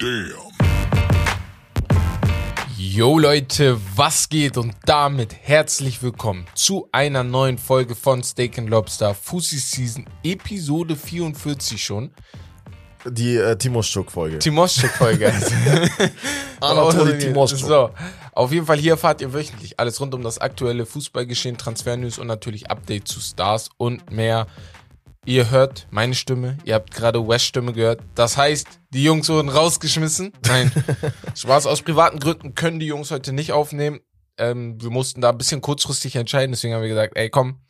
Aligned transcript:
Damn. 0.00 0.32
Yo 2.78 3.18
Leute, 3.18 3.78
was 3.94 4.30
geht 4.30 4.56
und 4.56 4.72
damit 4.86 5.34
herzlich 5.42 6.02
willkommen 6.02 6.46
zu 6.54 6.88
einer 6.90 7.22
neuen 7.22 7.58
Folge 7.58 7.94
von 7.94 8.22
Steak 8.22 8.56
and 8.56 8.70
Lobster 8.70 9.14
Fussi 9.14 9.58
Season 9.58 10.06
Episode 10.24 10.96
44 10.96 11.84
schon. 11.84 12.12
Die 13.04 13.36
äh, 13.36 13.56
Timoschuk-Folge. 13.56 14.38
Timoschuk-Folge. 14.38 15.34
Anatoli 16.62 17.18
Timoschuk. 17.18 17.58
So, 17.58 17.90
auf 18.32 18.52
jeden 18.52 18.64
Fall 18.64 18.78
hier 18.78 18.92
erfahrt 18.92 19.20
ihr 19.20 19.34
wöchentlich 19.34 19.78
alles 19.78 20.00
rund 20.00 20.14
um 20.14 20.22
das 20.22 20.38
aktuelle 20.38 20.86
Fußballgeschehen, 20.86 21.58
Transfernews 21.58 22.18
und 22.18 22.26
natürlich 22.26 22.70
Update 22.70 23.06
zu 23.06 23.20
Stars 23.20 23.68
und 23.76 24.10
mehr. 24.10 24.46
Ihr 25.26 25.50
hört 25.50 25.86
meine 25.90 26.14
Stimme, 26.14 26.56
ihr 26.64 26.74
habt 26.74 26.92
gerade 26.92 27.26
West 27.26 27.44
Stimme 27.44 27.72
gehört. 27.74 28.00
Das 28.14 28.38
heißt, 28.38 28.66
die 28.90 29.04
Jungs 29.04 29.28
wurden 29.28 29.50
rausgeschmissen. 29.50 30.32
Nein, 30.46 30.72
Spaß 31.34 31.66
aus 31.66 31.82
privaten 31.82 32.18
Gründen 32.18 32.54
können 32.54 32.80
die 32.80 32.86
Jungs 32.86 33.10
heute 33.10 33.32
nicht 33.34 33.52
aufnehmen. 33.52 34.00
Ähm, 34.38 34.80
wir 34.80 34.88
mussten 34.88 35.20
da 35.20 35.28
ein 35.30 35.36
bisschen 35.38 35.60
kurzfristig 35.60 36.16
entscheiden, 36.16 36.52
deswegen 36.52 36.72
haben 36.74 36.80
wir 36.82 36.88
gesagt, 36.88 37.16
ey 37.16 37.28
komm, 37.28 37.60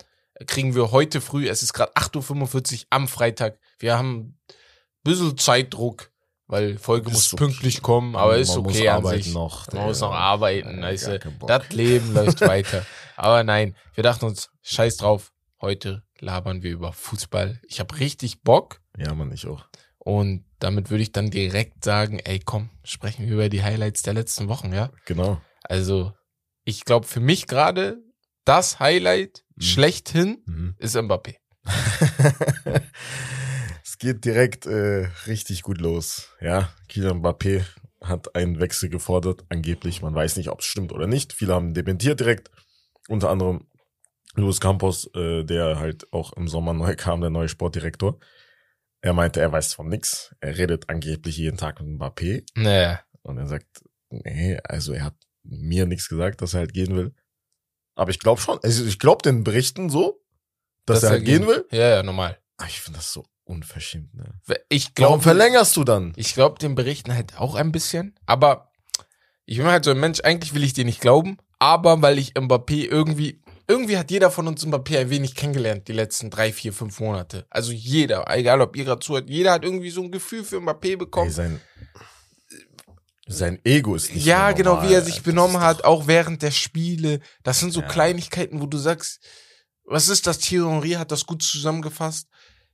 kriegen 0.46 0.76
wir 0.76 0.92
heute 0.92 1.20
früh, 1.20 1.48
es 1.48 1.64
ist 1.64 1.72
gerade 1.72 1.92
8.45 1.94 2.82
Uhr 2.82 2.86
am 2.90 3.08
Freitag. 3.08 3.58
Wir 3.80 3.98
haben 3.98 4.18
ein 4.18 4.54
bisschen 5.02 5.36
Zeitdruck, 5.36 6.12
weil 6.46 6.78
Folge 6.78 7.08
Ist 7.08 7.14
muss 7.14 7.32
okay. 7.34 7.44
pünktlich 7.46 7.82
kommen, 7.82 8.14
aber 8.14 8.36
ist 8.36 8.54
Man 8.54 8.62
muss 8.62 8.76
okay 8.76 8.88
an 8.90 8.96
arbeiten 8.98 9.22
sich. 9.24 9.34
noch, 9.34 9.72
Man 9.72 9.86
muss 9.86 10.00
noch 10.00 10.12
arbeiten, 10.12 10.80
Bock. 11.40 11.48
Das 11.48 11.68
Leben 11.70 12.14
läuft 12.14 12.40
weiter. 12.42 12.86
Aber 13.16 13.42
nein, 13.42 13.74
wir 13.94 14.04
dachten 14.04 14.24
uns, 14.26 14.50
scheiß 14.62 14.98
drauf, 14.98 15.32
heute 15.60 16.04
labern 16.20 16.62
wir 16.62 16.70
über 16.70 16.92
Fußball. 16.92 17.60
Ich 17.66 17.80
habe 17.80 17.98
richtig 17.98 18.42
Bock 18.42 18.80
Ja, 18.96 19.14
man, 19.14 19.32
ich 19.32 19.46
auch. 19.46 19.66
und 19.98 20.44
damit 20.58 20.90
würde 20.90 21.02
ich 21.02 21.12
dann 21.12 21.30
direkt 21.30 21.84
sagen, 21.84 22.18
ey 22.18 22.38
komm, 22.44 22.70
sprechen 22.84 23.26
wir 23.26 23.32
über 23.34 23.48
die 23.48 23.62
Highlights 23.62 24.02
der 24.02 24.14
letzten 24.14 24.48
Wochen, 24.48 24.72
ja? 24.72 24.90
Genau. 25.06 25.40
Also, 25.62 26.12
ich 26.64 26.84
glaube 26.84 27.06
für 27.06 27.20
mich 27.20 27.46
gerade 27.46 27.98
das 28.44 28.80
Highlight 28.80 29.44
Mhm. 29.56 29.62
schlechthin 29.62 30.42
Mhm. 30.46 30.74
ist 30.78 30.96
Mbappé. 30.96 31.36
es 33.84 33.98
geht 33.98 34.24
direkt 34.24 34.66
äh, 34.66 35.08
richtig 35.26 35.62
gut 35.62 35.78
los. 35.80 36.28
Ja, 36.40 36.72
Kylian 36.88 37.20
Mbappé 37.22 37.64
hat 38.02 38.34
einen 38.34 38.60
Wechsel 38.60 38.88
gefordert, 38.88 39.44
angeblich. 39.50 40.00
Man 40.02 40.14
weiß 40.14 40.36
nicht, 40.36 40.48
ob 40.48 40.60
es 40.60 40.66
stimmt 40.66 40.92
oder 40.92 41.06
nicht. 41.06 41.32
Viele 41.32 41.54
haben 41.54 41.74
dementiert 41.74 42.20
direkt. 42.20 42.50
Unter 43.08 43.28
anderem 43.30 43.66
Luis 44.34 44.60
Campos, 44.60 45.10
äh, 45.14 45.44
der 45.44 45.78
halt 45.78 46.12
auch 46.12 46.32
im 46.34 46.48
Sommer 46.48 46.72
neu 46.72 46.94
kam, 46.96 47.20
der 47.20 47.30
neue 47.30 47.48
Sportdirektor. 47.48 48.18
Er 49.02 49.12
meinte, 49.12 49.40
er 49.40 49.50
weiß 49.50 49.74
von 49.74 49.88
nix. 49.88 50.34
Er 50.40 50.58
redet 50.58 50.88
angeblich 50.88 51.36
jeden 51.36 51.56
Tag 51.56 51.80
mit 51.80 51.98
Mbappé. 51.98 52.44
Naja, 52.54 53.00
Und 53.22 53.38
er 53.38 53.46
sagt, 53.46 53.82
nee, 54.10 54.58
also 54.64 54.92
er 54.92 55.04
hat 55.04 55.16
mir 55.42 55.86
nichts 55.86 56.08
gesagt, 56.08 56.42
dass 56.42 56.54
er 56.54 56.60
halt 56.60 56.74
gehen 56.74 56.94
will. 56.94 57.14
Aber 57.94 58.10
ich 58.10 58.18
glaube 58.18 58.40
schon, 58.40 58.58
also 58.62 58.84
ich 58.84 58.98
glaube 58.98 59.22
den 59.22 59.42
Berichten 59.42 59.90
so, 59.90 60.22
dass, 60.86 61.02
er 61.02 61.10
halt 61.10 61.24
gehen 61.24 61.46
will. 61.46 61.66
Ja, 61.70 61.88
ja, 61.88 62.02
normal. 62.02 62.38
Aber 62.56 62.68
ich 62.68 62.80
finde 62.80 62.98
das 62.98 63.12
so 63.12 63.24
unverschämt, 63.44 64.14
ne? 64.14 64.40
Ich 64.68 64.84
Warum 64.84 64.94
glaube, 64.94 65.22
verlängerst 65.22 65.76
du 65.76 65.84
dann? 65.84 66.12
Ich 66.16 66.34
glaube 66.34 66.58
den 66.58 66.74
Berichten 66.74 67.12
halt 67.14 67.38
auch 67.38 67.54
ein 67.54 67.72
bisschen, 67.72 68.18
aber 68.26 68.70
ich 69.44 69.58
bin 69.58 69.66
halt 69.66 69.84
so 69.84 69.90
ein 69.90 69.98
Mensch, 70.00 70.20
eigentlich 70.20 70.54
will 70.54 70.62
ich 70.62 70.72
dir 70.72 70.84
nicht 70.84 71.00
glauben, 71.00 71.38
aber 71.58 72.00
weil 72.00 72.18
ich 72.18 72.34
Mbappé 72.34 72.86
irgendwie, 72.86 73.39
irgendwie 73.70 73.96
hat 73.96 74.10
jeder 74.10 74.30
von 74.30 74.46
uns 74.48 74.66
Mbappé 74.66 74.98
ein 74.98 75.10
wenig 75.10 75.34
kennengelernt 75.34 75.88
die 75.88 75.92
letzten 75.92 76.28
drei, 76.30 76.52
vier, 76.52 76.72
fünf 76.72 77.00
Monate. 77.00 77.46
Also 77.50 77.72
jeder, 77.72 78.24
egal 78.36 78.60
ob 78.60 78.76
ihr 78.76 78.84
gerade 78.84 79.00
zuhört, 79.00 79.30
jeder 79.30 79.52
hat 79.52 79.64
irgendwie 79.64 79.90
so 79.90 80.02
ein 80.02 80.10
Gefühl 80.10 80.44
für 80.44 80.58
Mbappé 80.58 80.88
Ey, 80.90 80.96
bekommen. 80.96 81.30
sein, 81.30 81.60
sein 83.26 83.60
Ego 83.64 83.94
ist 83.94 84.12
nicht 84.14 84.26
ja, 84.26 84.52
genau, 84.52 84.82
wie 84.82 84.92
er 84.92 85.02
sich 85.02 85.22
benommen 85.22 85.60
hat, 85.60 85.84
auch 85.84 86.06
während 86.06 86.42
der 86.42 86.50
Spiele. 86.50 87.20
Das 87.44 87.60
sind 87.60 87.72
so 87.72 87.80
Ja. 87.80 87.88
Kleinigkeiten, 87.88 88.60
wo 88.60 88.66
du 88.66 88.76
sagst, 88.76 89.20
was 89.84 90.08
ist 90.08 90.26
das? 90.26 90.38
Thierry 90.38 90.68
Henry 90.68 90.90
hat 90.92 91.10
das 91.12 91.26
gut 91.26 91.42
zusammengefasst. 91.42 92.28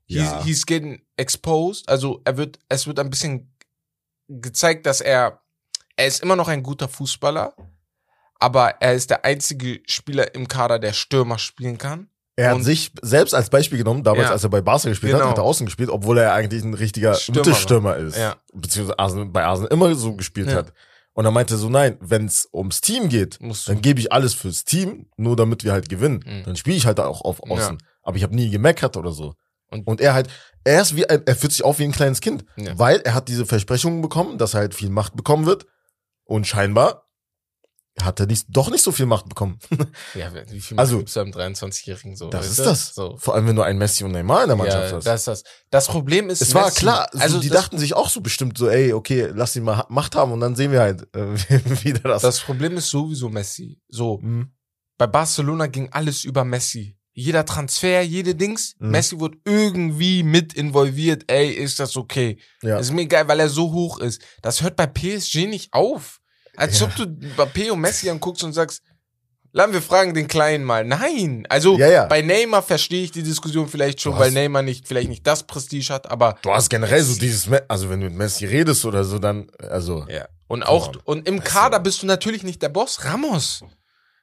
He's, 0.07 0.17
Ja. 0.19 0.45
he's 0.45 0.65
getting 0.67 1.05
exposed. 1.17 1.89
Also 1.89 2.21
er 2.25 2.37
wird, 2.37 2.59
es 2.69 2.87
wird 2.87 2.99
ein 2.99 3.11
bisschen 3.11 3.55
gezeigt, 4.29 4.87
dass 4.87 5.01
er, 5.01 5.43
er 5.97 6.07
ist 6.07 6.23
immer 6.23 6.37
noch 6.37 6.49
ein 6.49 6.63
guter 6.63 6.89
Fußballer, 6.89 7.55
aber 8.41 8.75
er 8.81 8.95
ist 8.95 9.11
der 9.11 9.25
einzige 9.25 9.81
Spieler 9.87 10.35
im 10.35 10.49
Kader, 10.49 10.79
der 10.79 10.93
Stürmer 10.93 11.39
spielen 11.39 11.79
kann. 11.79 12.09
Er 12.39 12.51
hat 12.51 12.57
Und- 12.57 12.65
sich 12.65 12.93
selbst 13.01 13.35
als 13.35 13.49
Beispiel 13.49 13.79
genommen, 13.79 14.03
damals, 14.05 14.27
Ja. 14.27 14.33
als 14.33 14.45
er 14.45 14.51
bei 14.51 14.61
Barca 14.61 14.89
gespielt 14.91 15.13
Genau. 15.13 15.25
hat, 15.25 15.31
hat 15.33 15.39
er 15.39 15.45
außen 15.45 15.65
gespielt, 15.65 15.89
obwohl 15.89 16.19
er 16.19 16.35
eigentlich 16.35 16.63
ein 16.63 16.75
richtiger 16.75 17.15
Stürmer 17.15 17.39
Mittelstürmer 17.41 17.97
ist. 17.97 18.19
Ja. 18.19 18.37
Beziehungsweise 18.53 18.99
Arsenal, 18.99 19.27
bei 19.27 19.45
Arsenal 19.45 19.73
immer 19.73 19.95
so 19.95 20.15
gespielt 20.15 20.49
Ja. 20.51 20.57
hat. 20.57 20.73
Und 21.15 21.25
er 21.25 21.31
meinte 21.31 21.57
so, 21.57 21.71
nein, 21.71 21.97
wenn 22.01 22.27
es 22.27 22.47
ums 22.53 22.83
Team 22.83 23.09
geht, 23.09 23.39
dann 23.67 23.81
gebe 23.81 24.01
ich 24.01 24.13
alles 24.13 24.35
fürs 24.35 24.65
Team, 24.67 25.07
nur 25.17 25.35
damit 25.35 25.65
wir 25.65 25.73
halt 25.73 25.89
gewinnen. 25.89 26.23
Mhm. 26.27 26.45
Dann 26.45 26.57
spiele 26.57 26.77
ich 26.77 26.85
halt 26.85 27.01
auch 27.01 27.23
auf 27.23 27.43
Außen. 27.43 27.79
Ja. 27.81 27.87
Aber 28.03 28.19
ich 28.19 28.23
habe 28.23 28.35
nie 28.37 28.51
gemeckert 28.51 28.99
oder 28.99 29.13
so. 29.13 29.33
Und- 29.71 29.87
Und, 29.87 30.03
er 30.03 30.13
halt, 30.13 30.29
er 30.63 30.83
ist 30.83 30.95
wie, 30.95 31.09
ein, 31.09 31.23
er 31.25 31.35
fühlt 31.35 31.53
sich 31.53 31.65
auf 31.65 31.79
wie 31.79 31.85
ein 31.85 31.93
kleines 31.93 32.21
Kind. 32.21 32.45
Weil 32.75 33.01
er 33.01 33.15
hat 33.15 33.29
diese 33.29 33.47
Versprechungen 33.47 34.03
bekommen, 34.03 34.37
dass 34.37 34.53
er 34.53 34.61
halt 34.61 34.75
viel 34.75 34.91
Macht 34.91 35.17
bekommen 35.17 35.47
wird. 35.47 35.65
Und 36.25 36.47
scheinbar 36.47 37.06
hat 38.03 38.21
er 38.21 38.27
nicht, 38.27 38.47
doch 38.49 38.71
nicht 38.71 38.83
so 38.85 38.93
viel 38.93 39.07
Macht 39.07 39.29
bekommen. 39.29 39.59
Ja, 40.15 40.31
wie 40.51 40.61
viel 40.61 40.79
Also- 40.79 40.97
also, 40.97 40.99
gibt's 40.99 41.15
da 41.15 41.23
im 41.23 41.31
23-Jährigen 41.33 42.15
so? 42.17 42.29
Das 42.29 42.47
ist 42.49 42.59
du? 42.59 42.65
das. 42.65 42.95
So. 42.95 43.17
Vor 43.17 43.35
allem, 43.35 43.47
wenn 43.47 43.57
du 43.57 43.63
einen 43.63 43.79
Messi 43.79 44.05
und 44.05 44.13
Neymar 44.13 44.43
in 44.43 44.49
der 44.49 44.57
Mannschaft 44.57 44.91
Ja, 44.91 44.97
hast. 44.99 45.07
das 45.07 45.21
ist 45.21 45.27
das. 45.29 45.43
Das 45.71 45.87
Problem 45.87 46.29
ist, 46.29 46.43
es 46.43 46.55
war 46.55 46.69
Messi- 46.69 46.81
klar, 46.81 47.09
so, 47.13 47.19
also 47.21 47.41
die 47.41 47.49
dachten 47.49 47.79
sich 47.79 47.95
auch 47.95 48.09
so 48.11 48.21
bestimmt 48.21 48.59
so, 48.59 48.69
ey, 48.69 48.93
okay, 48.93 49.31
lass 49.35 49.57
ihn 49.57 49.65
mal 49.65 49.85
Macht 49.89 50.15
haben 50.15 50.33
und 50.33 50.41
dann 50.41 50.55
sehen 50.57 50.73
wir 50.73 50.81
halt, 50.81 51.03
äh, 51.15 51.35
wie 51.85 51.93
der 51.95 52.03
das. 52.03 52.23
das 52.23 52.41
Problem 52.41 52.77
ist 52.77 52.91
sowieso 52.91 53.29
Messi. 53.31 53.81
So, 53.89 54.19
Mhm. 54.23 54.51
bei 54.99 55.07
Barcelona 55.07 55.67
ging 55.67 55.89
alles 55.93 56.25
über 56.25 56.45
Messi. 56.45 56.97
Jeder 57.19 57.47
Transfer, 57.47 58.03
jede 58.03 58.35
Dings, 58.35 58.75
Mhm. 58.79 58.91
Messi 58.91 59.19
wurde 59.19 59.39
irgendwie 59.47 60.23
mit 60.23 60.53
involviert. 60.53 61.25
Ey, 61.29 61.51
ist 61.51 61.81
das 61.81 61.97
okay? 61.97 62.39
Ja. 62.63 62.79
Ist 62.79 62.93
mir 62.93 63.03
egal, 63.03 63.27
weil 63.27 63.41
er 63.41 63.49
so 63.49 63.73
hoch 63.73 64.01
ist. 64.01 64.21
Das 64.43 64.61
hört 64.61 64.77
bei 64.77 64.87
PSG 64.87 65.47
nicht 65.47 65.73
auf. 65.73 66.21
Als 66.57 66.81
Ja. 66.81 66.87
ob 66.87 66.95
du 66.97 67.05
Mbappé 67.05 67.71
und 67.71 67.81
Messi 67.81 68.09
anguckst 68.11 68.43
und 68.45 68.53
sagst, 68.53 68.83
lassen 69.53 69.73
wir 69.73 69.83
fragen 69.83 70.13
den 70.15 70.29
Kleinen 70.29 70.65
mal. 70.65 70.85
Nein. 70.85 71.47
Also 71.49 71.79
Ja, 71.79 71.89
ja. 71.89 72.05
bei 72.07 72.23
Neymar 72.23 72.63
verstehe 72.63 73.05
ich 73.05 73.11
die 73.13 73.23
Diskussion 73.23 73.69
vielleicht 73.69 74.01
schon, 74.01 74.13
Du 74.13 74.19
weil 74.19 74.27
hast- 74.29 74.35
Neymar 74.35 74.63
nicht, 74.63 74.87
vielleicht 74.87 75.09
nicht 75.09 75.27
das 75.27 75.45
Prestige 75.45 75.93
hat, 75.95 76.11
aber 76.11 76.37
Du 76.43 76.51
hast 76.53 76.69
generell 76.69 77.03
so 77.03 77.19
dieses, 77.19 77.49
also 77.69 77.89
wenn 77.91 78.01
du 78.01 78.07
mit 78.09 78.17
Messi 78.17 78.45
redest 78.47 78.85
oder 78.85 79.05
so, 79.05 79.19
dann, 79.19 79.51
also, 79.59 80.05
ja. 80.09 80.27
Und 80.49 80.63
auch, 80.63 80.89
on. 80.89 80.97
und 81.05 81.29
im 81.29 81.41
Also- 81.41 81.51
Kader 81.53 81.81
bist 81.81 82.03
du 82.03 82.07
natürlich 82.07 82.43
nicht 82.43 82.63
der 82.63 82.69
Boss. 82.69 83.05
Ramos. 83.05 83.63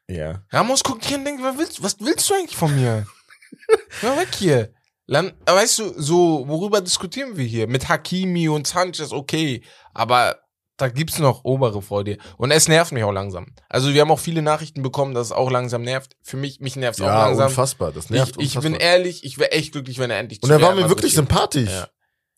ja. 0.07 0.43
Ramos 0.51 0.83
guckt 0.83 1.03
hier 1.05 1.17
und 1.17 1.25
denkt, 1.25 1.41
was 1.43 1.57
willst, 1.57 1.81
was 1.83 1.95
willst 1.99 2.29
du 2.29 2.33
eigentlich 2.35 2.55
von 2.55 2.73
mir? 2.75 3.05
Hör 4.01 4.17
weg 4.17 4.29
hier. 4.37 4.71
Weißt 5.07 5.79
du, 5.79 5.93
so, 6.01 6.45
worüber 6.47 6.79
diskutieren 6.81 7.35
wir 7.35 7.45
hier? 7.45 7.67
Mit 7.67 7.89
Hakimi 7.89 8.47
und 8.49 8.65
Sanchez, 8.67 9.11
okay. 9.11 9.61
Aber 9.93 10.37
da 10.83 10.89
gibt's 10.89 11.17
noch 11.19 11.43
obere 11.45 11.81
vor 11.81 12.03
dir. 12.03 12.17
Und 12.37 12.51
es 12.51 12.67
nervt 12.67 12.91
mich 12.91 13.03
auch 13.03 13.11
langsam. 13.11 13.47
Also 13.69 13.93
wir 13.93 14.01
haben 14.01 14.11
auch 14.11 14.19
viele 14.19 14.41
Nachrichten 14.41 14.81
bekommen, 14.83 15.13
dass 15.13 15.27
es 15.27 15.31
auch 15.31 15.49
langsam 15.49 15.81
nervt. 15.83 16.13
Für 16.21 16.37
mich, 16.37 16.59
mich 16.59 16.75
nervt's 16.75 16.99
auch 17.01 17.05
Ja, 17.05 17.25
langsam. 17.27 17.47
unfassbar, 17.47 17.91
das 17.91 18.09
nervt 18.09 18.35
ich, 18.37 18.47
ich 18.47 18.55
unfassbar. 18.57 18.71
bin 18.71 18.75
ehrlich, 18.79 19.23
ich 19.23 19.37
wäre 19.39 19.51
echt 19.53 19.71
glücklich, 19.71 19.97
wenn 19.99 20.11
er 20.11 20.19
endlich 20.19 20.41
und 20.43 20.47
zu 20.49 20.53
er 20.53 20.61
war 20.61 20.75
mir 20.75 20.89
wirklich 20.89 21.13
sympathisch. 21.13 21.71
Ja. 21.71 21.87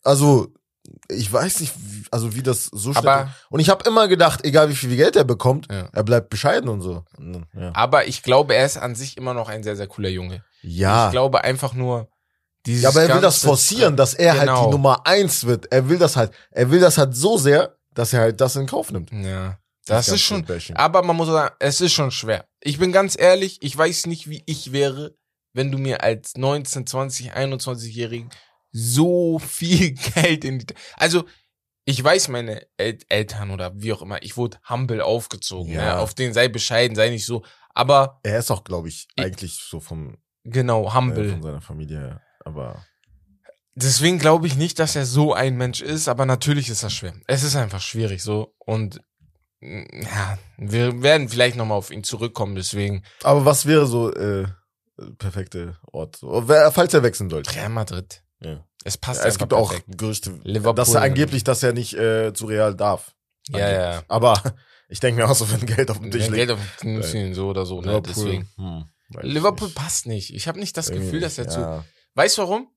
Also, 0.02 0.48
ich 1.08 1.32
weiß 1.32 1.60
nicht, 1.60 1.74
wie- 1.76 2.04
also 2.12 2.34
wie 2.36 2.42
das 2.44 2.66
so. 2.66 2.92
Aber- 2.94 3.30
und 3.50 3.58
ich 3.58 3.68
habe 3.70 3.88
immer 3.88 4.06
gedacht, 4.06 4.44
egal 4.44 4.68
wie 4.68 4.76
viel 4.76 4.94
Geld 4.96 5.16
er 5.16 5.24
bekommt, 5.24 5.66
Ja. 5.70 5.88
er 5.92 6.04
bleibt 6.04 6.30
bescheiden 6.30 6.68
und 6.68 6.80
so. 6.80 7.02
Ja. 7.54 7.72
Aber 7.74 8.06
ich 8.06 8.22
glaube, 8.22 8.54
er 8.54 8.64
ist 8.66 8.76
an 8.78 8.94
sich 8.94 9.16
immer 9.16 9.34
noch 9.34 9.48
ein 9.48 9.64
sehr, 9.64 9.74
sehr 9.76 9.88
cooler 9.88 10.08
Junge. 10.10 10.44
ja. 10.62 11.06
Ich 11.06 11.12
glaube 11.12 11.42
einfach 11.42 11.74
nur, 11.74 12.08
dieses 12.66 12.82
Ja, 12.82 12.88
aber 12.90 13.02
er 13.02 13.14
will 13.14 13.20
das 13.22 13.38
forcieren, 13.44 13.96
dass 13.96 14.14
er 14.14 14.32
halt 14.32 14.40
Genau. 14.48 14.64
die 14.66 14.70
Nummer 14.72 15.06
eins 15.06 15.44
wird. 15.46 15.70
Er 15.72 15.88
will 15.88 15.98
das 15.98 16.16
halt, 16.16 16.32
er 16.50 16.68
will 16.70 16.80
das 16.80 16.98
halt 16.98 17.14
so 17.14 17.36
sehr, 17.38 17.76
dass 17.96 18.12
er 18.12 18.20
halt 18.20 18.40
das 18.40 18.54
in 18.56 18.66
Kauf 18.66 18.92
nimmt. 18.92 19.10
Ja. 19.12 19.58
Das 19.86 20.06
ganz 20.06 20.16
ist 20.16 20.22
schon, 20.22 20.44
bashing. 20.44 20.76
aber 20.76 21.02
man 21.02 21.14
muss 21.16 21.28
sagen, 21.28 21.54
es 21.60 21.80
ist 21.80 21.92
schon 21.92 22.10
schwer. 22.10 22.46
Ich 22.60 22.78
bin 22.78 22.90
ganz 22.92 23.16
ehrlich, 23.18 23.58
ich 23.62 23.76
weiß 23.76 24.06
nicht, 24.06 24.28
wie 24.28 24.42
ich 24.46 24.72
wäre, 24.72 25.16
wenn 25.52 25.70
du 25.72 25.78
mir 25.78 26.02
als 26.02 26.36
19, 26.36 26.86
20, 26.86 27.34
21-Jährigen 27.36 28.30
so 28.72 29.38
viel 29.38 29.92
Geld 30.14 30.44
in 30.44 30.58
die, 30.60 30.66
also, 30.96 31.24
ich 31.84 32.02
weiß 32.02 32.28
meine 32.28 32.66
El 32.76 32.98
Eltern 33.08 33.52
oder 33.52 33.72
wie 33.80 33.92
auch 33.92 34.02
immer, 34.02 34.20
ich 34.24 34.36
wurde 34.36 34.58
humble 34.68 35.02
aufgezogen, 35.02 35.72
Ja. 35.72 35.84
ja. 35.84 35.98
auf 36.00 36.14
den 36.14 36.32
sei 36.34 36.48
bescheiden, 36.48 36.96
sei 36.96 37.10
nicht 37.10 37.24
so, 37.24 37.44
aber 37.72 38.18
Er 38.24 38.40
ist 38.40 38.50
auch, 38.50 38.64
glaube 38.64 38.88
ich, 38.88 39.06
Ich- 39.14 39.24
eigentlich 39.24 39.54
so 39.54 39.78
vom, 39.78 40.16
genau, 40.42 40.88
äh, 40.88 40.92
humble. 40.94 41.30
von 41.30 41.42
seiner 41.42 41.60
Familie 41.60 41.98
her. 41.98 42.22
Aber 42.44 42.84
Deswegen 43.78 44.18
glaube 44.18 44.46
ich 44.46 44.56
nicht, 44.56 44.78
dass 44.78 44.96
er 44.96 45.04
so 45.04 45.34
ein 45.34 45.56
Mensch 45.56 45.82
ist, 45.82 46.08
aber 46.08 46.24
natürlich 46.24 46.70
ist 46.70 46.82
das 46.82 46.94
schwer. 46.94 47.12
Es 47.26 47.42
ist 47.42 47.56
einfach 47.56 47.80
schwierig 47.82 48.22
so 48.22 48.54
und 48.58 49.00
mm, 49.60 49.82
ja, 50.02 50.38
wir 50.56 51.02
werden 51.02 51.28
vielleicht 51.28 51.56
nochmal 51.56 51.76
auf 51.76 51.90
ihn 51.90 52.02
zurückkommen, 52.02 52.54
deswegen 52.56 53.04
Aber 53.22 53.44
was 53.44 53.66
wäre 53.66 53.86
so 53.86 54.10
äh, 54.12 54.46
perfekte 55.18 55.76
Ort? 55.92 56.20
Falls 56.72 56.94
er 56.94 57.02
wechseln 57.02 57.28
sollte. 57.28 57.54
Real 57.54 57.68
Madrid. 57.68 58.22
Ja. 58.40 58.64
Es 58.84 58.96
passt 58.96 59.20
Ja, 59.22 59.26
es 59.26 59.38
gibt 59.38 59.52
auch 59.52 59.70
perfekt. 59.70 59.98
Gerüchte, 59.98 60.40
Liverpool. 60.44 60.74
dass 60.74 60.94
er 60.94 61.02
angeblich, 61.02 61.44
dass 61.44 61.62
er 61.62 61.72
nicht 61.74 61.94
äh, 61.94 62.32
zu 62.32 62.46
Real 62.46 62.74
darf. 62.74 63.14
Ja, 63.48 63.58
ja, 63.58 63.90
ja. 63.92 64.02
Aber 64.08 64.40
ich 64.88 65.00
denke 65.00 65.20
mir 65.20 65.28
auch 65.30 65.34
so, 65.34 65.50
wenn 65.52 65.66
Geld 65.66 65.90
auf 65.90 65.98
dem 65.98 66.10
Tisch 66.10 66.22
Wenn 66.26 66.32
liegt. 66.34 66.48
Geld 66.48 66.50
auf 66.52 66.60
den 66.82 67.02
Tisch 67.02 67.36
so 67.36 67.48
oder 67.48 67.66
so, 67.66 67.80
ne? 67.80 67.88
Liverpool, 67.88 68.12
Deswegen. 68.14 68.48
hm, 68.56 68.84
Liverpool 69.20 69.68
nicht. 69.68 69.76
passt 69.76 70.06
nicht. 70.06 70.34
Ich 70.34 70.48
habe 70.48 70.58
nicht 70.60 70.76
das 70.78 70.88
Irgendwie 70.88 71.04
Gefühl, 71.06 71.20
dass 71.20 71.36
er 71.36 71.44
nicht, 71.44 71.54
zu. 71.54 71.60
ja. 71.60 71.84
Weißt 72.14 72.38
du 72.38 72.42
warum? 72.42 72.68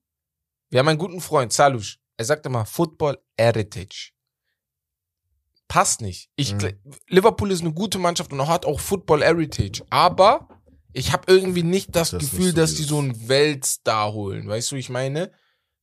Wir 0.70 0.80
haben 0.80 0.88
einen 0.88 1.00
guten 1.00 1.22
Freund, 1.22 1.52
Salush. 1.54 2.00
Er 2.18 2.26
sagt 2.26 2.46
immer 2.46 2.66
Football 2.66 3.18
Heritage. 3.38 4.12
Passt 5.68 6.02
nicht. 6.02 6.30
Ich, 6.36 6.54
Mhm. 6.54 6.74
Liverpool 7.08 7.52
ist 7.52 7.62
eine 7.62 7.74
gute 7.74 8.00
Mannschaft 8.00 8.32
und 8.34 8.48
hat 8.48 8.66
auch 8.66 8.80
Football 8.80 9.24
Heritage. 9.24 9.84
Aber 9.90 10.48
ich 10.94 11.14
habe 11.14 11.32
irgendwie 11.32 11.64
nicht 11.64 11.96
das, 11.96 12.12
Das 12.12 12.20
Gefühl, 12.22 12.40
nicht 12.48 12.56
so 12.56 12.62
dass 12.62 12.74
die 12.76 12.84
so 12.84 12.98
einen 13.00 13.28
Weltstar 13.30 14.12
holen. 14.14 14.48
Weißt 14.48 14.72
du, 14.72 14.76
ich 14.76 14.90
meine? 14.90 15.32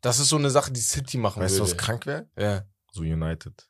Das 0.03 0.19
ist 0.19 0.29
so 0.29 0.37
eine 0.37 0.51
Sache, 0.51 0.73
die 0.73 0.81
City 0.81 1.17
machen 1.19 1.43
Weißt 1.43 1.55
du, 1.57 1.61
würde. 1.61 1.71
was 1.73 1.79
krank 1.79 2.07
wäre? 2.07 2.29
Ja. 2.37 2.65
So 2.93 3.03
United. 3.03 3.69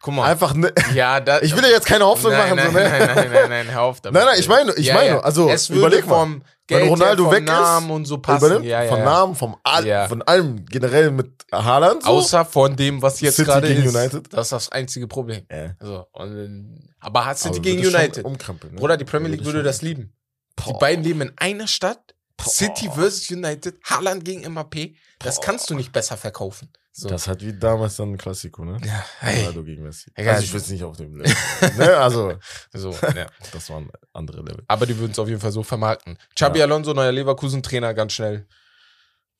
Guck 0.00 0.14
mal. 0.14 0.30
Einfach, 0.30 0.54
ne, 0.54 0.72
ja, 0.94 1.18
da, 1.20 1.40
ich 1.40 1.54
will 1.56 1.62
ja 1.64 1.70
jetzt 1.70 1.86
keine 1.86 2.04
Hoffnung 2.06 2.32
nein, 2.32 2.54
machen, 2.54 2.56
nein, 2.56 2.66
so, 2.72 2.78
ne? 2.78 2.88
nein, 2.88 3.14
nein, 3.16 3.32
nein, 3.32 3.48
nein, 3.50 3.70
hör 3.72 3.82
auf 3.82 4.00
damit. 4.00 4.14
Nein, 4.20 4.30
nein, 4.30 4.40
ich 4.40 4.48
meine, 4.48 4.72
ich 4.76 4.92
meine, 4.92 5.22
also, 5.24 5.48
es 5.50 5.68
würde 5.70 5.80
überleg 5.80 6.06
mal. 6.06 6.14
vom 6.14 6.42
Geld 6.68 6.82
Wenn 6.82 6.88
Ronaldo 6.90 7.24
vom 7.24 7.32
weg 7.32 7.44
ist, 7.44 7.48
Namen 7.48 7.90
und 7.90 8.04
so 8.04 8.18
passen. 8.18 8.62
Ja, 8.62 8.82
ja, 8.82 8.88
von 8.90 8.98
ja. 8.98 9.04
Namen, 9.04 9.34
vom 9.34 9.56
All, 9.64 9.86
Ja. 9.86 10.06
von 10.06 10.20
allem 10.22 10.66
generell 10.66 11.10
mit 11.10 11.46
Haaland. 11.50 12.02
So. 12.02 12.10
Außer 12.10 12.44
von 12.44 12.76
dem, 12.76 13.00
was 13.00 13.20
jetzt 13.22 13.36
City 13.36 13.46
gerade 13.50 13.68
ist. 13.68 13.94
United. 13.94 14.30
Das 14.32 14.46
ist 14.48 14.52
das 14.52 14.70
einzige 14.70 15.08
Problem. 15.08 15.46
Ja. 15.50 15.74
So, 15.80 16.06
und, 16.12 16.92
aber 17.00 17.24
hat 17.24 17.38
City 17.38 17.54
Aber 17.56 17.62
gegen 17.62 17.86
United. 17.86 18.26
Ne? 18.26 18.36
Bruder, 18.76 18.98
die 18.98 19.06
Premier 19.06 19.30
League 19.30 19.44
würde 19.46 19.62
das 19.62 19.80
lieben. 19.80 20.12
Die 20.58 20.70
Boah. 20.72 20.78
beiden 20.78 21.02
leben 21.02 21.22
in 21.22 21.32
einer 21.38 21.66
Stadt. 21.66 22.14
Boah. 22.36 22.50
City 22.50 22.90
versus 22.94 23.30
United, 23.30 23.76
Haaland 23.84 24.24
gegen 24.26 24.52
MAP. 24.52 24.94
Das 25.20 25.40
kannst 25.40 25.70
du 25.70 25.74
nicht 25.74 25.90
besser 25.92 26.18
verkaufen. 26.18 26.70
So. 26.90 27.08
Das 27.08 27.28
hat 27.28 27.42
wie 27.42 27.52
damals 27.52 27.96
dann 27.96 28.12
ein 28.14 28.18
Klassiko, 28.18 28.64
ne? 28.64 28.78
ja, 28.84 29.04
hey. 29.20 29.40
Ronaldo 29.40 29.62
gegen 29.62 29.84
Messi. 29.84 30.10
Egal. 30.14 30.34
Also 30.34 30.44
ich 30.46 30.52
will 30.52 30.60
es 30.60 30.68
nicht 30.70 30.82
auf 30.82 30.96
dem 30.96 31.14
Level. 31.14 31.32
ne? 31.76 31.96
Also, 31.96 32.38
So, 32.72 32.90
ja. 33.14 33.26
das 33.52 33.70
waren 33.70 33.88
andere 34.12 34.42
Level. 34.42 34.64
Aber 34.66 34.84
die 34.86 34.98
würden 34.98 35.12
es 35.12 35.18
auf 35.18 35.28
jeden 35.28 35.40
Fall 35.40 35.52
so 35.52 35.62
vermarkten. 35.62 36.18
Xabi 36.34 36.58
Ja. 36.58 36.64
Alonso, 36.64 36.92
neuer 36.94 37.12
Leverkusen-Trainer, 37.12 37.94
ganz 37.94 38.14
schnell. 38.14 38.48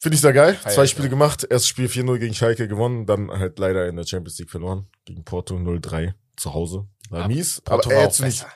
Finde 0.00 0.14
ich 0.14 0.20
sehr 0.20 0.32
geil. 0.32 0.54
Feier 0.54 0.72
Zwei 0.72 0.86
Spiele 0.86 1.06
ja. 1.06 1.10
gemacht. 1.10 1.42
Erstes 1.50 1.66
Spiel 1.68 1.86
4-0 1.88 2.18
gegen 2.18 2.34
Schalke 2.34 2.68
gewonnen, 2.68 3.06
dann 3.06 3.28
halt 3.30 3.58
leider 3.58 3.88
in 3.88 3.96
der 3.96 4.06
Champions 4.06 4.38
League 4.38 4.50
verloren. 4.50 4.86
Gegen 5.04 5.24
Porto 5.24 5.56
0-3 5.56 6.14
zu 6.36 6.54
Hause. 6.54 6.86
War 7.10 7.22
Ja, 7.22 7.26
mies. 7.28 7.60
Porto 7.62 7.90
aber 7.90 7.98
war 8.02 8.06
auch 8.08 8.18
nicht. 8.20 8.46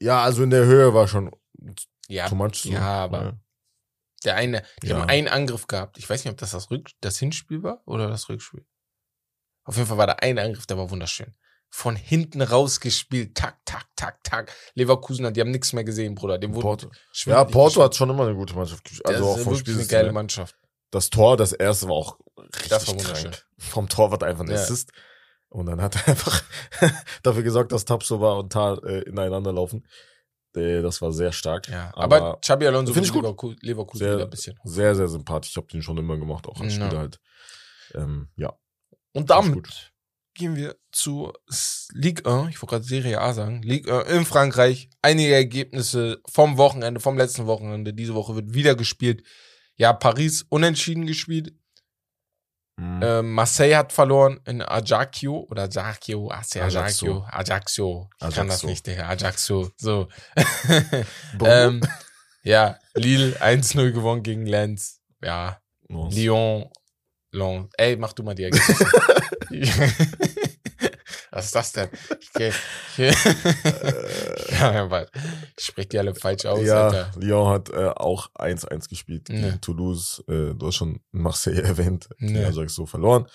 Ja, 0.00 0.22
also 0.22 0.44
in 0.44 0.50
der 0.50 0.64
Höhe 0.66 0.94
war 0.94 1.08
schon 1.08 1.30
Ja, 2.08 2.28
too 2.28 2.34
much. 2.36 2.54
So. 2.62 2.68
ja, 2.70 2.80
aber 3.04 3.38
der 4.24 4.36
eine, 4.36 4.62
die 4.82 4.88
Ja. 4.88 4.96
haben 5.00 5.08
einen 5.08 5.28
Angriff 5.28 5.66
gehabt. 5.66 5.98
Ich 5.98 6.08
weiß 6.08 6.24
nicht, 6.24 6.32
ob 6.32 6.38
das 6.38 6.52
das, 6.52 6.70
Rück 6.70 6.90
das 7.00 7.18
Hinspiel 7.18 7.62
war 7.62 7.82
oder 7.86 8.08
das 8.08 8.28
Rückspiel. 8.28 8.64
Auf 9.64 9.76
jeden 9.76 9.88
Fall 9.88 9.98
war 9.98 10.06
da 10.06 10.14
ein 10.14 10.38
Angriff, 10.38 10.66
der 10.66 10.78
war 10.78 10.90
wunderschön. 10.90 11.34
Von 11.74 11.96
hinten 11.96 12.42
rausgespielt, 12.42 13.34
tak, 13.36 13.58
tak, 13.64 13.86
tak, 13.96 14.22
tak. 14.24 14.52
Leverkusen, 14.74 15.32
die 15.32 15.40
haben 15.40 15.50
nichts 15.50 15.72
mehr 15.72 15.84
gesehen, 15.84 16.14
Bruder. 16.14 16.36
Dem 16.38 16.52
wurde 16.54 16.62
Porto. 16.62 16.90
Ja, 17.24 17.44
Porto 17.44 17.82
hat 17.82 17.94
schon 17.96 18.10
immer 18.10 18.26
eine 18.26 18.34
gute 18.34 18.54
Mannschaft 18.54 18.84
gespielt. 18.84 19.06
Also 19.06 19.20
Das 19.20 19.28
auch 19.28 19.38
ist 19.38 19.44
vom 19.44 19.54
wirklich 19.56 19.76
eine 19.78 19.86
geile? 19.86 20.12
Mannschaft. 20.12 20.56
Das 20.90 21.08
Tor, 21.08 21.38
das 21.38 21.52
erste 21.52 21.86
war 21.88 21.94
auch 21.94 22.18
richtig 22.38 22.68
Das 22.68 22.86
war 22.88 22.94
wunderschön. 22.96 23.30
krank. 23.30 23.46
Vom 23.58 23.88
Torwart 23.88 24.22
einfach 24.22 24.44
ein 24.44 24.50
Ja. 24.50 24.56
Assist. 24.56 24.92
Und 25.48 25.66
dann 25.66 25.80
hat 25.80 25.96
er 25.96 26.08
einfach 26.08 26.42
dafür 27.22 27.42
gesorgt, 27.42 27.72
dass 27.72 27.86
Tapsova 27.86 28.32
und 28.34 28.52
Tal 28.52 28.78
äh, 28.84 29.00
ineinander 29.08 29.52
laufen. 29.52 29.86
Das 30.54 31.00
war 31.00 31.12
sehr 31.12 31.32
stark. 31.32 31.68
Ja, 31.68 31.90
aber, 31.94 32.38
Xabi 32.40 32.66
Alonso 32.66 32.92
Find 32.92 33.06
ich 33.06 33.12
gut. 33.12 33.22
Leverkusen, 33.22 33.58
Leverkusen 33.62 33.98
Sehr- 34.04 34.14
wieder 34.16 34.24
ein 34.24 34.30
bisschen. 34.30 34.58
sehr, 34.64 34.94
sehr 34.94 35.08
sympathisch. 35.08 35.50
Ich 35.50 35.56
habe 35.56 35.66
den 35.68 35.82
schon 35.82 35.96
immer 35.98 36.16
gemacht, 36.18 36.46
auch 36.46 36.60
als 36.60 36.76
Ja. 36.76 36.86
Spieler 36.86 37.00
halt. 37.00 37.18
Ähm, 37.94 38.28
ja. 38.36 38.52
Und 39.12 39.30
damit 39.30 39.92
gehen 40.34 40.56
wir 40.56 40.76
zu 40.92 41.32
Ligue 41.92 42.24
1, 42.26 42.50
ich 42.50 42.62
wollte 42.62 42.70
gerade 42.76 42.84
Serie 42.84 43.20
A 43.20 43.32
sagen, 43.34 43.62
Ligue 43.62 43.92
1 44.06 44.10
in 44.10 44.24
Frankreich. 44.24 44.88
Einige 45.02 45.34
Ergebnisse 45.34 46.20
vom 46.30 46.56
Wochenende, 46.56 47.00
vom 47.00 47.16
letzten 47.18 47.46
Wochenende. 47.46 47.92
Diese 47.94 48.14
Woche 48.14 48.34
wird 48.34 48.54
wieder 48.54 48.74
gespielt. 48.74 49.26
Ja, 49.76 49.92
Paris 49.92 50.44
unentschieden 50.48 51.06
gespielt. 51.06 51.54
Mhm. 52.76 53.00
Ähm, 53.02 53.32
Marseille 53.32 53.76
hat 53.76 53.92
verloren 53.92 54.40
in 54.46 54.62
Ajaccio 54.62 55.46
oder 55.50 55.64
Ajaccio, 55.64 56.30
Ajaccio, 56.30 56.62
Ajaccio. 56.62 57.26
Ajaccio. 57.30 58.10
Ich 58.14 58.18
kann 58.20 58.28
das 58.30 58.38
Ajaccio. 58.38 58.68
nicht, 58.68 58.86
Digga. 58.86 59.08
Ajaccio. 59.08 59.70
So. 59.76 60.08
Ähm, 61.44 61.80
ja, 62.42 62.78
Lille 62.94 63.36
1-0 63.40 63.92
gewonnen 63.92 64.22
gegen 64.22 64.46
Lens. 64.46 65.00
Ja, 65.22 65.60
Los. 65.88 66.14
Lyon, 66.14 66.70
Lyon. 67.30 67.68
Ey, 67.76 67.96
mach 67.96 68.12
du 68.14 68.22
mal 68.22 68.34
die 68.34 68.44
Ergebnisse. 68.44 68.86
Was 71.32 71.46
ist 71.46 71.54
das 71.54 71.72
denn? 71.72 71.88
Ich, 72.20 72.32
geh- 72.34 72.52
ich, 72.98 73.24
ja, 74.60 74.90
warte. 74.90 75.10
ich 75.58 75.64
sprech 75.64 75.88
die 75.88 75.98
alle 75.98 76.14
falsch 76.14 76.44
aus, 76.46 76.62
ja, 76.64 76.88
Alter. 76.88 77.10
Lyon 77.18 77.48
hat 77.48 77.70
äh, 77.70 77.88
auch 77.88 78.28
1-1 78.34 78.88
gespielt 78.88 79.24
gegen 79.26 79.40
Ne. 79.40 79.60
Toulouse. 79.60 80.22
Äh, 80.28 80.54
du 80.54 80.66
hast 80.66 80.76
schon 80.76 81.00
Marseille 81.10 81.62
erwähnt. 81.62 82.08
Ne. 82.18 82.42
Ja, 82.42 82.52
sag 82.52 82.66
ich 82.66 82.72
so 82.72 82.86
verloren. 82.86 83.26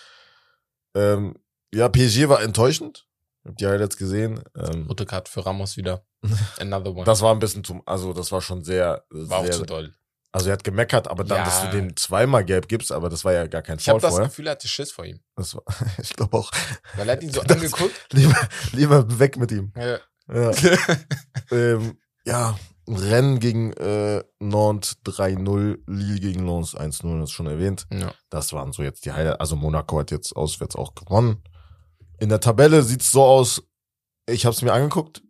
Ähm, 0.95 1.35
ja, 1.73 1.89
PSG 1.89 2.29
war 2.29 2.41
enttäuschend. 2.41 3.07
Ich 3.43 3.49
hab 3.49 3.57
die 3.57 3.67
Highlights 3.67 3.97
gesehen. 3.97 4.43
Ähm, 4.55 4.85
Rote 4.87 5.05
Karte 5.05 5.31
für 5.31 5.45
Ramos 5.45 5.77
wieder. 5.77 6.05
Another 6.59 6.91
one. 6.95 7.03
das 7.05 7.21
war 7.21 7.33
ein 7.33 7.39
bisschen 7.39 7.63
zum, 7.63 7.81
also 7.85 8.13
das 8.13 8.31
war 8.31 8.41
schon 8.41 8.63
sehr, 8.63 9.03
war 9.09 9.39
auch 9.39 9.43
sehr 9.45 9.53
zu 9.53 9.65
doll. 9.65 9.93
Also 10.31 10.49
er 10.49 10.53
hat 10.53 10.63
gemeckert, 10.63 11.07
aber 11.07 11.23
dann, 11.23 11.39
Ja. 11.39 11.45
dass 11.45 11.61
du 11.63 11.69
dem 11.71 11.95
zweimal 11.95 12.43
gelb 12.45 12.67
gibst, 12.67 12.91
aber 12.91 13.09
das 13.09 13.23
war 13.25 13.33
ja 13.33 13.47
gar 13.47 13.61
kein 13.61 13.77
Ich 13.79 13.87
habe 13.89 13.99
Foul 13.99 14.01
das 14.07 14.11
vorher. 14.11 14.27
Gefühl, 14.29 14.47
er 14.47 14.51
hatte 14.51 14.67
Schiss 14.67 14.91
vor 14.91 15.05
ihm. 15.05 15.19
Das 15.35 15.55
war, 15.55 15.63
ich 16.01 16.13
glaube 16.13 16.37
auch, 16.37 16.51
Weil 16.95 17.09
er 17.09 17.13
hat 17.13 17.23
ihn 17.23 17.31
so 17.31 17.41
Das- 17.45 17.57
angeguckt. 17.57 17.93
lieber, 18.13 18.47
lieber 18.73 19.19
weg 19.19 19.37
mit 19.37 19.51
ihm. 19.51 19.71
Ja. 19.75 19.99
Ja, 20.29 20.51
ähm, 21.51 21.97
ja 22.25 22.57
Rennen 22.89 23.39
gegen 23.39 23.73
äh, 23.73 24.23
Nantes 24.39 24.97
3-0, 25.05 25.79
Lille 25.87 26.19
gegen 26.19 26.45
Lens 26.45 26.73
1-0, 26.75 27.19
das 27.19 27.31
schon 27.31 27.47
erwähnt. 27.47 27.85
ja. 27.91 28.13
Das 28.29 28.53
waren 28.53 28.71
so 28.71 28.81
jetzt 28.83 29.03
die 29.05 29.11
Highlights. 29.11 29.39
Also 29.41 29.55
Monaco 29.57 29.99
hat 29.99 30.11
jetzt 30.11 30.33
auswärts 30.35 30.75
auch 30.75 30.95
gewonnen. 30.95 31.43
In 32.19 32.29
der 32.29 32.39
Tabelle 32.39 32.83
sieht's 32.83 33.11
so 33.11 33.23
aus, 33.23 33.61
ich 34.29 34.45
habe 34.45 34.55
es 34.55 34.61
mir 34.61 34.71
angeguckt, 34.73 35.21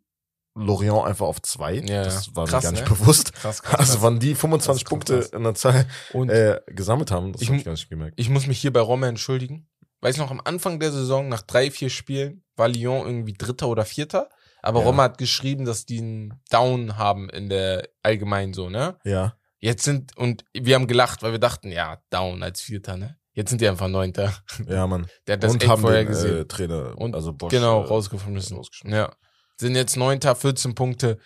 Lorient 0.58 1.06
einfach 1.06 1.26
auf 1.28 1.42
zwei. 1.42 1.76
Ja, 1.76 2.04
das 2.04 2.36
war 2.36 2.46
krass, 2.46 2.64
mir 2.64 2.70
gar 2.70 2.72
nicht 2.80 2.90
ne? 2.90 2.96
bewusst. 2.96 3.34
Krass, 3.34 3.62
krass. 3.64 3.80
Also 3.80 4.02
wann 4.02 4.20
die 4.20 4.36
25 4.36 4.84
Das 4.84 4.90
kommt 4.90 5.06
Punkte 5.06 5.20
krass. 5.22 5.30
in 5.38 5.44
der 5.44 5.54
Zahl 5.56 5.86
äh, 6.14 6.60
gesammelt 6.74 7.12
haben, 7.12 7.32
das 7.34 7.46
habe 7.46 7.58
ich 7.58 7.66
gar 7.66 7.72
nicht 7.74 7.90
gemerkt. 7.90 8.14
ich 8.20 8.30
muss 8.30 8.48
mich 8.48 8.60
hier 8.60 8.74
bei 8.74 8.80
Roma 8.82 9.08
entschuldigen. 9.08 9.68
Weiß 10.02 10.18
noch, 10.18 10.30
am 10.32 10.42
Anfang 10.44 10.80
der 10.80 10.92
Saison, 10.92 11.28
nach 11.28 11.42
drei, 11.42 11.72
vier 11.72 11.90
Spielen, 11.90 12.44
war 12.56 12.68
Lyon 12.70 13.06
irgendwie 13.08 13.34
Dritter 13.34 13.68
oder 13.68 13.84
Vierter. 13.86 14.30
Aber 14.62 14.80
Ja. 14.82 14.86
Roma 14.88 15.04
hat 15.04 15.18
geschrieben, 15.18 15.66
dass 15.66 15.86
die 15.86 16.00
einen 16.00 16.42
Down 16.50 16.98
haben 16.98 17.30
in 17.30 17.50
der 17.50 17.88
allgemein 18.04 18.54
so, 18.54 18.70
ne? 18.70 18.98
Ja. 19.04 19.36
Jetzt 19.60 19.84
sind, 19.84 20.16
und 20.18 20.44
wir 20.54 20.76
haben 20.76 20.86
gelacht, 20.88 21.24
weil 21.24 21.32
wir 21.32 21.40
dachten, 21.40 21.72
ja, 21.72 22.00
Down 22.12 22.44
als 22.44 22.62
Vierter, 22.62 22.96
ne? 22.98 23.18
Jetzt 23.34 23.50
sind 23.50 23.62
die 23.62 23.68
einfach 23.68 23.88
Neunter. 23.88 24.34
Ja, 24.68 24.86
Mann. 24.88 25.08
Der 25.28 25.34
hat 25.34 25.44
das 25.44 25.54
und 25.54 25.62
echt 25.64 25.72
haben 25.72 25.82
vorher 25.82 26.04
den 26.04 26.08
gesehen. 26.08 26.38
äh, 26.42 26.46
Trainer, 26.46 26.98
Und 26.98 27.16
also 27.16 27.34
Bosch, 27.34 27.52
genau, 27.52 27.82
äh, 27.84 27.86
rausgefunden 27.88 28.34
müssen. 28.34 28.60
Ja. 28.86 29.12
Sind 29.60 29.76
jetzt 29.76 29.98
Neunter, 29.98 30.36
14 30.36 30.76
Punkte. 30.76 31.18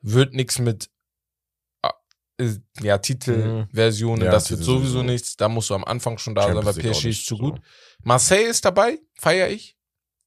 Wird 0.00 0.34
nichts 0.34 0.58
mit 0.58 0.88
ah, 1.82 1.92
äh, 2.38 2.50
ja, 2.80 2.98
Titelversionen, 2.98 4.24
Ja, 4.24 4.30
das 4.32 4.50
wird 4.50 4.62
sowieso 4.62 4.98
sowieso. 4.98 5.02
nichts. 5.02 5.36
Da 5.36 5.48
musst 5.48 5.70
du 5.70 5.74
am 5.74 5.84
Anfang 5.84 6.18
schon 6.18 6.34
da 6.34 6.42
sein, 6.42 6.56
weil 6.56 6.64
Champions 6.64 6.76
League 6.82 6.92
auch 6.94 6.98
PSG 7.00 7.08
ist 7.10 7.26
zu 7.26 7.36
so. 7.36 7.42
gut. 7.42 7.60
Marseille 8.02 8.46
ist 8.48 8.64
dabei, 8.64 8.98
feier 9.18 9.48
ich. 9.48 9.76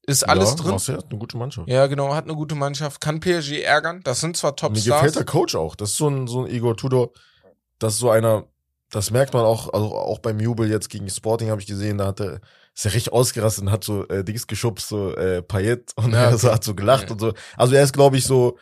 Ist 0.06 0.22
alles 0.22 0.50
ja, 0.50 0.56
drin. 0.56 0.70
Marseille 0.70 0.98
hat 0.98 1.10
eine 1.10 1.18
gute 1.18 1.36
Mannschaft. 1.36 1.68
Ja, 1.68 1.86
genau, 1.88 2.14
hat 2.14 2.24
eine 2.24 2.34
gute 2.34 2.54
Mannschaft. 2.54 3.00
Kann 3.00 3.18
PSG 3.18 3.62
ärgern. 3.62 4.02
Das 4.04 4.20
sind 4.20 4.36
zwar 4.36 4.52
Mir 4.52 4.70
gefällt 4.70 4.84
Top-Stars. 4.86 5.12
der 5.14 5.24
Coach 5.24 5.54
auch. 5.56 5.74
Das 5.74 5.90
ist 5.90 5.96
so 5.96 6.08
ein, 6.08 6.28
so 6.28 6.44
ein 6.44 6.50
Igor 6.50 6.76
Tudor. 6.76 7.10
Das 7.80 7.94
ist 7.94 7.98
so 7.98 8.10
einer, 8.10 8.46
das 8.90 9.10
merkt 9.10 9.34
man 9.34 9.44
auch, 9.44 9.72
also 9.74 9.94
auch 9.94 10.20
beim 10.20 10.38
Jubel 10.38 10.70
jetzt 10.70 10.88
gegen 10.90 11.10
Sporting 11.10 11.50
habe 11.50 11.60
ich 11.60 11.66
gesehen, 11.66 11.98
da 11.98 12.06
hat 12.06 12.20
er, 12.20 12.40
ist 12.76 12.84
er 12.84 12.92
richtig 12.94 13.12
ausgerastet 13.12 13.64
und 13.64 13.70
hat 13.70 13.84
so 13.84 14.06
äh, 14.08 14.22
Dings 14.22 14.46
geschubst, 14.46 14.88
so 14.88 15.14
äh, 15.16 15.42
Payet 15.42 15.92
und 15.96 16.12
Ja, 16.12 16.30
er 16.30 16.38
so, 16.38 16.52
hat 16.52 16.62
so 16.62 16.74
gelacht 16.74 17.06
Ja. 17.06 17.12
und 17.12 17.20
so. 17.20 17.32
Also 17.56 17.74
er 17.74 17.82
ist, 17.82 17.92
glaube 17.94 18.16
ich, 18.18 18.24
so 18.24 18.58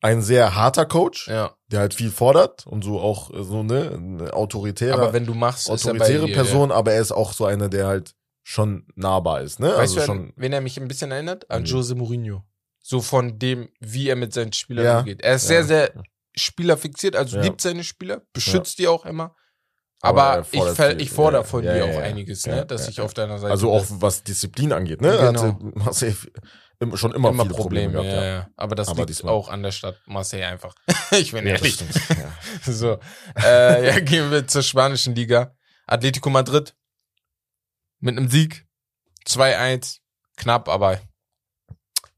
ein 0.00 0.20
sehr 0.20 0.56
harter 0.56 0.84
Coach, 0.84 1.28
Ja, 1.28 1.54
der 1.68 1.80
halt 1.80 1.94
viel 1.94 2.10
fordert 2.10 2.66
und 2.66 2.82
so 2.82 3.00
auch 3.00 3.32
äh, 3.32 3.44
so 3.44 3.62
ne, 3.62 3.92
eine 3.94 4.32
autoritäre, 4.34 4.94
aber 4.94 5.12
wenn 5.12 5.26
du 5.26 5.34
machst, 5.34 5.68
ist 5.70 5.86
er 5.86 5.94
bei 5.94 6.00
autoritäre 6.00 6.26
dir, 6.26 6.34
Person, 6.34 6.72
aber 6.72 6.92
er 6.92 7.00
ist 7.00 7.12
auch 7.12 7.32
so 7.32 7.44
einer, 7.46 7.68
der 7.68 7.86
halt 7.86 8.16
schon 8.42 8.88
nahbar 8.96 9.42
ist, 9.42 9.60
ne? 9.60 9.68
Ja. 9.68 9.76
Weißt 9.76 9.96
also 9.96 10.00
du, 10.00 10.06
schon, 10.06 10.18
an 10.18 10.32
wen 10.34 10.52
er 10.52 10.60
mich 10.60 10.76
ein 10.80 10.88
bisschen 10.88 11.12
erinnert? 11.12 11.48
An 11.48 11.62
Nee. 11.62 11.68
Jose 11.68 11.94
Mourinho. 11.94 12.42
So 12.80 13.00
von 13.00 13.38
dem, 13.38 13.68
wie 13.78 14.08
er 14.08 14.16
mit 14.16 14.34
seinen 14.34 14.52
Spielern 14.52 14.84
Ja. 14.84 14.98
umgeht. 14.98 15.22
Er 15.22 15.36
ist 15.36 15.44
Ja. 15.44 15.62
sehr, 15.62 15.64
sehr 15.64 16.02
spielerfixiert, 16.34 17.14
also 17.14 17.36
Ja. 17.36 17.42
liebt 17.44 17.60
seine 17.60 17.84
Spieler, 17.84 18.22
beschützt 18.32 18.80
die 18.80 18.88
auch 18.88 19.06
immer. 19.06 19.36
Aber 20.04 20.22
Aber, 20.24 20.46
er 20.52 20.96
ich, 20.96 21.02
ich 21.02 21.10
fordere 21.10 21.44
von 21.44 21.62
ja, 21.62 21.72
dir 21.74 21.78
ja, 21.78 21.84
auch 21.84 21.98
ja. 21.98 22.00
einiges, 22.00 22.44
ne, 22.46 22.66
dass 22.66 22.88
ich 22.88 23.00
auf 23.00 23.14
deiner 23.14 23.38
Seite 23.38 23.52
also 23.52 23.70
auch 23.70 23.86
was 23.88 24.24
Disziplin 24.24 24.72
angeht, 24.72 25.00
ne? 25.00 25.12
Genau. 25.12 25.42
Hatte 25.42 25.56
Marseille 25.74 26.14
schon 26.94 27.12
immer, 27.12 27.28
immer 27.28 27.44
viele 27.44 27.54
Probleme, 27.54 27.92
Probleme, 27.92 28.10
gehabt, 28.10 28.26
ja, 28.26 28.34
ja. 28.38 28.48
Aber 28.56 28.74
das 28.74 28.88
Aber 28.88 28.98
liegt 28.98 29.10
diesmal- 29.10 29.32
auch 29.32 29.48
an 29.48 29.62
der 29.62 29.70
Stadt 29.70 30.00
Marseille 30.06 30.44
einfach. 30.44 30.74
ich 31.12 31.30
bin 31.30 31.46
ehrlich. 31.46 31.78
so, 32.66 32.98
äh, 33.40 33.86
ja, 33.86 34.00
gehen 34.00 34.32
wir 34.32 34.46
zur 34.48 34.62
spanischen 34.62 35.14
Liga. 35.14 35.54
Atletico 35.86 36.30
Madrid 36.30 36.74
mit 38.00 38.16
einem 38.16 38.28
Sieg 38.28 38.66
2-1, 39.26 39.98
knapp, 40.36 40.68
aber 40.68 40.98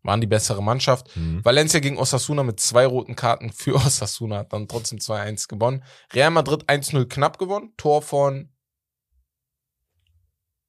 waren 0.04 0.20
die 0.20 0.26
bessere 0.28 0.62
Mannschaft. 0.62 1.16
Mhm. 1.16 1.44
Valencia 1.44 1.80
gegen 1.80 1.99
Osasuna 1.99 2.42
mit 2.44 2.61
zwei 2.61 2.87
roten 2.87 3.16
Karten 3.16 3.50
für 3.50 3.75
Osasuna 3.87 4.38
hat 4.38 4.52
dann 4.52 4.68
trotzdem 4.68 4.99
2-1 4.99 5.49
gewonnen. 5.49 5.82
Real 6.12 6.30
Madrid 6.30 6.64
1-0 6.66 7.06
knapp 7.06 7.38
gewonnen. 7.38 7.73
Tor 7.76 8.02
von 8.02 8.50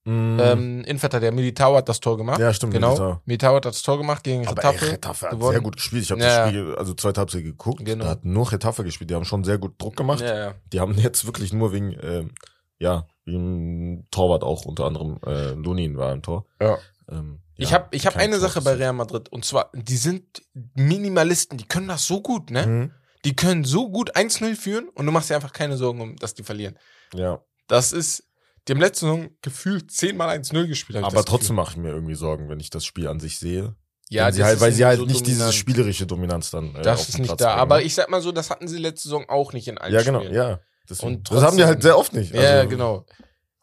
Mhm. 0.08 0.40
ähm, 0.40 0.84
Innenverteidiger 0.86 1.32
Militao 1.32 1.76
hat 1.78 1.90
das 1.90 2.00
Tor 2.00 2.16
gemacht. 2.16 2.40
ja, 2.40 2.54
stimmt. 2.54 2.74
genau. 2.74 2.90
Militao. 2.90 3.22
Militao 3.26 3.56
hat 3.56 3.66
das 3.66 3.82
Tor 3.82 3.98
gemacht 3.98 4.24
gegen 4.24 4.48
Aber 4.48 4.64
ey, 4.64 4.72
Getafe. 4.74 4.92
Getafe 4.92 5.26
hat 5.26 5.32
gewonnen. 5.32 5.52
sehr 5.54 5.62
gut 5.62 5.76
gespielt. 5.78 6.04
Ich 6.04 6.12
habe 6.12 6.22
Ja, 6.22 6.42
das 6.42 6.50
Spiel, 6.50 6.76
also 6.76 6.94
zweite 6.94 7.20
Halbzeit 7.22 7.44
geguckt. 7.44 7.84
Genau. 7.84 8.04
Da 8.04 8.12
hat 8.12 8.24
nur 8.24 8.46
Getafe 8.46 8.84
gespielt. 8.84 9.10
Die 9.10 9.16
haben 9.16 9.26
schon 9.26 9.44
sehr 9.44 9.58
gut 9.58 9.82
Druck 9.82 9.96
gemacht. 9.96 10.22
Ja, 10.22 10.38
ja. 10.38 10.54
Die 10.72 10.80
haben 10.80 10.94
jetzt 11.00 11.26
wirklich 11.26 11.54
nur 11.54 11.74
wegen, 11.74 11.98
ähm, 12.04 12.36
ja, 12.78 13.08
wegen 13.24 14.06
Torwart 14.12 14.44
auch 14.44 14.66
unter 14.66 14.86
anderem, 14.86 15.18
äh, 15.26 15.54
Lunin 15.54 15.98
war 15.98 16.14
im 16.14 16.22
Tor. 16.22 16.46
Ja. 16.62 16.78
Ähm, 17.10 17.40
Ich 17.56 17.70
ja, 17.70 17.76
habe 17.76 17.88
ich 17.96 18.06
hab 18.08 18.16
eine 18.18 18.40
Sache 18.40 18.62
bei. 18.62 18.74
Real 18.74 18.94
Madrid 18.94 19.30
und 19.30 19.46
zwar, 19.46 19.72
die 19.74 19.98
sind 19.98 20.42
Minimalisten, 20.76 21.58
die 21.58 21.68
können 21.68 21.88
das 21.88 22.06
so 22.06 22.22
gut, 22.22 22.50
ne? 22.52 22.66
Mhm. 22.68 22.92
Die 23.24 23.36
können 23.36 23.64
so 23.64 23.90
gut 23.90 24.16
1-0 24.16 24.56
führen 24.56 24.88
und 24.90 25.06
du 25.06 25.12
machst 25.12 25.30
dir 25.30 25.36
einfach 25.36 25.54
keine 25.54 25.78
Sorgen, 25.78 26.00
um, 26.02 26.16
dass 26.18 26.34
die 26.36 26.44
verlieren. 26.44 26.78
Ja, 27.14 27.42
Das 27.68 27.92
ist, 27.92 28.24
die 28.68 28.74
haben 28.74 28.80
letzte 28.80 29.06
Saison 29.08 29.30
gefühlt 29.42 29.90
10 29.92 30.16
mal 30.16 30.30
1-0 30.30 30.68
gespielt. 30.68 31.00
ich 31.00 31.06
aber 31.06 31.24
trotzdem 31.26 31.56
mache 31.56 31.72
ich 31.72 31.78
mir 31.78 31.90
irgendwie 31.90 32.14
Sorgen, 32.16 32.50
wenn 32.50 32.60
ich 32.60 32.70
das 32.70 32.86
Spiel 32.86 33.08
an 33.08 33.20
sich 33.20 33.40
sehe. 33.40 33.76
ja, 34.10 34.32
sie 34.32 34.44
halt, 34.44 34.60
weil 34.62 34.72
sie 34.72 34.86
halt 34.86 35.00
so 35.00 35.06
nicht 35.06 35.22
diese 35.26 35.38
dominant. 35.40 35.56
spielerische 35.56 36.06
Dominanz 36.06 36.52
dann. 36.52 36.76
Äh, 36.76 36.82
Das 36.84 37.10
ist 37.10 37.18
nicht 37.18 37.28
Platz 37.30 37.40
da. 37.40 37.48
bringen, 37.48 37.60
Aber 37.62 37.78
ne? 37.78 37.84
ich 37.84 37.96
sag 37.96 38.10
mal 38.12 38.22
so, 38.22 38.32
das 38.32 38.52
hatten 38.52 38.68
sie 38.68 38.78
letzte 38.78 39.08
Saison 39.10 39.28
auch 39.30 39.54
nicht 39.54 39.68
in 39.68 39.78
allen 39.80 39.94
Ja, 39.94 40.04
genau, 40.04 40.20
Spielen. 40.20 40.36
ja. 40.36 40.60
Deswegen. 40.88 41.16
Und 41.16 41.32
das 41.32 41.42
haben 41.42 41.58
die 41.58 41.64
halt 41.64 41.76
trotzdem- 41.78 41.82
sehr 41.82 41.98
oft 41.98 42.14
nicht. 42.14 42.32
Ja, 42.36 42.42
Also, 42.60 42.70
genau. 42.70 43.06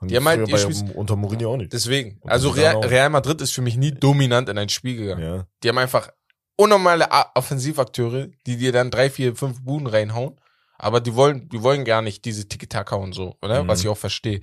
Und 0.02 0.10
Die 0.10 0.16
haben 0.16 0.26
halt 0.28 0.46
ihr 0.48 0.58
Spiel- 0.58 0.90
unter 0.94 1.16
Mourinho 1.16 1.52
auch 1.52 1.56
nicht. 1.56 1.72
Deswegen. 1.72 2.18
Und 2.20 2.30
Also 2.30 2.50
Real. 2.50 2.76
Real 2.84 3.08
Madrid 3.08 3.40
ist 3.40 3.52
für 3.52 3.62
mich 3.62 3.76
nie 3.76 3.92
dominant 3.92 4.48
in 4.48 4.58
ein 4.58 4.68
Spiel 4.68 4.96
gegangen. 4.96 5.22
Ja. 5.22 5.46
Die 5.62 5.68
haben 5.68 5.78
einfach 5.78 6.10
unnormale 6.56 7.08
Offensivakteure, 7.34 8.28
die 8.46 8.56
dir 8.56 8.72
dann 8.72 8.90
drei, 8.90 9.08
vier, 9.10 9.34
fünf 9.36 9.62
Buden 9.64 9.86
reinhauen. 9.86 10.38
Aber 10.78 11.00
die 11.00 11.14
wollen, 11.14 11.48
die 11.48 11.62
wollen 11.62 11.84
gar 11.84 12.02
nicht 12.02 12.24
diese 12.24 12.48
Tiki-Taka 12.48 12.96
und 12.96 13.12
so, 13.14 13.36
oder? 13.40 13.62
Mhm. 13.62 13.68
Was 13.68 13.80
ich 13.80 13.88
auch 13.88 13.96
verstehe. 13.96 14.40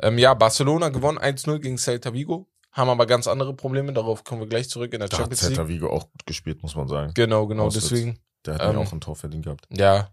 Ähm, 0.00 0.18
ja, 0.18 0.34
Barcelona 0.34 0.88
gewonnen 0.90 1.18
1-0 1.18 1.58
gegen 1.60 1.78
Celta 1.78 2.12
Vigo. 2.12 2.48
Haben 2.72 2.90
aber 2.90 3.06
ganz 3.06 3.26
andere 3.26 3.54
Probleme. 3.54 3.92
Darauf 3.92 4.24
kommen 4.24 4.40
wir 4.42 4.48
gleich 4.48 4.68
zurück 4.68 4.92
in 4.92 5.00
der 5.00 5.08
Da 5.08 5.16
hat 5.16 5.20
Champions 5.22 5.42
League. 5.42 5.54
Celta 5.56 5.68
Vigo 5.68 5.88
auch 5.88 6.10
gut 6.10 6.26
gespielt, 6.26 6.62
muss 6.62 6.74
man 6.76 6.88
sagen. 6.88 7.12
Genau, 7.14 7.46
genau. 7.46 7.66
Auswärts. 7.66 7.88
Deswegen, 7.88 8.18
Der 8.44 8.54
hat 8.54 8.62
Ähm, 8.74 8.78
auch 8.78 8.92
ein 8.92 9.00
Tor 9.00 9.16
verdient 9.16 9.44
gehabt. 9.44 9.66
ja. 9.70 10.10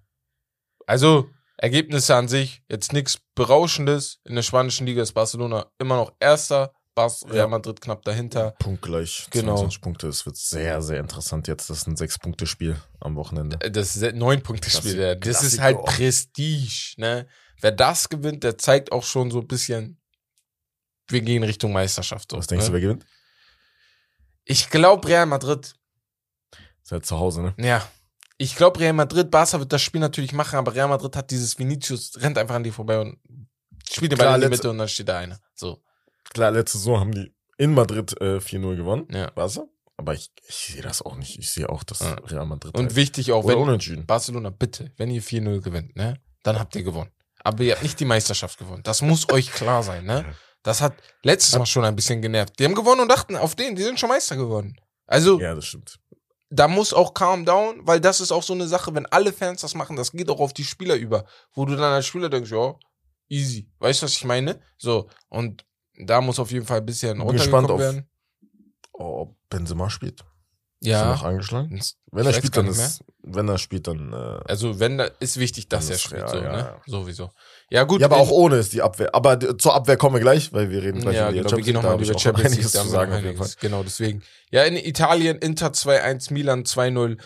Also, 0.85 1.27
Ergebnisse 1.57 2.15
an 2.15 2.27
sich, 2.27 2.63
jetzt 2.69 2.93
nichts 2.93 3.19
Berauschendes. 3.36 4.19
In 4.25 4.36
der 4.36 4.41
spanischen 4.43 4.86
Liga 4.88 5.01
ist 5.03 5.13
Barcelona 5.13 5.67
immer 5.79 5.98
noch 5.98 6.13
Erster. 6.19 6.74
Bas 6.95 7.24
Real 7.25 7.36
Ja. 7.38 7.48
Madrid 7.48 7.81
knapp 7.81 8.03
dahinter. 8.03 8.51
Punktgleich, 8.60 9.25
Genau. 9.31 9.55
22 9.55 9.81
Punkte. 9.81 10.07
Es 10.07 10.27
wird 10.27 10.38
sehr, 10.38 10.79
sehr 10.83 11.00
interessant 11.00 11.48
jetzt. 11.48 11.67
Das 11.72 11.77
ist 11.79 11.88
ein 11.88 11.95
Sechs-Punkte-Spiel 11.98 12.79
am 13.00 13.15
Wochenende. 13.15 13.57
Äh, 13.62 13.72
Das 13.72 13.95
ist 13.95 14.03
ein 14.03 14.15
Neun-Punkte-Spiel. 14.19 14.98
Das 15.19 15.41
ist 15.41 15.57
Klassiker. 15.57 15.63
halt 15.63 15.83
Prestige, 15.86 16.93
ne? 16.98 17.27
Wer 17.62 17.72
das 17.72 18.10
gewinnt, 18.10 18.43
der 18.43 18.60
zeigt 18.60 18.91
auch 18.91 19.03
schon 19.03 19.31
so 19.31 19.39
ein 19.39 19.48
bisschen, 19.48 20.00
wir 21.07 21.22
gehen 21.22 21.41
Richtung 21.43 21.72
Meisterschaft. 21.74 22.29
So, 22.29 22.38
Was 22.38 22.45
denkst 22.45 22.65
ne? 22.65 22.69
du, 22.69 22.74
wer 22.74 22.81
gewinnt? 22.81 23.05
Ich 24.45 24.69
glaube 24.69 25.07
Real 25.07 25.25
Madrid. 25.25 25.74
Ist 26.83 26.91
halt 26.91 27.05
zu 27.07 27.17
Hause, 27.17 27.41
ne? 27.41 27.55
Ja. 27.57 27.88
Ich 28.43 28.55
glaube 28.55 28.79
Real 28.79 28.93
Madrid, 28.93 29.31
Barca 29.31 29.57
wird 29.59 29.71
das 29.71 29.81
Spiel 29.81 30.01
natürlich 30.01 30.33
machen, 30.33 30.57
aber 30.57 30.73
Real 30.75 30.88
Madrid 30.89 31.15
hat 31.15 31.31
dieses 31.31 31.57
Vinicius, 31.57 32.12
rennt 32.17 32.38
einfach 32.38 32.55
an 32.55 32.63
die 32.63 32.71
vorbei 32.71 33.00
und 33.00 33.17
spielt 33.89 34.12
den 34.12 34.17
Ball 34.19 34.35
in 34.35 34.41
die 34.41 34.50
Mitte 34.50 34.69
und 34.69 34.77
dann 34.77 34.88
steht 34.89 35.07
da 35.07 35.17
einer. 35.19 35.39
So, 35.55 35.81
Klar, 36.33 36.51
letzte 36.51 36.77
Saison 36.77 37.00
haben 37.00 37.12
die 37.13 37.33
in 37.57 37.73
Madrid 37.73 38.19
äh, 38.21 38.38
4-0 38.38 38.75
gewonnen. 38.75 39.07
ja. 39.12 39.29
Barca. 39.31 39.63
Aber 39.95 40.13
ich, 40.15 40.31
ich 40.47 40.55
sehe 40.55 40.81
das 40.81 41.03
auch 41.03 41.15
nicht. 41.15 41.38
Ich 41.38 41.51
sehe 41.51 41.69
auch, 41.69 41.83
dass 41.83 42.00
Ja. 42.00 42.13
Real 42.15 42.45
Madrid 42.47 42.75
Und 42.75 42.85
halt- 42.88 42.95
wichtig 42.95 43.31
auch, 43.31 43.43
oder 43.43 43.55
wenn 43.55 43.62
unentschieden. 43.63 44.05
Barcelona, 44.07 44.50
bitte, 44.50 44.91
wenn 44.97 45.12
ihr 45.12 45.21
4-0 45.21 45.62
gewinnt, 45.62 45.95
ne, 45.95 46.19
dann 46.41 46.57
habt 46.59 46.75
ihr 46.75 46.83
gewonnen. 46.83 47.12
Aber 47.43 47.62
ihr 47.63 47.73
habt 47.73 47.83
nicht 47.83 48.00
die 48.00 48.05
Meisterschaft 48.05 48.57
gewonnen. 48.57 48.81
Das 48.83 49.01
muss 49.03 49.29
euch 49.31 49.51
klar 49.51 49.83
sein, 49.83 50.05
ne? 50.05 50.25
Das 50.63 50.79
hat 50.81 50.93
letztes 51.23 51.57
Mal 51.59 51.65
schon 51.65 51.83
ein 51.83 51.95
bisschen 51.95 52.21
genervt. 52.21 52.57
Die 52.57 52.63
haben 52.63 52.73
gewonnen 52.73 53.01
und 53.01 53.09
dachten, 53.09 53.35
auf 53.35 53.53
den, 53.53 53.75
die 53.75 53.83
sind 53.83 54.00
schon 54.00 54.07
Meister 54.07 54.38
geworden. 54.38 54.75
Also, 55.05 55.38
Ja, 55.39 55.53
das 55.53 55.65
stimmt. 55.65 56.00
Da 56.53 56.67
muss 56.67 56.93
auch 56.93 57.13
calm 57.13 57.45
down, 57.45 57.81
weil 57.88 58.00
das 58.00 58.22
ist 58.22 58.31
auch 58.31 58.43
so 58.43 58.53
eine 58.53 58.67
Sache, 58.67 58.93
wenn 58.93 59.05
alle 59.07 59.33
Fans 59.33 59.62
das 59.62 59.74
machen, 59.75 59.95
das 59.95 60.12
geht 60.12 60.29
auch 60.29 60.39
auf 60.39 60.53
die 60.53 60.63
Spieler 60.63 60.95
über, 60.95 61.25
wo 61.53 61.65
du 61.65 61.75
dann 61.75 61.93
als 61.93 62.05
Spieler 62.05 62.29
denkst, 62.29 62.51
ja, 62.51 62.75
easy. 63.29 63.67
Weißt 63.79 64.01
du, 64.01 64.05
was 64.05 64.13
ich 64.13 64.24
meine? 64.25 64.60
So, 64.77 65.10
und 65.29 65.65
da 65.98 66.22
muss 66.22 66.39
auf 66.39 66.51
jeden 66.51 66.65
Fall 66.65 66.77
ein 66.79 66.86
bisschen 66.86 67.17
Bin 67.19 67.27
gespannt 67.29 67.69
runtergekommen 67.69 67.72
auf- 67.72 67.79
werden. 67.79 68.10
Ob 68.93 69.36
Benzema 69.50 69.89
spielt. 69.89 70.24
Ist 70.83 70.89
er 70.89 70.99
Ja. 70.99 71.11
noch 71.13 71.23
angeschlagen? 71.23 71.81
Wenn 72.11 72.25
er 72.25 72.33
spielt, 72.33 72.57
dann 72.57 72.67
ist, 72.67 73.03
wenn 73.23 73.47
er 73.47 73.57
spielt, 73.57 73.87
dann, 73.87 74.11
äh, 74.11 74.39
Also, 74.49 74.81
wenn 74.81 74.97
da 74.97 75.05
ist 75.21 75.39
wichtig, 75.39 75.69
dass 75.69 75.89
er 75.89 75.97
spielt, 75.97 76.21
ja, 76.21 76.27
so, 76.27 76.35
ja, 76.35 76.51
ne? 76.51 76.57
ja. 76.57 76.81
Sowieso. 76.85 77.31
Ja, 77.69 77.83
gut. 77.85 78.01
ja, 78.01 78.07
aber 78.07 78.17
auch 78.17 78.29
ohne 78.29 78.57
ist 78.57 78.73
die 78.73 78.81
Abwehr. 78.81 79.15
Aber 79.15 79.39
zur 79.57 79.73
Abwehr 79.73 79.95
kommen 79.95 80.15
wir 80.15 80.19
gleich, 80.21 80.51
weil 80.51 80.69
wir 80.69 80.83
reden 80.83 80.99
gleich 80.99 81.15
ja, 81.15 81.29
über 81.29 81.31
die 81.31 81.39
genau, 81.43 81.57
wir 81.57 81.63
gehen 81.63 81.73
nochmal 81.75 82.01
über 82.03 82.19
Champions 82.19 82.55
League, 82.57 82.67
zu 82.67 82.87
sagen 82.89 83.13
auf 83.13 83.21
jeden 83.21 83.37
Fall. 83.37 83.49
Genau, 83.61 83.81
deswegen. 83.81 84.21
Ja, 84.51 84.63
in 84.63 84.75
Italien 84.75 85.37
Inter 85.37 85.71
2-1, 85.71 86.33
Milan 86.33 86.63
2-0, 86.65 87.17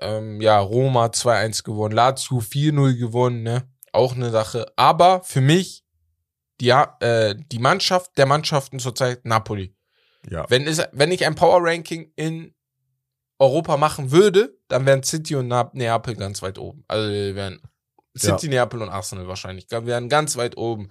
ähm, 0.00 0.40
ja, 0.40 0.58
Roma 0.58 1.06
2-1 1.06 1.62
gewonnen, 1.62 1.94
Lazio 1.94 2.40
4-0 2.40 2.96
gewonnen, 2.98 3.44
ne? 3.44 3.70
Auch 3.92 4.16
eine 4.16 4.30
Sache. 4.30 4.66
Aber 4.74 5.22
für 5.22 5.40
mich, 5.40 5.84
die, 6.60 6.66
ja, 6.66 6.96
äh, 6.98 7.36
die 7.52 7.60
Mannschaft 7.60 8.18
der 8.18 8.26
Mannschaften 8.26 8.80
zurzeit 8.80 9.24
Napoli. 9.24 9.76
Ja. 10.28 10.44
Wenn, 10.48 10.66
es, 10.66 10.82
wenn 10.90 11.12
ich 11.12 11.24
ein 11.24 11.36
Power-Ranking 11.36 12.12
in 12.16 12.52
Europa 13.38 13.76
machen 13.76 14.10
würde, 14.10 14.56
dann 14.68 14.86
wären 14.86 15.02
City 15.02 15.34
und 15.34 15.48
Na 15.48 15.70
Neapel 15.74 16.16
ganz 16.16 16.42
weit 16.42 16.58
oben. 16.58 16.84
Also 16.88 17.10
wären 17.10 17.60
City, 18.16 18.48
Neapel 18.48 18.82
und 18.82 18.88
Arsenal 18.88 19.28
wahrscheinlich. 19.28 19.66
Wären 19.70 20.08
ganz 20.08 20.36
weit 20.36 20.56
oben. 20.56 20.90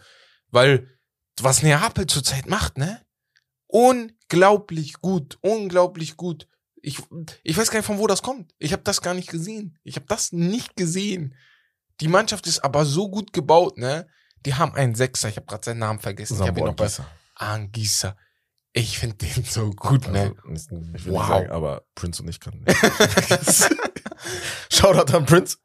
Weil, 0.52 0.88
was 1.42 1.64
Neapel 1.64 2.06
zurzeit 2.06 2.48
macht, 2.48 2.78
ne? 2.78 3.02
Unglaublich 3.68 5.02
gut. 5.02 5.38
Unglaublich 5.42 6.18
gut. 6.18 6.48
Ich, 6.82 7.02
ich 7.44 7.58
weiß 7.58 7.72
gar 7.72 7.80
nicht, 7.80 7.88
von 7.88 7.98
wo 7.98 8.06
das 8.06 8.22
kommt. 8.22 8.54
Ich 8.60 8.74
habe 8.74 8.84
das 8.84 9.02
gar 9.02 9.16
nicht 9.16 9.30
gesehen. 9.30 9.80
Ich 9.84 9.96
habe 9.96 10.06
das 10.08 10.32
nicht 10.32 10.75
gesehen. 10.75 11.36
Die 12.00 12.08
Mannschaft 12.08 12.46
ist 12.46 12.64
aber 12.64 12.86
so 12.86 13.10
gut 13.10 13.34
gebaut, 13.34 13.78
ne? 13.78 14.08
Die 14.46 14.54
haben 14.54 14.75
einen 14.75 14.94
Sechser, 14.94 15.30
ich 15.30 15.38
habe 15.38 15.48
gerade 15.48 15.66
seinen 15.66 15.80
Namen 15.80 16.00
vergessen. 16.00 16.36
ich 16.36 16.42
habe 16.42 16.60
ihn 16.60 16.66
Sambo 16.66 16.72
noch 16.72 16.78
Anguissa. 16.78 17.08
Angisa. 17.34 18.18
Ich 18.77 19.00
finde 19.00 19.15
den 19.15 19.46
so 19.46 19.70
gut, 19.72 20.12
ne? 20.12 20.36
Also, 20.46 20.82
ich 20.94 21.05
will 21.05 21.13
Wow. 21.13 21.20
nicht 21.22 21.27
sagen, 21.29 21.50
aber 21.51 21.86
Prince 21.96 22.22
und 22.22 22.27
ich 22.27 22.41
können. 22.41 22.65
Shoutout 24.70 25.15
an 25.15 25.25
Prince. 25.25 25.58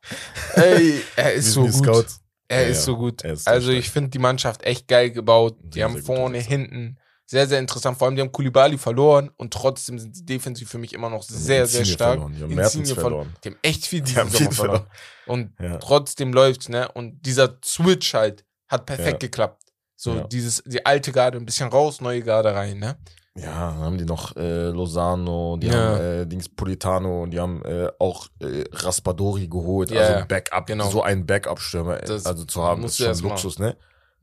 Ey, 0.55 1.03
er 1.17 1.33
ist 1.35 1.53
so 1.53 1.63
gut. 1.67 1.75
Scouts. 1.75 2.21
Er 2.49 2.63
Ja, 2.63 2.69
ist 2.69 2.85
so 2.85 2.97
gut. 2.97 3.23
Ist 3.23 3.49
Also 3.49 3.71
ich 3.73 3.91
finde 3.91 4.11
die 4.11 4.19
Mannschaft 4.19 4.63
echt 4.63 4.87
geil 4.89 5.11
gebaut. 5.11 5.57
Die 5.61 5.75
Sehr, 5.79 5.85
haben 5.85 5.95
sehr 5.95 6.03
vorne, 6.05 6.25
unterwegs. 6.39 6.47
hinten 6.49 6.99
sehr, 7.27 7.47
sehr 7.47 7.61
interessant. 7.61 7.97
Vor 7.99 8.07
allem, 8.07 8.17
die 8.17 8.23
haben 8.23 8.33
Kulibali 8.33 8.77
verloren 8.77 9.31
und 9.37 9.53
trotzdem 9.53 9.99
sind 10.01 10.17
sie 10.17 10.25
defensiv 10.25 10.69
für 10.69 10.79
mich 10.79 10.93
immer 10.93 11.11
noch 11.11 11.23
sehr, 11.23 11.67
sehr 11.67 11.85
stark. 11.85 12.15
Verloren. 12.21 12.35
Die 12.37 12.43
haben 12.43 12.55
Mertens 12.55 12.91
verloren. 12.93 13.01
verloren. 13.01 13.37
Die 13.45 13.49
haben 13.51 13.59
echt 13.63 13.87
viel 13.87 14.01
Die 14.01 14.07
diesen 14.07 14.31
Sommer 14.31 14.39
viel 14.39 14.53
verloren. 14.53 14.87
Und 15.27 15.53
Ja. 15.61 15.79
trotzdem 15.79 16.33
läuft's, 16.33 16.69
ne? 16.69 16.91
Und 16.93 17.25
dieser 17.25 17.59
Switch 17.65 18.15
halt 18.15 18.45
hat 18.69 18.87
perfekt 18.87 19.23
Ja. 19.23 19.29
geklappt. 19.29 19.63
So 20.03 20.15
Ja. 20.15 20.27
dieses, 20.27 20.63
die 20.65 20.87
alte 20.87 21.13
Garde 21.13 21.37
ein 21.37 21.45
bisschen 21.45 21.69
raus, 21.69 22.01
neue 22.01 22.23
Garde 22.23 22.55
rein, 22.55 22.79
ne? 22.79 22.97
Ja, 23.37 23.69
dann 23.73 23.79
haben 23.81 23.99
die 23.99 24.07
noch 24.07 24.35
äh, 24.35 24.69
Lozano, 24.71 25.59
die 25.59 25.67
Ja. 25.67 25.75
haben 25.75 26.01
äh, 26.01 26.27
Dings 26.27 26.49
Politano, 26.49 27.27
die 27.27 27.39
haben 27.39 27.63
äh, 27.67 27.89
auch 27.99 28.29
äh, 28.41 28.65
Raspadori 28.73 29.47
geholt, 29.49 29.91
Ja, 29.91 30.01
also 30.01 30.27
Backup, 30.27 30.65
genau. 30.67 30.89
so 30.89 31.03
einen 31.03 31.27
Backup-Stürmer, 31.27 31.99
Das 31.99 32.25
also 32.25 32.47
zu 32.47 32.63
haben, 32.63 32.81
musst 32.81 32.95
ist 32.95 32.99
schon 32.99 33.07
erst 33.09 33.23
mal- 33.23 33.29
Luxus, 33.29 33.59
ne? 33.59 33.77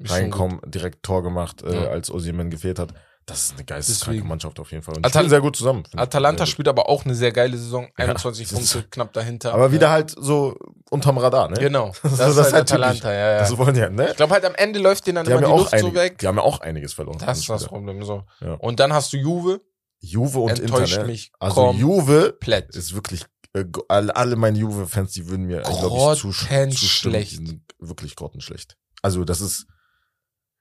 Reinkommen, 0.03 0.61
direkt 0.65 1.03
Tor 1.03 1.21
gemacht, 1.21 1.61
äh, 1.61 1.83
Ja. 1.83 1.89
als 1.89 2.09
Osimhen 2.09 2.49
gefehlt 2.49 2.79
hat. 2.79 2.95
Das 3.27 3.43
ist 3.43 3.53
eine 3.55 3.65
geisteskranke. 3.65 4.23
Mannschaft 4.23 4.57
auf 4.59 4.71
jeden 4.71 4.83
Fall. 4.83 4.95
Und 4.95 5.05
Atal- 5.05 5.19
spielen 5.19 5.29
sehr 5.29 5.41
gut 5.41 5.55
zusammen. 5.57 5.83
Atalanta 5.95 6.45
gut. 6.45 6.49
spielt 6.49 6.67
aber 6.69 6.87
auch 6.87 7.03
eine 7.05 7.13
sehr 7.13 7.31
geile 7.33 7.57
Saison. 7.57 7.83
Ja, 7.97 8.05
21 8.05 8.47
das 8.47 8.59
ist- 8.59 8.71
Punkte, 8.73 8.89
knapp 8.89 9.11
dahinter. 9.13 9.53
Aber 9.53 9.71
wieder 9.73 9.89
halt 9.91 10.15
so 10.17 10.57
unterm 10.89 11.17
Radar, 11.17 11.49
ne? 11.49 11.59
Genau. 11.59 11.91
Das, 12.03 12.03
So, 12.03 12.07
ist 12.07 12.19
das 12.19 12.19
halt 12.37 12.37
ist 12.47 12.53
halt 12.53 12.67
typisch. 12.69 12.73
Atalanta, 12.85 13.11
ja, 13.13 13.31
ja. 13.33 13.39
Das 13.39 13.57
wollen 13.57 13.73
die 13.75 13.81
halt, 13.81 13.93
ne? 13.93 14.09
Ich 14.11 14.15
glaube 14.15 14.33
halt 14.33 14.45
am 14.45 14.55
Ende 14.55 14.79
läuft 14.79 15.05
denen 15.07 15.15
dann 15.17 15.25
Die 15.25 15.31
immer 15.31 15.41
die 15.41 15.47
ja 15.47 15.51
auch 15.53 15.57
Luft 15.59 15.71
so 15.71 15.75
einige, 15.87 15.99
weg. 15.99 16.17
die 16.19 16.27
haben 16.27 16.37
ja 16.37 16.41
auch 16.43 16.61
einiges 16.61 16.93
verloren. 16.93 17.17
Das 17.19 17.37
ist 17.39 17.49
das. 17.49 17.65
Problem 17.65 18.01
so. 18.03 18.23
Ja. 18.39 18.53
Und 18.53 18.79
dann 18.79 18.93
hast 18.93 19.11
du 19.11 19.17
Juve, 19.17 19.59
Juve 19.99 20.39
und 20.39 20.59
enttäuscht 20.59 20.93
Inter, 20.93 21.01
ne? 21.05 21.11
mich 21.11 21.31
Also 21.39 21.55
komplett. 21.55 21.81
Juve 21.81 22.37
ist 22.69 22.95
wirklich, 22.95 23.25
äh, 23.53 23.65
alle, 23.89 24.15
alle 24.15 24.35
meine 24.37 24.57
Juve-Fans, 24.57 25.11
die 25.11 25.27
würden 25.27 25.47
mir, 25.47 25.61
glaube 25.63 25.75
ich. 25.75 26.21
Grottenschlecht. 26.21 27.31
Die 27.31 27.35
sind 27.35 27.61
wirklich 27.79 28.15
grottenschlecht. 28.15 28.77
Also 29.01 29.25
das 29.25 29.41
ist, 29.41 29.65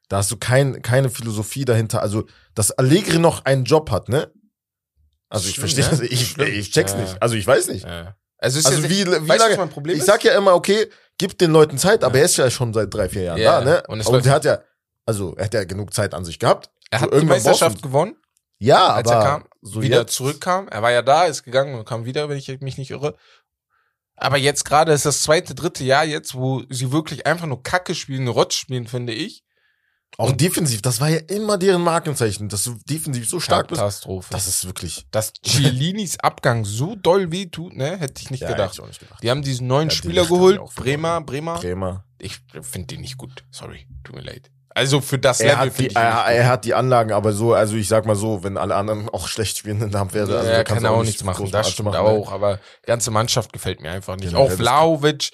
da 0.08 0.18
hast 0.18 0.30
du 0.30 0.36
kein, 0.36 0.82
keine 0.82 1.10
Philosophie 1.10 1.64
dahinter. 1.64 2.02
Also, 2.02 2.26
dass 2.54 2.70
Allegri 2.72 3.18
noch 3.18 3.44
einen 3.44 3.64
Job 3.64 3.90
hat, 3.90 4.08
ne? 4.08 4.30
Also 5.28 5.48
ich 5.48 5.58
verstehe 5.58 5.84
ne? 5.84 5.90
das, 5.90 6.00
ich, 6.00 6.38
ich 6.38 6.70
check's 6.70 6.92
Ja. 6.92 6.98
nicht. 7.00 7.20
Also 7.20 7.34
ich 7.34 7.46
weiß 7.46 7.68
nicht. 7.68 7.84
Ja. 7.84 8.16
Also, 8.38 8.58
ist 8.58 8.66
Also 8.66 8.82
ja, 8.82 8.90
wie, 8.90 9.06
wie 9.06 9.28
weißt 9.28 9.40
lange, 9.40 9.56
mein 9.56 9.70
Problem 9.70 9.96
ich 9.96 10.04
sag 10.04 10.22
ja 10.22 10.36
immer, 10.36 10.54
okay, 10.54 10.88
gib 11.18 11.36
den 11.38 11.50
Leuten 11.50 11.78
Zeit, 11.78 12.04
aber 12.04 12.18
er 12.18 12.26
ist 12.26 12.36
ja 12.36 12.48
schon 12.50 12.72
seit 12.72 12.92
drei, 12.92 13.08
vier 13.08 13.22
Jahren 13.22 13.38
Ja, 13.40 13.60
da, 13.60 13.64
ne? 13.64 13.82
und 13.88 14.06
Und, 14.06 14.24
der 14.24 14.32
hat 14.32 14.44
ja 14.44 14.60
Also 15.04 15.34
er 15.36 15.46
hätte 15.46 15.56
ja 15.56 15.64
genug 15.64 15.92
Zeit 15.92 16.14
an 16.14 16.24
sich 16.24 16.38
gehabt. 16.38 16.70
Er 16.90 17.00
So, 17.00 17.06
hat 17.06 17.20
die 17.20 17.24
Meisterschaft 17.26 17.82
gewonnen, 17.82 18.14
Ja, 18.58 18.88
als 18.94 19.08
aber 19.10 19.20
er 19.20 19.26
kam, 19.26 19.44
so 19.62 19.82
wieder 19.82 20.00
jetzt, 20.02 20.14
zurückkam. 20.14 20.68
Er 20.68 20.82
war 20.82 20.92
ja 20.92 21.02
da, 21.02 21.24
ist 21.24 21.42
gegangen 21.42 21.74
und 21.74 21.84
kam 21.88 22.04
wieder, 22.04 22.28
wenn 22.28 22.38
ich 22.38 22.60
mich 22.60 22.78
nicht 22.78 22.90
irre. 22.90 23.16
Aber 24.16 24.36
jetzt 24.38 24.64
gerade 24.64 24.92
ist 24.92 25.04
das 25.06 25.22
zweite, 25.22 25.54
dritte 25.54 25.82
Jahr 25.84 26.04
jetzt, 26.04 26.34
wo 26.34 26.62
sie 26.70 26.92
wirklich 26.92 27.26
einfach 27.26 27.46
nur 27.46 27.62
Kacke 27.62 27.94
spielen, 27.94 28.28
Rotz 28.28 28.54
spielen, 28.54 28.86
finde 28.86 29.12
ich. 29.12 29.42
Auch 30.18 30.32
defensiv, 30.32 30.80
das 30.82 31.00
war 31.00 31.08
ja 31.10 31.18
immer 31.28 31.58
deren 31.58 31.82
Markenzeichen, 31.82 32.48
dass 32.48 32.64
du 32.64 32.78
defensiv 32.88 33.28
so 33.28 33.38
stark 33.38 33.68
bist. 33.68 33.80
Katastrophe. 33.80 34.28
Das 34.30 34.46
ist 34.48 34.64
wirklich. 34.66 35.06
Dass 35.10 35.32
Cielinis 35.44 36.18
Abgang 36.20 36.64
so 36.64 36.94
doll 36.96 37.30
wehtut, 37.32 37.76
ne, 37.76 37.98
hätte 37.98 38.22
ich 38.22 38.30
nicht 38.30 38.40
Ja, 38.40 38.48
gedacht. 38.48 38.70
hätte 38.70 38.74
ich 38.74 38.80
auch 38.82 38.86
nicht 38.88 39.00
gedacht. 39.00 39.22
Die 39.22 39.30
haben 39.30 39.42
diesen 39.42 39.66
neuen 39.66 39.90
Ja, 39.90 39.94
Spieler 39.94 40.22
haben 40.22 40.28
geholt, 40.30 40.56
die 40.56 40.60
auch 40.60 40.72
Bremer. 40.72 41.20
Bremer. 41.20 41.54
Bremer. 41.58 42.04
Ich 42.18 42.38
finde 42.62 42.86
den 42.94 43.02
nicht 43.02 43.18
gut. 43.18 43.44
Sorry, 43.50 43.86
tut 44.04 44.14
mir 44.16 44.22
leid. 44.22 44.50
Also 44.70 45.00
für 45.00 45.18
das 45.18 45.40
Er 45.40 45.52
Level 45.64 45.70
hat, 45.70 45.78
die, 45.78 45.94
er, 45.94 46.02
er 46.26 46.48
hat 46.48 46.64
die 46.66 46.74
Anlagen, 46.74 47.12
aber 47.12 47.32
so, 47.32 47.54
also 47.54 47.76
ich 47.76 47.88
sag 47.88 48.04
mal 48.04 48.14
so, 48.16 48.42
wenn 48.44 48.56
alle 48.58 48.74
anderen 48.74 49.08
auch 49.12 49.26
schlecht 49.28 49.58
spielen, 49.58 49.90
dann 49.90 50.12
wäre 50.14 50.26
gut. 50.26 50.34
also 50.36 50.48
ja, 50.48 50.54
er 50.56 50.64
kann 50.64 50.84
auch 50.86 50.98
nicht 50.98 51.06
nichts 51.08 51.24
machen, 51.24 51.50
das 51.50 51.70
stimmt 51.70 51.90
machen, 51.90 52.04
ne? 52.04 52.10
auch, 52.10 52.30
aber 52.32 52.56
die 52.82 52.86
ganze 52.86 53.10
Mannschaft 53.10 53.52
gefällt 53.54 53.80
mir 53.80 53.90
einfach 53.90 54.16
nicht. 54.16 54.28
Generell 54.30 54.44
auch 54.46 54.48
das- 54.50 54.58
Vlaovic, 54.58 55.30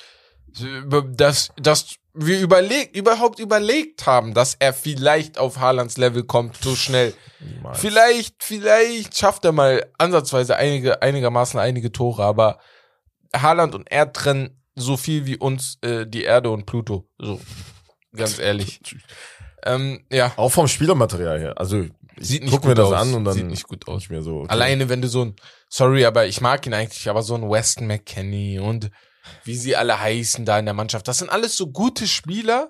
dass, 1.16 1.50
dass 1.56 1.94
wir 2.14 2.40
überlegt, 2.40 2.95
überhaupt 2.97 3.38
überlegt 3.38 4.07
haben, 4.07 4.35
dass 4.35 4.54
er 4.59 4.73
vielleicht 4.73 5.38
auf 5.38 5.59
Haalands 5.59 5.97
Level 5.97 6.25
kommt, 6.25 6.57
so 6.57 6.76
schnell. 6.76 7.14
Niemals. 7.40 7.81
Vielleicht, 7.81 8.45
vielleicht 8.45 9.16
schafft 9.16 9.45
er 9.45 9.52
mal 9.52 9.87
ansatzweise 9.99 10.57
einige, 10.57 11.00
einigermaßen 11.00 11.59
einige 11.59 11.90
Tore, 11.90 12.25
aber 12.25 12.59
Haaland 13.35 13.75
und 13.75 13.90
er 13.90 14.12
trennen 14.12 14.62
so 14.75 14.97
viel 14.97 15.26
wie 15.26 15.37
uns 15.37 15.78
äh, 15.83 16.07
die 16.07 16.25
Erde 16.25 16.50
und 16.50 16.66
Pluto. 16.66 17.09
So, 17.19 17.40
ganz 18.14 18.38
ehrlich. 18.38 18.81
ähm, 19.64 20.04
ja, 20.11 20.33
Auch 20.37 20.50
vom 20.50 20.69
Spielermaterial 20.69 21.40
her. 21.40 21.54
Also 21.59 21.87
sieht 22.19 22.42
nicht 22.42 22.52
guck 22.52 22.62
gut 22.62 22.69
mir 22.71 22.75
das 22.75 22.88
aus. 22.88 22.95
an 22.95 23.14
und 23.14 23.25
dann 23.25 23.35
sieht 23.35 23.47
nicht 23.47 23.66
gut 23.66 23.88
aus. 23.88 24.02
nicht 24.02 24.11
mehr 24.11 24.23
so. 24.23 24.40
okay. 24.40 24.50
Alleine, 24.50 24.88
wenn 24.88 25.00
du 25.00 25.09
so 25.09 25.25
ein, 25.25 25.37
sorry, 25.69 26.04
aber 26.04 26.26
ich 26.26 26.40
mag 26.40 26.66
ihn 26.66 26.75
eigentlich, 26.75 27.09
aber 27.09 27.23
so 27.23 27.35
ein 27.35 27.49
Weston 27.49 27.87
McKenney 27.87 28.59
und 28.59 28.90
wie 29.45 29.57
sie 29.57 29.76
alle 29.76 29.99
heißen 30.00 30.45
da 30.45 30.59
in 30.59 30.64
der 30.64 30.75
Mannschaft, 30.75 31.07
das 31.09 31.19
sind 31.19 31.31
alles 31.31 31.57
so 31.57 31.69
gute 31.71 32.07
Spieler. 32.07 32.69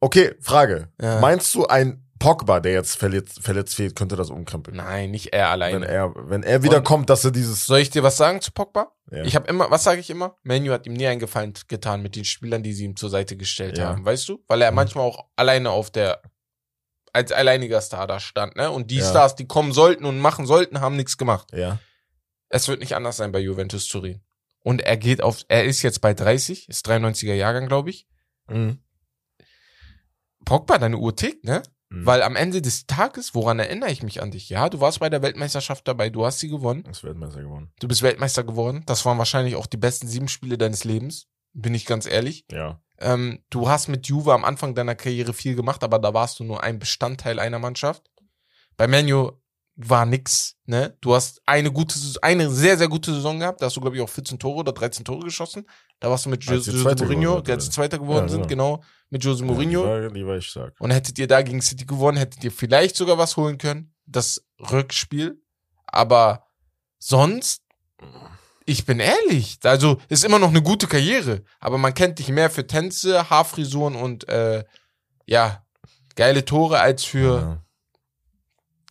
Okay, 0.00 0.34
Frage. 0.40 0.88
Ja. 1.00 1.20
Meinst 1.20 1.54
du 1.54 1.66
ein 1.66 2.00
Pogba, 2.18 2.60
der 2.60 2.72
jetzt 2.72 2.96
verletzt, 2.96 3.42
verletzt 3.42 3.74
fehlt, 3.74 3.96
könnte 3.96 4.16
das 4.16 4.30
umkrempeln? 4.30 4.76
Nein, 4.76 5.10
nicht 5.10 5.32
er 5.32 5.46
Wenn 5.46 5.50
alleine. 5.52 5.86
er, 5.88 6.12
wenn 6.16 6.42
er 6.42 6.62
wieder 6.62 6.78
Und- 6.78 6.84
kommt, 6.84 7.10
dass 7.10 7.24
er 7.24 7.30
dieses. 7.32 7.66
Soll 7.66 7.80
ich 7.80 7.90
dir 7.90 8.02
was 8.02 8.16
sagen 8.16 8.40
zu 8.40 8.50
Pogba? 8.52 8.92
Ja. 9.10 9.22
Ich 9.24 9.34
habe 9.36 9.46
immer, 9.48 9.70
was 9.70 9.84
sage 9.84 10.00
ich 10.00 10.08
immer? 10.10 10.36
Menu 10.42 10.72
hat 10.72 10.86
ihm 10.86 10.94
nie 10.94 11.06
einen 11.06 11.20
Gefallen 11.20 11.52
getan 11.68 12.02
mit 12.02 12.16
den 12.16 12.24
Spielern, 12.24 12.62
die 12.62 12.72
sie 12.72 12.84
ihm 12.84 12.96
zur 12.96 13.10
Seite 13.10 13.36
gestellt 13.36 13.76
Ja. 13.78 13.88
haben, 13.88 14.04
weißt 14.04 14.28
du? 14.28 14.42
Weil 14.46 14.62
er 14.62 14.70
Mhm. 14.70 14.76
manchmal 14.76 15.04
auch 15.04 15.26
alleine 15.36 15.70
auf 15.70 15.90
der 15.90 16.22
als 17.12 17.30
alleiniger 17.30 17.80
Star 17.80 18.06
da 18.06 18.18
stand, 18.20 18.56
ne? 18.56 18.70
Und 18.70 18.90
die 18.90 18.96
Ja. 18.96 19.08
Stars, 19.08 19.36
die 19.36 19.46
kommen 19.46 19.72
sollten 19.72 20.04
und 20.04 20.18
machen 20.18 20.46
sollten, 20.46 20.80
haben 20.80 20.96
nichts 20.96 21.16
gemacht. 21.16 21.48
ja. 21.52 21.78
Es 22.50 22.68
wird 22.68 22.78
nicht 22.80 22.94
anders 22.94 23.16
sein 23.16 23.32
bei 23.32 23.40
Juventus 23.40 23.88
Turin. 23.88 24.20
Und 24.64 24.80
er 24.80 24.96
geht 24.96 25.22
auf, 25.22 25.44
er 25.48 25.64
ist 25.64 25.82
jetzt 25.82 26.00
bei 26.00 26.14
30, 26.14 26.70
ist 26.70 26.88
93er 26.88 27.34
Jahrgang, 27.34 27.68
glaube 27.68 27.90
ich. 27.90 28.08
Mhm. 28.48 28.78
Pogba, 30.46 30.78
deine 30.78 30.96
Uhr 30.96 31.14
tickt, 31.14 31.44
ne? 31.44 31.62
Mhm. 31.90 32.06
Weil 32.06 32.22
am 32.22 32.34
Ende 32.34 32.62
des 32.62 32.86
Tages, 32.86 33.34
woran 33.34 33.58
erinnere 33.58 33.90
ich 33.90 34.02
mich 34.02 34.22
an 34.22 34.30
dich? 34.30 34.48
Ja, 34.48 34.70
du 34.70 34.80
warst 34.80 35.00
bei 35.00 35.10
der 35.10 35.20
Weltmeisterschaft 35.20 35.86
dabei, 35.86 36.08
du 36.08 36.24
hast 36.24 36.38
sie 36.38 36.48
gewonnen. 36.48 36.82
Das 36.84 37.04
Weltmeister 37.04 37.42
gewonnen. 37.42 37.72
Du 37.78 37.86
bist 37.86 38.00
Weltmeister 38.00 38.42
geworden. 38.42 38.82
Das 38.86 39.04
waren 39.04 39.18
wahrscheinlich 39.18 39.56
auch 39.56 39.66
die 39.66 39.76
besten 39.76 40.08
sieben 40.08 40.28
Spiele 40.28 40.56
deines 40.56 40.84
Lebens. 40.84 41.28
Bin 41.52 41.74
ich 41.74 41.84
ganz 41.84 42.06
ehrlich. 42.06 42.46
Ja. 42.50 42.80
Ähm, 42.98 43.44
du 43.50 43.68
hast 43.68 43.88
mit 43.88 44.06
Juve 44.06 44.32
am 44.32 44.46
Anfang 44.46 44.74
deiner 44.74 44.94
Karriere 44.94 45.34
viel 45.34 45.56
gemacht, 45.56 45.84
aber 45.84 45.98
da 45.98 46.14
warst 46.14 46.40
du 46.40 46.44
nur 46.44 46.62
ein 46.62 46.78
Bestandteil 46.78 47.38
einer 47.38 47.58
Mannschaft. 47.58 48.10
Bei 48.78 48.88
Menu 48.88 49.32
war 49.76 50.06
nix, 50.06 50.54
ne? 50.66 50.96
Du 51.00 51.14
hast 51.14 51.42
eine 51.46 51.72
gute, 51.72 51.98
eine 52.22 52.48
sehr, 52.50 52.78
sehr 52.78 52.88
gute 52.88 53.12
Saison 53.12 53.40
gehabt. 53.40 53.60
Da 53.60 53.66
hast 53.66 53.76
du, 53.76 53.80
glaube 53.80 53.96
ich, 53.96 54.02
auch 54.02 54.08
14 54.08 54.38
Tore 54.38 54.58
oder 54.60 54.72
13 54.72 55.04
Tore 55.04 55.24
geschossen. 55.24 55.66
Da 55.98 56.10
warst 56.10 56.26
du 56.26 56.30
mit 56.30 56.44
Jose 56.44 56.70
die 56.70 56.80
Zweite 56.82 57.04
Mourinho, 57.04 57.36
sind, 57.36 57.50
als? 57.50 57.70
Zweiter 57.70 57.98
geworden 57.98 58.26
Ja, 58.26 58.28
sind, 58.28 58.48
genau. 58.48 58.76
genau. 58.76 58.84
Mit 59.10 59.24
Jose 59.24 59.44
Mourinho. 59.44 59.84
Ja, 59.84 59.98
lieber, 59.98 60.14
lieber 60.14 60.36
ich 60.36 60.50
sag. 60.50 60.74
Und 60.78 60.92
hättet 60.92 61.18
ihr 61.18 61.26
da 61.26 61.42
gegen 61.42 61.60
City 61.60 61.86
gewonnen, 61.86 62.18
hättet 62.18 62.44
ihr 62.44 62.52
vielleicht 62.52 62.94
sogar 62.96 63.18
was 63.18 63.36
holen 63.36 63.58
können. 63.58 63.92
Das 64.06 64.44
Rückspiel. 64.70 65.40
Aber 65.86 66.46
sonst, 66.98 67.62
ich 68.66 68.84
bin 68.86 69.00
ehrlich, 69.00 69.58
also 69.64 69.98
ist 70.08 70.24
immer 70.24 70.38
noch 70.38 70.50
eine 70.50 70.62
gute 70.62 70.86
Karriere. 70.86 71.42
Aber 71.58 71.78
man 71.78 71.94
kennt 71.94 72.18
dich 72.20 72.28
mehr 72.28 72.50
für 72.50 72.66
Tänze, 72.66 73.28
Haarfrisuren 73.28 73.96
und 73.96 74.28
äh, 74.28 74.64
ja, 75.26 75.64
geile 76.14 76.44
Tore 76.44 76.78
als 76.80 77.04
für 77.04 77.38
Ja. 77.40 77.63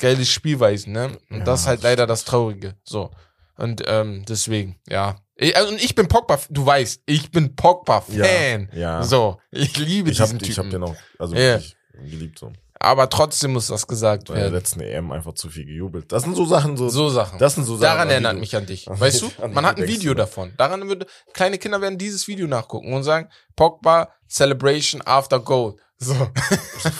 Geile 0.03 0.25
Spielweisen, 0.25 0.91
ne? 0.93 1.17
Und 1.29 1.39
Ja, 1.39 1.43
das 1.45 1.61
ist 1.61 1.67
halt 1.67 1.79
das 1.79 1.83
leider 1.83 2.05
das 2.07 2.25
Traurige. 2.25 2.75
So. 2.83 3.09
Und 3.55 3.81
ähm, 3.87 4.25
deswegen, 4.27 4.79
ja. 4.87 5.15
Ich, 5.35 5.55
also, 5.55 5.69
und 5.71 5.83
ich 5.83 5.95
bin 5.95 6.07
Pogba, 6.07 6.39
du 6.49 6.65
weißt, 6.65 7.01
ich 7.05 7.31
bin 7.31 7.55
Pogba-Fan. 7.55 8.69
Ja. 8.73 8.79
ja. 8.79 9.03
So, 9.03 9.39
ich 9.51 9.77
liebe 9.77 10.11
ich 10.11 10.19
hab, 10.19 10.27
diesen 10.29 10.43
ich 10.43 10.57
hab 10.57 10.65
Typen. 10.65 10.81
den 10.81 10.83
auch, 10.83 10.95
also 11.17 11.35
wirklich 11.35 11.75
geliebt 11.93 12.39
so. 12.39 12.51
Aber 12.79 13.09
trotzdem 13.09 13.53
muss 13.53 13.67
das 13.67 13.87
gesagt 13.87 14.27
Bei 14.27 14.33
der 14.33 14.43
werden. 14.43 14.53
letzten 14.55 14.81
EM 14.81 15.11
einfach 15.13 15.33
zu 15.35 15.49
viel 15.49 15.65
gejubelt. 15.65 16.11
Das 16.11 16.23
sind 16.23 16.35
so 16.35 16.43
Sachen, 16.45 16.75
so, 16.75 16.89
So 16.89 17.07
Sachen. 17.09 17.39
das 17.39 17.55
sind 17.55 17.63
so 17.63 17.77
Sachen. 17.77 17.95
Daran 17.95 18.09
erinnert 18.09 18.37
mich 18.37 18.55
an 18.57 18.65
dich. 18.65 18.85
Weißt 18.89 19.21
du? 19.21 19.31
Man 19.47 19.65
hat 19.65 19.77
ein 19.77 19.87
Video 19.87 20.13
davon. 20.13 20.53
Daran 20.57 20.85
würde, 20.89 21.05
kleine 21.33 21.57
Kinder 21.57 21.79
werden 21.79 21.97
dieses 21.97 22.27
Video 22.27 22.45
nachgucken 22.45 22.91
und 22.93 23.03
sagen, 23.03 23.29
Pogba 23.55 24.09
Celebration 24.27 25.01
after 25.05 25.39
Goal. 25.39 25.75
So. 25.97 26.13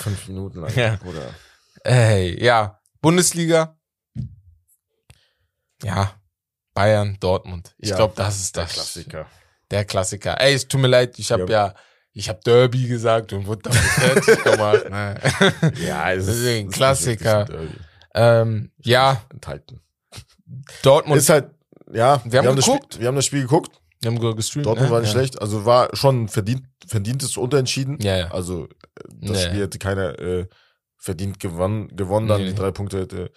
Fünf 0.04 0.28
Minuten 0.30 0.60
lang. 0.62 0.74
Ja. 0.76 0.98
Oder 1.06 1.32
Ey, 1.84 2.42
ja. 2.42 2.80
Bundesliga. 3.04 3.78
Ja. 5.84 6.14
Bayern, 6.74 7.18
Dortmund. 7.20 7.76
Ich 7.78 7.90
Ja, 7.90 7.98
glaube, 7.98 8.14
das 8.16 8.40
ist 8.40 8.56
der 8.56 8.64
das. 8.64 8.74
Klassiker. 8.74 9.28
Der 9.70 9.86
Klassiker. 9.86 10.40
Ey, 10.42 10.54
es 10.56 10.68
tut 10.68 10.82
mir 10.82 10.88
leid, 10.88 11.20
ich 11.20 11.32
habe 11.32 11.44
Ja. 11.44 11.68
ja, 11.68 11.74
ich 12.14 12.30
habe 12.30 12.40
Derby 12.44 12.88
gesagt 12.88 13.34
und 13.34 13.46
wurde 13.46 13.64
damit 13.64 13.80
fertig 13.80 14.44
gemacht. 14.44 14.90
Ne? 14.90 15.20
Ja, 15.86 16.12
es 16.14 16.28
es 16.28 16.44
nicht 16.44 16.72
Klassiker. 16.72 17.42
ein 17.42 17.46
Derby. 17.48 17.74
ähm, 18.16 18.72
ja, 18.78 19.22
Enthalten. 19.32 19.82
Dortmund. 20.82 21.20
ist 21.20 21.30
halt, 21.30 21.50
ja, 21.92 22.22
Wir 22.26 22.40
haben 22.44 22.56
das 22.56 22.66
geguckt. 22.66 22.94
Spiel, 22.94 23.02
wir 23.02 23.08
haben 23.10 23.16
das 23.16 23.26
Spiel 23.26 23.42
geguckt. 23.42 23.72
wir 24.02 24.12
haben 24.12 24.20
ge- 24.20 24.34
gestreamt. 24.36 24.66
Dortmund 24.66 24.90
ne? 24.90 24.94
war 24.96 25.02
nicht 25.02 25.10
ja. 25.14 25.20
schlecht. 25.20 25.42
Also 25.42 25.66
war 25.66 25.90
schon 25.96 26.30
verdient, 26.30 26.66
verdientes 26.88 27.36
Unentschieden. 27.38 28.00
Ja, 28.02 28.16
ja. 28.18 28.32
Also 28.32 28.66
äh, 28.66 28.70
das 29.22 29.44
Ja. 29.44 29.50
Spiel 29.50 29.62
hätte 29.64 29.78
keiner 29.80 30.18
äh, 30.20 30.48
verdient 31.04 31.40
gewonnen, 31.40 31.94
gewonnen 31.96 32.30
dann 32.30 32.40
Nee, 32.40 32.48
die 32.48 32.54
nee. 32.54 32.58
drei 32.58 32.72
Punkte 32.72 33.02
hätte 33.02 33.32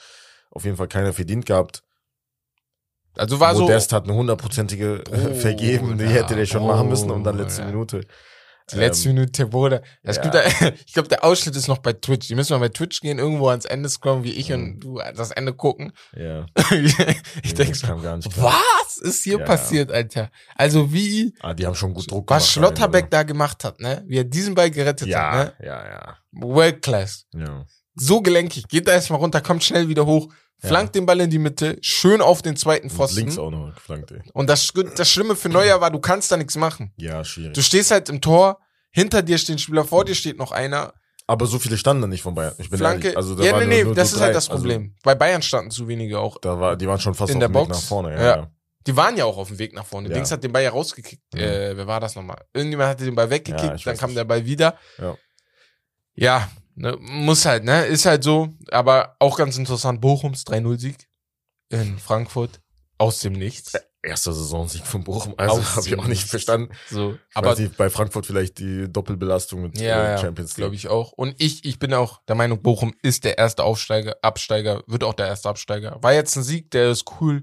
auf 0.51 0.65
jeden 0.65 0.77
Fall 0.77 0.87
keiner 0.87 1.13
verdient 1.13 1.47
gehabt. 1.47 1.83
Also 3.17 3.41
war 3.41 3.55
so. 3.55 3.63
Modest 3.63 3.93
hat 3.93 4.05
eine 4.05 4.15
hundertprozentige 4.15 5.03
äh, 5.11 5.35
vergeben, 5.35 5.99
die 5.99 6.07
hätte 6.07 6.37
der 6.37 6.47
schon 6.47 6.67
machen 6.67 6.89
müssen 6.89 7.11
und 7.11 7.25
dann 7.25 7.37
letzte 7.37 7.65
Minute. 7.65 8.03
Die 8.73 8.77
letzte 8.77 9.09
Ähm, 9.11 9.15
Minute, 9.15 9.47
Bruder. 9.47 9.83
Es 10.03 10.17
ja. 10.17 10.23
gibt 10.23 10.35
da, 10.35 10.43
ich 10.87 10.93
glaube, 10.93 11.09
der 11.09 11.23
Ausschnitt 11.25 11.55
ist 11.55 11.69
noch 11.69 11.79
bei 11.79 11.93
Twitch. 11.93 12.27
Die 12.29 12.35
müssen 12.35 12.53
mal 12.53 12.59
bei 12.59 12.69
Twitch 12.69 13.01
gehen, 13.01 13.19
irgendwo 13.19 13.49
ans 13.49 13.65
Ende 13.65 13.89
scrollen, 13.89 14.25
wie 14.25 14.33
ich 14.33 14.49
Mhm. 14.49 14.55
und 14.55 14.81
du 14.81 14.99
das 15.15 15.31
Ende 15.31 15.53
gucken. 15.55 15.93
Ja, 16.17 16.47
ich 17.43 17.55
denke 17.55 17.79
gar 18.03 18.17
nicht 18.17 18.33
klar. 18.33 18.55
was 18.85 18.97
ist 18.99 19.23
hier 19.25 19.39
Ja. 19.39 19.45
passiert, 19.45 19.93
Alter? 19.93 20.31
Also 20.57 20.93
wie, 20.93 21.35
Ah, 21.41 21.55
die 21.55 21.65
haben 21.67 21.75
schon 21.75 21.95
gut 21.95 22.11
Druck 22.11 22.29
was. 22.31 22.51
Schlotterbeck 22.51 23.11
da 23.11 23.23
gemacht 23.23 23.63
hat, 23.65 23.81
ne? 23.81 24.03
Wie 24.07 24.19
er 24.19 24.25
diesen 24.25 24.55
Ball 24.55 24.71
gerettet 24.71 25.09
Ja, 25.09 25.31
hat, 25.33 25.61
ne? 25.61 25.67
ja, 25.67 25.85
ja. 25.89 26.17
World 26.33 26.83
Class. 26.83 27.27
ja. 27.35 27.65
So 27.99 28.21
gelenkig. 28.21 28.69
Geht 28.69 28.87
da 28.89 28.93
erstmal 28.93 29.21
runter, 29.21 29.41
kommt 29.41 29.65
schnell 29.65 29.89
wieder 29.89 30.05
hoch, 30.05 30.29
Ja. 30.63 30.69
flankt 30.69 30.95
den 30.95 31.05
Ball 31.07 31.21
in 31.21 31.31
die 31.31 31.39
Mitte, 31.39 31.77
schön 31.83 32.21
auf 32.23 32.41
den 32.43 32.57
zweiten 32.57 32.89
Pfosten. 32.91 33.19
links 33.19 33.39
auch 33.39 33.51
noch 33.51 33.75
geflankt, 33.75 34.11
ey. 34.13 34.23
Und 34.33 34.49
das, 34.49 34.73
das 34.97 35.11
Schlimme 35.11 35.37
für 35.37 35.49
Neuer 35.51 35.81
war, 35.81 35.91
du 35.91 35.99
kannst 35.99 36.33
da 36.33 36.37
nichts 36.37 36.57
machen. 36.57 36.93
Ja, 36.97 37.25
schwierig. 37.25 37.53
Du 37.55 37.63
stehst 37.63 37.91
halt 37.91 38.09
im 38.09 38.21
Tor, 38.23 38.59
hinter 38.91 39.23
dir 39.23 39.37
stehen 39.39 39.59
Spieler, 39.59 39.85
vor 39.85 40.05
dir 40.07 40.15
steht 40.15 40.39
noch 40.39 40.53
einer. 40.53 40.95
Aber 41.27 41.47
so 41.47 41.59
viele 41.59 41.77
standen 41.77 42.03
da 42.03 42.09
nicht 42.09 42.23
von 42.23 42.35
Bayern. 42.35 42.55
Ich 42.59 42.71
bin 42.71 42.79
Flanke. 42.79 43.09
ehrlich. 43.09 43.17
Also 43.17 43.35
da 43.35 43.45
ja, 43.45 43.59
nee, 43.59 43.67
nee, 43.67 43.85
nur 43.85 43.95
das 43.95 44.13
ist 44.13 44.21
halt 44.21 44.31
drei. 44.31 44.35
das 44.35 44.49
Problem. 44.49 44.95
Bei 45.03 45.15
Bayern 45.15 45.43
standen 45.43 45.71
zu 45.71 45.89
wenige 45.89 46.19
auch. 46.21 46.37
Also, 46.37 46.55
da 46.55 46.61
war, 46.61 46.77
die 46.77 46.87
waren 46.87 47.01
schon 47.01 47.15
fast 47.15 47.31
In 47.33 47.37
auf 47.37 47.41
der 47.41 47.49
dem 47.49 47.55
Weg 47.55 47.69
Box? 47.69 47.79
nach 47.83 47.89
vorne. 47.89 48.15
Ja, 48.15 48.23
Ja. 48.23 48.37
ja. 48.37 48.51
Die 48.87 48.97
waren 48.97 49.17
ja 49.17 49.25
auch 49.25 49.37
auf 49.37 49.49
dem 49.49 49.59
Weg 49.59 49.75
nach 49.75 49.85
vorne. 49.85 50.09
Ja. 50.09 50.15
Dings 50.15 50.31
hat 50.31 50.45
den 50.45 50.53
Ball 50.53 50.63
ja 50.63 50.71
rausgekickt. 50.71 51.35
Mhm. 51.35 51.41
Äh, 51.41 51.77
wer 51.77 51.87
war 51.89 51.99
das 51.99 52.15
nochmal? 52.15 52.39
Irgendjemand 52.55 52.89
hatte 52.91 53.05
den 53.05 53.17
Ball 53.17 53.29
weggekickt, 53.29 53.61
Ja, 53.61 53.77
dann 53.85 53.97
kam 53.97 54.11
nicht. 54.11 54.19
der 54.19 54.25
Ball 54.25 54.47
wieder. 54.47 54.79
Ja. 54.99 55.17
Ja, 56.15 56.49
ne, 56.77 56.97
muss 57.01 57.45
halt, 57.45 57.65
ne? 57.65 57.85
Ist 57.87 58.07
halt 58.07 58.23
so. 58.23 58.51
Aber 58.71 59.17
auch 59.19 59.37
ganz 59.37 59.59
interessant, 59.59 60.01
Bochums 60.01 60.45
3-0-Sieg 60.47 61.09
in 61.71 61.99
Frankfurt. 61.99 62.61
Aus 62.99 63.21
dem 63.21 63.35
Nichts. 63.35 63.73
Erster 64.03 64.33
Saisonsieg 64.33 64.87
von 64.87 65.03
Bochum. 65.03 65.35
Also 65.37 65.63
habe 65.75 65.87
ich 65.87 65.99
auch 65.99 66.07
nicht 66.07 66.29
verstanden. 66.29 66.73
So, 66.89 67.19
Aber 67.35 67.51
aber 67.51 67.69
bei 67.77 67.91
Frankfurt 67.91 68.25
vielleicht 68.25 68.59
die 68.61 68.91
Doppelbelastung 68.91 69.63
mit 69.63 69.81
Ja, 69.81 69.83
äh, 69.83 70.11
ja, 70.13 70.19
Champions 70.19 70.53
League. 70.53 70.57
glaube 70.59 70.75
ich 70.77 70.87
auch. 70.87 71.11
Und 71.11 71.35
ich, 71.39 71.65
ich 71.65 71.81
bin 71.81 71.93
auch 71.93 72.23
der 72.29 72.37
Meinung, 72.37 72.63
Bochum 72.63 72.95
ist 73.03 73.25
der 73.25 73.37
erste 73.37 73.65
Aufsteiger, 73.65 74.15
Absteiger, 74.23 74.85
wird 74.87 75.03
auch 75.03 75.15
der 75.15 75.27
erste 75.27 75.49
Absteiger. 75.49 75.99
War 76.03 76.13
jetzt 76.15 76.37
ein 76.37 76.45
Sieg, 76.45 76.71
der 76.71 76.93
ist 76.93 77.05
cool. 77.21 77.43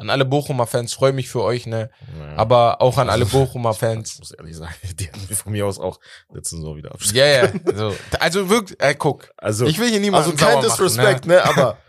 An 0.00 0.10
alle 0.10 0.24
Bochumer 0.24 0.66
Fans, 0.66 0.92
freue 0.94 1.12
mich 1.12 1.28
für 1.28 1.42
euch, 1.42 1.66
ne? 1.66 1.90
Ja. 2.18 2.36
Aber 2.36 2.80
auch 2.80 2.98
an 2.98 3.08
alle 3.10 3.26
Bochumer 3.26 3.70
Ich 3.70 3.78
Fans. 3.78 4.18
muss 4.18 4.32
ehrlich 4.32 4.56
sagen, 4.56 4.74
die 4.98 5.08
wir 5.28 5.36
von 5.36 5.52
mir 5.52 5.66
aus 5.66 5.78
auch 5.78 6.00
letzte 6.32 6.56
Saison 6.56 6.76
wieder 6.76 6.92
abstellen. 6.92 7.62
Ja, 7.64 7.72
ja. 7.72 7.76
So. 7.76 7.94
Also 8.18 8.48
wirklich, 8.48 8.80
äh, 8.80 8.94
guck. 8.94 9.30
Also, 9.36 9.66
Ich 9.66 9.78
will 9.78 9.90
hier 9.90 10.00
niemanden 10.00 10.30
also 10.32 10.44
kein 10.44 10.62
Disrespect, 10.62 11.26
ne? 11.26 11.34
ne? 11.34 11.44
Aber 11.44 11.78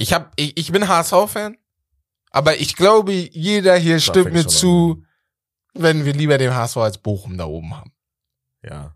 Ich 0.00 0.12
hab, 0.12 0.32
ich, 0.36 0.56
ich 0.56 0.70
bin 0.70 0.86
HSV-Fan, 0.86 1.56
aber 2.30 2.60
ich 2.60 2.76
glaube, 2.76 3.12
jeder 3.12 3.76
hier 3.76 3.98
stimmt 3.98 4.26
fängt 4.28 4.34
mir 4.36 4.46
zu, 4.46 5.02
wenn 5.74 6.04
wir 6.04 6.12
lieber 6.12 6.38
den 6.38 6.54
HSV 6.54 6.76
als 6.76 6.98
Bochum 6.98 7.36
da 7.36 7.46
oben 7.46 7.76
haben. 7.76 7.92
ja. 8.62 8.94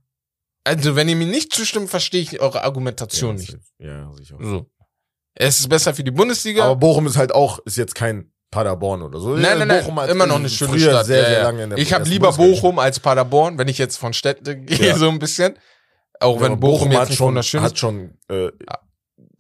Also, 0.65 0.95
wenn 0.95 1.09
ihr 1.09 1.17
mir 1.17 1.27
nicht 1.27 1.53
zustimmt, 1.53 1.91
verstehe 1.91 2.23
ich 2.23 2.39
eure 2.41 2.63
Argumentation 2.63 3.37
ja, 3.37 3.41
nicht. 3.41 3.57
Ja, 3.79 4.13
sicher. 4.13 4.37
So. 4.41 4.71
Es 5.35 5.61
ist 5.61 5.69
besser 5.69 5.95
für 5.95 6.05
die 6.05 6.11
Bundesliga. 6.11 6.65
Aber 6.65 6.77
Bochum 6.77 7.07
ist 7.07 7.17
halt 7.17 7.35
auch, 7.35 7.59
ist 7.65 7.77
jetzt 7.77 7.95
kein 7.95 8.31
Paderborn 8.51 9.03
oder 9.03 9.19
so. 9.19 9.31
Nein, 9.35 9.59
nein, 9.59 9.69
nein, 9.69 9.85
Bochum 9.85 9.99
immer 10.11 10.27
noch 10.27 10.37
eine 10.37 10.49
schöne 10.51 10.79
Stadt. 10.79 11.07
Sehr, 11.07 11.25
sehr 11.25 11.43
lange 11.43 11.65
in 11.65 11.71
der 11.71 11.79
ich 11.79 11.93
habe 11.95 12.09
lieber 12.09 12.33
Bochum 12.33 12.79
als 12.79 13.01
Paderborn, 13.01 13.57
wenn 13.59 13.69
ich 13.69 13.79
jetzt 13.79 13.97
von 13.97 14.13
Städten 14.13 14.67
gehe, 14.67 14.89
Ja. 14.89 14.97
so 14.99 15.09
ein 15.09 15.19
bisschen. 15.19 15.57
Auch 16.21 16.37
Ja, 16.37 16.43
wenn 16.43 16.53
aber 16.53 16.61
Bochum, 16.61 16.93
jetzt 16.93 17.09
nicht 17.09 17.17
schon, 17.19 17.29
wunderschön 17.29 17.61
ist. 17.63 17.71
hat 17.71 17.79
schon 17.79 18.19
äh, 18.29 18.51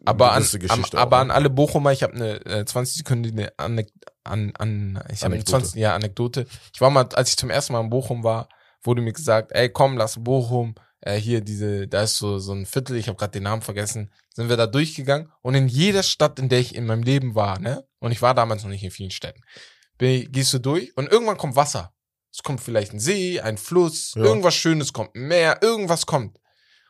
Aber, 0.05 0.33
an, 0.33 0.45
am, 0.69 0.85
aber 0.95 1.19
an 1.19 1.27
ne? 1.29 1.35
alle 1.35 1.51
Bochumer, 1.51 1.93
ich 1.93 2.03
habe 2.03 2.15
eine 2.15 2.45
äh, 2.47 2.65
20 2.65 2.97
Sekunden 2.97 3.31
eine 3.39 3.53
Anek 3.59 3.93
an, 4.25 4.53
an, 4.59 4.99
ich 5.13 5.23
habe 5.23 5.27
eine 5.27 5.35
Anekdote. 5.35 5.51
20 5.63 5.75
ja, 5.81 5.95
Anekdote. 5.95 6.47
Ich 6.75 6.81
war 6.81 6.91
mal, 6.91 7.07
als 7.15 7.29
ich 7.31 7.37
zum 7.37 7.51
ersten 7.51 7.75
Mal 7.75 7.81
in 7.83 7.91
Bochum 7.91 8.25
war, 8.25 8.49
wurde 8.83 9.03
mir 9.03 9.13
gesagt, 9.13 9.53
ey, 9.53 9.69
komm, 9.69 9.97
lass 9.97 10.17
Bochum, 10.25 10.75
äh, 11.03 11.17
hier 11.17 11.41
diese, 11.43 11.87
da 11.87 12.03
ist 12.03 12.17
so 12.17 12.39
so 12.39 12.53
ein 12.53 12.67
Viertel, 12.67 12.97
ich 12.97 13.09
habe 13.09 13.17
gerade 13.19 13.33
den 13.33 13.43
Namen 13.45 13.63
vergessen, 13.63 14.11
sind 14.35 14.49
wir 14.49 14.57
da 14.57 14.67
durchgegangen 14.67 15.31
und 15.43 15.55
in 15.55 15.69
jeder 15.69 16.03
Stadt, 16.03 16.39
in 16.39 16.49
der 16.49 16.59
ich 16.61 16.75
in 16.75 16.87
meinem 16.87 17.03
Leben 17.03 17.35
war, 17.35 17.59
ne, 17.61 17.85
und 18.01 18.11
ich 18.13 18.23
war 18.23 18.35
damals 18.35 18.63
noch 18.63 18.71
nicht 18.71 18.83
in 18.85 18.91
vielen 18.91 19.11
Städten, 19.11 19.43
bin, 19.99 20.33
gehst 20.33 20.53
du 20.55 20.59
durch 20.59 20.97
und 20.97 21.11
irgendwann 21.13 21.37
kommt 21.37 21.55
Wasser. 21.57 21.93
Es 22.35 22.43
kommt 22.43 22.63
vielleicht 22.63 22.95
ein 22.95 22.99
See, 22.99 23.41
ein 23.41 23.59
Fluss, 23.59 24.15
Ja. 24.17 24.25
irgendwas 24.25 24.55
Schönes 24.55 24.93
kommt, 24.95 25.15
ein 25.15 25.29
Meer, 25.29 25.59
irgendwas 25.61 26.07
kommt. 26.07 26.39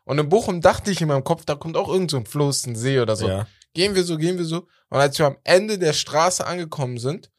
Und 0.05 0.19
in 0.19 0.29
Bochum 0.29 0.61
dachte 0.61 0.93
ich 0.93 1.01
in 1.01 1.09
meinem 1.09 1.25
Kopf, 1.25 1.45
da 1.45 1.57
kommt 1.57 1.77
auch 1.77 1.89
irgend 1.89 2.13
so 2.13 2.17
ein 2.17 2.27
Fluss, 2.27 2.65
ein 2.67 2.77
See 2.77 3.01
oder 3.01 3.17
so. 3.17 3.27
ja. 3.29 3.47
Gehen 3.75 3.95
wir 3.95 4.05
so, 4.05 4.19
gehen 4.19 4.37
wir 4.39 4.45
so. 4.45 4.69
Und 4.89 4.99
als 5.01 5.19
wir 5.19 5.27
am 5.27 5.37
Ende 5.45 5.79
der 5.79 5.95
Straße 5.95 6.47
angekommen 6.47 6.99
sind, 6.99 7.31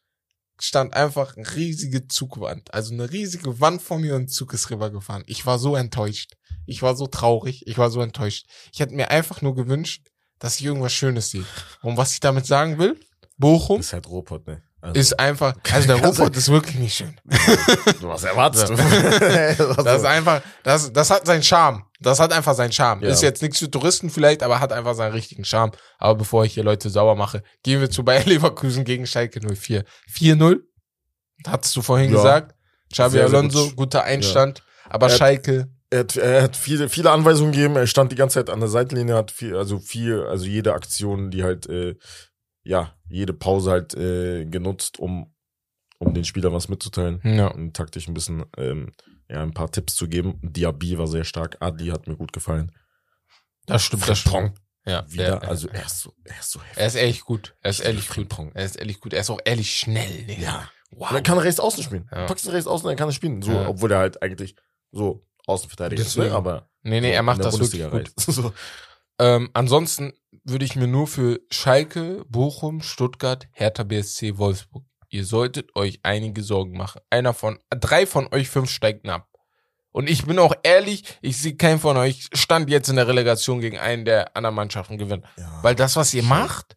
stand 0.60 0.94
einfach 0.94 1.36
eine 1.36 1.56
riesige 1.56 2.08
Zugwand. 2.08 2.74
Also 2.74 2.94
eine 2.94 3.12
riesige 3.12 3.60
Wand 3.60 3.82
vor 3.82 4.00
mir 4.00 4.16
und 4.16 4.24
ein 4.24 4.28
Zug 4.28 4.54
ist 4.54 4.70
rübergefahren. 4.70 5.24
Ich 5.28 5.46
war 5.46 5.60
so 5.60 5.76
enttäuscht. 5.76 6.34
Ich 6.66 6.82
war 6.82 6.96
so 6.96 7.08
traurig. 7.08 7.68
Ich 7.68 7.78
war 7.78 7.90
so 7.90 8.02
enttäuscht. 8.02 8.46
Ich 8.72 8.80
hätte 8.80 8.94
mir 8.96 9.12
einfach 9.12 9.42
nur 9.42 9.56
gewünscht, 9.56 10.08
dass 10.40 10.60
ich 10.60 10.66
irgendwas 10.66 10.94
Schönes 10.94 11.32
sehe. 11.32 11.46
Und 11.82 11.98
was 11.98 12.14
ich 12.14 12.20
damit 12.20 12.46
sagen 12.46 12.78
will, 12.78 13.00
Bochum 13.38 13.80
Ist 13.80 13.94
halt 13.94 14.08
Ruhrpott, 14.08 14.46
ne? 14.48 14.62
Also, 14.80 15.00
ist 15.00 15.20
einfach, 15.20 15.56
also 15.72 15.88
der 15.88 15.98
du- 15.98 16.04
Ruhrpott 16.08 16.36
ist 16.36 16.50
wirklich 16.50 16.76
nicht 16.76 16.96
schön. 16.96 17.16
was 18.02 18.24
erwartest 18.26 18.70
du? 18.70 18.76
Das 19.84 20.00
ist 20.02 20.06
einfach, 20.06 20.42
das, 20.64 20.92
das 20.92 21.10
hat 21.10 21.26
seinen 21.26 21.44
Charme. 21.44 21.84
Das 22.04 22.20
hat 22.20 22.32
einfach 22.32 22.54
seinen 22.54 22.72
Charme. 22.72 23.02
Ja. 23.04 23.10
Ist 23.10 23.22
jetzt 23.24 23.42
nichts 23.42 23.60
für 23.60 23.70
Touristen 23.72 24.10
vielleicht, 24.10 24.44
aber 24.44 24.60
hat 24.60 24.72
einfach 24.72 24.94
seinen 24.94 25.14
richtigen 25.14 25.44
Charme. 25.46 25.72
Aber 25.98 26.16
bevor 26.16 26.46
ich 26.46 26.54
hier 26.54 26.64
Leute 26.64 26.90
sauer 26.90 27.16
mache, 27.16 27.42
gehen 27.64 27.82
wir 27.82 27.90
zu 27.90 28.04
Bayer 28.04 28.24
Leverkusen 28.26 28.84
gegen 28.84 29.08
Schalke 29.08 29.40
04. 29.42 29.84
4-0. 30.12 30.60
Hattest 31.48 31.76
du 31.76 31.82
vorhin 31.82 32.10
Ja. 32.12 32.18
gesagt. 32.18 32.56
Xabi 32.92 33.20
Alonso, 33.22 33.68
gut. 33.70 33.76
guter 33.76 34.04
Einstand. 34.04 34.64
Aber 34.88 35.08
Er 35.10 35.18
Schalke, 35.18 35.68
er 35.90 36.00
hat, 36.02 36.16
er 36.16 36.44
hat 36.44 36.56
viele, 36.56 36.90
viele 36.90 37.10
Anweisungen 37.12 37.52
gegeben. 37.52 37.76
Er 37.76 37.88
stand 37.88 38.12
die 38.12 38.16
ganze 38.16 38.36
Zeit 38.36 38.50
an 38.50 38.60
der 38.60 38.70
Seitenlinie, 38.70 39.16
hat 39.16 39.32
viel, 39.32 39.56
also 39.56 39.80
viel, 39.80 40.22
also 40.24 40.46
jede 40.46 40.74
Aktion, 40.74 41.32
die 41.32 41.44
halt, 41.44 41.68
äh, 41.68 41.96
ja, 42.64 42.94
jede 43.10 43.34
Pause 43.34 43.72
halt 43.72 43.94
äh, 43.96 44.46
genutzt, 44.46 45.00
um, 45.00 45.34
um 46.00 46.14
den 46.14 46.24
Spielern 46.26 46.54
was 46.54 46.70
mitzuteilen. 46.70 47.20
ja, 47.24 47.48
Und 47.48 47.76
taktisch 47.76 48.08
ein 48.08 48.14
bisschen, 48.14 48.46
ähm, 48.58 48.92
ja, 49.30 49.42
ein 49.42 49.54
paar 49.54 49.72
Tipps 49.72 49.96
zu 49.96 50.08
geben. 50.08 50.40
Diaby 50.42 50.98
war 50.98 51.08
sehr 51.08 51.24
stark. 51.24 51.58
Adli 51.62 51.88
hat 51.88 52.08
mir 52.08 52.16
gut 52.16 52.34
gefallen. 52.34 52.72
das 53.66 53.84
stimmt, 53.84 54.08
das 54.08 54.20
stimmt. 54.20 54.34
Frimpong 54.36 54.60
Ja, 54.86 55.06
Wieder, 55.10 55.40
der, 55.40 55.50
also 55.50 55.68
er 55.70 55.86
ist 55.86 56.00
so, 56.00 56.14
er 56.26 56.40
ist 56.40 56.52
so 56.52 56.62
heftig. 56.62 56.78
er 56.78 56.88
ist 56.88 56.96
ehrlich 56.96 57.22
gut. 57.22 57.56
Er 57.62 57.70
ist 57.72 57.80
Ich 57.80 57.86
ehrlich 57.86 58.08
gut. 58.08 58.16
Frimpong. 58.16 58.52
Er 58.54 58.66
ist 58.66 58.76
ehrlich 58.76 59.00
gut. 59.00 59.14
Er 59.14 59.22
ist 59.22 59.30
auch 59.30 59.40
ehrlich 59.46 59.76
schnell. 59.76 60.24
Digga. 60.26 60.42
Ja. 60.42 60.70
Wow. 60.92 61.10
Und 61.10 61.16
er 61.18 61.22
kann 61.24 61.38
rechts 61.40 61.60
außen 61.60 61.84
spielen. 61.84 62.08
Ja. 62.12 62.26
Packst 62.26 62.46
ihn 62.46 62.52
rechts 62.52 62.68
außen, 62.68 62.88
dann 62.88 62.96
kann 62.98 63.10
er 63.10 63.14
spielen. 63.14 63.42
So, 63.42 63.52
Ja. 63.52 63.68
obwohl 63.68 63.92
er 63.92 64.00
halt 64.00 64.22
eigentlich 64.22 64.56
so 64.92 65.26
Außenverteidiger 65.48 66.02
ist, 66.02 66.18
ne? 66.18 66.32
aber 66.32 66.70
Nee, 66.84 67.02
nee, 67.02 67.08
so 67.10 67.14
er 67.16 67.24
macht 67.24 67.44
das 67.44 67.58
wirklich 67.60 67.82
Bundesliga 67.82 67.98
gut. 67.98 68.14
so. 68.36 68.54
Ähm, 69.20 69.50
ansonsten 69.54 70.14
würde 70.44 70.66
ich 70.66 70.76
mir 70.76 70.88
nur 70.88 71.08
für 71.08 71.40
Schalke, 71.50 72.24
Bochum, 72.30 72.82
Stuttgart, 72.82 73.48
Hertha 73.52 73.84
BSC, 73.84 74.38
Wolfsburg. 74.38 74.86
Ihr 75.14 75.26
solltet 75.26 75.76
euch 75.76 76.00
einige 76.02 76.42
Sorgen 76.42 76.76
machen. 76.76 77.00
Einer 77.12 77.34
von, 77.36 77.60
drei 77.70 78.08
von 78.08 78.28
euch 78.34 78.50
fünf 78.50 78.72
steigt 78.72 79.08
ab. 79.08 79.28
Und 79.92 80.10
ich 80.10 80.26
bin 80.26 80.40
auch 80.40 80.56
ehrlich, 80.64 81.04
ich 81.22 81.38
sehe 81.40 81.56
keinen 81.56 81.78
von 81.80 81.98
euch 81.98 82.28
stand 82.34 82.68
jetzt 82.72 82.90
in 82.90 82.96
der 82.96 83.08
Relegation 83.08 83.60
gegen 83.62 83.78
einen 83.78 84.06
der 84.06 84.36
anderen 84.36 84.56
Mannschaften 84.56 84.98
gewinnen. 84.98 85.24
Ja. 85.38 85.60
Weil 85.62 85.76
das, 85.76 85.96
was 85.96 86.16
ihr 86.16 86.24
macht, 86.24 86.76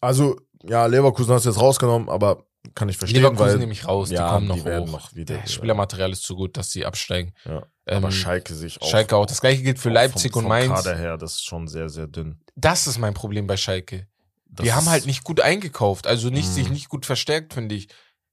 Also, 0.00 0.40
ja, 0.62 0.86
Leverkusen 0.86 1.34
hast 1.34 1.44
du 1.44 1.50
jetzt 1.50 1.60
rausgenommen, 1.60 2.08
aber 2.08 2.46
kann 2.74 2.88
ich 2.88 2.96
verstehen, 2.96 3.20
Leverkusen 3.22 3.46
weil, 3.46 3.58
nehme 3.58 3.72
ich 3.72 3.86
raus, 3.86 4.10
ja, 4.10 4.28
die 4.28 4.32
kommen 4.34 4.46
noch 4.46 4.54
die 4.54 4.62
hoch. 4.62 4.86
noch 4.90 5.14
wieder- 5.14 5.36
Der 5.36 5.46
Spielermaterial 5.46 6.12
ist 6.12 6.22
zu 6.22 6.36
gut, 6.36 6.56
dass 6.56 6.70
sie 6.70 6.86
absteigen. 6.86 7.34
ja. 7.44 7.66
Ähm, 7.86 8.04
aber 8.04 8.12
Schalke 8.12 8.54
sich 8.54 8.80
auch. 8.80 8.88
Schalke 8.90 9.16
auch. 9.16 9.26
Das 9.26 9.40
gleiche 9.40 9.62
gilt 9.62 9.78
für 9.78 9.88
Leipzig 9.90 10.32
vom, 10.32 10.42
und 10.44 10.48
Mainz. 10.48 10.72
Kader 10.72 10.96
her, 10.96 11.16
das 11.18 11.34
ist 11.36 11.44
schon 11.46 11.66
sehr, 11.68 11.88
sehr 11.88 12.06
dünn. 12.06 12.40
Das 12.54 12.86
ist 12.86 12.98
mein 12.98 13.12
Problem 13.14 13.46
bei 13.46 13.56
Schalke. 13.56 14.06
Das 14.50 14.64
die 14.64 14.72
haben 14.72 14.88
halt 14.88 15.06
nicht 15.06 15.24
gut 15.24 15.40
eingekauft, 15.40 16.06
also 16.06 16.30
nicht 16.30 16.48
Mhm. 16.48 16.52
sich 16.52 16.68
nicht 16.70 16.88
gut 16.88 17.06
verstärkt, 17.06 17.54
finde 17.54 17.74
ich. 17.74 17.88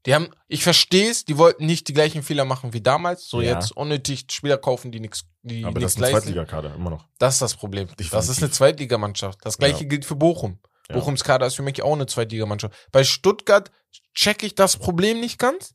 Die 0.06 0.14
haben, 0.14 0.30
ich 0.48 0.64
verstehe 0.64 1.10
es, 1.10 1.26
die 1.26 1.38
wollten 1.38 1.66
nicht 1.66 1.88
die 1.88 1.94
gleichen 1.94 2.22
Fehler 2.22 2.46
machen 2.46 2.74
wie 2.74 2.82
damals, 2.82 3.28
so 3.28 3.42
Ja. 3.42 3.56
jetzt 3.56 3.72
unnötig 3.76 4.26
Spieler 4.32 4.58
kaufen, 4.60 4.92
die 4.92 5.00
nichts, 5.00 5.26
die 5.42 5.66
Aber 5.66 5.80
das 5.80 5.96
ist 5.96 6.04
ein. 6.04 6.12
Zweitligakader, 6.12 6.76
immer 6.76 6.92
noch. 6.92 7.08
Das 7.18 7.36
ist 7.36 7.42
das 7.42 7.56
Problem. 7.56 7.88
Das 7.88 7.98
Definitiv. 7.98 8.30
ist 8.30 8.38
eine 8.44 8.52
Zweitligamannschaft. 8.52 9.40
Das 9.44 9.58
gleiche 9.58 9.84
Ja. 9.84 9.90
gilt 9.90 10.06
für 10.06 10.16
Bochum. 10.16 10.60
Ja. 10.90 10.96
Bochums 10.96 11.24
Kader 11.24 11.48
ist 11.48 11.56
für 11.56 11.64
mich 11.64 11.82
auch 11.82 11.94
eine 11.94 12.06
Zweitligamannschaft. 12.06 12.76
Bei 12.92 13.04
Stuttgart 13.04 13.72
check 14.14 14.44
ich 14.44 14.54
das 14.54 14.78
Problem 14.78 15.20
nicht 15.20 15.40
ganz, 15.40 15.74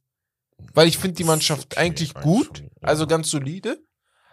weil 0.75 0.87
ich 0.87 0.97
finde 0.99 1.17
die 1.17 1.25
Das 1.25 1.29
Mannschaft 1.29 1.73
okay, 1.73 1.81
eigentlich 1.81 2.15
gut, 2.15 2.59
schon, 2.59 2.71
also 2.83 3.09
ganz 3.09 3.31
solide. 3.31 3.83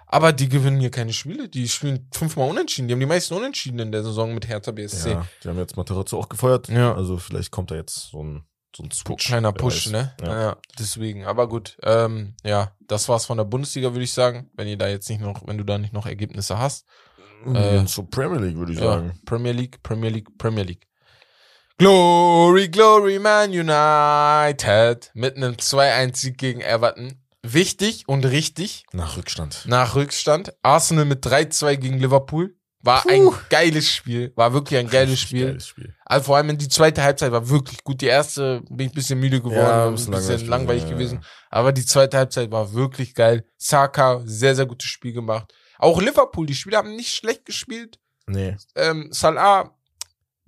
Aber 0.09 0.31
die 0.31 0.47
gewinnen 0.47 0.79
hier 0.79 0.89
keine 0.89 1.11
Spiele. 1.11 1.49
Die 1.49 1.67
spielen 1.67 2.07
fünfmal 2.13 2.49
unentschieden. 2.49 2.87
Die 2.87 2.93
haben 2.93 2.99
die 3.01 3.05
meisten 3.05 3.33
Unentschieden 3.33 3.79
in 3.79 3.91
der 3.91 4.03
Saison 4.03 4.33
mit 4.33 4.47
Hertha 4.47 4.71
BSC. 4.71 5.11
Ja, 5.11 5.27
die 5.43 5.49
haben 5.49 5.57
jetzt 5.57 5.75
Materazzo 5.75 6.17
auch 6.17 6.29
gefeuert. 6.29 6.69
Ja. 6.69 6.95
Also 6.95 7.17
vielleicht 7.17 7.51
kommt 7.51 7.71
da 7.71 7.75
jetzt 7.75 8.11
so 8.11 8.23
ein, 8.23 8.43
so 8.73 8.83
ein 8.83 8.91
Switch. 8.91 9.27
Kleiner 9.27 9.51
Push, 9.51 9.87
ne? 9.89 10.13
Ja. 10.21 10.41
Ja. 10.41 10.57
deswegen. 10.79 11.25
Aber 11.25 11.49
gut, 11.49 11.77
ähm, 11.83 12.35
ja, 12.45 12.71
das 12.87 13.09
war's 13.09 13.25
von 13.25 13.37
der 13.37 13.43
Bundesliga, 13.43 13.91
würde 13.91 14.05
ich 14.05 14.13
sagen. 14.13 14.49
Wenn 14.53 14.69
ihr 14.69 14.77
da 14.77 14.87
jetzt 14.87 15.09
nicht 15.09 15.19
noch, 15.19 15.45
wenn 15.45 15.57
du 15.57 15.65
da 15.65 15.77
nicht 15.77 15.91
noch 15.93 16.05
Ergebnisse 16.05 16.57
hast. 16.57 16.85
Äh, 17.53 17.85
so 17.85 18.03
Premier 18.03 18.39
League, 18.39 18.57
würde 18.57 18.71
ich 18.71 18.79
Ja, 18.79 18.85
sagen. 18.85 19.19
Premier 19.25 19.51
League, 19.51 19.83
Premier 19.83 20.09
League, 20.09 20.37
Premier 20.37 20.63
League. 20.63 20.87
Glory, 21.77 22.69
Glory, 22.69 23.19
Man 23.19 23.51
United. 23.51 25.11
Mit 25.13 25.35
einem 25.35 25.53
2-1-Sieg 25.53 26.37
gegen 26.37 26.61
Everton. 26.61 27.21
Wichtig 27.53 28.03
und 28.07 28.25
richtig. 28.25 28.85
Nach 28.93 29.17
Rückstand. 29.17 29.63
Nach 29.67 29.95
Rückstand. 29.95 30.53
Arsenal 30.63 31.05
mit 31.05 31.25
3-2 31.25 31.75
gegen 31.77 31.99
Liverpool. 31.99 32.55
War 32.81 33.05
ein 33.09 33.23
Puh. 33.25 33.35
geiles 33.49 33.91
Spiel. 33.91 34.31
War 34.35 34.53
wirklich 34.53 34.79
ein 34.79 34.87
geiles 34.89 35.19
Spiel. 35.19 35.47
Geiles 35.47 35.67
Spiel. 35.67 35.95
Also 36.05 36.25
vor 36.25 36.37
allem 36.37 36.51
in 36.51 36.57
die 36.57 36.69
zweite 36.69 37.03
Halbzeit 37.03 37.31
war 37.31 37.49
wirklich 37.49 37.83
gut. 37.83 38.01
Die 38.01 38.05
erste 38.05 38.61
bin 38.69 38.85
ich 38.87 38.91
ein 38.91 38.95
bisschen 38.95 39.19
müde 39.19 39.41
geworden, 39.41 39.57
Ja, 39.57 39.87
ein 39.87 39.91
bisschen, 39.93 40.13
langweilig, 40.13 40.47
langweilig 40.47 40.83
gewesen. 40.87 41.17
gewesen, 41.17 41.25
Aber 41.49 41.71
die 41.73 41.85
zweite 41.85 42.17
Halbzeit 42.17 42.51
war 42.51 42.73
wirklich 42.73 43.13
geil. 43.15 43.43
Saka, 43.57 44.21
sehr, 44.25 44.55
sehr 44.55 44.67
gutes 44.67 44.87
Spiel 44.87 45.11
gemacht. 45.13 45.53
Auch 45.79 46.01
Liverpool, 46.01 46.45
die 46.45 46.55
Spieler 46.55 46.77
haben 46.77 46.95
nicht 46.95 47.13
schlecht 47.13 47.45
gespielt. 47.45 47.99
Nee. 48.27 48.55
Ähm, 48.75 49.09
Salah 49.11 49.76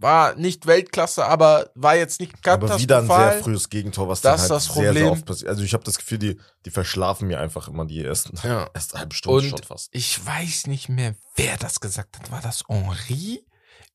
war 0.02 0.36
nicht 0.36 0.66
Weltklasse, 0.66 1.26
aber 1.26 1.70
war 1.76 1.96
jetzt 1.96 2.20
nicht 2.22 2.34
Aber 2.48 2.80
wieder 2.80 3.00
ein 3.00 3.08
katastrophal. 3.08 3.34
sehr 3.34 3.44
frühes 3.44 3.70
Gegentor, 3.70 4.08
was 4.08 4.22
Das 4.22 4.42
dann 4.42 4.42
halt 4.42 4.52
das 4.52 4.64
sehr, 4.66 4.74
sehr 4.74 4.84
Problem. 4.94 5.08
oft 5.10 5.26
passiert. 5.26 5.50
Also 5.50 5.64
ich 5.64 5.74
habe 5.74 5.84
das 5.84 5.98
Gefühl, 5.98 6.18
die, 6.20 6.40
die 6.66 6.70
verschlafen 6.72 7.28
mir 7.28 7.40
einfach 7.40 7.68
immer 7.68 7.86
die 7.86 8.04
ersten, 8.04 8.38
Ja. 8.48 8.70
erste 8.74 8.98
halbe 8.98 9.14
Stunde 9.16 9.44
Und 9.44 9.50
schon 9.50 9.64
fast. 9.64 9.90
ich 9.92 10.26
weiß 10.26 10.68
nicht 10.68 10.88
mehr, 10.90 11.16
wer 11.36 11.58
das 11.58 11.80
gesagt 11.82 12.18
hat. 12.18 12.32
War 12.32 12.42
das 12.42 12.64
Henri? 12.70 13.46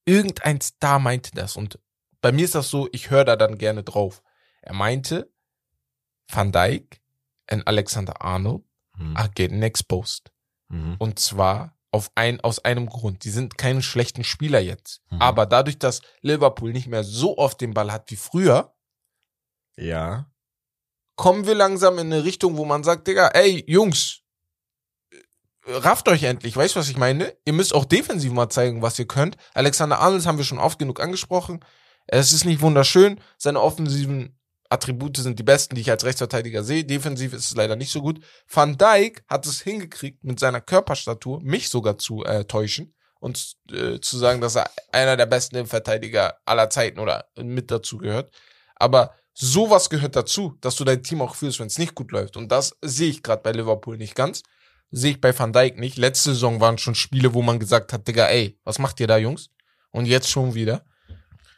Irgendein 0.04 0.60
Star 0.60 0.98
meinte 0.98 1.30
das. 1.34 1.56
Und 1.56 1.78
bei 2.20 2.32
mir 2.32 2.44
ist 2.44 2.54
das 2.54 2.68
so, 2.68 2.88
ich 2.92 3.10
höre 3.10 3.24
da 3.24 3.36
dann 3.36 3.56
gerne 3.58 3.82
drauf. 3.82 4.22
Er 4.62 4.74
meinte, 4.74 5.30
Van 6.30 6.52
Dijk 6.52 7.00
und 7.50 7.66
Alexander 7.66 8.20
Arnold 8.22 8.62
Mhm. 8.96 9.16
are 9.16 9.28
getting 9.34 9.62
exposed. 9.62 10.30
Mhm. 10.68 10.94
Und 10.98 11.18
zwar 11.18 11.73
auf 11.94 12.10
ein, 12.16 12.40
aus 12.40 12.58
einem 12.64 12.88
Grund. 12.88 13.22
Die 13.24 13.30
sind 13.30 13.56
keine 13.56 13.80
schlechten 13.80 14.24
Spieler 14.24 14.58
jetzt. 14.58 15.00
Mhm. 15.10 15.22
Aber 15.22 15.46
dadurch, 15.46 15.78
dass 15.78 16.02
Liverpool 16.22 16.72
nicht 16.72 16.88
mehr 16.88 17.04
so 17.04 17.38
oft 17.38 17.60
den 17.60 17.72
Ball 17.72 17.92
hat 17.92 18.10
wie 18.10 18.16
früher, 18.16 18.74
Ja. 19.76 20.28
kommen 21.14 21.46
wir 21.46 21.54
langsam 21.54 21.98
in 21.98 22.12
eine 22.12 22.24
Richtung, 22.24 22.56
wo 22.56 22.64
man 22.64 22.82
sagt, 22.82 23.06
Digga, 23.06 23.28
ey, 23.28 23.62
Jungs, 23.68 24.22
rafft 25.66 26.08
euch 26.08 26.24
endlich, 26.24 26.56
weißt 26.56 26.74
du, 26.74 26.80
was 26.80 26.88
ich 26.88 26.96
meine? 26.96 27.36
Ihr 27.44 27.52
müsst 27.52 27.74
auch 27.74 27.84
defensiv 27.84 28.32
mal 28.32 28.50
zeigen, 28.50 28.82
was 28.82 28.98
ihr 28.98 29.06
könnt. 29.06 29.36
Alexander 29.54 30.00
Arnold 30.00 30.26
haben 30.26 30.38
wir 30.38 30.44
schon 30.44 30.58
oft 30.58 30.78
genug 30.80 31.00
angesprochen. 31.00 31.64
Es 32.06 32.32
ist 32.32 32.44
nicht 32.44 32.60
wunderschön. 32.60 33.20
Seine 33.38 33.60
offensiven 33.62 34.36
Attribute 34.74 35.16
sind 35.16 35.38
die 35.38 35.44
besten, 35.44 35.74
die 35.74 35.80
ich 35.80 35.90
als 35.90 36.04
Rechtsverteidiger 36.04 36.62
sehe. 36.62 36.84
Defensiv 36.84 37.32
ist 37.32 37.46
es 37.46 37.56
leider 37.56 37.76
nicht 37.76 37.90
so 37.90 38.02
gut. 38.02 38.20
Van 38.52 38.76
Dijk 38.76 39.24
hat 39.28 39.46
es 39.46 39.62
hingekriegt, 39.62 40.22
mit 40.24 40.38
seiner 40.38 40.60
Körperstatur 40.60 41.40
mich 41.42 41.68
sogar 41.68 41.98
zu 41.98 42.24
äh, 42.24 42.44
täuschen 42.44 42.94
und 43.20 43.54
äh, 43.70 44.00
zu 44.00 44.18
sagen, 44.18 44.40
dass 44.40 44.56
er 44.56 44.70
einer 44.92 45.16
der 45.16 45.26
besten 45.26 45.56
Innenverteidiger 45.56 46.38
aller 46.44 46.68
Zeiten 46.68 46.98
oder 46.98 47.26
mit 47.36 47.70
dazu 47.70 47.96
gehört. 47.96 48.34
Aber 48.76 49.14
sowas 49.32 49.88
gehört 49.88 50.16
dazu, 50.16 50.56
dass 50.60 50.76
du 50.76 50.84
dein 50.84 51.02
Team 51.02 51.22
auch 51.22 51.34
fühlst, 51.34 51.60
wenn 51.60 51.68
es 51.68 51.78
nicht 51.78 51.94
gut 51.94 52.12
läuft. 52.12 52.36
Und 52.36 52.52
das 52.52 52.76
sehe 52.82 53.08
ich 53.08 53.22
gerade 53.22 53.42
bei 53.42 53.52
Liverpool 53.52 53.96
nicht 53.96 54.14
ganz. 54.14 54.42
Sehe 54.90 55.12
ich 55.12 55.20
bei 55.20 55.36
Van 55.36 55.52
Dijk 55.52 55.78
nicht. 55.78 55.96
Letzte 55.96 56.30
Saison 56.30 56.60
waren 56.60 56.78
schon 56.78 56.94
Spiele, 56.94 57.34
wo 57.34 57.42
man 57.42 57.58
gesagt 57.58 57.92
hat, 57.92 58.06
Digga, 58.06 58.26
ey, 58.26 58.58
was 58.64 58.78
macht 58.78 59.00
ihr 59.00 59.06
da, 59.06 59.16
Jungs? 59.16 59.50
Und 59.90 60.06
jetzt 60.06 60.30
schon 60.30 60.54
wieder. 60.54 60.84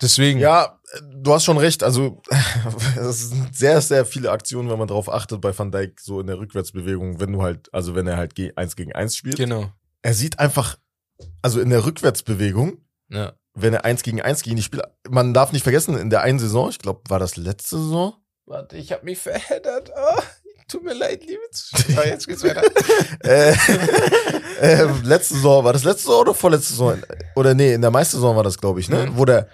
Deswegen. 0.02 0.38
Ja, 0.38 0.78
du 1.10 1.32
hast 1.32 1.44
schon 1.44 1.58
recht. 1.58 1.82
Also, 1.82 2.20
es 3.00 3.30
sind 3.30 3.54
sehr, 3.56 3.80
sehr 3.80 4.04
viele 4.04 4.30
Aktionen, 4.30 4.70
wenn 4.70 4.78
man 4.78 4.88
darauf 4.88 5.08
achtet 5.12 5.40
bei 5.40 5.56
Van 5.56 5.72
Dijk, 5.72 6.00
so 6.00 6.20
in 6.20 6.26
der 6.26 6.38
Rückwärtsbewegung, 6.38 7.20
wenn 7.20 7.32
du 7.32 7.42
halt, 7.42 7.72
also 7.72 7.94
wenn 7.94 8.06
er 8.06 8.16
halt 8.16 8.34
eins 8.56 8.76
gegen 8.76 8.92
eins 8.92 9.16
spielt. 9.16 9.36
Genau. 9.36 9.70
Er 10.02 10.14
sieht 10.14 10.38
einfach, 10.38 10.76
also 11.42 11.60
in 11.60 11.70
der 11.70 11.84
Rückwärtsbewegung, 11.84 12.78
Ja. 13.08 13.32
wenn 13.54 13.74
er 13.74 13.84
eins 13.84 14.02
gegen 14.02 14.20
eins 14.20 14.42
gegen 14.42 14.56
die 14.56 14.62
Spieler, 14.62 14.94
man 15.08 15.34
darf 15.34 15.52
nicht 15.52 15.62
vergessen, 15.62 15.98
in 15.98 16.10
der 16.10 16.20
einen 16.22 16.38
Saison, 16.38 16.68
ich 16.70 16.78
glaube, 16.78 17.00
war 17.08 17.18
das 17.18 17.36
letzte 17.36 17.78
Saison, 17.78 18.14
Warte, 18.48 18.76
ich 18.76 18.92
habe 18.92 19.04
mich 19.04 19.18
verheddert. 19.18 19.90
Oh, 19.96 20.20
tut 20.68 20.84
mir 20.84 20.94
leid, 20.94 21.24
liebe 21.26 21.40
Zuschauer. 21.50 22.06
Jetzt 22.06 22.28
geht's 22.28 22.44
weiter. 22.44 22.62
äh, 23.24 23.52
äh, 24.60 24.84
letzte 25.02 25.34
Saison, 25.34 25.64
war 25.64 25.72
das 25.72 25.82
letzte 25.82 26.02
Saison 26.04 26.20
oder 26.20 26.32
vorletzte 26.34 26.68
Saison? 26.70 27.02
Oder 27.34 27.54
nee, 27.54 27.74
in 27.74 27.80
der 27.82 27.90
Meistersaison 27.90 28.36
war 28.36 28.44
das, 28.44 28.56
glaube 28.56 28.78
ich, 28.78 28.88
ne? 28.88 29.06
Mhm. 29.06 29.18
Wo 29.18 29.24
der, 29.24 29.48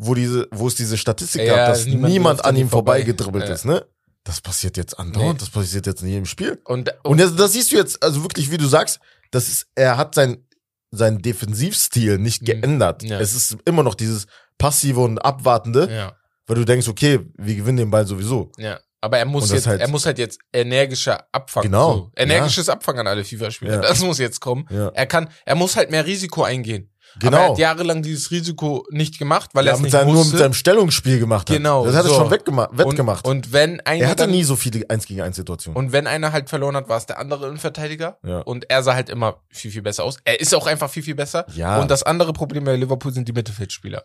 wo 0.00 0.14
diese, 0.14 0.46
wo 0.52 0.68
es 0.68 0.76
diese 0.76 0.96
Statistik 0.96 1.42
Ja, 1.42 1.56
gab, 1.56 1.68
dass 1.70 1.84
niemand 1.84 2.12
niemand, 2.12 2.44
an 2.44 2.56
ihm 2.56 2.68
vorbei. 2.68 2.92
vorbeigedribbelt 3.00 3.48
Ja. 3.48 3.54
ist, 3.54 3.64
ne? 3.64 3.84
Das 4.24 4.40
passiert 4.40 4.76
jetzt 4.76 4.98
andauernd, 4.98 5.34
Nee. 5.34 5.38
das 5.40 5.50
passiert 5.50 5.86
jetzt 5.86 6.02
in 6.02 6.08
jedem 6.08 6.26
Spiel. 6.26 6.60
Und, 6.64 6.94
Und 7.02 7.18
das, 7.20 7.34
das 7.34 7.52
siehst 7.52 7.72
du 7.72 7.76
jetzt, 7.76 8.02
also 8.02 8.22
wirklich, 8.22 8.50
wie 8.50 8.58
du 8.58 8.66
sagst, 8.66 9.00
das 9.32 9.48
ist, 9.48 9.66
er 9.74 9.96
hat 9.96 10.14
sein, 10.14 10.46
sein 10.90 11.18
Defensivstil 11.18 12.18
nicht 12.18 12.42
Mhm. 12.42 12.46
geändert. 12.46 13.02
Ja. 13.02 13.18
Es 13.20 13.34
ist 13.34 13.56
immer 13.64 13.82
noch 13.82 13.94
dieses 13.94 14.26
passive 14.56 15.00
und 15.00 15.18
abwartende, 15.18 15.88
ja, 15.90 16.12
weil 16.46 16.56
du 16.56 16.64
denkst, 16.64 16.88
okay, 16.88 17.20
wir 17.36 17.54
gewinnen 17.56 17.78
den 17.78 17.90
Ball 17.90 18.06
sowieso. 18.06 18.50
ja. 18.56 18.78
Aber 19.00 19.16
er 19.16 19.26
muss 19.26 19.44
Und 19.48 19.54
jetzt, 19.54 19.68
halt- 19.68 19.80
er 19.80 19.86
muss 19.86 20.06
halt 20.06 20.18
jetzt 20.18 20.40
energischer 20.52 21.28
abfangen. 21.30 21.70
Genau, 21.70 21.92
So, 21.94 22.10
energisches 22.16 22.68
Abfangen 22.68 22.98
an 23.02 23.06
alle 23.06 23.22
FIFA-Spieler. 23.22 23.74
Ja. 23.74 23.80
Das 23.82 24.00
muss 24.02 24.18
jetzt 24.18 24.40
kommen. 24.40 24.66
Ja. 24.70 24.88
Er 24.88 25.06
kann, 25.06 25.28
er 25.46 25.54
muss 25.54 25.76
halt 25.76 25.92
mehr 25.92 26.04
Risiko 26.04 26.42
eingehen. 26.42 26.90
Aber 27.16 27.24
er 27.26 27.30
Genau. 27.30 27.50
hat 27.52 27.58
jahrelang 27.58 28.02
dieses 28.02 28.30
Risiko 28.30 28.86
nicht 28.90 29.18
gemacht, 29.18 29.50
weil 29.54 29.66
er 29.66 29.72
er 29.72 29.76
es 29.76 29.80
nicht 29.82 29.92
seinem, 29.92 30.08
nur 30.08 30.16
wusste. 30.18 30.34
mit 30.34 30.38
seinem 30.42 30.52
Stellungsspiel 30.54 31.18
gemacht 31.18 31.48
hat. 31.50 31.56
Genau, 31.56 31.84
Das 31.84 31.94
hat 31.96 32.04
er 32.04 32.10
so. 32.10 32.14
schon 32.16 32.30
wettgemacht. 32.30 32.70
wettgemacht. 32.76 33.24
Und, 33.26 33.46
und 33.46 33.52
wenn 33.52 33.80
einer 33.80 34.02
er 34.04 34.08
hatte 34.10 34.22
dann, 34.24 34.30
nie 34.30 34.44
so 34.44 34.54
viele 34.56 34.88
1 34.88 35.06
gegen 35.06 35.20
1 35.22 35.34
Situationen. 35.36 35.76
und 35.76 35.92
wenn 35.92 36.06
einer 36.06 36.32
halt 36.32 36.48
verloren 36.48 36.76
hat, 36.76 36.88
war 36.88 36.96
es 36.98 37.06
der 37.06 37.18
andere 37.18 37.46
Innenverteidiger. 37.48 38.18
Ja. 38.24 38.40
Und 38.40 38.70
er 38.70 38.82
sah 38.82 38.94
halt 38.94 39.08
immer 39.08 39.42
viel, 39.50 39.70
viel 39.70 39.82
besser 39.82 40.04
aus. 40.04 40.18
Er 40.24 40.40
ist 40.40 40.54
auch 40.54 40.66
einfach 40.66 40.90
viel, 40.90 41.02
viel 41.02 41.14
besser. 41.16 41.44
Ja. 41.54 41.80
Und 41.80 41.90
das 41.90 42.02
andere 42.04 42.32
Problem 42.32 42.64
bei 42.64 42.76
Liverpool 42.76 43.12
sind 43.12 43.26
die 43.28 43.32
Mittelfeldspieler. 43.32 44.04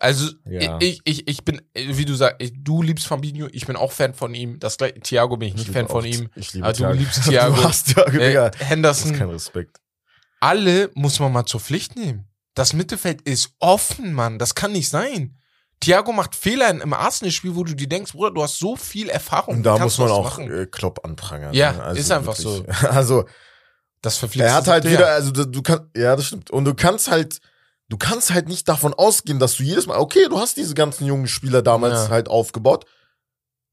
Also 0.00 0.30
Ja. 0.44 0.78
ich, 0.80 1.00
ich, 1.04 1.26
ich 1.26 1.44
bin, 1.44 1.60
wie 1.74 2.04
du 2.04 2.14
sagst, 2.14 2.38
du 2.56 2.82
liebst 2.82 3.06
Fabinho, 3.08 3.48
ich 3.50 3.66
bin 3.66 3.74
auch 3.74 3.90
Fan 3.90 4.14
von 4.14 4.32
ihm. 4.32 4.60
Das 4.60 4.76
gleiche, 4.76 5.00
Thiago 5.00 5.36
bin 5.36 5.48
ich 5.48 5.54
nicht 5.56 5.70
Fan 5.70 5.88
von 5.88 6.04
ihm. 6.04 6.30
Ich 6.36 6.52
liebe 6.54 6.64
Aber 6.66 6.72
du 6.72 6.78
Thiago. 6.78 6.94
liebst 6.98 7.24
Thiago. 7.28 7.56
Du 7.56 7.64
hast 7.64 7.86
Thiago, 7.94 8.16
Äh, 8.16 8.28
Digga. 8.28 8.50
Das 8.50 8.60
ist 8.60 8.68
Henderson, 8.70 9.12
kein 9.14 9.30
Respekt. 9.30 9.78
Alle 10.40 10.90
muss 10.94 11.18
man 11.20 11.32
mal 11.32 11.46
zur 11.46 11.60
Pflicht 11.60 11.96
nehmen. 11.96 12.28
Das 12.54 12.72
Mittelfeld 12.72 13.22
ist 13.22 13.50
offen, 13.60 14.12
Mann. 14.12 14.38
Das 14.38 14.54
kann 14.54 14.72
nicht 14.72 14.88
sein. 14.88 15.36
Thiago 15.80 16.12
macht 16.12 16.34
Fehler 16.34 16.70
im 16.70 16.92
Arsenal-Spiel, 16.92 17.54
wo 17.54 17.62
du 17.62 17.74
dir 17.74 17.88
denkst, 17.88 18.12
Bruder, 18.12 18.32
du 18.32 18.42
hast 18.42 18.58
so 18.58 18.74
viel 18.74 19.08
Erfahrung. 19.08 19.58
Und 19.58 19.62
da 19.62 19.78
muss 19.78 19.96
man 19.98 20.10
auch 20.10 20.24
machen? 20.24 20.50
äh, 20.52 20.66
Klopp 20.66 21.04
anprangern. 21.04 21.54
Ja, 21.54 21.92
ne? 21.92 21.98
ist 21.98 22.10
einfach 22.10 22.36
wirklich. 22.36 22.74
Also, 22.90 23.24
Das 24.02 24.16
verpflichtet 24.16 24.50
er 24.50 24.54
hat 24.56 24.66
halt 24.66 24.84
der. 24.84 24.92
wieder, 24.92 25.08
also 25.08 25.30
du, 25.30 25.44
du 25.46 25.62
kannst, 25.62 25.84
ja, 25.96 26.16
das 26.16 26.26
stimmt. 26.26 26.50
Und 26.50 26.64
du 26.64 26.74
kannst 26.74 27.08
halt, 27.08 27.38
du 27.88 27.96
kannst 27.96 28.32
halt 28.32 28.48
nicht 28.48 28.66
davon 28.68 28.92
ausgehen, 28.92 29.38
dass 29.38 29.54
du 29.56 29.62
jedes 29.62 29.86
Mal, 29.86 29.98
okay, 29.98 30.26
du 30.28 30.38
hast 30.40 30.56
diese 30.56 30.74
ganzen 30.74 31.06
jungen 31.06 31.28
Spieler 31.28 31.62
damals 31.62 32.06
Ja. 32.06 32.08
halt 32.08 32.28
aufgebaut. 32.28 32.84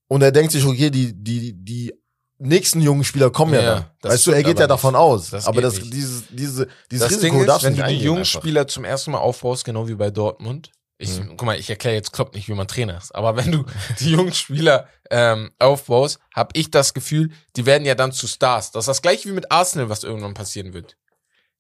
Und 0.08 0.22
er 0.22 0.32
denkt 0.32 0.52
sich, 0.52 0.64
okay, 0.64 0.92
die, 0.92 1.12
die, 1.16 1.54
die 1.54 1.92
nächsten 2.38 2.82
jungen 2.82 3.04
Spieler 3.04 3.30
kommen 3.30 3.54
ja, 3.54 3.62
Ja, 3.62 3.90
dann. 4.02 4.12
Weißt 4.12 4.28
du, 4.28 4.32
er 4.32 4.44
geht 4.44 4.60
ja 4.60 4.68
davon 4.68 4.96
aus. 4.96 5.30
Das 5.30 5.48
aber 5.48 5.62
das, 5.62 5.76
nicht. 5.80 5.94
dieses, 5.94 6.24
diese, 6.30 6.68
dieses 6.92 7.08
Das 7.08 7.18
Risiko 7.18 7.34
Ding 7.36 7.42
ist, 7.42 7.48
darfst 7.48 7.64
du 7.64 7.68
wenn 7.70 7.76
du 7.78 7.88
die 7.88 7.98
jungen. 8.04 8.26
Spieler 8.26 8.68
zum 8.68 8.84
ersten 8.86 9.12
Mal 9.12 9.20
aufbaust, 9.20 9.66
genau 9.66 9.88
wie 9.88 9.96
bei 9.96 10.10
Dortmund. 10.12 10.72
Ich, 10.98 11.20
Mhm. 11.20 11.30
guck 11.38 11.44
mal, 11.44 11.60
ich 11.60 11.70
erkläre 11.70 11.96
jetzt 11.96 12.14
Klopp 12.14 12.34
nicht, 12.36 12.48
wie 12.48 12.54
man 12.54 12.68
Trainer 12.70 12.98
ist. 12.98 13.14
Aber 13.14 13.36
wenn 13.36 13.52
du 13.52 13.66
die 14.00 14.12
jungen 14.12 14.34
Spieler 14.34 14.88
ähm, 15.12 15.52
aufbaust, 15.60 16.20
habe 16.34 16.50
ich 16.54 16.72
das 16.72 16.94
Gefühl, 16.94 17.32
die 17.58 17.66
werden 17.66 17.86
ja 17.86 17.96
dann 17.96 18.12
zu 18.14 18.28
Stars. 18.28 18.72
Das 18.72 18.84
ist 18.84 18.88
das 18.88 19.02
gleiche 19.02 19.28
wie 19.30 19.34
mit 19.34 19.52
Arsenal, 19.52 19.90
was 19.90 20.04
irgendwann 20.04 20.34
passieren 20.34 20.74
wird. 20.74 20.96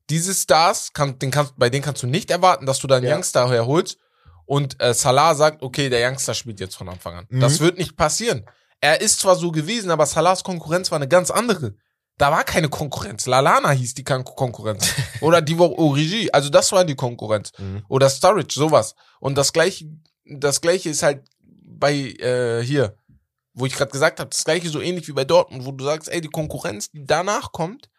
Diese 0.09 0.33
Stars, 0.35 0.93
kann, 0.93 1.17
den 1.19 1.31
kannst, 1.31 1.53
bei 1.57 1.69
denen 1.69 1.83
kannst 1.83 2.03
du 2.03 2.07
nicht 2.07 2.29
erwarten, 2.31 2.65
dass 2.65 2.79
du 2.79 2.87
deinen 2.87 3.05
Ja. 3.05 3.15
Youngster 3.15 3.49
herholst 3.49 3.97
und 4.45 4.81
äh, 4.81 4.93
Salah 4.93 5.33
sagt, 5.35 5.63
okay, 5.63 5.89
der 5.89 6.07
Youngster 6.07 6.33
spielt 6.33 6.59
jetzt 6.59 6.75
von 6.75 6.87
Anfang 6.89 7.15
an. 7.15 7.25
Mhm. 7.29 7.39
Das 7.39 7.59
wird 7.59 7.77
nicht 7.77 7.97
passieren. 7.97 8.45
Er 8.85 9.01
ist 9.01 9.19
zwar 9.19 9.35
so 9.35 9.51
gewesen, 9.51 9.89
aber 9.89 10.05
Salahs 10.05 10.43
Konkurrenz 10.43 10.91
war 10.91 10.97
eine 10.97 11.07
ganz 11.07 11.31
andere. 11.31 11.73
Da 12.19 12.31
war 12.31 12.43
keine 12.43 12.69
Konkurrenz. 12.69 13.25
Lalana 13.25 13.71
hieß 13.71 13.95
die 13.95 14.03
Kon 14.03 14.23
Konkurrenz. 14.23 14.93
Oder 15.21 15.41
Divock 15.41 15.75
Origi. 15.79 16.29
Also 16.31 16.51
das 16.51 16.71
war 16.71 16.85
die 16.85 16.93
Konkurrenz. 16.93 17.51
Mhm. 17.57 17.83
Oder 17.89 18.11
Sturridge, 18.11 18.53
sowas. 18.53 18.93
Und 19.19 19.39
das 19.39 19.53
gleiche, 19.53 19.89
das 20.23 20.61
gleiche 20.61 20.89
ist 20.89 21.01
halt 21.01 21.23
bei 21.41 21.93
äh, 21.93 22.61
hier, 22.63 22.95
wo 23.55 23.65
ich 23.65 23.73
gerade 23.73 23.89
gesagt 23.89 24.19
habe, 24.19 24.29
das 24.29 24.43
gleiche 24.43 24.69
so 24.69 24.79
ähnlich 24.79 25.07
wie 25.07 25.13
bei 25.13 25.25
Dortmund, 25.25 25.65
wo 25.65 25.71
du 25.71 25.83
sagst, 25.83 26.07
ey, 26.07 26.21
die 26.21 26.27
Konkurrenz, 26.27 26.91
die 26.91 27.03
danach 27.03 27.51
kommt, 27.51 27.89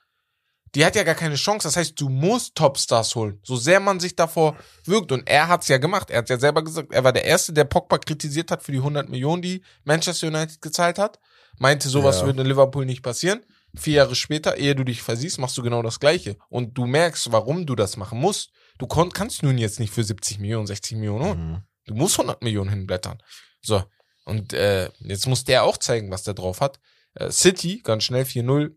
die 0.76 0.84
hat 0.84 0.94
ja 0.94 1.02
gar 1.02 1.14
keine 1.14 1.34
Chance. 1.36 1.66
Das 1.66 1.76
heißt, 1.76 1.98
du 2.00 2.08
musst 2.08 2.54
Topstars 2.54 3.14
holen, 3.16 3.40
so 3.42 3.56
sehr 3.56 3.80
man 3.80 3.98
sich 3.98 4.14
davor 4.14 4.56
wirkt. 4.84 5.10
Und 5.10 5.26
er 5.28 5.48
hat's 5.48 5.68
ja 5.68 5.78
gemacht. 5.78 6.10
Er 6.10 6.18
hat 6.18 6.28
ja 6.28 6.38
selber 6.38 6.62
gesagt, 6.62 6.92
er 6.92 7.02
war 7.02 7.12
der 7.12 7.24
Erste, 7.24 7.52
der 7.52 7.64
Pogba 7.64 7.98
kritisiert 7.98 8.50
hat 8.50 8.62
für 8.62 8.72
die 8.72 8.78
100 8.78 9.08
Millionen, 9.08 9.40
die 9.42 9.62
Manchester 9.84 10.28
United 10.28 10.60
gezahlt 10.60 10.98
hat. 10.98 11.18
Meinte, 11.58 11.88
sowas 11.88 12.20
Ja. 12.20 12.26
würde 12.26 12.42
in 12.42 12.46
Liverpool 12.46 12.84
nicht 12.84 13.02
passieren. 13.02 13.40
Vier 13.74 13.94
Jahre 13.94 14.14
später, 14.14 14.56
ehe 14.58 14.74
du 14.74 14.84
dich 14.84 15.02
versiehst, 15.02 15.38
machst 15.38 15.56
du 15.56 15.62
genau 15.62 15.82
das 15.82 15.98
Gleiche. 15.98 16.36
Und 16.50 16.76
du 16.76 16.86
merkst, 16.86 17.32
warum 17.32 17.66
du 17.66 17.74
das 17.74 17.96
machen 17.96 18.20
musst. 18.20 18.50
Du 18.78 18.86
kannst 18.86 19.42
nun 19.42 19.56
jetzt 19.58 19.80
nicht 19.80 19.92
für 19.92 20.04
70 20.04 20.38
Millionen, 20.38 20.66
60 20.66 20.98
Millionen 20.98 21.24
holen. 21.24 21.50
Mhm. 21.50 21.62
Du 21.86 21.94
musst 21.94 22.18
100 22.18 22.42
Millionen 22.42 22.68
hinblättern. 22.70 23.22
So. 23.62 23.82
Und 24.26 24.52
äh, 24.52 24.90
jetzt 24.98 25.26
muss 25.26 25.44
der 25.44 25.62
auch 25.64 25.78
zeigen, 25.78 26.10
was 26.10 26.22
der 26.24 26.34
drauf 26.34 26.60
hat. 26.60 26.78
Äh, 27.14 27.30
City, 27.30 27.80
ganz 27.82 28.04
schnell 28.04 28.24
4-0. 28.24 28.74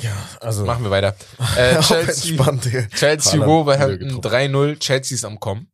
Ja, 0.00 0.16
also. 0.40 0.64
Machen 0.64 0.84
wir 0.84 0.90
weiter. 0.90 1.14
Äh, 1.56 1.80
Chelsea. 1.80 2.36
Chelsea 2.94 3.46
Wolverhampton 3.46 4.16
wieder 4.16 4.28
3-0. 4.28 4.78
Chelsea 4.78 5.14
ist 5.16 5.24
am 5.24 5.38
Kommen. 5.38 5.68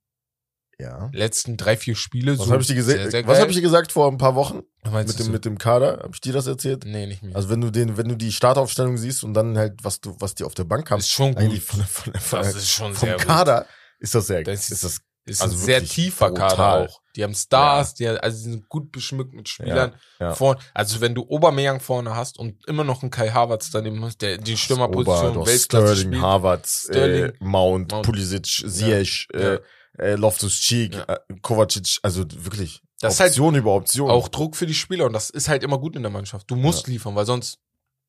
Ja. 0.81 1.11
Letzten 1.13 1.57
drei, 1.57 1.77
vier 1.77 1.97
Spiele. 1.97 2.39
Was 2.39 2.47
so 2.47 2.53
habe 2.53 2.63
ich 2.63 2.69
dir 2.69 2.77
gesagt? 2.77 3.27
Was 3.27 3.41
habe 3.41 3.51
ich 3.51 3.57
dir 3.57 3.63
gesagt 3.63 3.91
vor 3.91 4.09
ein 4.11 4.19
paar 4.19 4.37
Wochen 4.37 4.63
mit 4.85 5.19
dem 5.19 5.27
so? 5.27 5.33
mit 5.33 5.45
dem 5.45 5.59
Kader? 5.59 5.99
Habe 6.03 6.11
ich 6.15 6.21
dir 6.21 6.33
das 6.33 6.47
erzählt? 6.47 6.85
Nee, 6.85 7.07
nicht 7.07 7.23
mehr. 7.23 7.35
Also 7.35 7.49
wenn 7.49 7.61
du 7.61 7.71
den, 7.71 7.97
wenn 7.97 8.09
du 8.09 8.15
die 8.17 8.31
Startaufstellung 8.31 8.97
siehst 8.97 9.25
und 9.25 9.35
dann 9.35 9.59
halt 9.59 9.83
was 9.83 10.01
du, 10.01 10.15
was 10.21 10.37
die 10.37 10.45
auf 10.45 10.55
der 10.55 10.65
Bank 10.65 10.89
haben, 10.91 11.01
ist 11.01 11.11
schon 11.11 11.35
gut. 11.35 11.59
von, 11.63 11.85
von, 11.85 12.13
von, 12.15 12.39
das 12.43 12.55
ist 12.55 12.71
schon 12.71 12.95
vom 12.95 13.09
sehr 13.09 13.17
gut. 13.17 13.27
Kader 13.27 13.67
ist 13.99 14.15
das 14.15 14.29
sehr, 14.29 14.45
Das 14.45 14.71
ist 14.71 14.85
das 14.85 14.99
Ist 15.27 15.43
Also 15.43 15.57
ein 15.57 15.61
sehr 15.61 15.85
tiefer 15.85 16.29
brutal. 16.29 16.49
Kader 16.51 16.89
auch. 16.89 17.01
Die 17.19 17.25
haben 17.25 17.35
Stars, 17.35 17.95
die, 17.95 18.07
also 18.09 18.37
die 18.37 18.43
sind 18.53 18.69
gut 18.69 18.93
beschmückt 18.93 19.35
mit 19.35 19.49
Spielern. 19.49 19.93
ja. 20.21 20.35
Vorn, 20.35 20.57
also 20.73 21.01
wenn 21.01 21.17
du 21.17 21.27
Aubameyang 21.29 21.81
vorne 21.81 22.15
hast 22.15 22.39
und 22.39 22.65
immer 22.69 22.85
noch 22.85 23.03
einen 23.03 23.11
Kai 23.11 23.31
Havertz 23.31 23.73
daneben 23.73 24.05
hast, 24.05 24.23
der 24.23 24.39
die 24.39 24.57
Stürmerposition 24.57 25.37
Ober, 25.37 25.47
Weltklasse 25.47 25.87
Sterling, 25.97 26.13
spielt. 26.13 26.23
Harvard, 26.23 26.67
Sterling, 26.67 27.25
äh, 27.25 27.33
Mount, 27.41 27.91
Mount. 27.91 28.07
Pulisic, 28.07 28.47
Ziyech, 28.47 29.27
Ja. 29.35 29.55
äh, 29.55 29.61
äh, 29.99 30.15
Loftus-Cheek, 30.15 30.95
Ja. 30.95 31.03
äh, 31.09 31.19
Kovacic, 31.43 31.99
also 32.05 32.25
wirklich 32.31 32.83
Das 33.01 33.19
halt 33.19 33.31
Option 33.33 33.57
über 33.57 33.75
Option. 33.75 34.11
Auch 34.13 34.29
Druck 34.29 34.55
für 34.55 34.67
die 34.67 34.75
Spieler 34.75 35.07
und 35.07 35.13
das 35.13 35.29
ist 35.29 35.49
halt 35.49 35.65
immer 35.65 35.79
gut 35.79 35.97
in 35.97 36.03
der 36.03 36.13
Mannschaft. 36.13 36.49
Du 36.49 36.55
musst 36.55 36.87
liefern, 36.87 37.17
weil 37.17 37.27
sonst, 37.27 37.59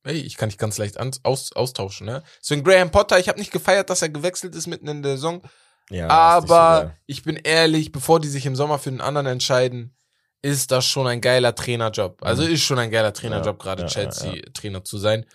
ey, 0.03 0.17
ich 0.17 0.37
kann 0.37 0.49
dich 0.49 0.59
ganz 0.59 0.77
leicht 0.77 0.97
aus, 1.23 1.51
austauschen, 1.53 2.05
ne? 2.05 2.21
Deswegen 2.43 2.63
Graham 2.63 2.91
Potter, 2.91 3.17
ich 3.17 3.27
habe 3.27 3.39
nicht 3.39 3.51
gefeiert, 3.51 3.89
dass 3.89 4.03
er 4.03 4.09
gewechselt 4.09 4.53
ist 4.53 4.67
mitten 4.67 4.87
in 4.87 5.01
der 5.01 5.13
Saison, 5.13 5.41
ja, 5.89 6.07
aber 6.07 6.95
ich 7.05 7.23
bin 7.23 7.35
ehrlich, 7.35 7.91
bevor 7.91 8.19
die 8.19 8.27
sich 8.27 8.45
im 8.45 8.55
Sommer 8.55 8.79
für 8.79 8.89
einen 8.89 9.01
anderen 9.01 9.27
entscheiden, 9.27 9.95
ist 10.41 10.71
das 10.71 10.85
schon 10.85 11.07
ein 11.07 11.21
geiler 11.21 11.53
Trainerjob. 11.53 12.23
Also 12.23 12.43
ist 12.43 12.63
schon 12.63 12.79
ein 12.79 12.91
geiler 12.91 13.13
Trainerjob, 13.13 13.57
Ja, 13.57 13.63
gerade 13.63 13.81
ja, 13.83 13.87
Chelsea-Trainer 13.87 14.83
zu 14.83 14.97
sein. 14.97 15.25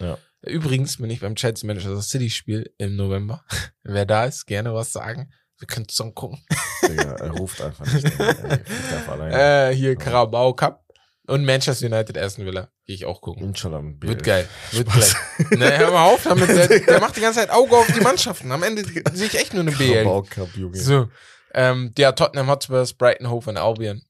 Übrigens 0.42 0.98
bin 0.98 1.10
ich 1.10 1.20
beim 1.20 1.36
Chelsea 1.36 1.66
Manchester 1.66 2.00
City 2.02 2.30
Spiel 2.30 2.72
im 2.78 2.96
November. 2.96 3.44
Wer 3.82 4.06
da 4.06 4.24
ist, 4.24 4.46
gerne 4.46 4.74
was 4.74 4.92
sagen. 4.92 5.32
Wir 5.58 5.66
können 5.66 5.88
zusammen 5.88 6.14
gucken. 6.14 6.44
Digga, 6.82 7.14
er 7.14 7.30
ruft 7.30 7.60
einfach 7.62 7.86
nicht. 7.86 8.08
Fliegt 8.08 8.92
einfach. 8.92 9.18
Äh, 9.20 9.74
hier 9.74 9.96
Carabao 9.96 10.54
Cup 10.54 10.83
und 11.26 11.44
Manchester 11.44 11.86
United 11.86 12.18
Aston 12.18 12.44
Villa. 12.44 12.68
Gehe 12.86 12.94
ich 12.94 13.04
auch 13.04 13.20
gucken. 13.20 13.44
Inshallah. 13.44 13.82
Wird 14.00 14.22
geil. 14.24 14.48
Wird 14.72 14.88
geil. 14.92 15.58
Ne, 15.58 15.78
hör 15.78 15.90
mal 15.90 16.04
auf 16.04 16.22
damit. 16.24 16.48
Der, 16.48 16.68
der 16.80 17.00
macht 17.00 17.16
die 17.16 17.20
ganze 17.20 17.40
Zeit 17.40 17.50
Auge 17.50 17.76
auf 17.76 17.86
die 17.92 18.00
Mannschaften. 18.00 18.52
Am 18.52 18.62
Ende 18.62 18.84
sehe 18.84 19.26
ich 19.26 19.38
echt 19.38 19.54
nur 19.54 19.62
eine 19.62 19.72
BL. 19.72 20.04
Cup, 20.28 20.54
Junge. 20.54 20.76
So. 20.76 21.08
Ähm, 21.54 21.92
ja, 21.96 22.12
Tottenham 22.12 22.48
Hotspurs, 22.48 22.92
Brighton 22.94 23.30
Hove 23.30 23.50
und 23.50 23.56
Albion. 23.56 24.02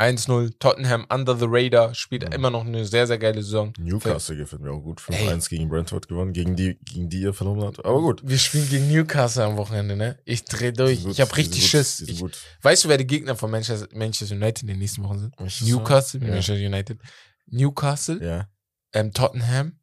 1-0. 0.00 0.58
Tottenham 0.58 1.04
under 1.12 1.36
the 1.38 1.44
radar, 1.46 1.94
spielt 1.94 2.26
Mhm. 2.26 2.32
immer 2.32 2.50
noch 2.50 2.64
eine 2.64 2.84
sehr, 2.86 3.06
sehr 3.06 3.18
geile 3.18 3.42
Saison. 3.42 3.72
Newcastle 3.78 4.36
gefällt 4.36 4.62
mir 4.62 4.72
auch 4.72 4.80
gut. 4.80 5.02
Ey. 5.08 5.28
5-1 5.28 5.48
gegen 5.50 5.68
Brentford 5.68 6.08
gewonnen, 6.08 6.32
gegen 6.32 6.56
die, 6.56 6.78
gegen 6.82 7.08
die 7.10 7.20
ihr 7.20 7.34
verloren 7.34 7.62
habt. 7.62 7.84
Aber 7.84 8.00
gut. 8.00 8.22
Wir 8.24 8.38
spielen 8.38 8.68
gegen 8.70 8.88
Newcastle 8.88 9.44
am 9.44 9.56
Wochenende, 9.58 9.96
ne? 9.96 10.18
Ich 10.24 10.44
dreh 10.44 10.70
Die 10.72 10.76
durch. 10.78 11.02
gut, 11.02 11.12
Ich 11.12 11.20
hab 11.20 11.28
die 11.30 11.40
richtig 11.42 11.60
gut, 11.60 11.68
Schiss. 11.70 12.00
Ich, 12.00 12.22
weißt 12.62 12.84
du, 12.84 12.88
wer 12.88 12.96
die 12.98 13.06
Gegner 13.06 13.36
von 13.36 13.50
Manchester, 13.50 13.88
Manchester 13.94 14.34
United 14.34 14.62
in 14.62 14.68
den 14.68 14.78
nächsten 14.78 15.02
Wochen 15.04 15.18
sind? 15.18 15.38
Manchester? 15.38 15.66
Newcastle, 15.66 16.20
Ja. 16.20 16.26
Manchester 16.28 16.54
United. 16.54 16.98
Newcastle, 17.46 18.24
Ja. 18.24 18.48
ähm, 18.94 19.12
Tottenham, 19.12 19.78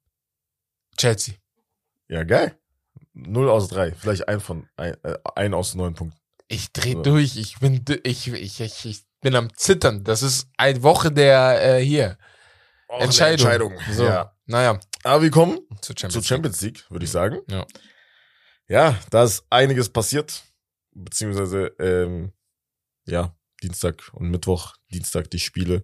Chelsea. 0.97 1.35
Ja, 2.09 2.23
geil. 2.23 2.57
Null 3.13 3.49
aus 3.49 3.67
drei. 3.67 3.91
Vielleicht 3.91 4.27
ein 4.27 4.39
von, 4.39 4.67
ein, 4.77 4.95
äh, 5.03 5.17
ein 5.35 5.53
aus 5.53 5.75
neun 5.75 5.93
Punkten. 5.93 6.17
Ich 6.47 6.71
dreh 6.71 6.93
So. 6.93 7.01
durch. 7.03 7.35
Ich 7.37 7.59
bin, 7.59 7.83
ich, 8.03 8.27
ich, 8.31 8.59
ich, 8.61 8.85
ich 8.85 9.03
bin 9.21 9.35
am 9.35 9.53
Zittern. 9.55 10.03
Das 10.03 10.21
ist 10.23 10.47
eine 10.57 10.83
Woche 10.83 11.11
der, 11.11 11.77
äh, 11.77 11.83
hier. 11.83 12.17
Oh, 12.89 12.97
Entscheidung. 12.99 13.71
Entscheidung. 13.71 13.73
So. 13.91 14.05
Ja. 14.05 14.33
Naja, 14.45 14.79
Aber 15.03 15.21
wir 15.21 15.31
kommen 15.31 15.59
zur 15.81 15.95
zur 15.95 15.97
Champions, 15.97 16.27
Champions 16.27 16.61
League, 16.61 16.85
würde 16.89 17.05
ich 17.05 17.11
sagen. 17.11 17.39
Ja. 17.49 17.65
Ja, 18.69 18.99
da 19.09 19.23
ist 19.23 19.45
einiges 19.49 19.89
passiert. 19.89 20.43
Beziehungsweise, 20.91 21.67
ähm, 21.79 22.33
ja, 23.05 23.35
Dienstag 23.61 24.09
und 24.13 24.29
Mittwoch. 24.29 24.75
Dienstag 24.91 25.29
die 25.31 25.39
Spiele 25.39 25.83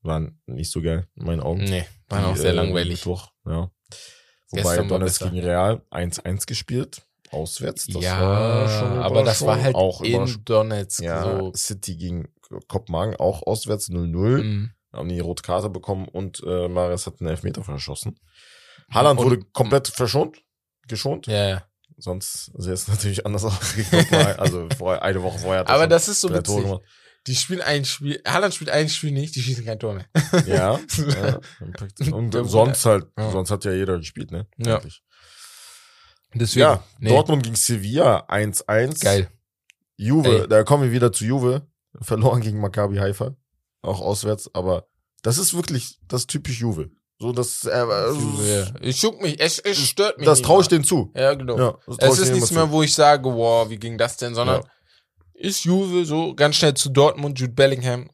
waren 0.00 0.40
nicht 0.46 0.70
so 0.70 0.80
geil, 0.80 1.08
in 1.16 1.26
meinen 1.26 1.40
Augen. 1.40 1.60
League. 1.60 1.70
Nee, 1.70 1.86
war 2.08 2.20
Die, 2.20 2.24
auch 2.26 2.36
sehr 2.36 2.50
äh, 2.50 2.54
langweilig. 2.54 2.98
Mittwoch, 2.98 3.32
ja. 3.44 3.70
Wobei 4.50 4.76
Donetsk 4.82 5.22
gegen 5.22 5.40
Real 5.40 5.82
1-1 5.90 6.46
gespielt. 6.46 7.05
Auswärts. 7.32 7.86
Das 7.86 8.02
ja, 8.02 8.20
war 8.20 8.68
schon 8.68 8.98
aber 8.98 9.22
das 9.22 9.44
war 9.44 9.60
halt 9.60 9.74
auch 9.74 10.00
in. 10.02 10.44
Donetsk. 10.44 11.02
Ja, 11.02 11.38
So. 11.38 11.52
City 11.54 11.96
gegen 11.96 12.28
Kopenhagen 12.68 13.16
auch 13.16 13.42
auswärts 13.42 13.88
0-0. 13.88 14.42
Mhm. 14.42 14.70
Haben 14.92 15.08
die 15.08 15.20
rote 15.20 15.42
Karte 15.42 15.68
bekommen 15.68 16.08
und 16.08 16.42
äh, 16.46 16.68
Mares 16.68 17.06
hat 17.06 17.20
einen 17.20 17.28
Elfmeter 17.30 17.62
verschossen. 17.62 18.18
Haaland 18.90 19.20
wurde 19.20 19.40
komplett 19.52 19.88
verschont, 19.88 20.38
geschont. 20.88 21.26
Ja, 21.26 21.48
ja. 21.48 21.62
Sonst 21.98 22.52
sähe 22.56 22.72
es 22.74 22.88
natürlich 22.88 23.26
anders 23.26 23.44
ausgegangen. 23.44 24.06
also 24.38 24.68
vorher, 24.76 25.02
eine 25.02 25.22
Woche 25.22 25.38
vorher 25.38 25.60
hat 25.60 25.68
er 25.68 25.74
Aber 25.74 25.86
das 25.86 26.08
ist 26.08 26.20
so 26.20 26.28
Tore 26.28 26.40
witzig. 26.40 26.62
gemacht. 26.62 26.82
Die 27.26 27.34
spielen 27.34 27.60
ein 27.62 27.84
Spiel, 27.84 28.22
Haaland 28.26 28.54
spielt 28.54 28.70
ein 28.70 28.88
Spiel 28.88 29.10
nicht, 29.10 29.34
die 29.34 29.40
schießen 29.42 29.64
kein 29.64 29.80
Tor 29.80 29.94
mehr. 29.94 30.06
Ja. 30.46 30.78
ja. 31.98 32.12
Und 32.12 32.32
sonst 32.48 32.84
halt, 32.86 33.06
Ja. 33.18 33.30
sonst 33.32 33.50
hat 33.50 33.64
ja 33.64 33.72
jeder 33.72 33.98
gespielt, 33.98 34.30
ne? 34.30 34.46
Ja. 34.58 34.76
Eigentlich. 34.76 35.02
Deswegen. 36.38 36.60
Ja, 36.62 36.82
nee, 36.98 37.08
Dortmund 37.08 37.42
gegen 37.42 37.56
Sevilla 37.56 38.26
1-1. 38.28 39.02
Geil. 39.02 39.28
Juve, 39.96 40.42
Ey. 40.42 40.48
da 40.48 40.62
kommen 40.62 40.84
wir 40.84 40.92
wieder 40.92 41.12
zu 41.12 41.24
Juve. 41.24 41.66
Verloren 42.00 42.40
gegen 42.42 42.60
Maccabi 42.60 42.96
Haifa. 42.96 43.34
Auch 43.82 44.00
auswärts, 44.00 44.50
aber 44.54 44.86
das 45.22 45.38
ist 45.38 45.54
wirklich 45.54 45.98
das 46.08 46.26
typisch 46.26 46.60
Juve. 46.60 46.90
So, 47.18 47.32
das, 47.32 47.64
äh, 47.64 47.70
Ja. 47.78 48.66
Ich 48.82 49.00
schuck 49.00 49.22
mich, 49.22 49.40
es, 49.40 49.58
es 49.60 49.78
stört 49.78 50.18
mich. 50.18 50.26
das 50.26 50.42
traue 50.42 50.60
ich 50.60 50.68
denen 50.68 50.84
zu. 50.84 51.10
Ja, 51.16 51.32
genau. 51.34 51.58
Ja, 51.58 51.78
es 51.98 52.18
ist 52.18 52.32
nichts 52.34 52.50
mehr, 52.50 52.70
wo 52.70 52.82
ich 52.82 52.94
sage, 52.94 53.24
wow, 53.32 53.68
wie 53.70 53.78
ging 53.78 53.96
das 53.96 54.18
denn, 54.18 54.34
sondern 54.34 54.60
Ja. 54.62 54.68
ist 55.34 55.64
Juve 55.64 56.04
so 56.04 56.34
ganz 56.34 56.56
schnell 56.56 56.74
zu 56.74 56.90
Dortmund, 56.90 57.38
Jude 57.40 57.54
Bellingham. 57.54 58.10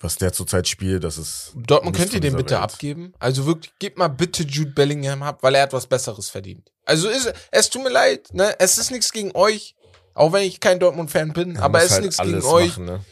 Was 0.00 0.16
der 0.16 0.32
zurzeit 0.32 0.68
spielt, 0.68 1.04
das 1.04 1.16
ist. 1.16 1.52
Dortmund 1.54 1.96
könnt 1.96 2.12
ihr 2.12 2.20
den 2.20 2.36
bitte 2.36 2.54
Welt. 2.54 2.62
abgeben? 2.62 3.14
Also 3.18 3.46
wirklich, 3.46 3.72
gebt 3.78 3.96
mal 3.96 4.08
bitte 4.08 4.42
Jude 4.42 4.72
Bellingham 4.72 5.22
ab, 5.22 5.38
weil 5.42 5.54
er 5.54 5.62
hat 5.62 5.72
was 5.72 5.86
Besseres 5.86 6.28
verdient. 6.28 6.70
Also 6.84 7.08
ist, 7.08 7.32
es 7.50 7.70
tut 7.70 7.82
mir 7.82 7.90
leid, 7.90 8.28
ne? 8.34 8.54
Es 8.58 8.76
ist 8.76 8.90
nichts 8.90 9.10
gegen 9.10 9.34
euch, 9.34 9.74
auch 10.14 10.32
wenn 10.32 10.42
ich 10.44 10.60
kein 10.60 10.78
Dortmund-Fan 10.78 11.32
bin, 11.32 11.56
Er 11.56 11.62
aber 11.62 11.78
es 11.78 11.86
ist 11.86 11.92
halt 11.92 12.02
nichts 12.04 12.18
gegen 12.18 12.32
alles 12.34 12.44
euch. 12.44 12.68
machen, 12.68 12.84
ne? 12.84 13.04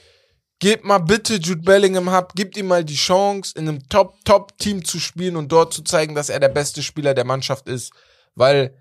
Gebt 0.61 0.85
mal 0.85 0.99
bitte 0.99 1.35
Jude 1.35 1.63
Bellingham 1.63 2.09
ab, 2.09 2.35
gebt 2.35 2.57
ihm 2.57 2.69
mal 2.69 2.85
die 2.85 2.95
Chance, 2.95 3.55
in 3.57 3.69
einem 3.69 3.89
Top-Top-Team 3.89 4.85
zu 4.85 5.01
spielen 5.01 5.37
und 5.37 5.51
dort 5.51 5.73
zu 5.73 5.83
zeigen, 5.83 6.15
dass 6.15 6.29
er 6.29 6.39
der 6.39 6.49
beste 6.49 6.83
Spieler 6.83 7.13
der 7.15 7.25
Mannschaft 7.25 7.67
ist. 7.69 7.93
Weil 8.35 8.77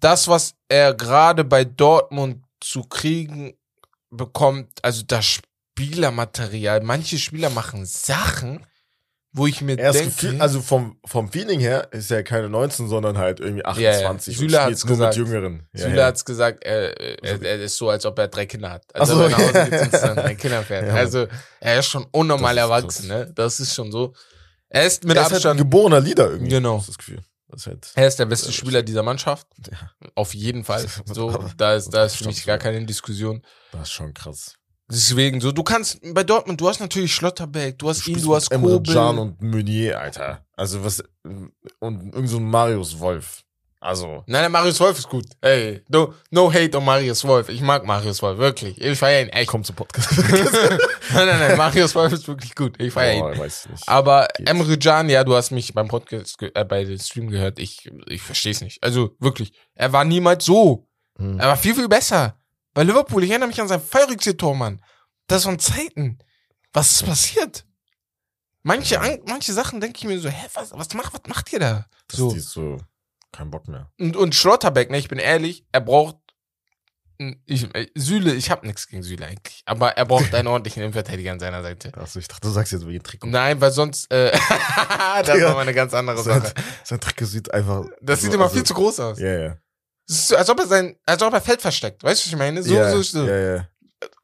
das, 0.00 0.28
was 0.28 0.54
er 0.68 0.92
gerade 0.92 1.44
bei 1.44 1.64
Dortmund 1.64 2.44
zu 2.60 2.82
kriegen 2.82 3.56
bekommt, 4.10 4.70
also 4.82 5.02
das 5.06 5.24
Spielermaterial, 5.76 6.82
manche 6.82 7.18
Spieler 7.18 7.50
machen 7.50 7.84
Sachen, 7.84 8.64
wo 9.32 9.48
ich 9.48 9.60
mir 9.60 9.76
Er 9.76 9.90
ist 9.90 9.98
denke, 9.98 10.10
gefühlt, 10.10 10.40
also 10.40 10.62
vom, 10.62 11.00
vom 11.04 11.32
Feeling 11.32 11.58
her 11.58 11.88
ist 11.90 12.12
er 12.12 12.22
keine 12.22 12.48
19, 12.48 12.86
sondern 12.88 13.18
halt 13.18 13.40
irgendwie 13.40 13.64
Ja, 13.64 13.90
ja. 13.90 13.90
28 13.90 14.36
Süle 14.38 14.56
und 14.58 14.62
hat's 14.62 14.80
spielt 14.80 14.84
nur 14.84 15.08
gesagt. 15.08 15.18
mit 15.18 15.26
Jüngeren. 15.26 15.68
Ja, 15.72 15.80
Süle 15.80 15.96
ja. 15.96 16.06
hat's 16.06 16.24
gesagt, 16.24 16.62
er, 16.62 16.96
er, 17.00 17.42
er 17.42 17.60
ist 17.60 17.76
so, 17.76 17.90
als 17.90 18.06
ob 18.06 18.16
er 18.20 18.28
drei 18.28 18.46
Kinder 18.46 18.70
hat. 18.70 18.84
Also 18.94 19.14
so, 19.14 19.24
wenn 19.24 19.32
er 19.32 19.38
nach 19.38 19.38
Hause 19.38 19.70
geht 19.70 19.80
und 19.80 19.90
zu 19.90 19.98
seinen 19.98 20.16
drei 20.16 20.34
Kindern 20.36 20.64
fährt. 20.64 20.86
Ja, 20.86 20.94
also 20.94 21.26
er 21.58 21.78
ist 21.80 21.86
schon 21.86 22.06
unnormal 22.12 22.54
Das 22.54 22.64
erwachsen, 22.64 23.08
ne? 23.08 23.32
Das 23.34 23.58
ist 23.58 23.74
schon 23.74 23.90
so. 23.90 24.14
Er 24.68 24.86
ist 24.86 25.02
mit 25.02 25.16
er 25.16 25.26
ist 25.26 25.32
halt 25.32 25.46
ein 25.46 25.56
geborener 25.56 25.98
Leader 25.98 26.30
irgendwie. 26.30 26.50
Genau. 26.50 26.78
ich 26.78 26.86
Das 26.86 26.98
Gefühl. 26.98 27.18
Das 27.48 27.66
halt, 27.66 27.88
er 27.94 28.06
ist 28.06 28.18
der 28.18 28.26
beste 28.26 28.52
Spieler 28.52 28.82
dieser 28.82 29.02
Mannschaft. 29.02 29.48
Ja. 29.70 29.90
Auf 30.14 30.34
jeden 30.34 30.62
Fall. 30.62 30.86
So, 31.06 31.44
da 31.56 31.74
ist, 31.74 31.90
da 31.90 32.04
ist 32.04 32.16
für 32.16 32.26
mich 32.26 32.46
gar 32.46 32.58
keine 32.58 32.84
Diskussion. 32.84 33.42
das 33.72 33.82
ist 33.82 33.92
schon 33.92 34.14
krass. 34.14 34.54
Deswegen, 34.90 35.40
so, 35.40 35.50
du 35.50 35.62
kannst, 35.62 36.00
bei 36.12 36.24
Dortmund, 36.24 36.60
du 36.60 36.68
hast 36.68 36.80
natürlich 36.80 37.14
Schlotterbeck, 37.14 37.78
du 37.78 37.88
hast 37.88 38.06
ihn, 38.06 38.20
du 38.20 38.34
hast 38.34 38.52
Emre 38.52 38.72
Kobel. 38.74 38.94
Can 38.94 39.18
und 39.18 39.42
Meunier, 39.42 39.98
Alter. 39.98 40.44
Also 40.56 40.84
was, 40.84 41.02
und 41.80 42.14
irgend 42.14 42.28
so 42.28 42.36
ein 42.36 42.44
Marius 42.44 42.98
Wolf. 42.98 43.44
Also, 43.84 44.24
Nein, 44.26 44.40
der 44.40 44.48
Marius 44.48 44.80
Wolf 44.80 44.98
ist 44.98 45.10
gut. 45.10 45.26
Ey, 45.42 45.82
no, 45.88 46.14
no 46.30 46.50
hate 46.50 46.74
on 46.74 46.86
Marius 46.86 47.22
Wolf. 47.26 47.50
Ich 47.50 47.60
mag 47.60 47.84
Marius 47.84 48.22
Wolf, 48.22 48.38
wirklich. 48.38 48.80
Ich 48.80 48.98
feiere 48.98 49.20
ihn 49.20 49.28
echt. 49.28 49.50
komm 49.50 49.62
zum 49.62 49.76
Podcast. 49.76 50.10
nein, 50.18 50.78
nein, 51.12 51.38
nein, 51.38 51.56
Marius 51.58 51.94
Wolf 51.94 52.14
ist 52.14 52.26
wirklich 52.26 52.54
gut. 52.54 52.80
Ich 52.80 52.94
feiere 52.94 53.16
ihn. 53.16 53.22
oh, 53.22 53.38
weiß 53.38 53.66
ich 53.66 53.70
nicht. 53.72 53.88
Aber 53.88 54.26
Geht. 54.38 54.48
Emre 54.48 54.78
Can, 54.78 55.10
ja, 55.10 55.22
du 55.22 55.34
hast 55.34 55.50
mich 55.50 55.74
beim 55.74 55.88
Podcast, 55.88 56.40
äh, 56.40 56.64
bei 56.64 56.84
dem 56.84 56.98
Stream 56.98 57.28
gehört. 57.28 57.58
Ich, 57.58 57.90
ich 58.06 58.22
verstehe 58.22 58.52
es 58.52 58.62
nicht. 58.62 58.82
Also 58.82 59.16
wirklich, 59.18 59.52
er 59.74 59.92
war 59.92 60.04
niemals 60.04 60.46
so. 60.46 60.88
Hm. 61.18 61.38
Er 61.38 61.48
war 61.48 61.56
viel, 61.58 61.74
viel 61.74 61.88
besser. 61.88 62.38
Bei 62.74 62.82
Liverpool, 62.82 63.22
ich 63.24 63.30
erinnere 63.30 63.48
mich 63.48 63.60
an 63.60 63.68
sein 63.68 63.80
feurigste 63.80 64.36
Tor, 64.36 64.54
Mann. 64.54 64.82
Das 65.28 65.46
waren 65.46 65.58
Zeiten. 65.58 66.18
Was 66.72 66.90
ist 66.92 67.06
passiert? 67.06 67.64
Manche, 68.62 69.00
An- 69.00 69.20
manche 69.26 69.52
Sachen 69.52 69.80
denke 69.80 69.98
ich 69.98 70.04
mir 70.04 70.18
so, 70.18 70.28
hä, 70.28 70.46
was, 70.54 70.72
was, 70.72 70.92
macht, 70.94 71.12
was 71.12 71.20
macht 71.28 71.52
ihr 71.52 71.60
da? 71.60 71.86
Das 72.08 72.18
So. 72.18 72.34
ist 72.34 72.50
so, 72.50 72.78
kein 73.32 73.50
Bock 73.50 73.68
mehr. 73.68 73.90
Und, 73.98 74.16
und 74.16 74.34
Schlotterbeck, 74.34 74.90
ne, 74.90 74.98
ich 74.98 75.08
bin 75.08 75.18
ehrlich, 75.18 75.64
er 75.70 75.80
braucht, 75.82 76.16
ich, 77.46 77.72
äh, 77.74 77.86
Süle, 77.94 78.34
ich 78.34 78.50
habe 78.50 78.66
nichts 78.66 78.88
gegen 78.88 79.02
Süle 79.04 79.26
eigentlich, 79.26 79.62
aber 79.66 79.96
er 79.96 80.04
braucht 80.04 80.34
einen 80.34 80.48
ordentlichen 80.48 80.82
Innenverteidiger 80.82 81.30
an 81.30 81.38
seiner 81.40 81.62
Seite. 81.62 81.92
Achso, 81.96 82.18
ich 82.18 82.26
dachte, 82.26 82.48
du 82.48 82.52
sagst 82.52 82.72
jetzt 82.72 82.86
wegen 82.88 83.04
Trikot. 83.04 83.28
Nein, 83.28 83.60
weil 83.60 83.70
sonst, 83.70 84.10
äh, 84.10 84.32
das 85.24 85.26
Digga. 85.26 85.46
war 85.48 85.54
mal 85.54 85.60
eine 85.60 85.74
ganz 85.74 85.94
andere 85.94 86.22
Sache. 86.22 86.52
sein 86.82 86.98
Trikot 87.00 87.26
sieht 87.26 87.52
einfach. 87.54 87.84
Das 88.00 88.20
so- 88.20 88.24
sieht 88.26 88.34
immer 88.34 88.44
also- 88.44 88.56
viel 88.56 88.64
zu 88.64 88.74
groß 88.74 88.98
aus. 89.00 89.18
Ja, 89.20 89.38
ja. 89.38 89.56
Es 90.08 90.16
ist 90.16 90.28
so, 90.28 90.36
als 90.36 90.48
ob 90.50 90.58
er 90.60 90.66
sein, 90.66 90.96
als 91.06 91.22
ob 91.22 91.32
er 91.32 91.40
Feld 91.40 91.62
versteckt. 91.62 92.02
Weißt 92.02 92.20
du, 92.22 92.26
was 92.26 92.32
ich 92.32 92.38
meine? 92.38 92.62
So, 92.62 92.74
ja, 92.74 92.90
so, 92.90 93.02
so. 93.02 93.26
Ja, 93.26 93.56
ja. 93.56 93.68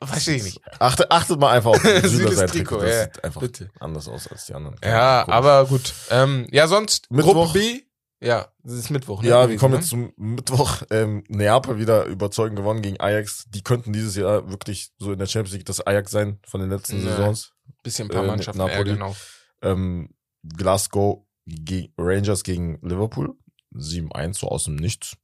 Verstehe 0.05 0.37
ich 0.37 0.45
nicht. 0.45 0.61
Achtet, 0.79 1.11
achtet 1.11 1.40
mal 1.40 1.53
einfach 1.57 1.71
auf 1.71 1.83
sein 1.83 2.49
Trikot. 2.49 2.81
Das 2.81 2.90
ja, 2.90 3.03
sieht 3.05 3.25
einfach 3.25 3.40
bitte. 3.40 3.71
anders 3.81 4.09
aus 4.09 4.27
als 4.29 4.45
die 4.47 4.55
anderen. 4.55 4.77
Ja, 4.85 5.23
Komisch. 5.25 5.35
aber 5.37 5.66
gut. 5.66 5.95
Ähm, 6.11 6.47
ja, 6.51 6.69
sonst, 6.69 7.11
Mittwoch. 7.11 7.33
Gruppe 7.53 7.59
B, 7.59 7.81
ja, 8.23 8.49
das 8.62 8.75
ist 8.75 8.90
Mittwoch. 8.90 9.23
Ne, 9.23 9.29
Ja, 9.31 9.49
wir 9.49 9.57
kommen 9.57 9.73
ne? 9.73 9.81
jetzt 9.81 9.88
zum 9.88 10.12
Mittwoch. 10.16 10.83
Ähm, 10.90 11.25
Neapel 11.29 11.79
wieder 11.79 12.05
überzeugend 12.05 12.57
gewonnen 12.59 12.83
gegen 12.83 13.01
Ajax. 13.01 13.45
Die 13.49 13.62
könnten 13.62 13.95
dieses 13.95 14.16
Jahr 14.16 14.51
wirklich 14.51 14.90
so 14.99 15.12
in 15.12 15.19
der 15.19 15.27
Champions 15.27 15.55
League 15.55 15.64
das 15.66 15.81
Ajax 15.87 16.11
sein 16.11 16.38
von 16.47 16.61
den 16.61 16.69
letzten 16.69 17.03
Ja. 17.03 17.16
Saisons. 17.16 17.53
Bisschen 17.83 18.09
ein 18.09 18.14
paar 18.14 18.25
äh, 18.25 18.27
Mannschaften, 18.27 18.59
Napoli. 18.59 18.90
ja, 18.90 18.95
genau. 18.97 19.16
Ähm, 19.62 20.11
Glasgow 20.57 21.25
ge 21.47 21.88
Rangers 21.97 22.43
gegen 22.43 22.79
Liverpool. 22.87 23.35
7-1, 23.75 24.38
so 24.38 24.49
aus 24.49 24.64
dem 24.64 24.77
Nichts. 24.77 25.16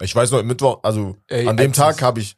Ich 0.00 0.14
weiß 0.14 0.30
noch, 0.30 0.40
im 0.40 0.46
Mittwoch, 0.46 0.80
also 0.82 1.16
Ey, 1.28 1.46
an 1.48 1.56
dem. 1.56 1.72
Tag 1.72 2.02
habe 2.02 2.20
ich 2.20 2.36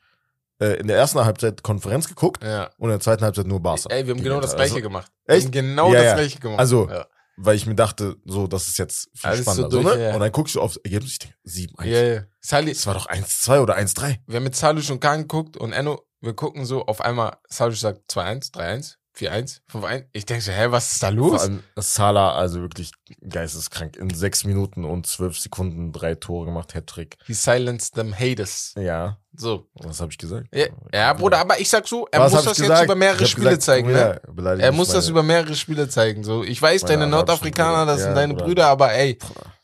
äh, 0.61 0.79
in 0.81 0.87
der 0.87 0.97
ersten 0.97 1.25
Halbzeit 1.25 1.63
Konferenz 1.63 2.09
geguckt 2.09 2.43
Ja. 2.43 2.71
und 2.79 2.89
in 2.89 2.91
der 2.95 3.01
zweiten 3.01 3.23
Halbzeit 3.25 3.47
nur 3.47 3.61
Barca. 3.61 3.89
Ey, 3.91 4.07
wir 4.07 4.15
haben 4.15 4.23
genau 4.23 4.41
das 4.41 4.51
ganze- 4.53 4.57
gleiche 4.57 4.75
also, 4.77 4.83
gemacht. 4.83 5.13
echt? 5.27 5.53
Wir 5.53 5.61
haben 5.63 5.69
genau 5.69 5.93
Ja, 5.93 6.03
das 6.03 6.15
gleiche 6.15 6.39
gemacht. 6.41 6.59
Also, 6.61 6.89
ja. 6.89 7.07
Weil 7.39 7.57
ich 7.57 7.67
mir 7.67 7.75
dachte, 7.75 8.17
so, 8.25 8.47
das 8.47 8.67
ist 8.67 8.79
jetzt 8.79 9.11
viel 9.15 9.29
Alles 9.29 9.45
so 9.45 9.53
spannender. 9.53 9.71
So, 9.71 9.83
durch, 9.83 9.97
ne? 9.97 10.05
ja. 10.05 10.15
Und 10.15 10.21
dann 10.21 10.33
guckst 10.33 10.55
du 10.55 10.61
aufs 10.63 10.79
Ergebnis, 10.79 11.13
ich 11.13 11.19
denke, 11.19 11.37
7-1. 11.47 11.85
Ja, 11.85 12.03
ja. 12.15 12.23
Sali, 12.41 12.73
Das 12.73 12.87
war 12.87 12.95
doch 12.95 13.09
1-2 13.11 13.61
oder 13.61 13.77
1-3. 13.77 14.17
wir 14.27 14.37
haben 14.37 14.45
mit 14.45 14.57
Salusch 14.57 14.89
und 14.91 15.01
Kahn 15.01 15.21
geguckt 15.23 15.59
und 15.59 15.73
Enno, 15.75 16.01
wir 16.23 16.33
gucken 16.33 16.65
so, 16.65 16.87
auf 16.87 17.03
einmal, 17.03 17.37
Salusch 17.49 17.81
sagt 17.81 18.11
2-1, 18.11 18.53
3-1, 18.55 18.95
4-1, 19.19 19.61
5-1. 19.73 20.05
Ich 20.13 20.27
denke 20.27 20.43
so, 20.45 20.53
hä, 20.53 20.67
was 20.71 20.93
ist 20.93 21.03
da 21.03 21.07
Vor 21.09 21.17
los? 21.17 21.41
allem 21.43 21.63
Salah, 21.77 22.35
also 22.35 22.61
wirklich 22.61 22.93
geisteskrank. 23.27 23.97
In 23.97 24.11
sechs 24.11 24.45
Minuten 24.45 24.85
und 24.85 25.07
zwölf 25.07 25.39
Sekunden 25.39 25.93
drei 25.93 26.15
Tore 26.15 26.45
gemacht, 26.47 26.75
Hattrick. 26.75 27.17
He 27.27 27.33
silenced 27.33 27.95
them 27.95 28.13
haters. 28.19 28.75
Ja, 28.77 29.17
So. 29.35 29.69
was 29.75 30.01
habe 30.01 30.13
ich 30.13 30.19
gesagt? 30.19 30.49
Ja, 30.53 30.67
ja, 30.93 31.13
Bruder, 31.15 31.39
aber 31.39 31.59
ich 31.59 31.69
sag 31.71 31.89
so, 31.89 32.07
er 32.13 32.21
Was 32.21 32.33
muss 32.33 32.43
das 32.45 32.53
ich 32.53 32.59
jetzt 32.59 32.69
gesagt? 32.69 32.85
über 32.85 32.95
mehrere 32.95 33.27
Spiele 33.27 33.47
gesagt, 33.51 33.63
zeigen, 33.63 33.93
ne? 33.93 34.21
ja, 34.37 34.55
Er 34.57 34.73
muss 34.73 34.89
das 34.89 35.05
meine- 35.07 35.11
über 35.13 35.23
mehrere 35.23 35.55
Spiele 35.55 35.89
zeigen. 35.89 36.23
So, 36.23 36.45
ich 36.45 36.61
weiß, 36.61 36.83
deine 36.83 36.93
arabischen 37.05 37.11
Nordafrikaner, 37.13 37.87
das 37.87 37.97
Brüder. 37.97 37.99
sind 38.05 38.09
Ja, 38.11 38.15
deine 38.15 38.35
Bruder. 38.35 38.45
Brüder, 38.47 38.67
aber 38.69 38.93
ey, 38.93 39.19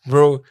Bro, 0.07 0.43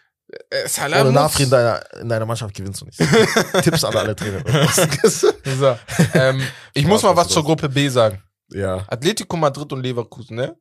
Äh, 0.50 0.66
Salah 0.70 1.02
Ohne 1.02 1.12
Nafri 1.12 1.44
in 1.44 1.50
deiner, 1.50 1.82
in 2.00 2.08
deiner 2.08 2.26
Mannschaft 2.26 2.56
gewinnst 2.56 2.80
du 2.82 2.86
nicht. 2.86 2.98
Tipps 3.64 3.84
an 3.84 3.98
alle 3.98 4.16
Trainer. 4.16 4.42
So, 5.04 5.78
ähm, 6.14 6.42
ich 6.74 6.86
muss 6.88 7.04
mal 7.04 7.16
was 7.18 7.28
zur 7.28 7.44
Gruppe 7.44 7.68
B 7.68 7.90
sagen. 7.90 8.24
Ja. 8.54 8.86
Atletico 8.88 9.38
Madrid 9.38 9.72
und 9.74 9.82
Leverkusen, 9.84 10.36
ne? 10.38 10.56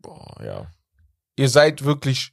Boah, 0.00 0.36
ja. 0.44 0.66
Ihr 1.36 1.48
seid 1.48 1.84
wirklich, 1.84 2.32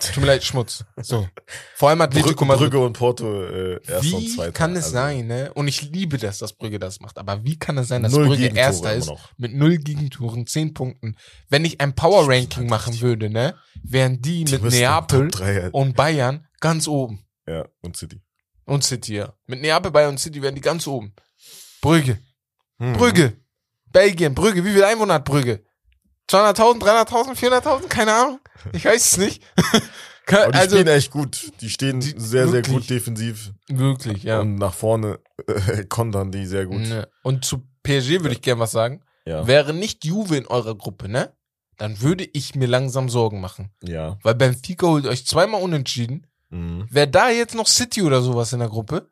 tut 0.00 0.18
mir 0.18 0.26
leid, 0.28 0.44
Schmutz. 0.44 0.84
So. 1.02 1.28
Vor 1.74 1.88
allem 1.90 2.00
Atletico 2.00 2.44
Brü 2.44 2.44
Madrid. 2.46 2.70
Brügge 2.70 2.84
und 2.86 2.92
Porto 2.94 3.44
äh, 3.44 3.72
erster 3.86 3.96
und 3.96 4.22
Wie 4.22 4.28
zweiter. 4.28 4.52
kann 4.52 4.72
es 4.76 4.84
Also, 4.84 4.92
sein, 4.94 5.26
ne? 5.26 5.52
Und 5.54 5.68
ich 5.68 5.82
liebe 5.82 6.16
das, 6.18 6.38
dass 6.38 6.52
Brügge 6.54 6.78
das 6.78 7.00
macht. 7.00 7.18
Aber 7.18 7.44
wie 7.44 7.58
kann 7.58 7.76
es 7.78 7.88
sein, 7.88 8.02
dass 8.02 8.12
Null 8.12 8.26
Brügge 8.28 8.42
Gegentore 8.44 8.64
Erster 8.66 8.94
ist 8.94 9.12
mit 9.36 9.54
null 9.54 9.78
Gegentoren, 9.78 10.46
zehn 10.46 10.72
Punkten? 10.74 11.16
Wenn 11.48 11.64
ich 11.64 11.80
ein 11.80 11.94
Power 11.94 12.26
Ranking 12.28 12.60
halt 12.62 12.70
machen 12.70 13.00
würde, 13.00 13.28
ne? 13.30 13.56
Wären 13.82 14.20
die 14.22 14.44
Die 14.44 14.52
mit 14.58 14.72
Neapel 14.72 15.28
Top 15.28 15.40
drei, 15.40 15.70
und 15.70 15.96
Bayern 15.96 16.46
ganz 16.60 16.86
oben. 16.88 17.24
ja, 17.46 17.66
und 17.82 17.96
City. 17.96 18.22
Und 18.64 18.84
City, 18.84 19.16
ja. 19.16 19.34
Mit 19.46 19.60
Neapel, 19.60 19.90
Bayern 19.90 20.10
und 20.10 20.18
City 20.18 20.40
wären 20.40 20.54
die 20.54 20.60
ganz 20.60 20.86
oben. 20.86 21.12
Brügge. 21.82 22.18
Mhm. 22.78 22.92
Brügge. 22.92 23.36
Belgien, 23.92 24.34
Brügge. 24.34 24.64
Wie 24.64 24.72
viel 24.72 24.84
Einwohner 24.84 25.14
hat 25.14 25.24
Brügge? 25.24 25.64
200.000, 26.30 26.80
300.000, 26.80 27.34
400.000? 27.36 27.88
Keine 27.88 28.12
Ahnung. 28.14 28.40
Ich 28.72 28.84
weiß 28.84 29.04
es 29.12 29.16
nicht. 29.18 29.42
Aber 30.26 30.52
die 30.52 30.58
also, 30.58 30.76
stehen 30.76 30.86
echt 30.86 31.10
gut. 31.10 31.50
Die 31.60 31.70
stehen 31.70 31.98
Die- 32.00 32.10
sehr, 32.16 32.44
sehr 32.46 32.52
wirklich. 32.52 32.74
gut 32.76 32.90
defensiv. 32.90 33.50
wirklich, 33.68 34.22
ja. 34.22 34.40
Und 34.40 34.56
nach 34.56 34.74
vorne 34.74 35.18
äh, 35.48 35.84
kontern 35.88 36.30
die 36.30 36.46
sehr 36.46 36.66
gut. 36.66 36.82
Ne. 36.82 37.08
Und 37.24 37.44
zu 37.44 37.64
PSG 37.82 38.20
würde 38.20 38.32
ich 38.32 38.42
gern 38.42 38.60
was 38.60 38.70
sagen. 38.70 39.02
Ja. 39.26 39.46
Wäre 39.48 39.74
nicht 39.74 40.04
Juve 40.04 40.36
in 40.36 40.46
eurer 40.46 40.76
Gruppe, 40.76 41.08
ne? 41.08 41.32
Dann 41.78 42.00
würde 42.00 42.28
ich 42.32 42.54
mir 42.54 42.66
langsam 42.66 43.08
Sorgen 43.08 43.40
machen. 43.40 43.70
Ja. 43.82 44.18
Weil 44.22 44.34
Benfica 44.36 44.86
holt 44.86 45.06
euch 45.06 45.26
zweimal 45.26 45.62
unentschieden. 45.62 46.26
Mhm. 46.50 46.86
Wäre 46.90 47.08
da 47.08 47.30
jetzt 47.30 47.54
noch 47.56 47.66
City 47.66 48.02
oder 48.02 48.22
sowas 48.22 48.52
in 48.52 48.60
der 48.60 48.68
Gruppe, 48.68 49.10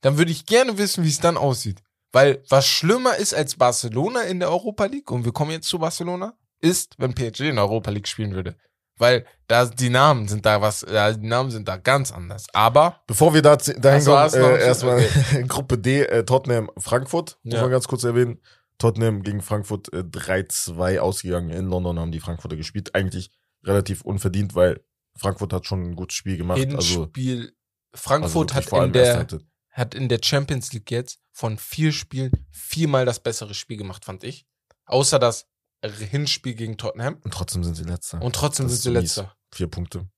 dann 0.00 0.16
würde 0.18 0.30
ich 0.30 0.46
gerne 0.46 0.78
wissen, 0.78 1.02
wie 1.04 1.08
es 1.08 1.20
dann 1.20 1.36
aussieht. 1.36 1.82
Weil 2.12 2.42
was 2.48 2.66
schlimmer 2.66 3.16
ist 3.16 3.34
als 3.34 3.56
Barcelona 3.56 4.22
in 4.22 4.38
der 4.38 4.50
Europa 4.50 4.84
League, 4.84 5.10
und 5.10 5.24
wir 5.24 5.32
kommen 5.32 5.50
jetzt 5.50 5.68
zu 5.68 5.78
Barcelona, 5.78 6.34
ist, 6.60 6.94
wenn 6.98 7.14
PSG 7.14 7.40
in 7.48 7.56
der 7.56 7.64
Europa 7.64 7.90
League 7.90 8.06
spielen 8.06 8.34
würde. 8.34 8.56
Weil 8.98 9.24
da 9.48 9.64
die 9.64 9.88
Namen 9.88 10.28
sind 10.28 10.44
da 10.44 10.60
was, 10.60 10.86
ja, 10.88 11.12
die 11.12 11.26
Namen 11.26 11.50
sind 11.50 11.66
da 11.66 11.76
ganz 11.76 12.12
anders. 12.12 12.46
Aber 12.52 13.00
Bevor 13.06 13.34
wir 13.34 13.42
da, 13.42 13.56
dahin 13.56 14.04
kommen, 14.04 14.34
äh, 14.34 14.64
erstmal 14.66 15.02
Schritt? 15.02 15.48
Gruppe 15.48 15.78
D, 15.78 16.02
äh, 16.02 16.24
Tottenham, 16.24 16.70
Frankfurt, 16.78 17.38
muss 17.42 17.54
Ja. 17.54 17.62
man 17.62 17.70
ganz 17.70 17.88
kurz 17.88 18.04
erwähnen. 18.04 18.40
Tottenham 18.78 19.22
gegen 19.22 19.40
Frankfurt 19.40 19.92
äh, 19.92 19.98
3-2 20.00 20.98
ausgegangen. 20.98 21.50
In 21.50 21.66
London 21.66 21.98
haben 21.98 22.12
die 22.12 22.20
Frankfurter 22.20 22.56
gespielt. 22.56 22.94
Eigentlich 22.94 23.30
relativ 23.64 24.02
unverdient, 24.02 24.54
weil 24.54 24.80
Frankfurt 25.16 25.52
hat 25.52 25.66
schon 25.66 25.82
ein 25.90 25.96
gutes 25.96 26.16
Spiel 26.16 26.36
gemacht. 26.36 26.58
Also, 26.74 27.02
Hinspiel, 27.02 27.40
also 27.40 27.52
Frankfurt 27.94 28.34
wirklich 28.50 28.56
hat 28.56 28.64
vor 28.66 28.80
allem 28.80 28.88
in 28.88 28.92
der. 28.92 29.26
Hat 29.72 29.94
in 29.94 30.08
der 30.08 30.20
Champions 30.22 30.72
League 30.72 30.90
jetzt 30.90 31.18
von 31.32 31.58
vier 31.58 31.92
Spielen 31.92 32.30
viermal 32.50 33.04
das 33.06 33.20
bessere 33.20 33.54
Spiel 33.54 33.76
gemacht, 33.78 34.04
fand 34.04 34.22
ich. 34.24 34.46
Außer 34.84 35.18
das 35.18 35.46
Hinspiel 35.82 36.54
gegen 36.54 36.76
Tottenham. 36.76 37.18
Und 37.24 37.32
trotzdem 37.34 37.64
sind 37.64 37.74
sie 37.74 37.84
letzter. 37.84 38.20
Und 38.22 38.34
trotzdem 38.36 38.66
Das 38.66 38.74
sind 38.74 38.82
sie 38.82 38.90
mies. 38.90 39.16
letzter. 39.16 39.34
Vier 39.52 39.66
Punkte. 39.66 40.08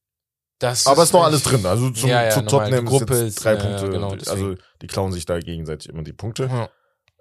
Das 0.58 0.86
Aber 0.86 1.02
es 1.02 1.08
ist 1.08 1.12
noch 1.12 1.24
alles 1.24 1.42
drin. 1.42 1.64
Also 1.66 1.90
zum, 1.90 2.08
Ja, 2.08 2.22
ja, 2.24 2.30
zu. 2.30 2.42
Tottenham 2.42 2.84
Gruppe 2.84 3.14
ist, 3.14 3.42
drei 3.44 3.54
ja, 3.54 3.58
ja, 3.58 3.64
Punkte. 3.78 3.90
genau, 3.90 4.10
also 4.12 4.54
die 4.82 4.86
klauen 4.86 5.12
sich 5.12 5.24
da 5.26 5.38
gegenseitig 5.38 5.88
immer 5.88 6.02
die 6.02 6.12
Punkte. 6.12 6.68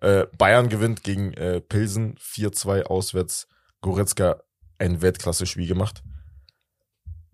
Äh, 0.01 0.27
Bayern 0.37 0.69
gewinnt 0.69 1.03
gegen 1.03 1.33
äh, 1.33 1.61
Pilsen 1.61 2.15
4-2 2.17 2.83
auswärts. 2.83 3.47
Goretzka 3.81 4.41
ein 4.77 5.01
Weltklasse-Spiel 5.01 5.67
gemacht. 5.67 6.03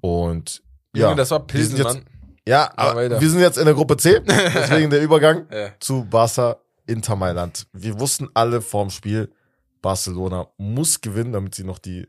Und 0.01 0.61
Junge, 0.95 1.09
ja, 1.09 1.15
das 1.15 1.31
war 1.31 1.45
Pilsen, 1.45 1.77
jetzt- 1.77 1.85
Mann. 1.85 2.05
Ja 2.47 2.71
aber 2.75 3.19
wir 3.21 3.29
sind 3.29 3.39
jetzt 3.39 3.57
in 3.57 3.65
der 3.65 3.73
Gruppe 3.73 3.97
C, 3.97 4.19
deswegen 4.25 4.89
der 4.89 5.01
Übergang 5.01 5.47
Ja. 5.51 5.71
zu 5.79 6.05
Barca 6.05 6.57
Inter 6.87 7.15
Mailand. 7.15 7.67
Wir 7.73 7.99
wussten 7.99 8.29
alle 8.33 8.61
vorm 8.61 8.89
Spiel, 8.89 9.31
Barcelona 9.81 10.47
muss 10.57 11.01
gewinnen, 11.01 11.33
damit 11.33 11.55
sie 11.55 11.63
noch 11.63 11.79
die 11.79 12.07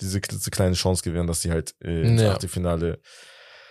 diese 0.00 0.20
klitzekleine 0.20 0.74
Chance 0.74 1.02
gewähren, 1.02 1.26
dass 1.26 1.42
sie 1.42 1.50
halt 1.50 1.74
äh, 1.84 2.02
ins 2.02 2.22
Ja. 2.22 2.32
Achtelfinale 2.32 3.00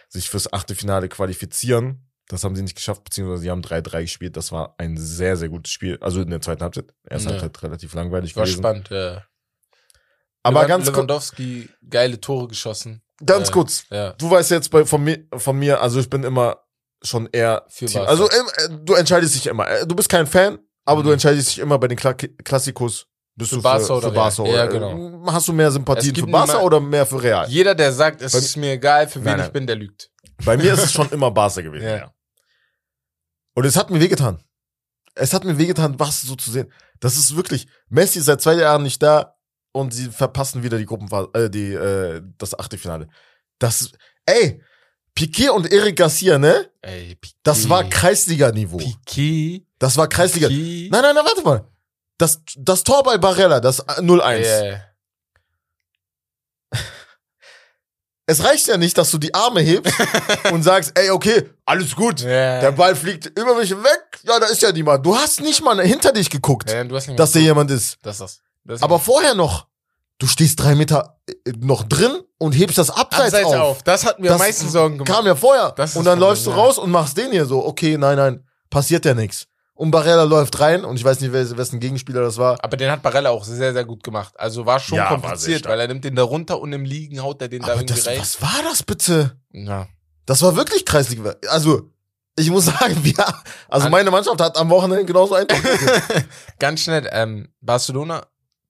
sich 0.07 0.29
fürs 0.29 0.51
Achtelfinale 0.51 1.09
qualifizieren. 1.09 2.07
Das 2.27 2.43
haben 2.45 2.55
sie 2.55 2.61
nicht 2.61 2.75
geschafft, 2.75 3.03
beziehungsweise 3.03 3.41
sie 3.43 3.49
haben 3.49 3.61
3-3 3.61 4.01
gespielt. 4.03 4.37
Das 4.37 4.51
war 4.53 4.75
ein 4.77 4.95
sehr, 4.97 5.35
sehr 5.35 5.49
gutes 5.49 5.71
Spiel. 5.73 5.97
Also 5.99 6.21
in 6.21 6.29
der 6.29 6.39
zweiten 6.41 6.61
Halbzeit. 6.63 6.85
Erste 7.09 7.29
Ja. 7.33 7.41
Halbzeit 7.41 7.63
relativ 7.63 7.93
langweilig 7.93 8.35
War 8.37 8.43
gewesen. 8.45 8.59
spannend, 8.59 8.89
ja. 8.89 9.23
Aber 10.43 10.61
Lewan- 10.61 10.67
ganz, 10.67 10.87
Lewandowski, 10.87 11.69
geile 11.89 12.19
Tore 12.21 12.47
geschossen. 12.47 13.01
Ganz 13.25 13.49
äh, 13.49 13.51
kurz. 13.51 13.83
Ja. 13.89 14.13
Du 14.13 14.29
weißt 14.29 14.51
jetzt 14.51 14.69
bei, 14.69 14.85
von, 14.85 15.03
mir, 15.03 15.25
von 15.37 15.57
mir, 15.57 15.81
also 15.81 15.99
ich 15.99 16.09
bin 16.09 16.23
immer 16.23 16.57
schon 17.03 17.27
eher 17.31 17.65
Für 17.69 17.85
Team. 17.85 17.99
Barca. 17.99 18.09
Also 18.11 18.29
ähm, 18.31 18.45
äh, 18.57 18.85
du 18.85 18.93
entscheidest 18.93 19.35
dich 19.35 19.47
immer. 19.47 19.67
Äh, 19.67 19.85
Du 19.87 19.95
bist 19.95 20.09
kein 20.09 20.27
Fan, 20.27 20.59
aber 20.85 21.01
Mhm. 21.01 21.05
du 21.05 21.11
entscheidest 21.11 21.49
dich 21.49 21.59
immer 21.59 21.77
bei 21.79 21.87
den 21.87 21.97
Kla 21.97 22.13
Klassikos. 22.13 23.07
Bist 23.35 23.49
Für 23.51 23.55
du 23.57 23.61
Barca 23.61 23.85
für, 23.85 23.93
oder 23.93 24.09
für 24.09 24.13
Barca? 24.15 24.43
Ja, 24.45 24.49
oder, 24.65 24.67
genau. 24.67 25.31
Hast 25.31 25.47
du 25.47 25.53
mehr 25.53 25.71
Sympathien 25.71 26.13
für 26.15 26.27
Barca 26.27 26.53
immer- 26.55 26.63
oder 26.63 26.79
mehr 26.79 27.05
für 27.05 27.21
Real? 27.23 27.47
Jeder, 27.49 27.73
der 27.73 27.91
sagt, 27.93 28.21
es 28.21 28.33
Bei- 28.33 28.39
ist 28.39 28.57
mir 28.57 28.73
egal, 28.73 29.07
für 29.07 29.19
wen 29.23 29.37
Nein, 29.37 29.45
ich 29.47 29.51
bin, 29.53 29.65
der 29.65 29.77
lügt. 29.77 30.11
Bei 30.45 30.57
mir 30.57 30.73
ist 30.73 30.83
es 30.83 30.91
schon 30.93 31.09
immer 31.11 31.31
Barca 31.31 31.61
gewesen. 31.61 31.85
Ja. 31.85 31.95
Ja. 31.97 32.13
Und 33.55 33.65
es 33.65 33.75
hat 33.75 33.89
mir 33.89 33.99
wehgetan. 33.99 34.43
Es 35.15 35.33
hat 35.33 35.43
mir 35.43 35.57
wehgetan, 35.57 35.99
was 35.99 36.21
so 36.21 36.35
zu 36.35 36.51
sehen. 36.51 36.71
Das 36.99 37.17
ist 37.17 37.35
wirklich, 37.35 37.67
Messi 37.89 38.19
ist 38.19 38.25
seit 38.25 38.41
zwei 38.41 38.53
Jahren 38.55 38.83
nicht 38.83 39.01
da 39.01 39.35
und 39.71 39.93
sie 39.93 40.09
verpassen 40.09 40.63
wieder 40.63 40.77
die 40.77 40.85
Gruppenphase, 40.85 41.29
äh, 41.33 41.49
die, 41.49 41.73
äh, 41.73 42.21
das 42.37 42.57
Achtelfinale. 42.57 43.07
Das, 43.59 43.91
ey, 44.25 44.61
Piquet 45.15 45.49
und 45.49 45.71
Eric 45.71 45.97
Garcia, 45.97 46.37
ne? 46.37 46.69
Ey, 46.81 47.15
Piquet. 47.15 47.37
Das 47.43 47.69
war 47.69 47.83
Kreisliga-Niveau. 47.83 48.77
Piquet. 48.77 49.65
Das 49.79 49.97
war 49.97 50.07
Kreisliga. 50.07 50.47
Piquet. 50.47 50.89
Nein, 50.91 51.01
nein, 51.01 51.15
nein, 51.15 51.25
warte 51.25 51.41
mal. 51.43 51.67
Das, 52.17 52.41
das 52.55 52.83
Tor 52.83 53.03
bei 53.03 53.17
Barella, 53.17 53.59
das 53.59 53.79
äh, 53.79 54.01
0-1. 54.01 54.39
Ja, 54.71 54.81
Es 58.27 58.43
reicht 58.43 58.67
ja 58.67 58.77
nicht, 58.77 58.97
dass 58.97 59.11
du 59.11 59.17
die 59.17 59.33
Arme 59.33 59.61
hebst 59.61 59.93
und 60.53 60.63
sagst, 60.63 60.97
ey, 60.97 61.09
okay, 61.09 61.49
alles 61.65 61.95
gut. 61.95 62.21
ja. 62.21 62.61
Der 62.61 62.71
Ball 62.71 62.95
fliegt 62.95 63.25
über 63.37 63.55
mich 63.55 63.71
weg. 63.71 64.19
Ja, 64.23 64.39
da 64.39 64.45
ist 64.45 64.61
ja 64.61 64.71
niemand. 64.71 65.05
Du 65.05 65.15
hast 65.15 65.41
nicht 65.41 65.61
mal 65.61 65.81
hinter 65.81 66.13
dich 66.13 66.29
geguckt, 66.29 66.71
ja, 66.71 66.83
dass 66.83 67.31
da 67.33 67.39
jemand 67.39 67.71
ist. 67.71 67.97
Das 68.03 68.15
ist 68.15 68.21
das. 68.21 68.41
Aber 68.81 68.99
vorher 68.99 69.33
noch, 69.35 69.67
du 70.19 70.27
stehst 70.27 70.59
drei 70.59 70.75
Meter 70.75 71.19
äh, 71.27 71.33
noch 71.59 71.83
drin 71.83 72.11
und 72.37 72.53
hebst 72.53 72.77
das 72.77 72.89
abseits, 72.89 73.33
Abseits 73.33 73.45
auf. 73.47 73.55
auf. 73.55 73.83
Das 73.83 74.05
hat 74.05 74.19
mir 74.19 74.27
Das 74.27 74.33
am 74.39 74.39
meisten 74.47 74.69
Sorgen 74.69 74.97
gemacht. 74.97 75.11
Kam 75.11 75.25
ja 75.25 75.35
vorher. 75.35 75.73
Und 75.95 76.05
dann 76.05 76.19
läufst 76.19 76.45
du 76.45 76.51
raus 76.51 76.77
und 76.77 76.91
machst 76.91 77.17
den 77.17 77.31
hier 77.31 77.45
so. 77.45 77.65
Okay, 77.65 77.97
nein, 77.97 78.17
nein, 78.17 78.47
passiert 78.69 79.05
ja 79.05 79.13
nichts. 79.13 79.47
Und 79.73 79.89
Barella 79.89 80.23
läuft 80.23 80.59
rein 80.59 80.85
und 80.85 80.97
ich 80.97 81.03
weiß 81.03 81.21
nicht, 81.21 81.33
wessen 81.33 81.79
Gegenspieler 81.79 82.21
das 82.21 82.37
war. 82.37 82.63
Aber 82.63 82.77
den 82.77 82.91
hat 82.91 83.01
Barella 83.01 83.31
auch 83.31 83.43
sehr, 83.43 83.73
sehr 83.73 83.83
gut 83.83 84.03
gemacht. 84.03 84.31
Also 84.39 84.63
war 84.67 84.79
schon 84.79 84.97
Ja, 84.99 85.05
war 85.05 85.19
kompliziert, 85.19 85.59
stark. 85.61 85.71
weil 85.73 85.79
er 85.79 85.87
nimmt 85.87 86.03
den 86.05 86.15
da 86.15 86.21
runter 86.21 86.59
und 86.61 86.71
im 86.71 86.85
Liegen 86.85 87.23
haut 87.23 87.41
er 87.41 87.47
den 87.47 87.63
da 87.63 87.69
irgendwie 87.73 87.95
das, 87.95 88.05
rein. 88.05 88.19
was 88.19 88.39
war 88.43 88.59
das 88.69 88.83
bitte? 88.83 89.39
Ja. 89.53 89.87
Das 90.27 90.43
war 90.43 90.55
wirklich 90.55 90.85
Kreisliga. 90.85 91.33
Also, 91.49 91.89
ich 92.37 92.51
muss 92.51 92.65
sagen, 92.79 92.95
wir, 93.03 93.15
also 93.69 93.87
An- 93.87 93.91
meine 93.91 94.11
Mannschaft 94.11 94.39
hat 94.39 94.55
am 94.55 94.69
Wochenende 94.69 95.03
genauso 95.03 95.33
ein. 95.33 95.47
Ganz 96.59 96.81
schnell, 96.81 97.09
ähm, 97.11 97.47
Barcelona, 97.61 98.21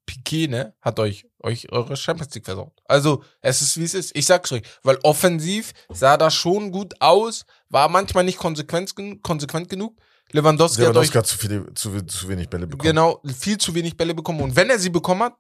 Piquet, 0.05 0.47
ne, 0.47 0.73
hat 0.81 0.99
euch, 0.99 1.25
euch 1.41 1.71
eure 1.71 1.95
Champions 1.95 2.33
League 2.35 2.45
versaut. 2.45 2.73
Also, 2.85 3.23
es 3.41 3.61
ist 3.61 3.77
wie 3.77 3.83
es 3.83 3.93
ist. 3.93 4.15
Ich 4.15 4.25
sag's 4.25 4.51
euch, 4.51 4.63
weil 4.83 4.97
offensiv 5.03 5.71
sah 5.89 6.17
das 6.17 6.33
schon 6.33 6.71
gut 6.71 6.93
aus, 6.99 7.45
war 7.69 7.87
manchmal 7.89 8.23
nicht 8.23 8.37
konsequent, 8.37 8.93
konsequent 9.21 9.69
genug. 9.69 9.95
Lewandowski, 10.33 10.81
Lewandowski 10.81 11.13
hat 11.13 11.21
euch 11.21 11.23
hat 11.23 11.27
zu, 11.27 11.37
viele, 11.37 11.73
zu, 11.73 12.01
zu 12.03 12.27
wenig 12.29 12.49
Bälle 12.49 12.65
bekommen. 12.65 12.87
genau 12.87 13.21
viel 13.37 13.57
zu 13.57 13.73
wenig 13.75 13.95
Bälle 13.97 14.13
bekommen. 14.13 14.41
Und 14.41 14.55
wenn 14.55 14.69
er 14.69 14.79
sie 14.79 14.89
bekommen 14.89 15.23
hat, 15.23 15.35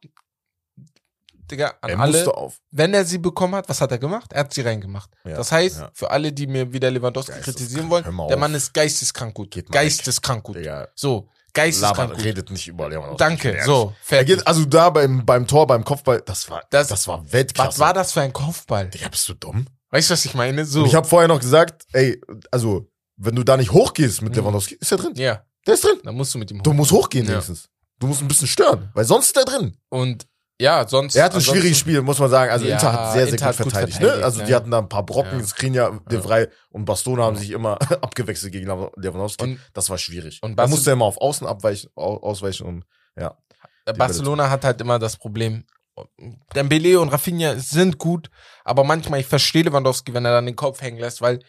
Digga, 1.49 1.73
an 1.81 1.89
Er 1.89 1.99
alle, 1.99 2.33
auf. 2.35 2.61
wenn 2.71 2.93
er 2.93 3.03
sie 3.05 3.17
bekommen 3.17 3.55
hat, 3.55 3.67
was 3.67 3.81
hat 3.81 3.91
er 3.91 3.97
gemacht? 3.97 4.31
Er 4.31 4.41
hat 4.41 4.53
sie 4.53 4.61
reingemacht. 4.61 5.09
Ja, 5.25 5.35
das 5.37 5.51
heißt, 5.51 5.79
ja. 5.79 5.91
für 5.93 6.09
alle, 6.09 6.31
die 6.31 6.47
mir 6.47 6.71
wieder 6.71 6.89
Lewandowski 6.89 7.31
Geisteskrank. 7.33 7.57
kritisieren 7.57 7.89
wollen, 7.89 8.27
der. 8.29 8.37
Mann 8.37 8.53
ist 8.53 8.73
geisteskrank 8.73 9.33
gut. 9.33 9.53
Geisteskrank 9.69 10.43
gut. 10.43 10.55
Digga, 10.57 10.87
So, 10.95 11.29
geisteskrank 11.53 12.11
Laber, 12.11 12.23
redet 12.23 12.49
nicht 12.51 12.67
überall. 12.67 12.91
Lewandowski. 12.91 13.17
Danke, 13.17 13.61
so, 13.65 13.93
Er 14.01 14.05
fertig. 14.05 14.47
also 14.47 14.65
da 14.65 14.89
beim, 14.89 15.25
beim 15.25 15.47
Tor, 15.47 15.67
beim 15.67 15.83
Kopfball, 15.83 16.21
das 16.25 16.49
war, 16.49 16.63
Das- 16.69 16.87
das, 16.89 17.07
war 17.07 17.31
Weltklasse. 17.31 17.69
was 17.69 17.79
war 17.79 17.93
das 17.93 18.11
für 18.13 18.21
ein 18.21 18.33
Kopfball? 18.33 18.89
Digga, 18.89 19.09
bist 19.09 19.27
du 19.29 19.33
dumm? 19.33 19.65
Weißt 19.89 20.09
du, 20.09 20.13
was 20.13 20.25
ich 20.25 20.33
meine? 20.33 20.65
So. 20.65 20.79
Und 20.81 20.85
ich 20.87 20.95
habe 20.95 21.07
vorher 21.07 21.27
noch 21.27 21.39
gesagt, 21.39 21.83
ey, 21.93 22.19
also, 22.51 22.87
wenn 23.17 23.35
du 23.35 23.43
da 23.43 23.57
nicht 23.57 23.71
hochgehst 23.71 24.21
mit 24.21 24.31
Mhm. 24.33 24.39
Lewandowski, 24.39 24.75
ist 24.75 24.91
er 24.91 24.97
drin. 24.97 25.13
ja, 25.15 25.43
Der 25.67 25.73
ist 25.73 25.83
drin. 25.83 25.99
dann 26.03 26.15
musst 26.15 26.33
du 26.33 26.37
mit 26.39 26.49
ihm 26.51 26.63
Du 26.63 26.71
hoch. 26.71 26.75
musst 26.75 26.91
hochgehen 26.91 27.25
Ja. 27.25 27.31
wenigstens. 27.33 27.67
Du 27.99 28.07
musst 28.07 28.21
ein 28.21 28.27
bisschen 28.27 28.47
stören, 28.47 28.89
weil 28.95 29.05
sonst 29.05 29.27
ist 29.27 29.37
er 29.37 29.45
drin. 29.45 29.77
Und 29.89 30.25
ja, 30.61 30.87
sonst. 30.87 31.15
Er 31.15 31.25
hat 31.25 31.35
ein 31.35 31.41
schwieriges 31.41 31.79
Spiel, 31.79 32.01
muss 32.01 32.19
man 32.19 32.29
sagen. 32.29 32.51
Also 32.51 32.65
Ja, 32.65 32.75
Inter 32.75 32.93
hat 32.93 33.13
sehr, 33.13 33.23
sehr 33.25 33.33
Inter 33.33 33.45
gut 33.47 33.57
hat 33.57 33.63
gut 33.63 33.71
verteidigt. 33.73 33.97
verteidigt, 33.97 34.19
ne? 34.19 34.25
Also 34.25 34.39
ja. 34.41 34.45
die 34.45 34.55
hatten 34.55 34.71
da 34.71 34.77
ein 34.79 34.89
paar 34.89 35.05
Brocken, 35.05 35.39
Ja. 35.39 35.45
Skriniar, 35.45 35.99
De 36.09 36.17
Ja. 36.19 36.23
Vrij 36.23 36.47
und 36.69 36.85
Bastona 36.85 37.23
haben 37.23 37.35
sich 37.37 37.51
immer 37.51 37.77
abgewechselt 38.01 38.51
gegen 38.51 38.67
Lewandowski. 38.67 39.43
Und- 39.43 39.59
das 39.73 39.89
war 39.89 39.97
schwierig. 39.97 40.39
und 40.41 40.55
Barca- 40.55 40.67
da 40.67 40.69
musste 40.75 40.89
er 40.91 40.93
immer 40.93 41.05
auf 41.05 41.17
Außen 41.17 41.45
abweichen, 41.47 41.89
au- 41.95 42.17
ausweichen 42.21 42.65
und 42.67 42.85
ja. 43.17 43.37
Äh, 43.85 43.93
Barcelona 43.93 44.49
hat 44.49 44.63
halt 44.63 44.79
immer 44.81 44.99
das 44.99 45.17
Problem. 45.17 45.65
Dembele 46.55 46.99
und 46.99 47.09
Rafinha 47.09 47.55
sind 47.57 47.97
gut, 47.97 48.29
Aber 48.63 48.83
manchmal, 48.83 49.19
ich 49.19 49.25
verstehe 49.27 49.63
Lewandowski, 49.63 50.13
wenn 50.13 50.23
er 50.25 50.31
dann 50.31 50.45
den 50.45 50.55
Kopf 50.55 50.81
hängen 50.81 50.99
lässt, 50.99 51.21
weil 51.21 51.39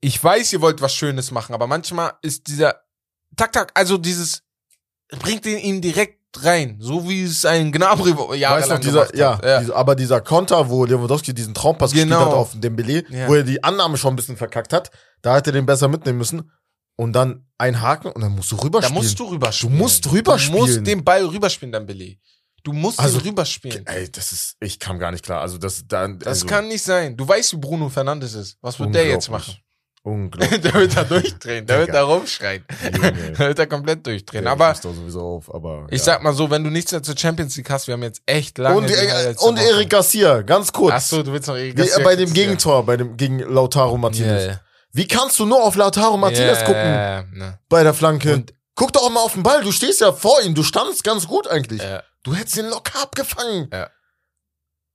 ich 0.00 0.22
weiß, 0.22 0.52
ihr 0.52 0.60
wollt 0.60 0.80
was 0.80 0.94
Schönes 0.94 1.30
machen, 1.32 1.54
aber 1.54 1.66
manchmal 1.66 2.12
ist 2.22 2.46
dieser 2.46 2.80
Tak, 3.36 3.52
tak, 3.52 3.72
also 3.74 3.98
dieses 3.98 4.42
bringt 5.18 5.44
ihn 5.46 5.58
ihn 5.58 5.80
direkt 5.82 6.17
rein, 6.36 6.76
so 6.80 7.08
wie 7.08 7.24
es 7.24 7.44
ein 7.44 7.72
Gnabry 7.72 8.16
Weißt 8.16 8.28
du 8.30 8.34
jahrelang 8.34 8.80
dieser, 8.80 9.16
ja. 9.16 9.40
Ja. 9.42 9.60
Dieser, 9.60 9.76
aber 9.76 9.94
dieser 9.94 10.20
Konter, 10.20 10.68
wo 10.68 10.84
Lewandowski 10.84 11.32
diesen 11.34 11.54
Traumpass 11.54 11.92
Genau. 11.92 12.16
gespielt 12.16 12.28
hat 12.28 12.34
auf 12.38 12.52
den 12.52 12.60
Dembele, 12.60 13.04
Ja. 13.08 13.28
wo 13.28 13.34
er 13.34 13.42
die 13.42 13.62
Annahme 13.64 13.96
schon 13.96 14.12
ein 14.12 14.16
bisschen 14.16 14.36
verkackt 14.36 14.72
hat, 14.72 14.90
da 15.22 15.34
hätte 15.36 15.50
er 15.50 15.54
den 15.54 15.66
besser 15.66 15.88
mitnehmen 15.88 16.18
müssen 16.18 16.50
und 16.96 17.12
dann 17.12 17.46
ein 17.58 17.80
Haken 17.80 18.08
und 18.12 18.20
dann 18.22 18.32
musst 18.34 18.52
du 18.52 18.56
Da 18.56 18.62
rüberspielen. 18.64 19.02
musst 19.02 19.18
du 19.18 19.24
rüberspielen. 19.24 19.72
Du 19.76 19.82
musst 19.82 20.04
Du 20.04 20.10
rüberspielen. 20.10 20.60
musst 20.60 20.86
den 20.86 21.04
Ball 21.04 21.24
rüberspielen, 21.24 21.72
dann 21.72 21.86
Billy. 21.86 22.20
Du 22.64 22.72
musst 22.72 22.98
Also, 23.00 23.18
rüberspielen. 23.20 23.86
Ey, 23.86 24.10
das 24.10 24.32
ist, 24.32 24.56
ich 24.60 24.78
kam 24.78 24.98
gar 24.98 25.10
nicht 25.12 25.24
klar. 25.24 25.40
Also 25.40 25.58
das, 25.58 25.84
da, 25.86 26.06
Das 26.08 26.26
also, 26.26 26.46
kann 26.46 26.68
nicht 26.68 26.82
sein. 26.82 27.16
Du 27.16 27.26
weißt, 27.26 27.52
wie 27.54 27.56
Bruno 27.56 27.88
Fernandes 27.88 28.34
ist. 28.34 28.58
Was 28.60 28.78
wird 28.78 28.94
der 28.94 29.06
jetzt 29.06 29.30
machen? 29.30 29.56
Unglaublich. 30.08 30.60
der 30.62 30.74
wird 30.74 30.96
da 30.96 31.04
durchdrehen. 31.04 31.66
Der 31.66 31.78
wird 31.80 31.94
da 31.94 32.02
rumschreien. 32.04 32.64
Der 32.92 33.38
wird 33.38 33.58
da 33.58 33.66
komplett 33.66 34.06
durchdrehen. 34.06 34.44
Ja, 34.44 34.52
Aber 34.52 34.72
ich 34.72 34.78
da 34.78 34.92
sowieso 34.92 35.20
auf, 35.20 35.54
aber. 35.54 35.86
ich 35.90 35.98
ja. 35.98 36.04
sag 36.04 36.22
mal 36.22 36.32
so, 36.32 36.50
wenn 36.50 36.64
du 36.64 36.70
nichts 36.70 36.92
mehr 36.92 37.02
zur 37.02 37.16
Champions 37.16 37.56
League 37.56 37.70
hast, 37.70 37.86
wir 37.86 37.94
haben 37.94 38.02
jetzt 38.02 38.22
echt 38.26 38.58
lange. 38.58 38.78
Und, 38.78 38.90
äh, 38.90 39.34
und. 39.40 39.58
Erik 39.58 39.90
Garcia, 39.90 40.42
ganz 40.42 40.72
kurz. 40.72 40.94
Ach 40.96 41.00
so, 41.00 41.22
du 41.22 41.32
willst 41.32 41.48
noch 41.48 41.56
Erik 41.56 41.76
Wie, 41.76 41.82
Garcia 41.82 41.98
äh, 42.00 42.04
bei 42.04 42.16
dem. 42.16 42.32
Gegentor, 42.32 42.84
bei 42.86 42.96
dem, 42.96 43.16
gegen 43.16 43.38
Lautaro 43.40 43.96
Martinez. 43.96 44.42
Ja, 44.44 44.50
ja. 44.52 44.60
Wie 44.92 45.06
kannst 45.06 45.38
du 45.38 45.46
nur 45.46 45.62
auf 45.62 45.76
Lautaro 45.76 46.16
Martinez 46.16 46.60
Ja, 46.60 46.64
gucken 46.64 46.82
ja, 46.82 47.18
ja, 47.18 47.24
ne. 47.32 47.58
bei 47.68 47.82
der 47.82 47.94
Flanke? 47.94 48.34
Und- 48.34 48.54
Guck 48.74 48.92
doch 48.92 49.02
auch 49.02 49.10
mal 49.10 49.22
auf 49.22 49.32
den 49.32 49.42
Ball, 49.42 49.60
du 49.64 49.72
stehst 49.72 50.00
ja 50.00 50.12
vor 50.12 50.40
ihm, 50.42 50.54
du 50.54 50.62
standst 50.62 51.02
ganz 51.02 51.26
gut 51.26 51.48
eigentlich. 51.48 51.82
Ja. 51.82 52.00
Du 52.22 52.32
hättest 52.32 52.58
ihn 52.58 52.66
locker 52.66 53.02
abgefangen. 53.02 53.68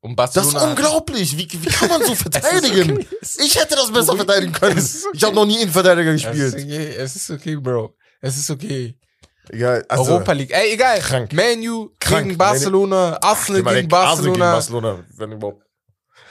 Und 0.04 0.20
Das 0.20 0.34
Barcelona. 0.34 0.60
ist 0.60 0.70
unglaublich. 0.70 1.38
Wie, 1.38 1.48
wie 1.50 1.70
kann 1.70 1.88
man 1.88 2.04
so 2.04 2.14
verteidigen? 2.26 2.92
okay. 2.98 3.08
Ich 3.40 3.56
hätte 3.58 3.76
das 3.76 3.90
besser 3.92 4.16
verteidigen 4.18 4.52
können. 4.52 4.78
Ich 5.14 5.24
habe 5.24 5.34
noch 5.34 5.46
nie 5.46 5.62
Innenverteidiger 5.62 6.12
Es 6.12 6.22
ist 6.24 6.28
gespielt. 6.30 6.54
okay, 6.56 6.96
es 6.98 7.16
ist 7.16 7.30
okay, 7.30 7.56
Bro. 7.56 7.96
Es 8.20 8.36
ist 8.38 8.50
okay. 8.52 8.98
Egal, 9.50 9.86
also, 9.88 10.12
Europa 10.14 10.34
League. 10.34 10.52
Ey, 10.52 10.74
egal. 10.74 11.00
Krank. 11.00 11.32
Manu 11.34 11.90
Krank. 12.00 12.26
gegen 12.28 12.38
Barcelona, 12.38 13.18
Arsenal 13.22 13.64
gegen 13.64 13.76
weg. 13.76 13.94
Arsenal 13.94 14.08
Barcelona. 14.38 14.52
Barcelona, 14.52 15.04
wenn 15.18 15.32
überhaupt. 15.32 15.64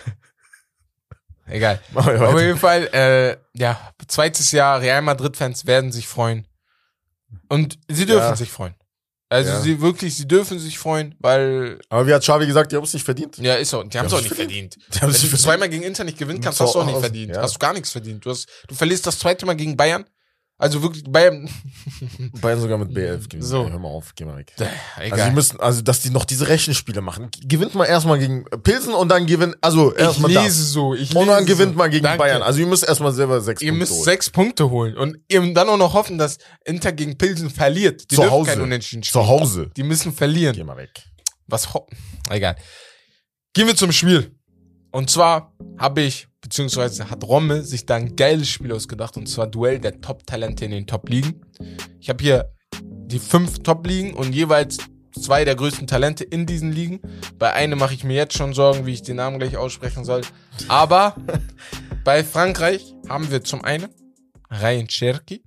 Egal. 1.47 1.81
Auf 1.95 2.41
jeden 2.41 2.59
Fall, 2.59 2.89
äh, 2.93 3.37
ja, 3.59 3.93
zweites 4.07 4.53
Jahr, 4.53 4.81
Real 4.81 5.03
Madrid-Fans 5.03 5.67
werden 5.67 5.93
sich 5.93 6.07
freuen. 6.09 6.47
Und 7.49 7.79
sie 7.89 8.07
dürfen 8.07 8.29
Ja. 8.29 8.37
sich 8.37 8.51
freuen. 8.51 8.75
Also 9.33 9.51
Ja. 9.51 9.61
sie 9.61 9.81
wirklich, 9.81 10.15
sie 10.17 10.29
dürfen 10.29 10.59
sich 10.59 10.79
freuen, 10.79 11.15
weil, 11.19 11.79
Aber 11.89 12.07
wie 12.07 12.13
hat 12.15 12.23
Xavi 12.23 12.47
gesagt, 12.47 12.71
die 12.73 12.77
haben 12.77 12.85
es 12.85 12.93
nicht 12.93 13.05
verdient? 13.05 13.39
ja, 13.39 13.55
ist 13.55 13.71
so, 13.71 13.83
die 13.83 13.99
haben 13.99 14.07
es 14.07 14.13
auch 14.13 14.21
nicht 14.21 14.35
verdient. 14.35 14.77
Die 14.77 14.99
haben 14.99 15.03
Wenn 15.09 15.11
es 15.11 15.17
du 15.23 15.27
verdient. 15.29 15.41
zweimal 15.41 15.69
gegen 15.69 15.83
Inter 15.85 16.05
nicht 16.05 16.19
gewinnen 16.19 16.41
kannst, 16.41 16.61
hast 16.61 16.75
du 16.75 16.81
auch 16.81 16.87
nicht 16.87 16.99
verdient. 17.01 17.35
ja. 17.35 17.43
Hast 17.43 17.55
du 17.55 17.59
gar 17.59 17.73
nichts 17.73 17.91
verdient. 17.93 18.25
Du, 18.25 18.31
hast, 18.31 18.47
du 18.69 18.75
verlierst 18.75 19.07
das 19.07 19.19
zweite 19.19 19.47
Mal 19.47 19.55
gegen 19.57 19.77
Bayern. 19.77 20.05
Also 20.59 20.81
wirklich, 20.81 21.03
Bayern, 21.05 21.51
Bayern 22.41 22.61
sogar 22.61 22.79
mit 22.79 22.91
B11 22.91 23.25
gewinnen. 23.29 23.43
So. 23.43 23.69
Hör 23.69 23.79
mal 23.81 23.89
auf, 23.89 24.13
geh 24.15 24.25
mal 24.25 24.37
weg. 24.37 24.53
egal. 24.57 25.11
Also 25.13 25.25
die 25.25 25.35
müssen, 25.35 25.61
also 25.61 25.83
dass 25.83 26.01
die 26.03 26.11
noch 26.11 26.25
diese 26.25 26.47
Rechenspiele 26.47 27.01
machen. 27.01 27.31
Gewinnt 27.45 27.75
mal 27.75 27.85
erstmal 27.87 28.19
gegen 28.21 28.45
Pilsen 28.63 28.95
und 28.95 29.09
dann 29.09 29.27
gewinnt, 29.27 29.57
also 29.61 29.93
ich 29.93 29.99
erstmal 29.99 30.31
lese 30.31 30.45
das. 30.45 30.71
so, 30.71 30.95
ich 30.95 31.17
Und 31.17 31.27
dann 31.27 31.41
lese 31.45 31.53
gewinnt 31.57 31.73
so. 31.73 31.79
man 31.79 31.91
gegen 31.91 32.05
Danke. 32.05 32.19
Bayern. 32.19 32.43
Also 32.43 32.61
ihr 32.61 32.67
müsst 32.67 32.85
erstmal 32.87 33.13
selber 33.13 33.41
sechs 33.41 33.61
Ihr 33.61 33.71
Punkte 33.73 33.79
müsst 33.81 33.93
holen. 33.93 34.05
sechs 34.05 34.31
Punkte 34.31 34.71
holen 34.71 34.97
und 34.97 35.19
ihr 35.29 35.53
dann 35.53 35.69
auch 35.69 35.77
noch 35.79 35.95
hoffen, 35.95 36.17
dass 36.17 36.39
Inter 36.65 36.93
gegen 36.93 37.19
Pilsen 37.19 37.51
verliert. 37.51 38.03
Die 38.11 38.15
Zu 38.15 38.21
dürfen 38.21 38.31
Hause. 38.31 38.51
kein 38.51 38.61
Unentschieden 38.61 39.03
spielen. 39.03 39.25
Zu 39.25 39.29
Hause. 39.29 39.71
Die 39.77 39.83
müssen 39.83 40.13
verlieren. 40.13 40.55
Geh 40.55 40.63
mal 40.63 40.77
weg. 40.77 40.91
Was 41.49 41.69
egal. 42.31 42.55
Gehen 43.53 43.67
wir 43.67 43.75
zum 43.75 43.91
Spiel. 43.91 44.39
Und 44.93 45.11
zwar 45.11 45.53
habe 45.77 46.03
ich, 46.03 46.29
beziehungsweise 46.43 47.09
hat 47.09 47.25
Romme 47.25 47.63
sich 47.63 47.87
da 47.87 47.95
ein 47.97 48.15
geiles 48.17 48.49
Spiel 48.51 48.73
ausgedacht, 48.73 49.17
und 49.17 49.27
zwar 49.29 49.47
Duell 49.47 49.79
der 49.79 50.01
Top-Talente 50.03 50.67
in 50.67 50.73
den 50.73 50.87
Top-Ligen. 50.87 51.41
Ich 52.01 52.11
habe 52.11 52.23
hier 52.23 52.53
die 53.07 53.19
fünf 53.19 53.61
Top-Ligen 53.61 54.13
und 54.15 54.35
jeweils 54.35 54.79
zwei 55.19 55.45
der 55.45 55.55
größten 55.55 55.87
Talente 55.87 56.25
in 56.25 56.45
diesen 56.47 56.73
Ligen. 56.73 57.01
Bei 57.39 57.53
einem 57.53 57.79
mache 57.79 57.95
ich 57.95 58.05
mir 58.05 58.15
jetzt 58.17 58.37
schon 58.37 58.53
Sorgen, 58.55 58.87
wie 58.87 58.93
ich 58.93 59.03
den 59.03 59.17
Namen 59.17 59.39
gleich 59.39 59.57
aussprechen 59.57 60.05
soll. 60.05 60.23
Aber 60.69 61.15
bei 62.05 62.25
Frankreich 62.25 62.95
haben 63.09 63.31
wir 63.31 63.43
zum 63.45 63.63
einen 63.65 63.89
Ryan 64.51 64.87
Cherki 64.89 65.43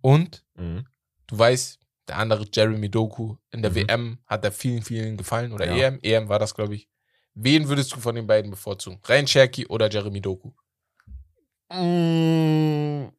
und 0.00 0.44
Mhm. 0.56 0.84
du 1.28 1.38
weißt, 1.38 1.78
der 2.08 2.16
andere 2.18 2.44
Jeremy 2.52 2.90
Doku 2.90 3.36
in 3.52 3.62
der 3.62 3.70
Mhm. 3.70 3.74
WM 3.76 4.18
hat 4.26 4.44
er 4.44 4.50
vielen, 4.52 4.82
vielen 4.82 5.16
gefallen. 5.16 5.52
Oder 5.52 5.66
Ja. 5.66 5.88
EM. 5.88 5.98
EM 6.02 6.28
war 6.28 6.38
das, 6.40 6.54
glaube 6.54 6.74
ich. 6.74 6.88
Wen 7.40 7.68
würdest 7.68 7.94
du 7.94 8.00
von 8.00 8.16
den 8.16 8.26
beiden 8.26 8.50
bevorzugen? 8.50 9.00
Ryan 9.08 9.26
Cherky 9.26 9.66
oder 9.68 9.88
Jeremy 9.88 10.20
Doku? 10.20 10.50
Mm, 11.70 13.12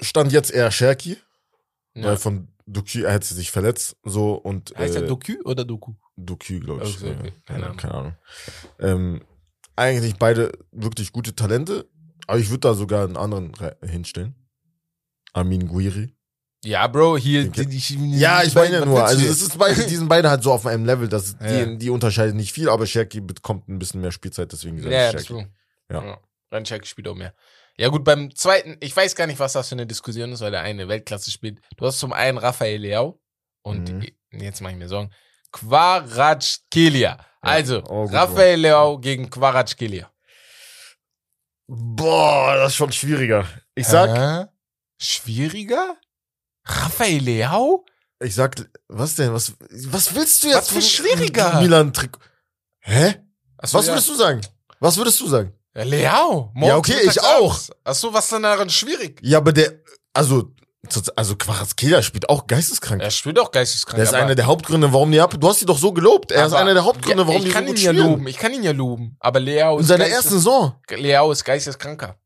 Stand 0.00 0.32
jetzt 0.32 0.50
eher 0.50 0.70
Sherky, 0.72 1.16
Ja. 1.94 2.06
weil 2.06 2.16
von 2.16 2.48
Duki, 2.66 3.02
er 3.02 3.12
hätte 3.12 3.34
sich 3.34 3.50
verletzt, 3.52 3.96
so 4.02 4.34
und 4.34 4.74
heißt 4.76 4.96
äh, 4.96 5.00
der 5.00 5.08
Doku 5.08 5.34
oder 5.44 5.64
Doku? 5.64 5.94
Duki, 6.16 6.58
glaube 6.60 6.84
ich. 6.84 6.96
Okay, 6.96 7.14
okay. 7.18 7.32
Keine 7.46 7.60
ja, 7.60 7.66
Ahnung. 7.66 7.76
keine 7.78 7.94
Ahnung. 7.94 8.16
Ähm, 8.80 9.24
eigentlich 9.76 10.16
beide 10.16 10.52
wirklich 10.72 11.12
gute 11.12 11.36
Talente, 11.36 11.88
aber 12.26 12.38
ich 12.40 12.50
würde 12.50 12.60
da 12.60 12.74
sogar 12.74 13.04
einen 13.04 13.16
anderen 13.16 13.54
re- 13.54 13.76
hinstellen. 13.84 14.34
Amin 15.32 15.68
Guiri. 15.68 16.14
Ja, 16.64 16.86
Bro, 16.86 17.16
hier. 17.18 17.48
Okay. 17.48 17.66
Die, 17.66 17.78
die, 17.78 18.18
Ja, 18.18 18.42
ich 18.44 18.54
meine 18.54 18.76
ja 18.78 18.84
nur, 18.84 19.04
also 19.04 19.24
es 19.26 19.42
ist 19.42 19.58
beide, 19.58 19.84
die 19.84 19.96
sind 19.96 20.08
beide 20.08 20.30
halt 20.30 20.42
so 20.44 20.52
auf 20.52 20.64
einem 20.66 20.84
Level, 20.84 21.08
dass 21.08 21.36
Ja. 21.40 21.64
die, 21.64 21.78
die 21.78 21.90
unterscheiden 21.90 22.36
nicht 22.36 22.52
viel, 22.52 22.68
aber 22.68 22.86
Sherky 22.86 23.20
bekommt 23.20 23.68
ein 23.68 23.78
bisschen 23.80 24.00
mehr 24.00 24.12
Spielzeit, 24.12 24.52
deswegen 24.52 24.80
sage 24.80 24.94
Ja, 24.94 25.10
Sherky. 25.10 25.40
ist 25.40 25.46
Ja. 25.90 26.04
ja. 26.04 26.18
Ryan 26.52 26.64
Cherky 26.64 26.86
spielt 26.86 27.08
auch 27.08 27.16
mehr. 27.16 27.34
Ja, 27.78 27.88
gut, 27.88 28.04
beim 28.04 28.32
zweiten, 28.34 28.76
ich 28.80 28.94
weiß 28.96 29.16
gar 29.16 29.26
nicht, 29.26 29.40
was 29.40 29.54
das 29.54 29.68
für 29.70 29.74
eine 29.74 29.86
Diskussion 29.86 30.30
ist, 30.32 30.40
weil 30.40 30.50
der 30.52 30.60
eine 30.60 30.86
Weltklasse 30.88 31.30
spielt. 31.32 31.58
Du 31.78 31.86
hast 31.86 31.98
zum 31.98 32.12
einen 32.12 32.38
Rafael 32.38 32.80
Leao 32.80 33.18
und 33.62 33.90
Mhm. 33.90 34.06
jetzt 34.30 34.60
mache 34.60 34.72
ich 34.74 34.78
mir 34.78 34.88
Sorgen. 34.88 35.10
Quaratschkelia. 35.50 37.18
Also, 37.40 37.82
oh, 37.88 38.04
gut, 38.04 38.12
Rafael 38.14 38.60
Leao 38.60 38.98
gegen 39.00 39.28
Quaratschkelia. 39.30 40.10
Boah, 41.66 42.54
das 42.56 42.68
ist 42.72 42.76
schon 42.76 42.92
schwieriger. 42.92 43.46
Ich 43.74 43.86
sag, 43.86 44.10
Hä? 44.16 44.46
Schwieriger? 45.00 45.96
Rafael 46.64 47.20
Leao? 47.22 47.84
ich 48.22 48.34
sag, 48.36 48.54
was 48.88 49.16
denn? 49.16 49.32
Was, 49.32 49.52
was 49.88 50.14
willst 50.14 50.42
du 50.44 50.48
jetzt? 50.48 50.56
Was 50.56 50.68
für 50.70 50.82
schwieriger? 50.82 51.60
Milan 51.60 51.92
Trick. 51.92 52.16
Hä? 52.80 53.16
Achso, 53.58 53.78
Was 53.78 53.86
ja. 53.86 53.92
würdest 53.92 54.08
du 54.08 54.14
sagen? 54.14 54.40
Was 54.80 54.96
würdest 54.96 55.20
du 55.20 55.26
sagen? 55.28 55.52
Ja, 55.74 55.82
Leao. 55.84 56.52
Ja, 56.56 56.76
okay, 56.76 57.00
ich 57.04 57.20
auch. 57.20 57.58
Achso, 57.84 58.12
was 58.12 58.28
denn 58.28 58.42
daran 58.42 58.70
schwierig? 58.70 59.18
Ja, 59.22 59.38
aber 59.38 59.52
der, 59.52 59.72
also, 60.12 60.52
also 61.16 61.34
Quarazkelia 61.36 62.02
spielt 62.02 62.28
auch 62.28 62.46
geisteskrank. 62.46 63.00
Er 63.02 63.10
spielt 63.10 63.38
auch 63.38 63.50
geisteskrank. 63.50 63.96
der 63.96 64.04
ist 64.04 64.14
einer 64.14 64.34
der 64.34 64.46
Hauptgründe, 64.46 64.92
warum 64.92 65.10
die 65.10 65.20
ab. 65.20 65.34
Du 65.40 65.48
hast 65.48 65.60
sie 65.60 65.66
doch 65.66 65.78
so 65.78 65.92
gelobt. 65.92 66.30
Er 66.30 66.46
ist 66.46 66.52
einer 66.52 66.74
der 66.74 66.84
Hauptgründe, 66.84 67.22
Ja, 67.22 67.26
warum 67.28 67.38
ich 67.40 67.44
die 67.44 67.50
so 67.50 67.54
kann 67.54 67.66
gut 67.66 67.78
ihn 67.78 67.84
ja 67.84 67.90
spielen. 67.92 68.06
loben. 68.10 68.26
Ich 68.28 68.36
kann 68.38 68.52
ihn 68.54 68.62
ja 68.62 68.72
loben. 68.72 69.16
Aber 69.20 69.40
Leao 69.40 69.76
In 69.76 69.80
ist 69.80 69.88
seiner 69.88 70.04
geistes- 70.04 70.16
ersten 70.16 70.34
Saison. 70.34 70.74
Leao 70.90 71.32
ist 71.32 71.44
geisteskranker. 71.44 72.16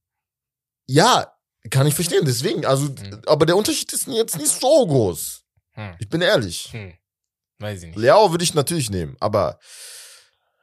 Ja, 0.87 1.33
kann 1.71 1.87
ich 1.87 1.95
verstehen. 1.95 2.25
Deswegen, 2.25 2.65
also, 2.65 2.87
Hm. 2.87 3.23
aber 3.27 3.47
der 3.47 3.57
Unterschied 3.57 3.93
ist 3.93 4.07
jetzt 4.07 4.37
nicht 4.37 4.49
so 4.49 4.87
groß. 4.87 5.43
Hm. 5.73 5.95
Ich 5.99 6.09
bin 6.09 6.21
ehrlich. 6.21 6.69
Hm. 6.73 6.93
Weiß 7.59 7.83
ich 7.83 7.89
nicht. 7.89 7.99
Leao 7.99 8.31
würde 8.31 8.45
ich 8.45 8.55
natürlich 8.55 8.91
nehmen, 8.91 9.17
aber 9.21 9.59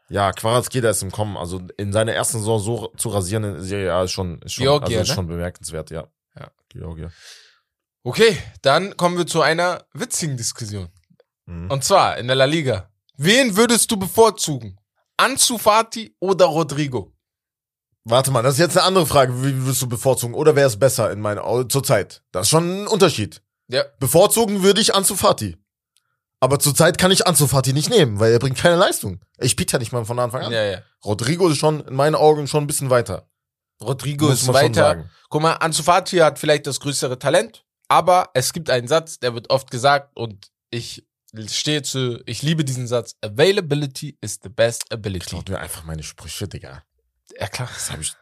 ja, 0.10 0.32
Quarazkelia 0.32 0.92
ist 0.92 1.02
im 1.02 1.12
Kommen. 1.12 1.38
Also 1.38 1.62
in 1.78 1.92
seiner 1.92 2.14
ersten 2.14 2.40
Saison 2.40 2.60
so 2.60 2.94
zu 2.98 3.10
rasieren, 3.10 3.44
ist 3.56 3.72
ja, 3.72 3.80
ja 3.80 4.04
ist 4.04 4.12
schon, 4.12 4.42
ist 4.42 4.54
schon, 4.54 4.64
Georgia, 4.64 4.86
also 4.88 5.02
ist 5.02 5.08
ne? 5.10 5.16
schon 5.16 5.28
bemerkenswert, 5.28 5.90
ja. 5.92 6.08
Ja. 6.38 6.52
Georgia. 6.70 7.12
Okay, 8.04 8.38
dann 8.62 8.98
kommen 8.98 9.18
wir 9.18 9.26
zu 9.26 9.42
einer 9.42 9.86
witzigen 9.94 10.38
Diskussion. 10.38 10.90
Mhm. 11.46 11.72
Und 11.72 11.84
zwar 11.84 12.18
in 12.18 12.28
der 12.28 12.36
La 12.36 12.46
Liga. 12.46 12.92
Wen 13.16 13.56
würdest 13.56 13.90
du 13.92 13.98
bevorzugen? 13.98 14.78
Ansu 15.18 15.58
Fati 15.58 16.16
oder 16.20 16.46
Rodrigo? 16.46 17.13
Warte 18.06 18.32
mal, 18.32 18.42
das 18.42 18.56
ist 18.56 18.60
jetzt 18.60 18.78
eine 18.78 18.86
andere 18.86 19.06
Frage. 19.06 19.42
Wie 19.44 19.64
würdest 19.64 19.82
du 19.82 19.88
bevorzugen? 19.88 20.36
Oder 20.36 20.56
wäre 20.56 20.68
es 20.68 20.78
besser 20.78 21.12
in 21.12 21.22
meiner 21.22 21.46
Au- 21.46 21.64
zurzeit? 21.64 22.22
Das 22.32 22.48
ist 22.48 22.50
schon 22.50 22.84
ein 22.84 22.88
Unterschied. 22.88 23.42
Ja. 23.70 23.86
Bevorzugen 24.00 24.62
würde 24.62 24.82
ich 24.82 24.94
Ansu 24.94 25.16
Fati. 25.16 25.58
Aber 26.42 26.60
zurzeit 26.60 26.98
kann 26.98 27.12
ich 27.12 27.26
Ansu 27.26 27.48
Fati 27.48 27.72
nicht 27.72 27.90
nehmen, 27.90 28.20
weil 28.20 28.34
er 28.34 28.40
bringt 28.40 28.58
keine 28.58 28.76
Leistung. 28.76 29.22
Ich 29.40 29.52
spiele 29.52 29.70
ja 29.72 29.80
nicht 29.80 29.94
mal 29.94 30.04
von 30.04 30.20
Anfang 30.20 30.42
an. 30.44 30.52
Ja, 30.52 30.64
ja. 30.64 30.82
Rodrigo 31.06 31.48
ist 31.48 31.58
schon 31.58 31.80
in 31.88 31.96
meinen 31.96 32.16
Augen 32.16 32.48
schon 32.48 32.66
ein 32.66 32.68
bisschen 32.68 32.90
weiter. 32.90 33.30
Rodrigo 33.82 34.26
Muss 34.26 34.42
ist 34.42 34.48
man 34.48 34.56
schon 34.58 34.64
weiter. 34.66 34.82
sagen. 34.82 35.10
Guck 35.30 35.42
mal, 35.42 35.54
Ansu 35.54 35.84
Fati 35.84 36.18
hat 36.18 36.40
vielleicht 36.40 36.68
das 36.68 36.82
größere 36.82 37.18
Talent, 37.18 37.64
aber 37.88 38.30
es 38.34 38.52
gibt 38.52 38.70
einen 38.70 38.90
Satz, 38.90 39.20
der 39.20 39.34
wird 39.34 39.50
oft 39.50 39.72
gesagt 39.72 40.12
und 40.18 40.48
ich 40.70 41.06
stehe 41.48 41.82
zu, 41.82 42.22
ich 42.26 42.42
liebe 42.44 42.66
diesen 42.66 42.88
Satz. 42.88 43.16
Availability 43.22 44.18
is 44.20 44.40
the 44.44 44.50
best 44.50 44.92
ability. 44.92 45.26
Klaut 45.28 45.48
mir 45.50 45.60
einfach 45.60 45.86
meine 45.86 46.04
Sprüche, 46.04 46.48
Digga. 46.50 46.84
Ja, 47.40 47.48
klar. 47.48 47.70
Das 47.74 47.92
habe 47.92 48.02
ich. 48.02 48.14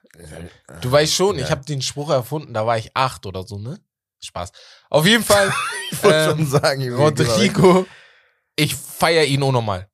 Du 0.82 0.92
weißt 0.92 1.14
schon, 1.14 1.38
Ja. 1.38 1.46
ich 1.46 1.52
habe 1.52 1.66
den 1.66 1.82
Spruch 1.82 2.10
erfunden, 2.10 2.54
da 2.54 2.66
war 2.66 2.78
ich 2.78 2.96
acht 2.96 3.26
oder 3.26 3.44
so, 3.44 3.58
ne? 3.58 3.80
Spaß. 4.24 4.52
Auf 4.90 5.06
jeden 5.06 5.24
Fall, 5.24 5.52
Ich 5.92 6.04
wollte 6.04 6.18
Ähm, 6.18 6.30
schon 6.38 6.48
sagen, 6.48 6.94
Rodrigo, 6.96 7.86
ich 8.56 8.76
feier 8.76 9.26
ihn 9.26 9.42
unnormal. 9.44 9.90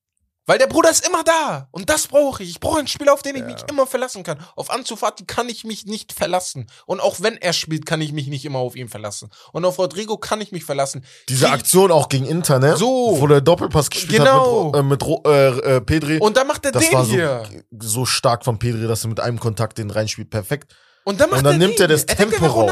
Weil 0.47 0.57
der 0.57 0.67
Bruder 0.67 0.89
ist 0.89 1.05
immer 1.05 1.23
da. 1.23 1.67
Und 1.71 1.89
das 1.89 2.07
brauche 2.07 2.41
ich. 2.41 2.49
Ich 2.51 2.59
brauche 2.61 2.79
einen 2.79 2.87
Spieler, 2.87 3.13
auf 3.13 3.21
den 3.21 3.35
ich 3.35 3.41
Ja. 3.41 3.47
mich 3.47 3.57
immer 3.69 3.85
verlassen 3.85 4.23
kann. 4.23 4.39
Auf 4.55 4.71
Ansu 4.71 4.95
Fati 4.95 5.25
kann 5.25 5.49
ich 5.49 5.65
mich 5.65 5.85
nicht 5.85 6.13
verlassen. 6.13 6.67
Und 6.85 7.01
auch 7.01 7.17
wenn 7.19 7.35
er 7.37 7.51
spielt, 7.53 7.85
kann 7.85 7.99
ich 8.01 8.13
mich 8.13 8.27
nicht 8.27 8.45
immer 8.45 8.59
auf 8.59 8.75
ihn 8.77 8.87
verlassen. 8.87 9.29
Und 9.51 9.65
auf 9.65 9.77
Rodrigo 9.77 10.17
kann 10.17 10.39
ich 10.39 10.51
mich 10.53 10.63
verlassen. 10.63 11.03
Diese 11.27 11.45
Die- 11.47 11.51
Aktion 11.51 11.91
auch 11.91 12.07
gegen 12.09 12.25
Inter, 12.25 12.59
ne? 12.59 12.77
So. 12.77 13.17
Wo 13.19 13.27
der 13.27 13.41
Doppelpass 13.41 13.89
gespielt 13.89 14.19
Genau. 14.19 14.71
hat 14.73 14.83
mit, 14.85 15.03
Ro- 15.05 15.21
äh, 15.25 15.51
mit 15.51 15.63
äh, 15.65 15.75
äh, 15.75 15.81
Pedri. 15.81 16.19
Und 16.19 16.37
dann 16.37 16.47
macht 16.47 16.63
er 16.65 16.71
das 16.71 16.83
den 16.85 16.93
war 16.93 17.03
so, 17.05 17.11
hier. 17.11 17.43
so 17.79 18.05
stark 18.05 18.45
von 18.45 18.57
Pedri, 18.57 18.87
dass 18.87 19.03
er 19.03 19.09
mit 19.09 19.19
einem 19.19 19.39
Kontakt 19.39 19.77
den 19.77 19.91
reinspielt. 19.91 20.29
Perfekt. 20.29 20.73
Und 21.03 21.19
dann, 21.19 21.29
macht 21.29 21.39
Und 21.39 21.43
dann 21.43 21.53
er 21.55 21.57
nimmt 21.59 21.77
den. 21.79 21.83
er 21.83 21.87
das 21.89 22.03
er 22.05 22.11
er 22.11 22.15
Tempo 22.17 22.41
wäre 22.41 22.51
raus. 22.53 22.69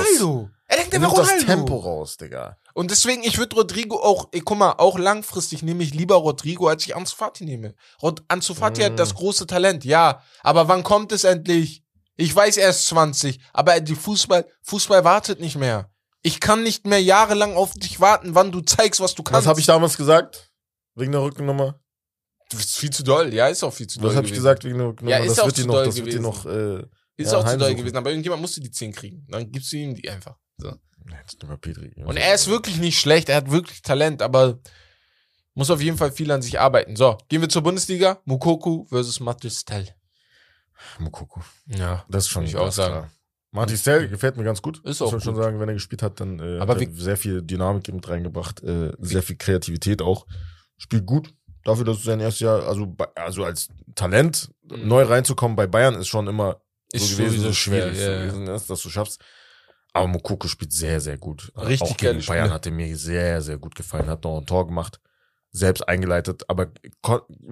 Er 0.68 0.78
denkt, 0.78 0.94
Er 0.94 0.94
er 0.94 1.00
nimmt 1.00 1.18
das 1.18 1.28
Ronaldo. 1.30 1.46
Tempo 1.46 1.76
raus, 1.78 2.18
Digga. 2.18 2.58
Und 2.78 2.92
deswegen, 2.92 3.24
ich 3.24 3.38
würde 3.38 3.56
Rodrigo 3.56 3.96
auch, 4.04 4.28
ey, 4.34 4.42
guck 4.42 4.58
mal, 4.58 4.74
auch 4.74 5.00
langfristig 5.00 5.64
nehme 5.64 5.82
ich 5.82 5.94
lieber 5.94 6.16
Rodrigo, 6.16 6.68
als 6.68 6.86
ich 6.86 6.94
Ansu 6.94 7.16
Fati 7.16 7.46
nehme. 7.46 7.74
Rod 8.02 8.22
Ansu 8.28 8.54
Fati 8.54 8.82
Mm. 8.82 8.84
hat 8.84 9.00
das 9.00 9.16
große 9.16 9.48
Talent, 9.48 9.86
ja. 9.86 10.22
Aber 10.44 10.68
wann 10.68 10.84
kommt 10.84 11.14
es 11.14 11.24
endlich? 11.24 11.84
Ich 12.18 12.36
weiß, 12.36 12.58
er 12.58 12.70
ist 12.72 12.86
20, 12.88 13.40
aber 13.54 13.80
die 13.80 13.96
Fußball, 13.96 14.46
Fußball 14.64 15.06
wartet 15.06 15.40
nicht 15.40 15.56
mehr. 15.56 15.90
Ich 16.22 16.42
kann 16.42 16.64
nicht 16.64 16.86
mehr 16.86 17.02
jahrelang 17.02 17.56
auf 17.56 17.72
dich 17.76 18.02
warten, 18.02 18.36
wann 18.36 18.52
du 18.52 18.60
zeigst, 18.60 19.00
was 19.00 19.16
du 19.16 19.24
kannst. 19.24 19.44
Was 19.46 19.48
habe 19.48 19.60
ich 19.62 19.66
damals 19.68 19.96
gesagt? 19.96 20.52
Wegen 20.96 21.14
der 21.14 21.22
Rückennummer? 21.22 21.80
Du 22.50 22.58
bist 22.58 22.76
viel 22.78 22.90
zu 22.90 23.04
doll, 23.04 23.34
ja, 23.34 23.48
ist 23.48 23.64
auch 23.64 23.74
viel 23.74 23.88
zu 23.88 24.00
doll. 24.00 24.10
Was 24.10 24.18
habe 24.18 24.26
ich 24.28 24.32
gewesen. 24.34 24.44
gesagt 24.44 24.64
wegen 24.66 24.78
der 24.80 24.88
Rückennummer? 24.88 25.18
Ja, 25.18 25.24
ist 25.24 25.32
das 25.32 25.40
auch 25.40 25.46
wird 25.46 25.56
zu 25.56 25.66
noch, 25.68 25.74
doll 25.76 25.86
das 25.86 25.96
wird 25.96 26.08
die 26.08 26.12
gewesen. 26.12 26.24
noch, 26.24 26.46
äh, 26.46 26.84
Ist 27.16 27.32
ja, 27.32 27.38
auch 27.38 27.48
zu 27.50 27.58
doll 27.58 27.74
gewesen, 27.74 27.96
aber 27.96 28.10
irgendjemand 28.10 28.42
musste 28.42 28.60
die 28.60 28.70
10 28.72 28.92
kriegen. 28.92 29.26
Dann 29.30 29.50
gibst 29.50 29.72
du 29.72 29.78
ihm 29.78 29.96
die 29.96 30.10
einfach. 30.10 30.36
So. 30.58 30.74
Jetzt 31.10 31.42
nehmen 31.42 31.54
wir 31.54 31.58
Pedri. 31.58 31.94
Und 32.04 32.18
er 32.18 32.34
ist 32.34 32.48
wirklich 32.48 32.78
nicht 32.78 33.00
schlecht, 33.00 33.30
er 33.30 33.38
hat 33.38 33.52
wirklich 33.52 33.82
Talent, 33.82 34.22
aber 34.22 34.60
muss 35.54 35.70
auf 35.70 35.82
jeden 35.82 35.98
Fall 35.98 36.12
viel 36.12 36.32
an 36.32 36.42
sich 36.42 36.60
arbeiten. 36.60 36.96
So, 36.96 37.18
gehen 37.30 37.42
wir 37.42 37.50
zur 37.50 37.62
Bundesliga. 37.64 38.20
Mukoku 38.26 38.86
versus 38.86 39.20
Matistel. 39.20 39.88
Mukoko. 41.00 41.42
Ja. 41.68 42.06
Das 42.10 42.26
ist 42.26 42.30
schon 42.30 42.44
ich 42.44 42.58
auch 42.58 42.72
sagen. 42.72 43.08
klar. 43.54 44.08
Gefällt 44.08 44.36
mir 44.36 44.44
ganz 44.44 44.62
gut. 44.62 44.84
Ist 44.84 45.02
auch 45.02 45.12
man 45.12 45.22
schon 45.22 45.36
sagen, 45.36 45.60
wenn 45.60 45.70
er 45.70 45.76
gespielt 45.76 46.04
hat, 46.04 46.20
dann 46.20 46.40
äh, 46.40 46.60
Aber 46.60 46.76
hat 46.76 46.82
er 46.82 46.92
sehr 46.92 47.16
viel 47.16 47.42
Dynamik 47.42 47.88
mit 47.94 48.08
reingebracht, 48.08 48.62
äh, 48.64 48.92
sehr 49.00 49.24
viel 49.24 49.38
Kreativität 49.38 50.02
auch. 50.02 50.28
Spielt 50.78 51.06
gut. 51.06 51.34
Dafür, 51.64 51.86
dass 51.86 51.98
es 51.98 52.04
sein 52.04 52.20
erstes 52.20 52.42
Jahr, 52.42 52.68
also, 52.68 52.94
also 53.16 53.46
als 53.46 53.70
Talent 53.96 54.52
Mhm. 54.70 54.88
neu 54.88 55.04
reinzukommen 55.04 55.56
bei 55.56 55.68
Bayern 55.68 55.96
ist 55.96 56.08
schon 56.08 56.28
immer 56.28 56.62
Ist 56.92 57.10
so 57.10 57.18
gewesen, 57.18 57.42
so 57.42 57.54
schwer, 57.54 57.94
schwierig 57.94 58.00
ja, 58.00 58.12
ja. 58.12 58.26
gewesen 58.26 58.48
ist, 58.48 58.70
dass 58.70 58.82
du 58.82 58.90
schaffst. 58.90 59.22
Aber 59.96 60.08
Mokoko 60.08 60.48
spielt 60.50 60.74
sehr, 60.74 61.00
sehr 61.00 61.18
gut. 61.18 61.52
Richtig 61.56 61.82
auch 61.92 61.98
gegen 61.98 62.12
Bayern 62.12 62.22
Spiele. 62.22 62.52
hat 62.54 62.66
er 62.66 62.72
mir 62.74 62.98
sehr, 62.98 63.42
sehr 63.42 63.58
gut 63.58 63.76
gefallen. 63.76 64.08
Hat 64.08 64.24
noch 64.26 64.40
ein 64.40 64.46
Tor 64.46 64.68
gemacht, 64.68 65.00
selbst 65.52 65.88
eingeleitet. 65.88 66.44
Aber 66.50 66.68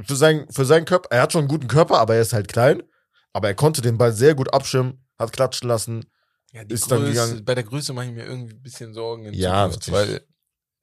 für 0.04 0.16
seinen, 0.16 0.52
für 0.52 0.66
seinen 0.66 0.84
Körper, 0.86 1.10
er 1.10 1.22
hat 1.22 1.32
schon 1.32 1.40
einen 1.40 1.48
guten 1.48 1.68
Körper, 1.68 2.00
aber 2.00 2.16
er 2.16 2.22
ist 2.22 2.34
halt 2.34 2.50
klein. 2.50 2.84
Aber 3.32 3.48
er 3.48 3.56
konnte 3.56 3.82
den 3.82 3.98
Ball 3.98 4.12
sehr 4.12 4.36
gut 4.36 4.54
abschirmen, 4.54 5.06
hat 5.18 5.32
klatschen 5.32 5.70
lassen. 5.70 6.06
Ja, 6.52 6.66
die 6.66 6.76
Ist 6.76 6.92
dann 6.92 7.00
Größe, 7.00 7.12
gegangen. 7.14 7.46
bei 7.46 7.56
der 7.56 7.64
Größe 7.64 7.94
mache 7.94 8.08
ich 8.08 8.12
mir 8.12 8.26
irgendwie 8.26 8.54
ein 8.54 8.62
bisschen 8.62 8.94
Sorgen 8.94 9.26
in 9.26 9.34
Ja, 9.34 9.70
Zukunft, 9.72 9.92
weil 9.92 10.22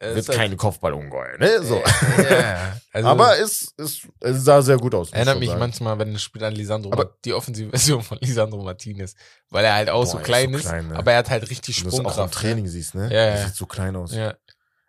er 0.00 0.08
Wird 0.08 0.18
ist 0.18 0.28
halt- 0.30 0.38
keine 0.38 0.56
Kopfballungeheuer, 0.56 1.38
ne? 1.38 1.62
So. 1.62 1.82
Ja, 2.28 2.76
also 2.92 3.08
aber 3.08 3.38
es, 3.38 3.72
es, 3.78 4.08
es 4.20 4.44
sah 4.44 4.60
sehr 4.62 4.78
gut 4.78 4.94
aus. 4.94 5.12
erinnert 5.12 5.34
ich 5.36 5.40
mich 5.40 5.48
sagen. 5.50 5.60
manchmal, 5.60 5.98
wenn 5.98 6.14
es 6.14 6.22
spielt 6.22 6.42
an 6.42 6.54
Lisandro, 6.54 6.90
Aber- 6.92 7.16
die 7.24 7.32
offensive 7.34 7.70
Version 7.70 8.02
von 8.02 8.18
Lisandro 8.20 8.62
Martinez, 8.62 9.14
weil 9.50 9.64
er 9.64 9.74
halt 9.74 9.90
auch 9.90 10.00
Boah, 10.04 10.06
so 10.06 10.16
er 10.16 10.20
ist 10.22 10.26
klein 10.26 10.52
so 10.52 10.58
ist, 10.58 10.64
klein, 10.66 10.88
ne? 10.88 10.96
aber 10.96 11.12
er 11.12 11.18
hat 11.18 11.30
halt 11.30 11.48
richtig 11.50 11.76
Wenn 11.84 11.84
du 11.84 11.90
das 11.90 11.94
auch 11.94 11.98
im 12.04 12.10
Sprungkraft. 12.12 12.34
Training 12.34 12.66
siehst, 12.66 12.94
ne? 12.94 13.04
Ja, 13.12 13.20
Er 13.20 13.36
ja. 13.38 13.46
sieht 13.46 13.54
so 13.54 13.66
klein 13.66 13.94
aus. 13.94 14.12
Ja. 14.14 14.34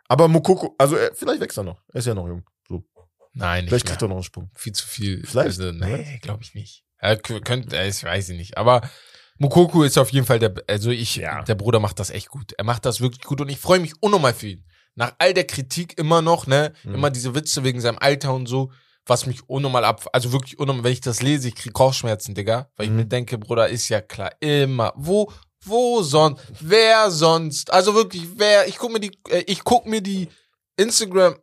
Aber 0.08 0.28
Mokoko, 0.28 0.76
also 0.78 0.96
er, 0.96 1.14
vielleicht 1.14 1.42
wächst 1.42 1.58
er 1.58 1.64
noch. 1.64 1.82
Er 1.94 2.00
ist 2.00 2.08
ja 2.08 2.14
noch 2.14 2.28
jung. 2.28 2.44
So. 2.68 2.84
Nein, 3.34 3.64
nicht 3.64 3.70
Vielleicht 3.70 3.88
kriegt 3.88 4.02
er 4.02 4.08
noch 4.08 4.16
einen 4.16 4.24
Sprung. 4.24 4.50
viel 4.56 4.74
zu 4.74 4.86
viel. 4.86 5.26
Vielleicht, 5.26 5.48
Also, 5.60 5.72
ne? 5.72 5.88
nee, 5.88 6.20
glaube 6.22 6.44
ich 6.44 6.54
nicht. 6.54 6.84
Er 6.98 7.18
könnte, 7.18 7.78
äh, 7.78 7.88
ich 7.90 8.04
weiß 8.04 8.30
ich 8.30 8.38
nicht. 8.38 8.58
Aber 8.58 8.82
Mukoku 9.38 9.84
ist 9.84 9.98
auf 9.98 10.10
jeden 10.12 10.26
Fall 10.26 10.40
der, 10.40 10.54
also 10.68 10.92
ich, 10.92 11.16
Ja. 11.16 11.42
der 11.44 11.56
Bruder 11.56 11.80
macht 11.80 12.00
das 12.00 12.10
echt 12.12 12.30
gut. 12.30 12.54
Er 12.58 12.64
macht 12.64 12.86
das 12.86 13.02
wirklich 13.02 13.24
gut 13.24 13.42
und 13.42 13.50
ich 13.50 13.58
freue 13.60 13.80
mich 13.80 13.94
unnormal 14.02 14.34
für 14.34 14.48
ihn. 14.48 14.66
Nach 14.96 15.14
all 15.20 15.34
der 15.34 15.46
Kritik 15.46 15.98
immer 15.98 16.22
noch, 16.22 16.48
ne, 16.48 16.74
Mhm. 16.84 16.96
immer 16.96 17.10
diese 17.10 17.34
Witze 17.36 17.64
wegen 17.64 17.80
seinem 17.82 17.98
Alter 18.00 18.34
und 18.34 18.48
so, 18.48 18.72
was 19.06 19.26
mich 19.26 19.50
unnormal 19.50 19.84
ab, 19.86 20.08
also 20.14 20.32
wirklich 20.32 20.60
unnormal, 20.60 20.84
wenn 20.84 20.92
ich 20.94 21.02
das 21.02 21.22
lese, 21.22 21.48
ich 21.48 21.56
krieg 21.56 21.74
Kopfschmerzen, 21.74 22.36
Digga, 22.36 22.70
weil 22.76 22.86
ich 22.86 22.92
Mhm. 22.92 22.98
mir 22.98 23.06
denke, 23.06 23.38
Bruder, 23.38 23.68
ist 23.70 23.90
ja 23.90 24.02
klar, 24.02 24.32
immer, 24.42 24.94
wo, 24.96 25.32
wo 25.66 26.02
sonst, 26.04 26.42
wer 26.60 27.10
sonst, 27.12 27.72
also 27.72 27.94
wirklich, 27.96 28.24
wer, 28.36 28.68
ich 28.68 28.78
guck 28.78 28.92
mir 28.94 29.00
die, 29.00 29.12
äh, 29.30 29.44
ich 29.48 29.64
guck 29.64 29.86
mir 29.86 30.02
die 30.02 30.28
Instagram 30.78 31.36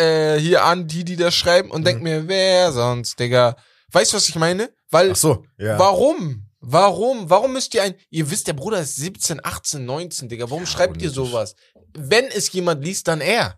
äh, 0.00 0.38
hier 0.38 0.64
an, 0.64 0.86
die, 0.88 1.04
die 1.04 1.16
das 1.16 1.34
schreiben 1.34 1.70
und 1.70 1.86
denk 1.86 1.98
Mhm. 1.98 2.04
mir, 2.04 2.28
wer 2.28 2.72
sonst, 2.72 3.18
Digga. 3.20 3.56
Weißt 3.92 4.12
du, 4.12 4.16
was 4.16 4.28
ich 4.28 4.36
meine? 4.36 4.70
Weil, 4.90 5.10
Ach 5.12 5.16
so, 5.16 5.44
ja. 5.58 5.78
warum? 5.78 6.46
Warum? 6.60 7.30
Warum 7.30 7.52
müsst 7.54 7.74
ihr 7.74 7.82
ein, 7.82 7.94
ihr 8.10 8.30
wisst, 8.30 8.46
der 8.46 8.52
Bruder 8.52 8.80
ist 8.80 8.96
17, 8.96 9.44
18, 9.44 9.84
19, 9.84 10.28
Digga. 10.28 10.50
Warum 10.50 10.66
schreibt 10.66 11.00
ihr 11.00 11.10
sowas? 11.10 11.54
Wenn 11.94 12.26
es 12.26 12.52
jemand 12.52 12.84
liest, 12.84 13.08
dann 13.08 13.20
er. 13.20 13.56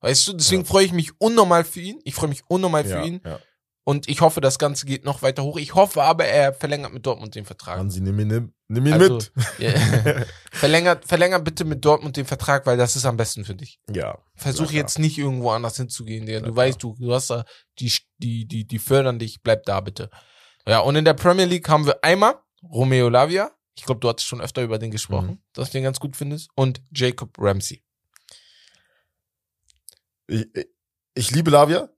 Weißt 0.00 0.28
du, 0.28 0.32
deswegen 0.34 0.62
Ja. 0.62 0.68
freue 0.68 0.84
ich 0.84 0.92
mich 0.92 1.10
unnormal 1.20 1.64
für 1.64 1.80
ihn. 1.80 1.98
Ich 2.04 2.14
freue 2.14 2.28
mich 2.28 2.42
unnormal 2.48 2.84
für 2.84 2.90
ja, 2.90 3.04
ihn. 3.04 3.20
Ja. 3.24 3.40
Und 3.82 4.08
ich 4.08 4.20
hoffe, 4.20 4.40
das 4.40 4.58
Ganze 4.58 4.84
geht 4.86 5.04
noch 5.04 5.22
weiter 5.22 5.42
hoch. 5.42 5.56
Ich 5.56 5.74
hoffe 5.74 6.02
aber, 6.02 6.26
er 6.26 6.52
verlängert 6.52 6.92
mit 6.92 7.06
Dortmund 7.06 7.34
den 7.34 7.46
Vertrag. 7.46 7.78
Hansi, 7.78 8.00
nimm 8.02 8.20
ihn, 8.20 8.28
nimm, 8.28 8.52
nimm 8.68 8.86
ihn 8.86 8.92
Also, 8.92 9.14
mit. 9.14 9.32
ja. 9.58 9.72
verlängert, 10.52 11.06
verlängert 11.06 11.42
bitte 11.42 11.64
mit 11.64 11.84
Dortmund 11.84 12.16
den 12.16 12.26
Vertrag, 12.26 12.66
weil 12.66 12.76
das 12.76 12.96
ist 12.96 13.06
am 13.06 13.16
besten 13.16 13.44
für 13.44 13.54
dich. 13.54 13.80
Ja. 13.90 14.18
Versuch 14.36 14.70
jetzt 14.72 14.98
nicht 14.98 15.16
irgendwo 15.18 15.50
anders 15.50 15.76
hinzugehen, 15.78 16.26
Digga. 16.26 16.40
Du 16.40 16.54
weißt, 16.54 16.80
du, 16.82 16.94
du 17.00 17.14
hast 17.14 17.30
da, 17.30 17.44
die, 17.80 17.90
die, 18.18 18.46
die, 18.46 18.66
die 18.66 18.78
fördern 18.78 19.18
dich, 19.18 19.42
bleib 19.42 19.64
da 19.64 19.80
bitte. 19.80 20.10
Ja, 20.68 20.80
und 20.80 20.94
in 20.96 21.04
der 21.04 21.14
Premier 21.14 21.46
League 21.46 21.68
haben 21.68 21.86
wir 21.86 22.04
einmal 22.04 22.34
Romeo 22.62 23.08
Lavia. 23.08 23.50
Ich 23.76 23.84
glaube, 23.84 24.00
du 24.00 24.08
hattest 24.08 24.28
schon 24.28 24.40
öfter 24.40 24.62
über 24.62 24.78
den 24.78 24.90
gesprochen, 24.90 25.26
Mhm. 25.30 25.38
dass 25.54 25.70
du 25.70 25.78
den 25.78 25.84
ganz 25.84 25.98
gut 25.98 26.14
findest. 26.16 26.50
Und 26.54 26.82
Jacob 26.94 27.30
Ramsey. 27.38 27.82
Ich, 30.26 30.46
ich, 31.14 31.30
liebe 31.30 31.50
Lavia. 31.50 31.88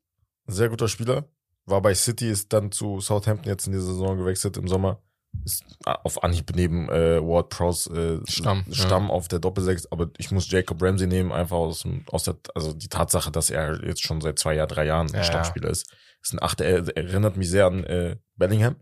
Sehr 0.47 0.69
guter 0.69 0.89
Spieler. 0.89 1.29
War 1.67 1.81
bei 1.83 1.95
City, 1.95 2.29
ist 2.31 2.53
dann 2.53 2.73
zu 2.73 3.01
Southampton 3.01 3.49
jetzt 3.49 3.67
in 3.67 3.73
die 3.73 3.79
Saison 3.81 4.17
gewechselt 4.17 4.57
im 4.57 4.69
Sommer. 4.69 5.03
Ist 5.45 5.65
auf 5.85 6.25
Anhieb 6.25 6.51
neben 6.57 6.89
äh, 6.89 7.21
Ward 7.23 7.51
Prowse 7.51 8.21
äh, 8.27 8.31
Stamm, 8.31 8.65
ja. 8.67 8.75
Stamm 8.75 9.11
auf 9.13 9.29
der 9.29 9.39
Doppelsechs, 9.39 9.87
aber 9.93 10.11
ich 10.19 10.33
muss 10.33 10.51
Jacob 10.51 10.83
Ramsey 10.83 11.07
nehmen, 11.07 11.31
einfach 11.31 11.57
aus, 11.57 11.85
aus 12.11 12.25
der, 12.25 12.37
also 12.55 12.73
die 12.73 12.89
Tatsache, 12.89 13.31
dass 13.31 13.49
er 13.51 13.85
jetzt 13.85 14.03
schon 14.03 14.21
seit 14.21 14.41
zwei 14.41 14.55
Jahren, 14.55 14.69
drei 14.69 14.87
Jahren 14.87 15.07
Ja, 15.09 15.19
ja. 15.19 15.25
Stammspieler 15.25 15.71
ist. 15.71 15.93
Ist 16.23 16.35
ein 16.35 16.43
Achter, 16.43 16.65
er 16.65 16.97
erinnert 16.97 17.37
mich 17.37 17.49
sehr 17.49 17.67
an 17.67 17.85
äh, 17.85 18.17
Bellingham, 18.37 18.77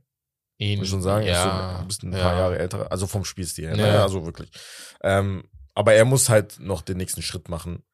Ihn, 0.58 0.78
muss 0.78 0.88
ich 0.88 0.90
schon 0.90 1.02
sagen. 1.02 1.24
Ist 1.24 1.40
so 1.40 1.48
ja, 1.48 1.78
ein 1.78 1.86
bisschen 1.86 2.10
ein 2.10 2.16
ja. 2.18 2.22
paar 2.22 2.36
Jahre 2.36 2.58
älter, 2.58 2.90
also 2.90 3.06
vom 3.06 3.24
Spielstil 3.24 3.68
her. 3.68 3.76
Ja. 3.76 3.92
Ne? 3.92 4.02
Also 4.02 4.26
wirklich. 4.26 4.50
Ähm, 5.02 5.44
aber 5.74 5.94
er 5.94 6.04
muss 6.04 6.28
halt 6.28 6.58
noch 6.58 6.82
den 6.82 6.96
nächsten 6.96 7.22
Schritt 7.22 7.48
machen. 7.48 7.84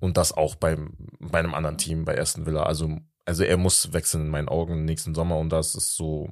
Und 0.00 0.16
das 0.16 0.32
auch 0.32 0.56
beim, 0.56 0.94
bei 1.20 1.38
einem 1.38 1.54
anderen 1.54 1.78
Team, 1.78 2.04
bei 2.04 2.20
Aston 2.20 2.46
Villa. 2.46 2.64
Also, 2.64 2.98
also 3.24 3.44
er 3.44 3.56
muss 3.56 3.92
wechseln 3.92 4.24
in 4.24 4.28
meinen 4.28 4.48
Augen 4.48 4.84
nächsten 4.84 5.14
Sommer 5.14 5.38
und 5.38 5.50
das 5.50 5.74
ist 5.74 5.96
so, 5.96 6.30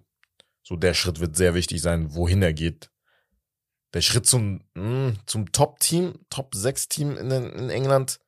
so 0.63 0.77
der 0.77 0.95
Schritt 0.95 1.21
wird 1.21 1.37
sehr 1.37 1.55
wichtig 1.55 1.81
sein, 1.81 2.15
wohin 2.15 2.43
er 2.43 2.53
geht. 2.53 2.91
Der 3.95 4.01
Schritt 4.01 4.27
zum, 4.27 4.65
mh, 4.75 5.15
zum 5.27 5.53
Top-Team, 5.53 6.19
Top-6-Team 6.29 7.17
in, 7.17 7.31
in 7.31 7.71
England, 7.71 8.19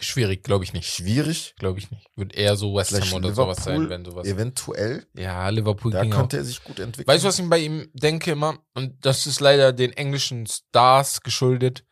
Schwierig, 0.00 0.44
glaube 0.44 0.64
ich 0.64 0.72
nicht. 0.72 0.88
schwierig. 0.88 1.54
Glaube 1.58 1.78
ich 1.78 1.90
nicht. 1.90 2.06
Wird 2.16 2.34
eher 2.34 2.56
so 2.56 2.74
West 2.74 2.90
Vielleicht 2.90 3.12
Ham 3.12 3.18
oder 3.24 3.34
sowas 3.34 3.64
sein, 3.64 3.74
Liverpool, 3.74 3.90
wenn 3.90 4.04
du 4.04 4.14
was. 4.14 4.26
Eventuell. 4.26 5.06
Ja, 5.14 5.48
Liverpool 5.48 5.90
Da 5.92 6.02
ging 6.02 6.12
auch. 6.12 6.18
könnte 6.18 6.36
er 6.38 6.44
sich 6.44 6.62
gut 6.62 6.78
entwickeln. 6.78 7.12
Weißt 7.12 7.24
du, 7.24 7.28
was 7.28 7.38
ich 7.38 7.48
bei 7.48 7.58
ihm 7.58 7.90
denke 7.94 8.30
immer? 8.32 8.58
Und 8.74 9.04
das 9.04 9.26
ist 9.26 9.40
leider 9.40 9.72
den 9.72 9.92
englischen 9.92 10.46
Stars 10.46 11.20
geschuldet. 11.22 11.84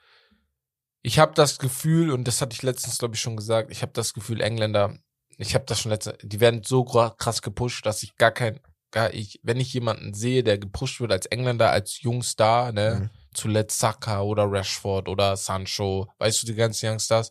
Ich 1.02 1.18
habe 1.18 1.34
das 1.34 1.58
Gefühl, 1.58 2.10
und 2.10 2.24
das 2.26 2.40
hatte 2.40 2.54
ich 2.54 2.62
letztens, 2.62 2.98
glaube 2.98 3.14
ich, 3.14 3.20
schon 3.20 3.36
gesagt, 3.36 3.70
ich 3.70 3.82
habe 3.82 3.92
das 3.92 4.12
Gefühl, 4.12 4.40
Engländer, 4.40 4.98
ich 5.38 5.54
habe 5.54 5.64
das 5.66 5.80
schon 5.80 5.90
letztens, 5.92 6.16
die 6.22 6.40
werden 6.40 6.62
so 6.64 6.84
krass 6.84 7.42
gepusht, 7.42 7.86
dass 7.86 8.02
ich 8.02 8.16
gar 8.16 8.32
kein, 8.32 8.58
gar 8.90 9.12
ich, 9.14 9.38
wenn 9.42 9.60
ich 9.60 9.72
jemanden 9.72 10.14
sehe, 10.14 10.42
der 10.42 10.58
gepusht 10.58 11.00
wird 11.00 11.12
als 11.12 11.26
Engländer, 11.26 11.70
als 11.70 12.00
Jungstar, 12.02 12.72
ne, 12.72 13.00
Mhm. 13.02 13.10
zuletzt 13.34 13.78
Saka 13.78 14.22
oder 14.22 14.50
Rashford 14.50 15.08
oder 15.08 15.36
Sancho, 15.36 16.08
weißt 16.18 16.42
du, 16.42 16.46
die 16.46 16.54
ganzen 16.54 16.88
Youngstars, 16.88 17.30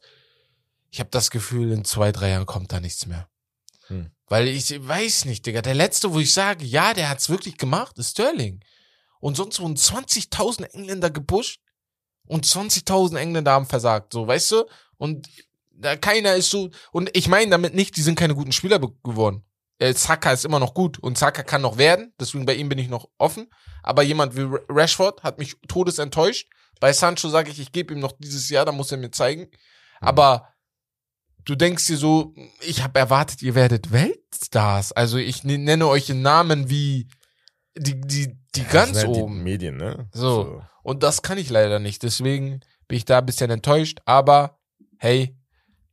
ich 0.95 1.01
habe 1.01 1.09
das 1.09 1.29
Gefühl, 1.29 1.73
in 1.73 1.83
zwei, 1.83 2.13
drei 2.13 2.29
Jahren 2.29 2.45
kommt 2.45 2.71
da 2.71 2.79
nichts 2.79 3.05
mehr. 3.05 3.27
Hm. 3.87 4.11
Weil 4.27 4.47
ich 4.47 4.71
weiß 4.87 5.25
nicht, 5.25 5.45
Digga. 5.45 5.61
Der 5.61 5.73
letzte, 5.73 6.13
wo 6.13 6.19
ich 6.19 6.31
sage, 6.31 6.63
ja, 6.63 6.93
der 6.93 7.09
hat's 7.09 7.29
wirklich 7.29 7.57
gemacht, 7.57 7.97
ist 7.97 8.11
Sterling. 8.11 8.63
Und 9.19 9.35
sonst 9.35 9.59
wurden 9.59 9.75
20.000 9.75 10.63
Engländer 10.73 11.09
gepusht 11.09 11.59
und 12.27 12.45
20.000 12.45 13.17
Engländer 13.17 13.51
haben 13.51 13.65
versagt, 13.65 14.13
so, 14.13 14.25
weißt 14.25 14.51
du? 14.51 14.63
Und 14.95 15.27
da 15.71 15.97
keiner 15.97 16.35
ist 16.35 16.49
so, 16.49 16.69
und 16.93 17.09
ich 17.11 17.27
meine 17.27 17.51
damit 17.51 17.73
nicht, 17.73 17.97
die 17.97 18.01
sind 18.01 18.17
keine 18.17 18.33
guten 18.33 18.53
Spieler 18.53 18.79
geworden. 18.79 19.43
Äh, 19.79 19.93
Saka 19.95 20.31
ist 20.31 20.45
immer 20.45 20.59
noch 20.59 20.73
gut 20.73 20.97
und 20.99 21.17
Saka 21.17 21.43
kann 21.43 21.61
noch 21.61 21.77
werden, 21.77 22.13
deswegen 22.17 22.45
bei 22.45 22.55
ihm 22.55 22.69
bin 22.69 22.79
ich 22.79 22.87
noch 22.87 23.09
offen. 23.17 23.51
Aber 23.83 24.01
jemand 24.01 24.37
wie 24.37 24.43
Ra- 24.43 24.61
Rashford 24.69 25.23
hat 25.23 25.39
mich 25.39 25.57
todesenttäuscht. 25.67 26.47
Bei 26.79 26.93
Sancho 26.93 27.27
sage 27.27 27.51
ich, 27.51 27.59
ich 27.59 27.73
gebe 27.73 27.93
ihm 27.93 27.99
noch 27.99 28.13
dieses 28.17 28.47
Jahr, 28.47 28.63
da 28.63 28.71
muss 28.71 28.93
er 28.93 28.97
mir 28.97 29.11
zeigen. 29.11 29.51
Aber 29.99 30.54
du 31.45 31.55
denkst 31.55 31.87
dir 31.87 31.97
so, 31.97 32.33
ich 32.61 32.83
habe 32.83 32.99
erwartet, 32.99 33.41
ihr 33.41 33.55
werdet 33.55 33.91
Weltstars. 33.91 34.91
Also 34.91 35.17
ich 35.17 35.43
ne- 35.43 35.57
nenne 35.57 35.87
euch 35.87 36.09
in 36.09 36.21
Namen 36.21 36.69
wie 36.69 37.07
die, 37.77 37.99
die, 38.01 38.37
die 38.55 38.63
Das 38.63 38.71
ganz 38.71 38.97
halt 38.97 39.07
oben. 39.07 39.35
Die 39.35 39.41
Medien, 39.43 39.77
ne? 39.77 40.07
So. 40.11 40.61
Und 40.83 41.03
das 41.03 41.21
kann 41.21 41.37
ich 41.37 41.49
leider 41.49 41.79
nicht. 41.79 42.03
Deswegen 42.03 42.59
bin 42.87 42.97
ich 42.97 43.05
da 43.05 43.19
ein 43.19 43.25
bisschen 43.25 43.49
enttäuscht. 43.51 43.99
Aber 44.05 44.59
hey, 44.97 45.37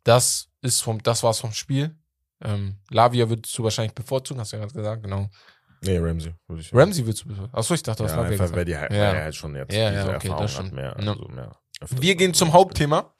das 0.04 0.48
ist 0.60 0.80
vom, 0.82 1.02
das 1.02 1.22
war's 1.22 1.38
vom 1.40 1.52
Spiel. 1.52 1.96
Ähm, 2.44 2.76
Lavia 2.90 3.28
würdest 3.28 3.56
du 3.56 3.62
wahrscheinlich 3.64 3.94
bevorzugen, 3.94 4.40
hast 4.40 4.52
du 4.52 4.56
ja 4.56 4.62
gerade 4.62 4.74
gesagt, 4.74 5.02
genau. 5.02 5.28
Nee, 5.84 5.98
Ramsey, 5.98 6.32
würde 6.46 6.62
ich 6.62 6.72
Ramsey 6.74 7.04
würdest 7.06 7.24
du 7.24 7.28
bevorzugen. 7.28 7.54
Achso, 7.56 7.74
ich 7.74 7.82
dachte, 7.82 8.02
das 8.04 8.12
ja, 8.12 8.18
war 8.18 8.24
einfach, 8.26 8.52
weil, 8.52 8.64
die, 8.64 8.76
halt- 8.76 8.92
Ja. 8.92 8.98
weil 9.08 9.14
er 9.16 9.22
halt 9.24 9.34
schon 9.34 9.54
jetzt 9.56 9.72
Ja, 9.74 9.90
diese 9.90 10.02
ja, 10.10 10.16
okay, 10.16 10.28
Erfahrung 10.28 10.48
hat, 10.66 10.72
mehr, 10.72 10.96
Ja. 11.00 11.12
also 11.12 11.28
mehr 11.28 11.50
Wir 11.90 12.14
gehen 12.16 12.34
zum 12.34 12.52
Hauptthema. 12.52 13.12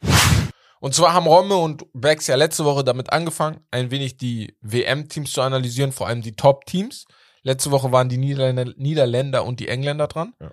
Und 0.83 0.97
zwar 0.97 1.12
haben 1.12 1.28
Romme 1.28 1.55
und 1.55 1.85
Bex 1.93 2.26
ja 2.26 2.35
letzte 2.35 2.64
Woche 2.64 2.83
damit 2.83 3.12
angefangen, 3.12 3.61
ein 3.70 3.93
wenig 3.93 4.16
die 4.16 4.57
WM-Teams 4.62 5.30
zu 5.30 5.41
analysieren, 5.41 5.93
vor 5.93 6.09
allem 6.09 6.22
die 6.22 6.33
Top-Teams. 6.35 7.05
Letzte 7.45 7.70
Woche 7.70 7.93
waren 7.93 8.09
die 8.09 8.16
Niederländer, 8.16 8.74
Niederländer 8.76 9.45
und 9.45 9.61
die 9.61 9.68
Engländer 9.68 10.09
dran. 10.09 10.35
Ja. 10.41 10.51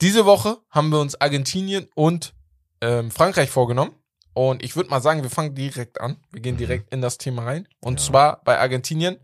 Diese 0.00 0.24
Woche 0.24 0.58
haben 0.70 0.90
wir 0.90 1.00
uns 1.00 1.20
Argentinien 1.20 1.88
und 1.96 2.32
ähm, 2.80 3.10
Frankreich 3.10 3.50
vorgenommen. 3.50 3.96
Und 4.34 4.62
ich 4.62 4.76
würde 4.76 4.88
mal 4.88 5.00
sagen, 5.02 5.24
wir 5.24 5.30
fangen 5.30 5.56
direkt 5.56 6.00
an. 6.00 6.18
Wir 6.30 6.42
gehen 6.42 6.54
Mhm. 6.54 6.58
direkt 6.58 6.92
in 6.92 7.00
das 7.00 7.18
Thema 7.18 7.42
rein. 7.42 7.66
Und 7.80 7.98
Ja. 7.98 8.06
zwar 8.06 8.44
bei 8.44 8.60
Argentinien. 8.60 9.16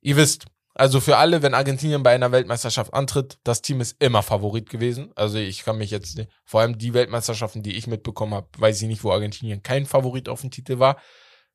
Ihr 0.00 0.16
wisst, 0.16 0.46
also 0.74 1.00
für 1.00 1.18
alle, 1.18 1.42
wenn 1.42 1.54
Argentinien 1.54 2.02
bei 2.02 2.14
einer 2.14 2.32
Weltmeisterschaft 2.32 2.94
antritt, 2.94 3.38
das 3.44 3.60
Team 3.60 3.80
ist 3.80 3.96
immer 4.02 4.22
Favorit 4.22 4.70
gewesen. 4.70 5.12
Also 5.16 5.38
ich 5.38 5.64
kann 5.64 5.76
mich 5.76 5.90
jetzt, 5.90 6.18
vor 6.44 6.62
allem 6.62 6.78
die 6.78 6.94
Weltmeisterschaften, 6.94 7.62
die 7.62 7.76
ich 7.76 7.86
mitbekommen 7.86 8.34
habe, 8.34 8.48
weiß 8.56 8.80
ich 8.80 8.88
nicht, 8.88 9.04
wo 9.04 9.12
Argentinien 9.12 9.62
kein 9.62 9.84
Favorit 9.84 10.28
auf 10.28 10.40
dem 10.40 10.50
Titel 10.50 10.78
war. 10.78 10.96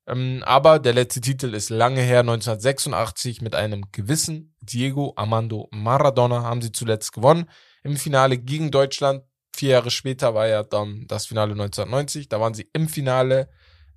Ähm, 0.06 0.44
aber 0.46 0.80
der 0.80 0.94
letzte 0.94 1.20
Titel 1.20 1.54
ist 1.54 1.70
lange 1.70 2.02
her, 2.02 2.20
1986, 2.20 3.42
mit 3.42 3.56
einem 3.56 3.86
gewissen 3.92 4.56
Diego 4.62 5.14
Armando 5.16 5.68
Maradona 5.72 6.44
haben 6.44 6.62
sie 6.62 6.72
zuletzt 6.72 7.12
gewonnen. 7.12 7.50
Im 7.84 7.98
Finale 7.98 8.38
gegen 8.38 8.72
Deutschland. 8.72 9.24
Vier 9.56 9.70
Jahre 9.72 9.90
später 9.90 10.36
war 10.36 10.48
ja 10.48 10.64
dann 10.64 11.06
das 11.08 11.26
Finale 11.26 11.54
1990. 11.54 12.30
Da 12.30 12.40
waren 12.40 12.54
sie 12.54 12.70
im 12.74 12.88
Finale, 12.88 13.50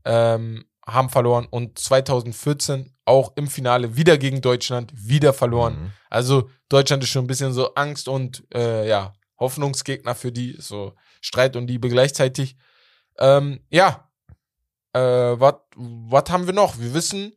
ähm, 0.06 0.64
haben 0.86 1.10
verloren 1.10 1.46
und 1.50 1.78
2014 1.78 2.92
auch 3.04 3.32
im 3.36 3.48
Finale 3.48 3.96
wieder 3.96 4.18
gegen 4.18 4.40
Deutschland, 4.40 4.92
wieder 4.94 5.32
verloren. 5.32 5.74
Mhm. 5.74 5.92
Also 6.08 6.50
Deutschland 6.68 7.02
ist 7.02 7.10
schon 7.10 7.24
ein 7.24 7.28
bisschen 7.28 7.52
so 7.52 7.74
Angst 7.74 8.08
und 8.08 8.44
äh, 8.54 8.88
ja, 8.88 9.12
Hoffnungsgegner 9.38 10.14
für 10.14 10.32
die, 10.32 10.56
so 10.58 10.94
Streit 11.20 11.56
und 11.56 11.66
Liebe 11.66 11.88
gleichzeitig. 11.88 12.56
Ähm, 13.18 13.60
ja, 13.70 14.08
äh, 14.92 15.00
was 15.00 16.24
haben 16.30 16.46
wir 16.46 16.54
noch? 16.54 16.78
Wir 16.78 16.94
wissen, 16.94 17.32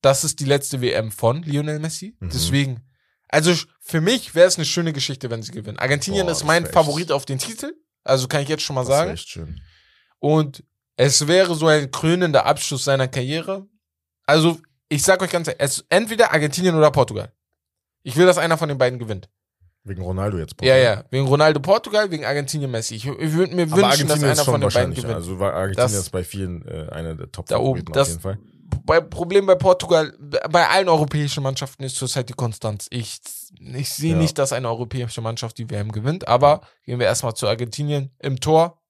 das 0.00 0.24
ist 0.24 0.40
die 0.40 0.44
letzte 0.44 0.80
WM 0.80 1.10
von 1.10 1.42
Lionel 1.42 1.78
Messi. 1.78 2.16
Mhm. 2.20 2.30
Deswegen, 2.30 2.82
also 3.28 3.54
für 3.80 4.00
mich 4.00 4.34
wäre 4.34 4.46
es 4.46 4.56
eine 4.56 4.64
schöne 4.64 4.92
Geschichte, 4.92 5.30
wenn 5.30 5.42
sie 5.42 5.52
gewinnen. 5.52 5.78
Argentinien 5.78 6.26
Boah, 6.26 6.32
ist 6.32 6.44
mein 6.44 6.66
Favorit 6.66 7.12
auf 7.12 7.24
den 7.24 7.38
Titel. 7.38 7.72
Also 8.04 8.28
kann 8.28 8.42
ich 8.42 8.48
jetzt 8.48 8.62
schon 8.62 8.74
mal 8.74 8.82
Das 8.82 8.88
sagen. 8.88 9.10
echt 9.12 9.28
schön. 9.28 9.60
Und 10.18 10.64
es 10.96 11.26
wäre 11.26 11.54
so 11.54 11.66
ein 11.66 11.90
krönender 11.90 12.46
Abschluss 12.46 12.84
seiner 12.84 13.08
Karriere. 13.08 13.66
Also, 14.26 14.58
ich 14.88 15.02
sag 15.02 15.22
euch 15.22 15.30
ganz 15.30 15.48
ehrlich, 15.48 15.60
es 15.62 15.78
ist 15.78 15.86
entweder 15.88 16.32
Argentinien 16.32 16.74
oder 16.74 16.90
Portugal. 16.90 17.32
Ich 18.02 18.16
will, 18.16 18.26
dass 18.26 18.38
einer 18.38 18.56
von 18.58 18.68
den 18.68 18.78
beiden 18.78 18.98
gewinnt. 18.98 19.28
Wegen 19.84 20.02
Ronaldo 20.02 20.38
jetzt. 20.38 20.54
Ja, 20.62 20.76
ja. 20.76 21.04
Wegen 21.10 21.26
Ronaldo 21.26 21.60
Portugal, 21.60 22.10
wegen 22.10 22.24
Argentinien 22.24 22.70
Messi. 22.70 22.96
Ich, 22.96 23.06
ich 23.06 23.32
würde 23.32 23.54
mir 23.54 23.62
Aber 23.62 23.76
wünschen, 23.76 24.08
dass 24.08 24.20
Argentinien 24.20 24.24
einer 24.24 24.32
ist 24.32 24.44
schon 24.44 24.52
von 24.54 24.60
den 24.60 24.70
beiden 24.72 24.94
gewinnt. 24.94 25.14
Also 25.14 25.38
war 25.38 25.54
Argentinien 25.54 25.92
Das- 25.92 25.92
ist 25.94 26.10
bei 26.10 26.24
vielen 26.24 26.66
äh, 26.66 26.88
einer 26.90 27.14
der 27.14 27.30
top 27.30 27.46
Da 27.46 27.58
oben, 27.58 27.84
das- 27.92 28.08
auf 28.08 28.08
jeden 28.08 28.20
Fall. 28.20 28.38
bei, 28.84 29.00
Problem 29.00 29.46
bei 29.46 29.54
Portugal, 29.54 30.12
bei 30.50 30.68
allen 30.68 30.88
europäischen 30.88 31.42
Mannschaften 31.44 31.84
ist 31.84 31.94
zurzeit 31.96 32.28
die 32.28 32.32
Konstanz. 32.32 32.88
Ich, 32.90 33.20
ich 33.60 33.90
sehe 33.90 34.12
Ja. 34.12 34.18
nicht, 34.18 34.38
dass 34.38 34.52
eine 34.52 34.68
europäische 34.68 35.20
Mannschaft 35.20 35.56
die 35.58 35.70
WM 35.70 35.92
gewinnt, 35.92 36.26
aber 36.26 36.62
gehen 36.84 36.98
wir 36.98 37.06
erstmal 37.06 37.34
zu 37.34 37.46
Argentinien. 37.46 38.10
Im 38.18 38.40
Tor, 38.40 38.82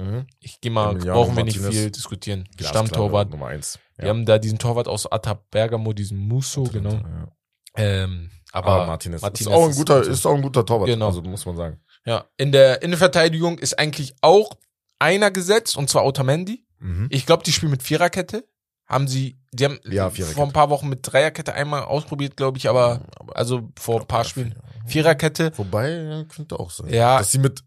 Mhm. 0.00 0.26
ich 0.40 0.60
gehe 0.60 0.70
mal, 0.72 0.92
Emiliano 0.92 1.20
brauchen 1.20 1.36
wir 1.36 1.44
nicht 1.44 1.58
Martinez. 1.60 1.80
viel 1.82 1.90
diskutieren. 1.90 2.48
Glasklare 2.56 2.86
Stammtorwart. 2.86 3.30
Nummer 3.30 3.46
eins. 3.48 3.78
Wir 3.96 4.08
haben 4.08 4.24
da 4.24 4.38
diesen 4.38 4.58
Torwart 4.58 4.88
aus 4.88 5.10
Atta 5.10 5.34
Bergamo, 5.50 5.92
diesen 5.92 6.16
Musso, 6.18 6.62
genau. 6.64 6.92
Ja. 6.94 7.28
Ähm, 7.76 8.30
Aber, 8.52 8.68
aber 8.72 8.86
Martinez, 8.86 9.20
Martinez 9.22 9.52
ist 9.52 9.56
auch 9.56 9.68
ein 9.68 9.74
guter, 9.74 10.00
gut. 10.00 10.08
ist 10.08 10.26
auch 10.26 10.34
ein 10.34 10.42
guter 10.42 10.64
Torwart. 10.66 10.88
Genau. 10.88 11.06
Also 11.06 11.22
muss 11.22 11.44
man 11.46 11.56
sagen. 11.56 11.80
ja, 12.06 12.24
in 12.36 12.50
der 12.52 12.82
Innenverteidigung 12.82 13.58
ist 13.58 13.78
eigentlich 13.78 14.14
auch 14.22 14.50
einer 14.98 15.30
gesetzt, 15.30 15.76
und 15.76 15.88
zwar 15.90 16.04
Otamendi. 16.06 16.64
Mhm. 16.78 17.08
Ich 17.10 17.26
glaube, 17.26 17.42
die 17.44 17.52
spielen 17.52 17.70
mit 17.72 17.82
Viererkette. 17.82 18.44
Haben 18.86 19.06
sie, 19.06 19.38
die 19.52 19.66
haben 19.66 19.78
Ja, 19.88 20.10
vor 20.10 20.44
ein 20.46 20.52
paar 20.52 20.68
Wochen 20.68 20.88
mit 20.88 21.00
Dreierkette 21.02 21.54
einmal 21.54 21.82
ausprobiert, 21.84 22.36
glaube 22.36 22.58
ich, 22.58 22.68
aber 22.68 23.02
Aber 23.16 23.36
also 23.36 23.68
vor 23.78 24.00
ein 24.00 24.06
paar 24.08 24.24
Spielen. 24.24 24.54
Ja. 24.56 24.88
Viererkette 24.88 25.52
Wobei, 25.56 25.90
ja, 25.90 26.24
könnte 26.24 26.58
auch 26.58 26.70
sein. 26.70 26.88
Ja. 26.92 27.18
Dass 27.18 27.30
sie 27.30 27.38
mit 27.38 27.62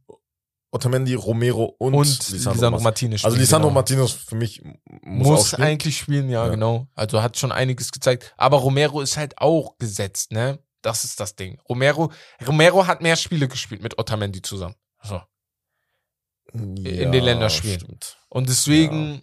Otamendi, 0.74 1.14
Romero 1.14 1.66
und, 1.78 1.94
und, 1.94 2.30
Lisandro, 2.32 2.80
Martinez. 2.80 3.24
Also 3.24 3.38
Lisandro 3.38 3.68
genau. 3.70 3.76
Martinez 3.76 4.12
für 4.12 4.36
mich 4.36 4.62
muss, 5.04 5.28
muss, 5.28 5.48
spielen. 5.50 5.68
eigentlich 5.68 5.98
spielen, 5.98 6.30
ja, 6.30 6.46
Ja. 6.46 6.50
genau. 6.52 6.88
Also 6.96 7.22
hat 7.22 7.38
schon 7.38 7.52
einiges 7.52 7.92
gezeigt. 7.92 8.34
Aber 8.38 8.58
Romero 8.58 9.02
ist 9.02 9.16
halt 9.16 9.38
auch 9.38 9.78
gesetzt, 9.78 10.32
ne? 10.32 10.60
Das 10.82 11.04
ist 11.04 11.20
das 11.20 11.36
Ding. 11.36 11.60
Romero, 11.70 12.12
Romero 12.46 12.88
hat 12.88 13.02
mehr 13.02 13.16
Spiele 13.16 13.48
gespielt 13.48 13.84
mit 13.84 14.00
Otamendi 14.00 14.42
zusammen. 14.42 14.76
So. 15.04 15.22
in 16.54 16.76
den 17.12 17.24
Länderspielen. 17.24 17.80
Stimmt. 17.80 18.18
Und 18.30 18.50
deswegen 18.50 19.22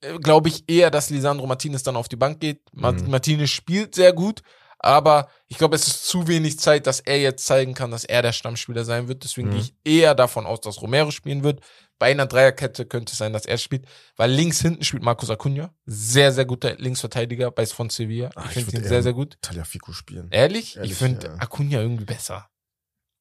äh, 0.00 0.18
glaube 0.18 0.48
ich 0.48 0.68
eher, 0.68 0.90
dass 0.90 1.10
Lisandro 1.10 1.46
Martinez 1.46 1.82
dann 1.82 1.96
auf 1.96 2.08
die 2.08 2.16
Bank 2.16 2.40
geht. 2.40 2.62
Mhm. 2.72 3.10
Martinez 3.10 3.50
spielt 3.50 3.94
sehr 3.94 4.12
gut, 4.12 4.42
aber 4.78 5.28
ich 5.48 5.58
glaube, 5.58 5.74
es 5.76 5.86
ist 5.88 6.06
zu 6.06 6.28
wenig 6.28 6.58
Zeit, 6.58 6.86
dass 6.86 7.00
er 7.00 7.18
jetzt 7.20 7.44
zeigen 7.44 7.74
kann, 7.74 7.90
dass 7.90 8.04
er 8.04 8.22
der 8.22 8.32
Stammspieler 8.32 8.84
sein 8.84 9.08
wird. 9.08 9.24
Deswegen 9.24 9.48
Mhm. 9.48 9.52
gehe 9.52 9.60
ich 9.62 9.74
eher 9.84 10.14
davon 10.14 10.46
aus, 10.46 10.60
dass 10.60 10.80
Romero 10.82 11.10
spielen 11.10 11.42
wird. 11.42 11.60
Bei 11.98 12.12
einer 12.12 12.26
Dreierkette 12.26 12.86
könnte 12.86 13.10
es 13.12 13.18
sein, 13.18 13.32
dass 13.32 13.44
er 13.44 13.58
spielt, 13.58 13.84
weil 14.16 14.30
links 14.30 14.60
hinten 14.60 14.84
spielt 14.84 15.02
Marcos 15.02 15.30
Acuna. 15.30 15.74
Sehr, 15.84 16.32
sehr 16.32 16.44
guter 16.44 16.76
Linksverteidiger 16.76 17.50
bei 17.50 17.66
von 17.66 17.90
Sevilla. 17.90 18.30
Ach, 18.36 18.46
Ich 18.54 18.64
finde 18.64 18.76
ihn 18.82 18.84
sehr, 18.88 19.02
sehr 19.02 19.14
gut. 19.14 19.36
Taliafico 19.42 19.92
spielen. 19.92 20.28
Ehrlich? 20.30 20.76
Ehrlich, 20.76 20.92
ich 20.92 20.96
finde 20.98 21.26
ja. 21.26 21.34
Acuna 21.38 21.80
irgendwie 21.80 22.04
besser. 22.04 22.48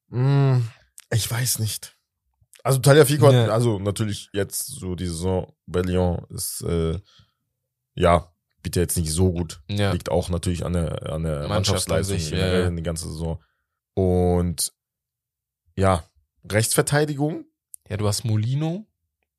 Mm, 0.10 0.60
ich 1.12 1.30
weiß 1.30 1.58
nicht. 1.60 1.96
Also 2.64 2.80
Taliafico 2.80 3.32
Ja. 3.32 3.44
hat, 3.44 3.50
also 3.50 3.80
natürlich 3.80 4.30
jetzt 4.34 4.68
so 4.68 4.94
die 4.96 5.08
Saison 5.08 5.52
bei 5.66 5.82
Lyon 5.82 6.26
ist, 6.30 6.62
äh, 6.62 7.00
ja, 7.96 8.32
bietet 8.68 8.82
jetzt 8.82 8.98
nicht 8.98 9.12
so 9.12 9.32
gut. 9.32 9.62
Ja. 9.70 9.92
Liegt 9.92 10.10
auch 10.12 10.30
natürlich 10.30 10.66
an 10.66 10.74
der, 10.74 11.12
an 11.12 11.24
der 11.24 11.34
Mannschaft 11.34 11.44
an 11.44 11.50
Mannschaftsleistung 11.50 12.18
sich, 12.20 12.30
ja, 12.32 12.38
generell 12.38 12.62
ja. 12.62 12.68
in 12.68 12.76
die 12.76 12.84
ganze 12.84 13.08
Saison. 13.08 13.42
Und 13.96 14.74
ja, 15.76 16.04
Rechtsverteidigung, 16.52 17.46
Ja, 17.90 17.98
du 17.98 18.08
hast 18.08 18.24
Molino. 18.26 18.86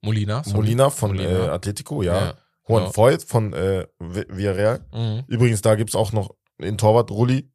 Molina. 0.03 0.43
sorry. 0.45 0.57
Molina 0.57 0.91
von 0.91 1.11
Molina. 1.16 1.47
Äh, 1.47 1.49
Atletico, 1.49 2.03
ja. 2.03 2.18
Ja. 2.26 2.35
Juan 2.68 2.85
Ja. 2.85 2.91
Foyt 2.91 3.22
von 3.24 3.53
äh, 3.53 3.87
Vi- 3.99 4.26
Villarreal. 4.29 4.87
Mhm. 4.93 5.24
Übrigens, 5.26 5.62
da 5.62 5.74
gibt's 5.74 5.95
auch 5.97 6.12
noch 6.12 6.35
den 6.61 6.79
Torwart 6.79 7.11
Rulli, 7.11 7.51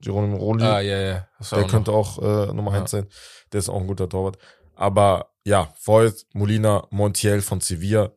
Geronimo 0.00 0.36
Rulli. 0.36 0.64
Ah, 0.64 0.80
ja, 0.80 0.98
ja. 0.98 1.28
Der 1.50 1.64
auch 1.64 1.68
könnte 1.68 1.92
auch 1.92 2.18
äh, 2.18 2.52
Nummer 2.52 2.72
Ja. 2.72 2.80
eins 2.80 2.90
sein. 2.92 3.08
Der 3.52 3.58
ist 3.58 3.68
auch 3.68 3.80
ein 3.80 3.86
guter 3.86 4.08
Torwart. 4.08 4.38
Aber 4.74 5.32
ja, 5.44 5.72
Voigt, 5.84 6.26
Molina, 6.34 6.86
Montiel 6.90 7.40
von 7.42 7.60
Sevilla. 7.60 8.12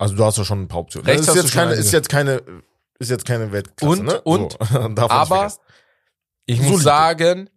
Also 0.00 0.14
du 0.16 0.24
hast 0.24 0.38
ja 0.38 0.44
schon 0.44 0.62
ein 0.62 0.68
paar 0.68 0.80
Optionen. 0.80 1.06
Rechts 1.06 1.26
Das 1.26 1.36
ist 1.36 1.42
jetzt 1.42 1.52
keine, 1.54 1.72
ist 1.74 1.92
jetzt 1.92 2.08
keine, 2.08 2.42
ist 2.98 3.10
jetzt 3.10 3.24
keine 3.26 3.52
Weltklasse, 3.52 4.00
Und- 4.00 4.06
ne? 4.06 4.20
und- 4.22 4.52
so, 4.98 5.08
Aber 5.08 5.52
ich 6.46 6.60
muss 6.62 6.82
sagen, 6.82 7.50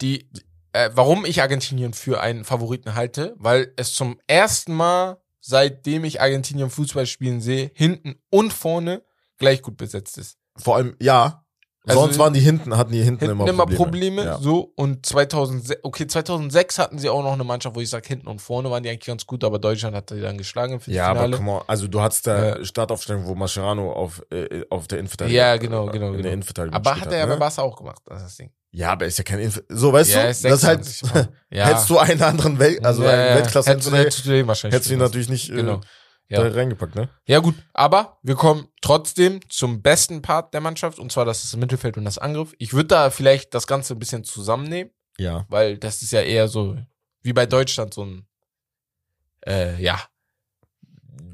die, 0.00 0.28
äh, 0.72 0.90
warum 0.94 1.24
ich 1.24 1.40
Argentinien 1.42 1.94
für 1.94 2.20
einen 2.20 2.44
Favoriten 2.44 2.94
halte, 2.94 3.34
weil 3.38 3.72
es 3.76 3.94
zum 3.94 4.20
ersten 4.26 4.74
Mal, 4.74 5.20
seitdem 5.40 6.04
ich 6.04 6.20
Argentinien 6.20 6.70
Fußball 6.70 7.06
spielen 7.06 7.40
sehe, 7.40 7.70
hinten 7.74 8.16
und 8.30 8.52
vorne 8.52 9.02
gleich 9.38 9.62
gut 9.62 9.76
besetzt 9.76 10.18
ist. 10.18 10.36
vor 10.56 10.76
allem, 10.76 10.94
ja. 11.00 11.44
Also 11.88 12.02
Sonst 12.02 12.18
waren 12.18 12.32
die 12.32 12.40
hinten, 12.40 12.76
hatten 12.76 12.92
die 12.92 13.02
hinten, 13.02 13.20
Hinten 13.26 13.32
immer 13.32 13.48
immer 13.48 13.66
Probleme. 13.66 13.76
Probleme, 14.22 14.24
Ja. 14.24 14.38
so 14.38 14.72
und 14.76 15.04
2006, 15.06 15.80
okay, 15.82 16.06
2006 16.06 16.78
hatten 16.78 16.98
sie 16.98 17.08
auch 17.08 17.22
noch 17.22 17.32
eine 17.32 17.44
Mannschaft, 17.44 17.74
wo 17.76 17.80
ich 17.80 17.88
sage, 17.90 18.06
hinten 18.08 18.28
und 18.28 18.40
vorne 18.40 18.70
waren 18.70 18.82
die 18.82 18.90
eigentlich 18.90 19.06
ganz 19.06 19.26
gut, 19.26 19.42
aber 19.44 19.58
Deutschland 19.58 19.96
hat 19.96 20.10
die 20.10 20.20
dann 20.20 20.36
geschlagen 20.38 20.74
im 20.74 20.80
Ja, 20.92 21.06
aber 21.08 21.20
Finale. 21.20 21.36
guck 21.36 21.46
mal, 21.46 21.62
also 21.66 21.86
du 21.88 22.00
hattest 22.00 22.26
da 22.26 22.56
Ja. 22.58 22.64
Startaufstellung, 22.64 23.26
wo 23.26 23.34
Mascherano 23.34 23.92
auf, 23.92 24.22
äh, 24.30 24.64
auf 24.70 24.86
der 24.88 24.98
Innenverteidigung 24.98 25.36
Ja, 25.36 25.56
genau, 25.56 25.88
äh, 25.88 25.92
genau, 25.92 26.06
in 26.08 26.12
genau. 26.12 26.22
der 26.22 26.32
Innenverteidigung 26.32 26.76
aber 26.76 27.00
hat 27.00 27.12
er 27.12 27.18
ja 27.18 27.26
bei 27.26 27.32
ne? 27.34 27.38
Barca 27.38 27.62
auch 27.62 27.76
gemacht, 27.76 28.02
das 28.06 28.18
ist 28.18 28.24
das 28.26 28.36
Ding. 28.36 28.50
Ja, 28.70 28.92
aber 28.92 29.06
er 29.06 29.08
ist 29.08 29.16
ja 29.18 29.24
kein 29.24 29.38
Inf 29.38 29.62
So, 29.68 29.92
weißt 29.92 30.10
Ja, 30.10 30.20
du, 30.20 30.26
das 30.26 30.36
ist 30.36 30.42
26 30.42 31.14
halt, 31.14 31.28
ja. 31.50 31.66
hättest 31.68 31.88
du 31.88 31.98
einen 31.98 32.22
anderen 32.22 32.58
Welt, 32.58 32.84
also 32.84 33.02
Ja, 33.02 33.10
einen 33.10 33.28
ja, 33.28 33.34
Weltklasse 33.36 33.70
hättest 33.70 33.88
du, 33.90 33.96
hättest 33.96 34.26
hättest 34.64 34.90
du 34.90 34.92
ihn 34.94 34.98
natürlich 35.00 35.28
nicht 35.30 35.48
äh, 35.50 35.54
Genau. 35.54 35.80
Ja. 36.30 36.42
reingepackt, 36.46 36.94
ne? 36.94 37.08
Ja 37.26 37.38
gut, 37.38 37.54
aber 37.72 38.18
wir 38.22 38.34
kommen 38.34 38.68
trotzdem 38.82 39.40
zum 39.48 39.80
besten 39.82 40.20
Part 40.20 40.52
der 40.52 40.60
Mannschaft 40.60 40.98
und 40.98 41.10
zwar 41.10 41.24
das 41.24 41.42
ist 41.44 41.56
Mittelfeld 41.56 41.96
und 41.96 42.04
das 42.04 42.18
Angriff. 42.18 42.54
Ich 42.58 42.74
würde 42.74 42.88
da 42.88 43.10
vielleicht 43.10 43.54
das 43.54 43.66
Ganze 43.66 43.94
ein 43.94 43.98
bisschen 43.98 44.24
zusammennehmen, 44.24 44.92
Ja. 45.18 45.46
weil 45.48 45.78
das 45.78 46.02
ist 46.02 46.12
ja 46.12 46.20
eher 46.20 46.48
so 46.48 46.76
wie 47.22 47.32
bei 47.32 47.46
Deutschland 47.46 47.94
so 47.94 48.04
ein 48.04 48.26
äh, 49.46 49.80
ja 49.82 49.98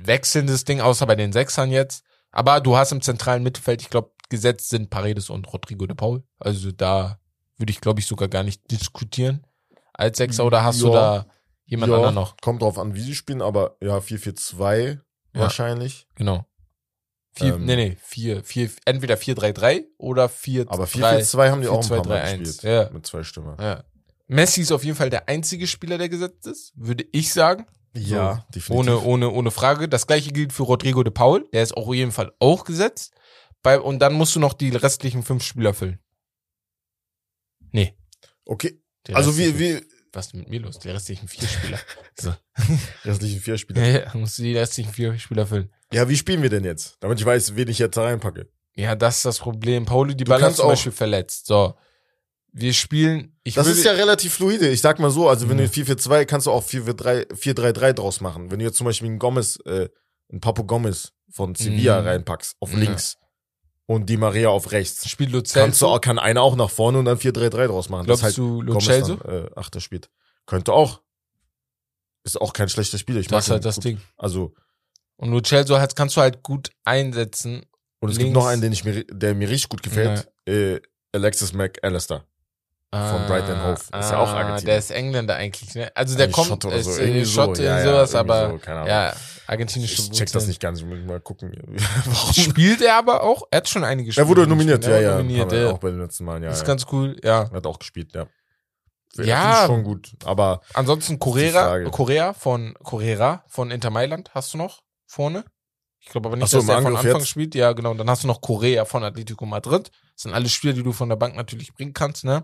wechselndes 0.04 0.64
Ding, 0.64 0.80
außer 0.80 1.06
bei 1.06 1.16
den 1.16 1.32
Sechsern 1.32 1.70
jetzt. 1.70 2.04
Aber 2.30 2.60
du 2.60 2.76
hast 2.76 2.92
im 2.92 3.00
zentralen 3.00 3.42
Mittelfeld, 3.42 3.80
ich 3.82 3.90
glaube, 3.90 4.10
gesetzt 4.28 4.68
sind 4.70 4.90
Paredes 4.90 5.30
und 5.30 5.52
Rodrigo 5.52 5.86
de 5.86 5.94
Paul. 5.94 6.22
Also 6.38 6.72
da 6.72 7.18
würde 7.56 7.70
ich, 7.70 7.80
glaube 7.80 8.00
ich, 8.00 8.06
sogar 8.06 8.28
gar 8.28 8.42
nicht 8.42 8.70
diskutieren 8.70 9.46
als 9.92 10.18
Sechser 10.18 10.44
oder 10.44 10.64
hast 10.64 10.80
Ja. 10.80 10.86
du 10.86 10.92
da 10.92 11.26
jemand 11.66 11.90
Ja, 11.90 11.96
anderen 11.96 12.14
noch? 12.14 12.36
Kommt 12.38 12.62
drauf 12.62 12.78
an, 12.78 12.94
wie 12.94 13.00
sie 13.00 13.14
spielen, 13.14 13.42
aber 13.42 13.76
ja, 13.80 13.98
4-4-2 14.00 15.00
Ja. 15.34 15.40
wahrscheinlich. 15.40 16.06
Genau. 16.14 16.46
Vier, 17.36 17.54
Ähm. 17.54 17.64
nee, 17.64 17.74
nee, 17.76 17.96
vier, 18.00 18.44
vier, 18.44 18.70
entweder 18.84 19.16
4-3-3 19.16 19.84
oder 19.98 20.28
4 20.28 20.66
Aber 20.70 20.84
4-4-2 20.84 21.50
haben 21.50 21.62
die 21.62 21.68
auch 21.68 21.82
ein 21.82 21.88
paar 21.88 22.06
Mal 22.06 22.20
4-2-3-1, 22.22 22.38
gespielt. 22.38 22.62
ja. 22.62 22.90
Mit 22.90 23.06
zwei 23.06 23.22
Stimmen. 23.24 23.56
Ja. 23.60 23.84
Messi 24.26 24.60
ist 24.62 24.72
auf 24.72 24.84
jeden 24.84 24.96
Fall 24.96 25.10
der 25.10 25.28
einzige 25.28 25.66
Spieler, 25.66 25.98
der 25.98 26.08
gesetzt 26.08 26.46
ist, 26.46 26.72
würde 26.76 27.04
ich 27.12 27.32
sagen. 27.32 27.66
Ja, 27.96 28.44
definitiv. 28.54 28.70
Ohne, 28.70 29.00
ohne, 29.00 29.30
ohne 29.30 29.50
Frage. 29.52 29.88
Das 29.88 30.06
gleiche 30.06 30.32
gilt 30.32 30.52
für 30.52 30.64
Rodrigo 30.64 31.02
de 31.04 31.12
Paul. 31.12 31.48
Der 31.52 31.62
ist 31.62 31.76
auch 31.76 31.86
auf 31.88 31.94
jeden 31.94 32.10
Fall 32.12 32.32
auch 32.40 32.64
gesetzt. 32.64 33.12
Bei, 33.62 33.78
und 33.80 33.98
dann 34.00 34.14
musst 34.14 34.34
du 34.34 34.40
noch 34.40 34.52
die 34.52 34.70
restlichen 34.70 35.22
fünf 35.22 35.42
Spieler 35.44 35.74
füllen. 35.74 35.98
Nee. 37.72 37.96
Okay, 38.44 38.80
die 39.06 39.14
also 39.14 39.36
wie, 39.38 39.58
wie, 39.58 39.80
Was 40.14 40.26
ist 40.26 40.34
mit 40.34 40.48
mir 40.48 40.60
los? 40.60 40.78
Die 40.78 40.88
restlichen 40.90 41.28
vier 41.28 41.48
Spieler. 41.48 41.78
so. 42.18 42.32
restlichen 43.04 43.40
vier 43.40 43.58
Spieler. 43.58 43.82
Ja, 43.82 43.98
ja, 44.04 44.10
musst 44.14 44.38
du 44.38 44.42
die 44.42 44.56
restlichen 44.56 44.92
vier 44.92 45.18
Spieler 45.18 45.46
füllen. 45.46 45.72
Ja, 45.92 46.08
wie 46.08 46.16
spielen 46.16 46.42
wir 46.42 46.50
denn 46.50 46.64
jetzt? 46.64 46.96
Damit 47.00 47.18
ich 47.20 47.26
weiß, 47.26 47.56
wen 47.56 47.68
ich 47.68 47.78
jetzt 47.78 47.96
da 47.96 48.02
reinpacke. 48.04 48.48
Ja, 48.76 48.96
das 48.96 49.16
ist 49.18 49.24
das 49.24 49.38
Problem. 49.38 49.84
Pauli 49.86 50.16
die 50.16 50.24
Ball 50.24 50.40
kannst 50.40 50.58
zum 50.58 50.68
Beispiel 50.68 50.92
verletzt. 50.92 51.46
So. 51.46 51.74
Wir 52.52 52.72
spielen, 52.72 53.36
ich 53.42 53.54
Das 53.54 53.66
würde, 53.66 53.78
ist 53.78 53.84
ja 53.84 53.92
relativ 53.92 54.34
fluide. 54.34 54.68
Ich 54.68 54.80
sag 54.80 54.98
mal 55.00 55.10
so, 55.10 55.28
also 55.28 55.48
wenn 55.48 55.56
Mhm. 55.56 55.62
du 55.62 55.68
4-4-2 55.68 56.24
kannst 56.24 56.46
du 56.46 56.52
auch 56.52 56.62
4-4-3 56.64 57.32
4-3-3 57.34 57.92
draus 57.92 58.20
machen. 58.20 58.50
Wenn 58.50 58.60
du 58.60 58.64
jetzt 58.64 58.76
zum 58.76 58.84
Beispiel 58.86 59.08
einen 59.08 59.18
Gomez, 59.18 59.58
äh, 59.66 59.88
einen 60.30 60.40
Papo 60.40 60.64
Gomez 60.64 61.12
von 61.30 61.54
Sevilla 61.56 62.00
Mhm. 62.00 62.06
reinpackst, 62.08 62.56
auf 62.60 62.72
Ja. 62.72 62.78
links 62.78 63.16
und 63.86 64.08
Di 64.08 64.16
Maria 64.16 64.48
auf 64.48 64.72
rechts, 64.72 65.08
spielt 65.08 65.30
kannst 65.52 65.82
du 65.82 65.98
kann 66.00 66.18
einer 66.18 66.42
auch 66.42 66.56
nach 66.56 66.70
vorne 66.70 66.98
und 66.98 67.04
dann 67.04 67.18
4-3-3 67.18 67.66
draus 67.66 67.88
machen. 67.88 68.06
Glaubst 68.06 68.22
dass 68.22 68.28
halt 68.30 68.38
du 68.38 68.62
Lucelso? 68.62 69.16
dann, 69.16 69.44
äh, 69.46 69.50
Achter 69.56 69.80
spielt. 69.80 70.10
Könnte 70.46 70.72
auch. 70.72 71.00
Ist 72.24 72.40
auch 72.40 72.52
kein 72.54 72.68
schlechter 72.68 72.96
Spieler. 72.98 73.20
Ich 73.20 73.26
Das 73.28 73.44
ist 73.44 73.50
halt 73.50 73.64
das 73.64 73.74
gut. 73.76 73.84
Ding. 73.84 74.00
Also, 74.16 74.54
Und 75.16 75.30
Lucelso 75.30 75.78
halt, 75.78 75.94
kannst 75.96 76.16
du 76.16 76.20
halt 76.22 76.42
gut 76.42 76.70
einsetzen. 76.84 77.66
und 78.00 78.10
es 78.10 78.16
Links. 78.16 78.24
gibt 78.28 78.34
noch 78.34 78.46
einen, 78.46 78.62
den 78.62 78.72
ich 78.72 78.84
mir, 78.84 79.04
der 79.04 79.34
mir 79.34 79.48
richtig 79.48 79.68
gut 79.68 79.82
gefällt. 79.82 80.28
Äh, 80.46 80.80
Alexis 81.12 81.52
McAllister. 81.52 82.26
Von 82.94 83.26
Brighton 83.26 83.62
Hove. 83.64 83.72
Ist 83.74 83.90
ja 84.10 84.18
auch 84.18 84.28
Argentinier. 84.28 84.56
Ah, 84.62 84.64
Der 84.66 84.78
ist 84.78 84.90
Engländer 84.90 85.36
eigentlich, 85.36 85.74
ne? 85.74 85.90
Also 85.94 86.16
der 86.16 86.28
Äh, 86.28 86.30
kommt, 86.30 86.46
Schotte 86.48 86.66
oder 86.68 86.76
ist 86.76 86.86
so. 86.86 87.00
äh, 87.00 87.04
Irgendwie 87.06 87.24
so. 87.24 87.32
Schotte 87.42 87.64
Ja, 87.64 87.72
und 87.78 87.84
ja, 87.84 87.90
sowas, 87.92 88.14
aber 88.14 88.50
so, 88.50 88.58
keine 88.58 88.76
Ahnung. 88.78 88.88
ja, 88.88 89.14
argentinische 89.46 90.02
Ich 90.02 90.10
check 90.12 90.30
das 90.32 90.46
nicht 90.46 90.60
ganz. 90.60 90.80
Ich 90.80 90.86
muss 90.86 90.98
mal 91.06 91.20
gucken. 91.20 91.52
Spielt 92.32 92.80
er 92.82 92.96
aber 92.96 93.22
auch? 93.22 93.42
Er 93.50 93.58
hat 93.58 93.68
schon 93.68 93.84
einige 93.84 94.12
Spiele 94.12 94.24
Er 94.26 94.28
wurde 94.28 94.46
nominiert, 94.46 94.80
gespielt, 94.82 95.00
ja, 95.02 95.02
er 95.02 95.02
ja. 95.02 95.12
wurde 95.18 95.22
Nominiert, 95.24 95.52
ja. 95.52 95.70
Auch 95.70 95.78
bei 95.78 95.90
den 95.90 96.00
letzten 96.00 96.24
Malen, 96.24 96.42
ja. 96.44 96.50
Ist 96.50 96.60
ja. 96.60 96.66
ganz 96.66 96.86
cool, 96.92 97.16
ja. 97.22 97.50
Hat 97.50 97.66
auch 97.66 97.78
gespielt, 97.78 98.14
ja. 98.14 98.26
Ja. 99.16 99.60
Ich 99.62 99.66
schon 99.66 99.84
gut. 99.84 100.10
Aber 100.24 100.60
Ansonsten 100.72 101.18
Correa. 101.18 101.84
Correa 101.90 102.32
von 102.32 102.74
Correa 102.82 103.44
von 103.48 103.70
Inter 103.70 103.90
Mailand 103.90 104.30
hast 104.34 104.52
du 104.54 104.58
noch 104.58 104.82
vorne. 105.06 105.44
Ich 106.00 106.08
glaube 106.10 106.28
aber 106.28 106.36
nicht, 106.36 106.48
so, 106.50 106.58
dass 106.58 106.64
im 106.64 106.68
der 106.68 106.76
von 106.76 106.86
Angriff 106.88 107.04
Anfang 107.06 107.20
jetzt? 107.20 107.28
spielt. 107.28 107.54
Ja, 107.54 107.72
genau. 107.72 107.92
Und 107.92 107.98
dann 107.98 108.10
hast 108.10 108.24
du 108.24 108.26
noch 108.26 108.40
Correa 108.40 108.84
von 108.84 109.04
Atletico 109.04 109.46
Madrid. 109.46 109.90
Das 110.14 110.22
sind 110.22 110.34
alle 110.34 110.48
Spieler, 110.48 110.72
die 110.72 110.82
du 110.82 110.92
von 110.92 111.08
der 111.08 111.16
Bank 111.16 111.36
natürlich 111.36 111.72
bringen 111.74 111.94
kannst, 111.94 112.24
ne? 112.24 112.42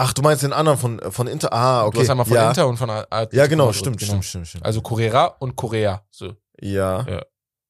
Ach, 0.00 0.12
du 0.12 0.22
meinst 0.22 0.42
den 0.42 0.52
anderen 0.52 0.78
von 0.78 1.00
von 1.12 1.26
Inter? 1.26 1.52
Ah, 1.52 1.84
okay. 1.86 1.94
Du 1.96 2.00
hast 2.02 2.10
einmal 2.10 2.26
von 2.26 2.34
ja. 2.36 2.48
Inter 2.48 2.66
und 2.68 2.76
von 2.76 2.90
Atletico 2.90 3.36
Ja, 3.36 3.46
genau, 3.46 3.72
stimmt, 3.72 3.98
genau. 3.98 4.08
stimmt, 4.10 4.24
stimmt, 4.26 4.48
stimmt. 4.48 4.64
Also 4.64 4.80
Correa 4.80 5.26
und 5.38 5.56
Correa. 5.56 6.04
So. 6.10 6.34
ja. 6.60 7.06
Ja. 7.08 7.22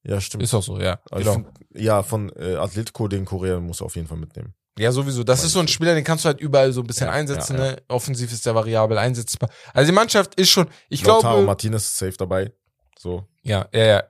Ja, 0.02 0.18
stimmt. 0.18 0.42
Ist 0.42 0.54
auch 0.54 0.62
so, 0.62 0.80
ja. 0.80 0.98
Ich 1.12 1.18
Genau. 1.18 1.34
find, 1.34 1.48
ja, 1.74 2.02
von 2.02 2.32
äh, 2.34 2.54
Atletico 2.56 3.06
den 3.06 3.26
Korea 3.26 3.60
muss 3.60 3.82
er 3.82 3.84
auf 3.86 3.96
jeden 3.96 4.08
Fall 4.08 4.16
mitnehmen. 4.16 4.54
Ja, 4.78 4.92
sowieso. 4.92 5.24
Das 5.24 5.44
ist 5.44 5.52
so 5.52 5.60
ein 5.60 5.68
Spieler, 5.68 5.94
den 5.94 6.04
kannst 6.04 6.24
du 6.24 6.28
halt 6.28 6.40
überall 6.40 6.72
so 6.72 6.80
ein 6.80 6.86
bisschen 6.86 7.06
Ja, 7.08 7.12
einsetzen, 7.12 7.58
ja, 7.58 7.64
ja. 7.66 7.70
ne? 7.72 7.82
Offensiv 7.88 8.32
ist 8.32 8.46
der 8.46 8.54
variabel 8.54 8.96
einsetzbar. 8.96 9.50
Also 9.74 9.90
die 9.90 9.94
Mannschaft 9.94 10.36
ist 10.36 10.48
schon, 10.48 10.68
ich 10.88 11.04
Lautaro 11.04 11.34
glaube. 11.34 11.46
Martinez 11.48 11.82
ist 11.84 11.98
safe 11.98 12.16
dabei. 12.16 12.50
So, 12.98 13.26
Ja, 13.42 13.68
ja, 13.74 13.84
ja. 13.84 14.02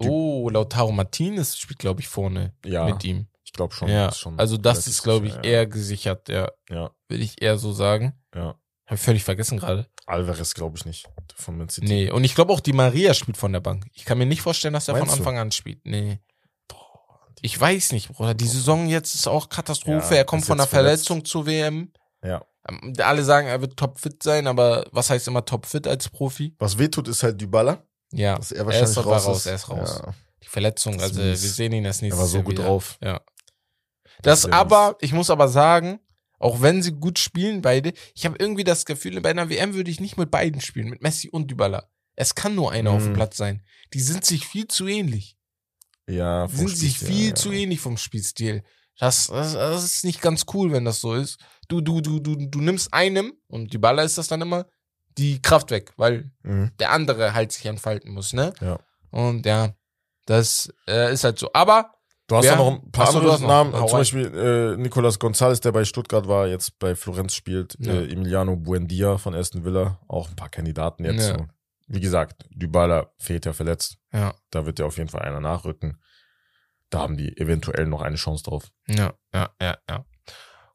Oh, 0.00 0.50
Lautaro 0.50 0.92
Martinez 0.92 1.56
spielt, 1.56 1.78
glaube 1.78 2.00
ich, 2.02 2.08
vorne 2.08 2.52
ja, 2.66 2.84
mit 2.84 3.02
ihm. 3.04 3.26
ich 3.42 3.52
glaube 3.54 3.72
schon. 3.74 3.88
schon 4.12 4.38
also 4.38 4.58
das 4.58 4.86
ist, 4.86 5.02
glaube 5.02 5.28
ich, 5.28 5.34
eher 5.42 5.66
gesichert, 5.66 6.28
ja. 6.28 6.50
Ja, 6.68 6.90
Würde 7.08 7.22
ich 7.24 7.40
eher 7.42 7.58
so 7.58 7.72
sagen. 7.72 8.14
ja. 8.34 8.54
Hab 8.86 8.94
ich 8.96 9.02
völlig 9.02 9.22
vergessen 9.22 9.58
gerade. 9.58 9.86
Alvarez 10.06 10.54
glaube 10.54 10.78
ich 10.78 10.86
nicht. 10.86 11.06
Von 11.36 11.58
Man 11.58 11.68
City. 11.68 11.86
Nee, 11.86 12.10
und 12.10 12.24
ich 12.24 12.34
glaube 12.34 12.50
auch, 12.54 12.60
die 12.60 12.72
Maria 12.72 13.12
spielt 13.12 13.36
von 13.36 13.52
der 13.52 13.60
Bank. 13.60 13.84
Ich 13.92 14.06
kann 14.06 14.16
mir 14.16 14.24
nicht 14.24 14.40
vorstellen, 14.40 14.72
dass 14.72 14.88
er 14.88 14.94
von 14.94 15.00
Meinst 15.00 15.16
du? 15.16 15.18
Anfang 15.20 15.36
an 15.36 15.52
spielt. 15.52 15.84
Nee. 15.84 16.20
Ich 17.42 17.60
weiß 17.60 17.92
nicht, 17.92 18.08
Bruder. 18.08 18.32
Die 18.32 18.46
Saison 18.46 18.88
jetzt 18.88 19.14
ist 19.14 19.28
auch 19.28 19.50
Katastrophe. 19.50 20.14
Ja, 20.14 20.18
er 20.20 20.24
kommt 20.24 20.40
ist 20.42 20.48
von 20.48 20.56
einer 20.56 20.64
jetzt 20.64 20.70
verletzt. 20.70 21.06
Verletzung 21.06 21.24
zur 21.26 21.44
WM. 21.46 21.92
Ja. 22.24 22.42
Ähm, 22.66 22.94
Alle 22.98 23.22
sagen, 23.24 23.46
er 23.46 23.60
wird 23.60 23.76
topfit 23.76 24.22
sein, 24.22 24.46
aber 24.46 24.86
was 24.90 25.10
heißt 25.10 25.28
immer 25.28 25.44
topfit 25.44 25.86
als 25.86 26.08
Profi? 26.08 26.54
Was 26.58 26.78
wehtut, 26.78 27.06
ist 27.08 27.22
halt 27.22 27.38
Dybala. 27.38 27.82
Ja, 28.12 28.36
Dass 28.36 28.52
er 28.52 28.60
er 28.60 28.66
wahrscheinlich 28.66 28.90
ist 28.90 28.96
aber 28.98 29.12
raus, 29.12 29.26
raus, 29.26 29.36
ist. 29.40 29.46
er 29.46 29.54
ist 29.54 29.68
raus. 29.68 30.00
Ja. 30.04 30.14
Die 30.42 30.48
Verletzung, 30.48 30.94
Das 30.94 31.02
also 31.10 31.20
ist 31.20 31.42
wir 31.42 31.50
sehen 31.50 31.72
ihn 31.74 31.84
das 31.84 31.98
Er 31.98 32.04
nächste 32.04 32.18
war 32.20 32.26
so 32.26 32.42
gut 32.42 32.52
wieder. 32.54 32.64
drauf. 32.64 32.96
Ja. 33.02 33.20
Das 34.22 34.40
ist 34.46 34.52
aber, 34.52 34.96
ich 35.02 35.12
muss 35.12 35.28
aber 35.30 35.46
sagen, 35.48 36.00
auch 36.38 36.60
wenn 36.62 36.82
sie 36.82 36.92
gut 36.92 37.18
spielen 37.18 37.62
beide, 37.62 37.92
ich 38.14 38.24
habe 38.26 38.36
irgendwie 38.38 38.64
das 38.64 38.84
Gefühl, 38.84 39.20
bei 39.20 39.30
einer 39.30 39.48
WM 39.50 39.74
würde 39.74 39.90
ich 39.90 40.00
nicht 40.00 40.16
mit 40.16 40.30
beiden 40.30 40.60
spielen, 40.60 40.88
mit 40.90 41.02
Messi 41.02 41.28
und 41.28 41.50
Dybala. 41.50 41.88
Es 42.16 42.34
kann 42.34 42.54
nur 42.54 42.72
einer 42.72 42.90
auf 42.90 43.02
dem 43.02 43.10
Mhm. 43.12 43.16
Platz 43.16 43.36
sein. 43.36 43.62
Die 43.94 44.00
sind 44.00 44.24
sich 44.24 44.46
viel 44.46 44.66
zu 44.68 44.86
ähnlich. 44.86 45.36
Ja, 46.08 46.46
Die 46.46 46.56
vom 46.56 46.68
sind 46.68 46.76
sich 46.78 46.94
Spielstil, 46.96 47.16
viel 47.16 47.28
ja, 47.30 47.34
zu 47.34 47.52
ähnlich 47.52 47.80
vom 47.80 47.96
Spielstil. 47.96 48.62
Das, 48.98 49.28
das, 49.28 49.52
das 49.52 49.84
ist 49.84 50.04
nicht 50.04 50.20
ganz 50.20 50.44
cool, 50.54 50.72
wenn 50.72 50.84
das 50.84 51.00
so 51.00 51.14
ist. 51.14 51.38
Du, 51.68 51.80
du, 51.80 52.00
du, 52.00 52.18
du, 52.18 52.34
du 52.34 52.60
nimmst 52.60 52.92
einem, 52.92 53.32
und 53.46 53.72
Dybala 53.72 54.02
ist 54.02 54.18
das 54.18 54.26
dann 54.28 54.40
immer, 54.40 54.66
die 55.16 55.40
Kraft 55.42 55.70
weg, 55.70 55.92
weil 55.96 56.30
Mhm. 56.42 56.72
der 56.78 56.90
andere 56.92 57.34
halt 57.34 57.52
sich 57.52 57.66
entfalten 57.66 58.12
muss, 58.12 58.32
ne? 58.32 58.52
Ja. 58.60 58.78
Und 59.10 59.46
ja, 59.46 59.74
das 60.26 60.72
äh, 60.88 61.12
ist 61.12 61.24
halt 61.24 61.38
so. 61.38 61.50
Aber 61.52 61.92
Du 62.28 62.36
hast 62.36 62.44
ja 62.44 62.56
noch 62.56 62.70
ein 62.82 62.90
paar 62.92 63.10
so, 63.10 63.18
andere. 63.18 63.40
Namen, 63.46 63.72
Hau 63.72 63.86
zum. 63.86 63.98
Beispiel 64.00 64.26
äh, 64.34 64.76
Nicolas 64.80 65.18
Gonzalez, 65.18 65.60
der 65.60 65.72
bei 65.72 65.84
Stuttgart 65.84 66.28
war, 66.28 66.46
jetzt 66.46 66.78
bei 66.78 66.94
Florenz 66.94 67.34
spielt, 67.34 67.74
Ja. 67.80 67.94
äh, 67.94 68.12
Emiliano 68.12 68.54
Buendia 68.54 69.16
von 69.18 69.34
Aston 69.34 69.64
Villa, 69.64 69.98
auch 70.08 70.28
ein 70.28 70.36
paar 70.36 70.50
Kandidaten 70.50 71.04
jetzt. 71.04 71.28
Ja. 71.30 71.38
So. 71.38 71.46
Wie 71.86 72.00
gesagt, 72.00 72.44
Dybala 72.50 73.10
fehlt 73.16 73.46
ja 73.46 73.54
verletzt, 73.54 73.96
ja, 74.12 74.34
da 74.50 74.66
wird 74.66 74.78
ja 74.78 74.84
auf 74.84 74.98
jeden 74.98 75.08
Fall 75.08 75.22
einer 75.22 75.40
nachrücken. 75.40 75.98
Da 76.90 77.00
haben 77.00 77.16
die 77.16 77.34
eventuell 77.38 77.86
noch 77.86 78.02
eine 78.02 78.16
Chance 78.16 78.44
drauf. 78.44 78.70
ja, 78.86 79.14
ja, 79.34 79.48
ja, 79.60 79.78
ja. 79.88 80.04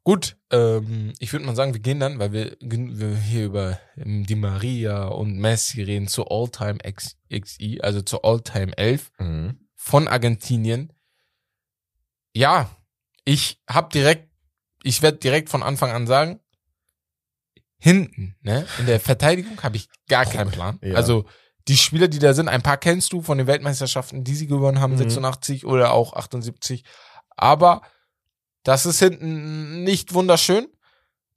Gut, 0.04 0.36
ähm, 0.52 1.14
ich 1.20 1.32
würde 1.32 1.46
mal 1.46 1.56
sagen, 1.56 1.74
wir 1.74 1.80
gehen 1.80 2.00
dann, 2.00 2.20
weil 2.20 2.34
wir, 2.34 2.58
wir 2.60 3.16
hier 3.16 3.46
über 3.46 3.80
ähm, 3.96 4.26
Di 4.26 4.36
Maria 4.36 5.06
und 5.06 5.38
Messi 5.38 5.82
reden, 5.82 6.08
zur 6.08 6.30
All-Time 6.30 6.80
XI, 6.80 7.80
also 7.82 8.02
zur 8.02 8.26
All-Time 8.26 8.76
11 8.78 9.12
Mhm. 9.20 9.60
von 9.76 10.08
Argentinien. 10.10 10.92
Ja, 12.34 12.70
ich 13.26 13.62
hab 13.68 13.92
direkt, 13.92 14.30
ich 14.84 15.02
werde 15.02 15.18
direkt 15.20 15.50
von 15.50 15.64
Anfang 15.64 15.92
an 15.92 16.08
sagen, 16.08 16.40
hinten, 17.78 18.36
ne, 18.42 18.66
in 18.80 18.86
der 18.86 19.00
Verteidigung 19.00 19.62
habe 19.62 19.78
ich 19.78 19.90
gar 20.08 20.26
keinen 20.26 20.52
Plan. 20.52 20.80
Ja. 20.82 20.96
Also 20.96 21.26
die 21.68 21.78
Spieler, 21.78 22.08
die 22.08 22.20
da 22.20 22.34
sind, 22.34 22.48
ein 22.50 22.62
paar 22.62 22.78
kennst 22.78 23.14
du 23.14 23.22
von 23.22 23.38
den 23.38 23.48
Weltmeisterschaften, 23.48 24.24
die 24.24 24.36
sie 24.36 24.48
gewonnen 24.48 24.80
haben, 24.80 24.94
Mhm. 24.94 24.98
86 24.98 25.66
oder 25.66 25.92
auch 25.94 26.14
78. 26.14 26.84
Aber 27.30 27.82
das 28.64 28.86
ist 28.86 29.00
hinten 29.00 29.84
nicht 29.84 30.14
wunderschön. 30.14 30.68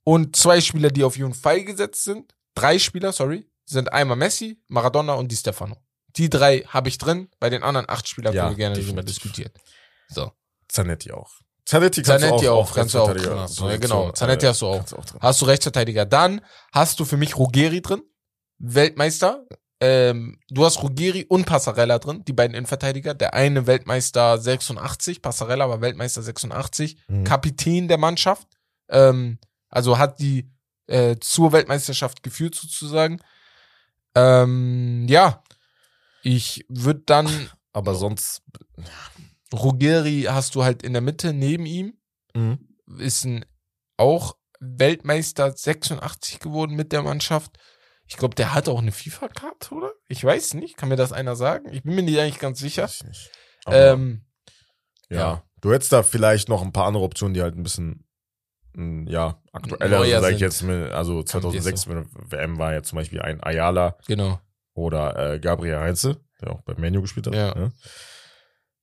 Und 0.03 0.35
zwei 0.37 0.61
Spieler, 0.61 0.89
die 0.89 1.03
auf 1.03 1.17
jeden 1.17 1.33
Fall 1.33 1.63
gesetzt 1.65 2.03
sind, 2.05 2.33
drei 2.55 2.79
Spieler, 2.79 3.11
sorry, 3.11 3.49
sind 3.65 3.91
einmal 3.91 4.15
Messi, 4.15 4.61
Maradona 4.67 5.13
und 5.13 5.29
Di 5.31 5.35
Stefano. 5.35 5.77
Die 6.15 6.29
drei 6.29 6.59
habe 6.67 6.87
ich 6.87 6.97
drin, 6.97 7.29
bei 7.39 7.49
den 7.49 7.61
anderen 7.63 7.89
acht 7.89 8.07
Spielern 8.07 8.33
Ja, 8.33 8.43
können 8.43 8.53
wir 8.53 8.57
gerne 8.57 8.75
definitiv. 8.75 9.05
diskutieren. 9.05 9.51
So. 10.07 10.31
Zanetti 10.77 11.11
auch. 11.11 11.29
Zanetti 11.65 12.01
kannst 12.01 12.23
Zanetti 12.25 12.45
du 12.45 12.51
auch, 12.51 12.69
auch, 12.69 12.75
kannst 12.75 12.93
du 12.93 12.99
auch 12.99 13.09
Rechtsverteidiger- 13.09 13.29
drin 13.29 13.39
haben. 13.61 13.69
Ja, 13.71 13.77
genau. 13.77 14.11
Zanetti 14.11 14.45
hast 14.45 14.61
du 14.61 14.67
auch. 14.67 14.77
kannst 14.77 14.93
auch. 14.95 15.03
Hast 15.21 15.41
du 15.41 15.45
Rechtsverteidiger. 15.45 16.05
Dann 16.05 16.41
hast 16.71 16.99
du 16.99 17.05
für 17.05 17.17
mich 17.17 17.37
Ruggeri 17.37 17.81
drin, 17.81 18.01
Weltmeister. 18.59 19.45
Ähm, 19.79 20.39
du 20.49 20.65
hast 20.65 20.81
Ruggeri 20.81 21.25
und 21.25 21.45
Passarella 21.45 21.99
drin, 21.99 22.23
die 22.25 22.33
beiden 22.33 22.55
Innenverteidiger. 22.55 23.13
Der 23.13 23.33
eine 23.35 23.67
Weltmeister 23.67 24.37
86, 24.39 25.21
Passarella 25.21 25.69
war 25.69 25.81
Weltmeister 25.81 26.21
86, 26.23 26.97
Mhm. 27.07 27.23
Kapitän 27.25 27.87
der 27.87 27.97
Mannschaft. 27.99 28.47
Ähm, 28.89 29.37
also 29.69 29.97
hat 29.99 30.19
die 30.19 30.49
äh, 30.87 31.17
zur 31.19 31.51
Weltmeisterschaft 31.51 32.23
geführt 32.23 32.55
sozusagen. 32.55 33.19
Ähm, 34.15 35.05
ja, 35.09 35.43
ich 36.23 36.65
würde 36.69 37.01
dann 37.05 37.27
Aber 37.73 37.93
sonst. 37.93 38.41
Ruggeri 39.53 40.25
hast 40.29 40.55
du 40.55 40.63
halt 40.63 40.83
in 40.83 40.93
der 40.93 41.01
Mitte 41.01 41.33
neben 41.33 41.65
ihm. 41.65 41.93
Mhm. 42.33 42.59
ist 42.99 43.25
ein 43.25 43.45
auch 43.97 44.37
Weltmeister 44.59 45.51
86 45.55 46.39
geworden 46.39 46.75
mit 46.75 46.91
der 46.91 47.01
Mannschaft. 47.01 47.57
Ich 48.07 48.17
glaube, 48.17 48.35
der 48.35 48.53
hat 48.53 48.69
auch 48.69 48.79
eine 48.79 48.91
FIFA-Karte, 48.91 49.73
oder? 49.73 49.91
Ich 50.07 50.23
weiß 50.23 50.53
nicht. 50.53 50.77
Kann 50.77 50.89
mir 50.89 50.95
das 50.95 51.11
einer 51.11 51.35
sagen? 51.35 51.71
Ich 51.71 51.83
bin 51.83 51.95
mir 51.95 52.03
nicht 52.03 52.19
eigentlich 52.19 52.39
ganz 52.39 52.59
sicher. 52.59 52.83
Weiß 52.83 53.01
ich 53.01 53.07
nicht. 53.07 53.31
Ähm, 53.67 54.25
ja. 55.09 55.17
ja. 55.17 55.43
Du 55.61 55.73
hättest 55.73 55.91
da 55.91 56.03
vielleicht 56.03 56.47
noch 56.47 56.61
ein 56.61 56.71
paar 56.71 56.85
andere 56.85 57.03
Optionen, 57.03 57.33
die 57.33 57.41
halt 57.41 57.55
ein 57.55 57.63
bisschen, 57.63 58.05
mh, 58.73 59.11
ja, 59.11 59.41
aktueller, 59.51 59.99
Neuer 59.99 60.21
sag 60.21 60.31
ich 60.31 60.37
sind. 60.37 60.47
jetzt 60.47 60.61
mit, 60.61 60.91
also 60.91 61.23
2006 61.23 61.87
mit 61.87 61.97
der 61.97 62.05
WM 62.31 62.57
war 62.57 62.73
ja 62.73 62.83
zum 62.83 62.97
Beispiel 62.97 63.21
ein 63.21 63.41
Ayala 63.43 63.97
genau. 64.07 64.39
oder 64.73 65.33
äh, 65.33 65.39
Gabriel 65.39 65.79
Heinze, 65.79 66.21
der 66.41 66.51
auch 66.51 66.61
bei 66.61 66.75
Menu 66.75 67.01
gespielt 67.01 67.27
hat. 67.27 67.35
Ja. 67.35 67.55
ne? 67.55 67.73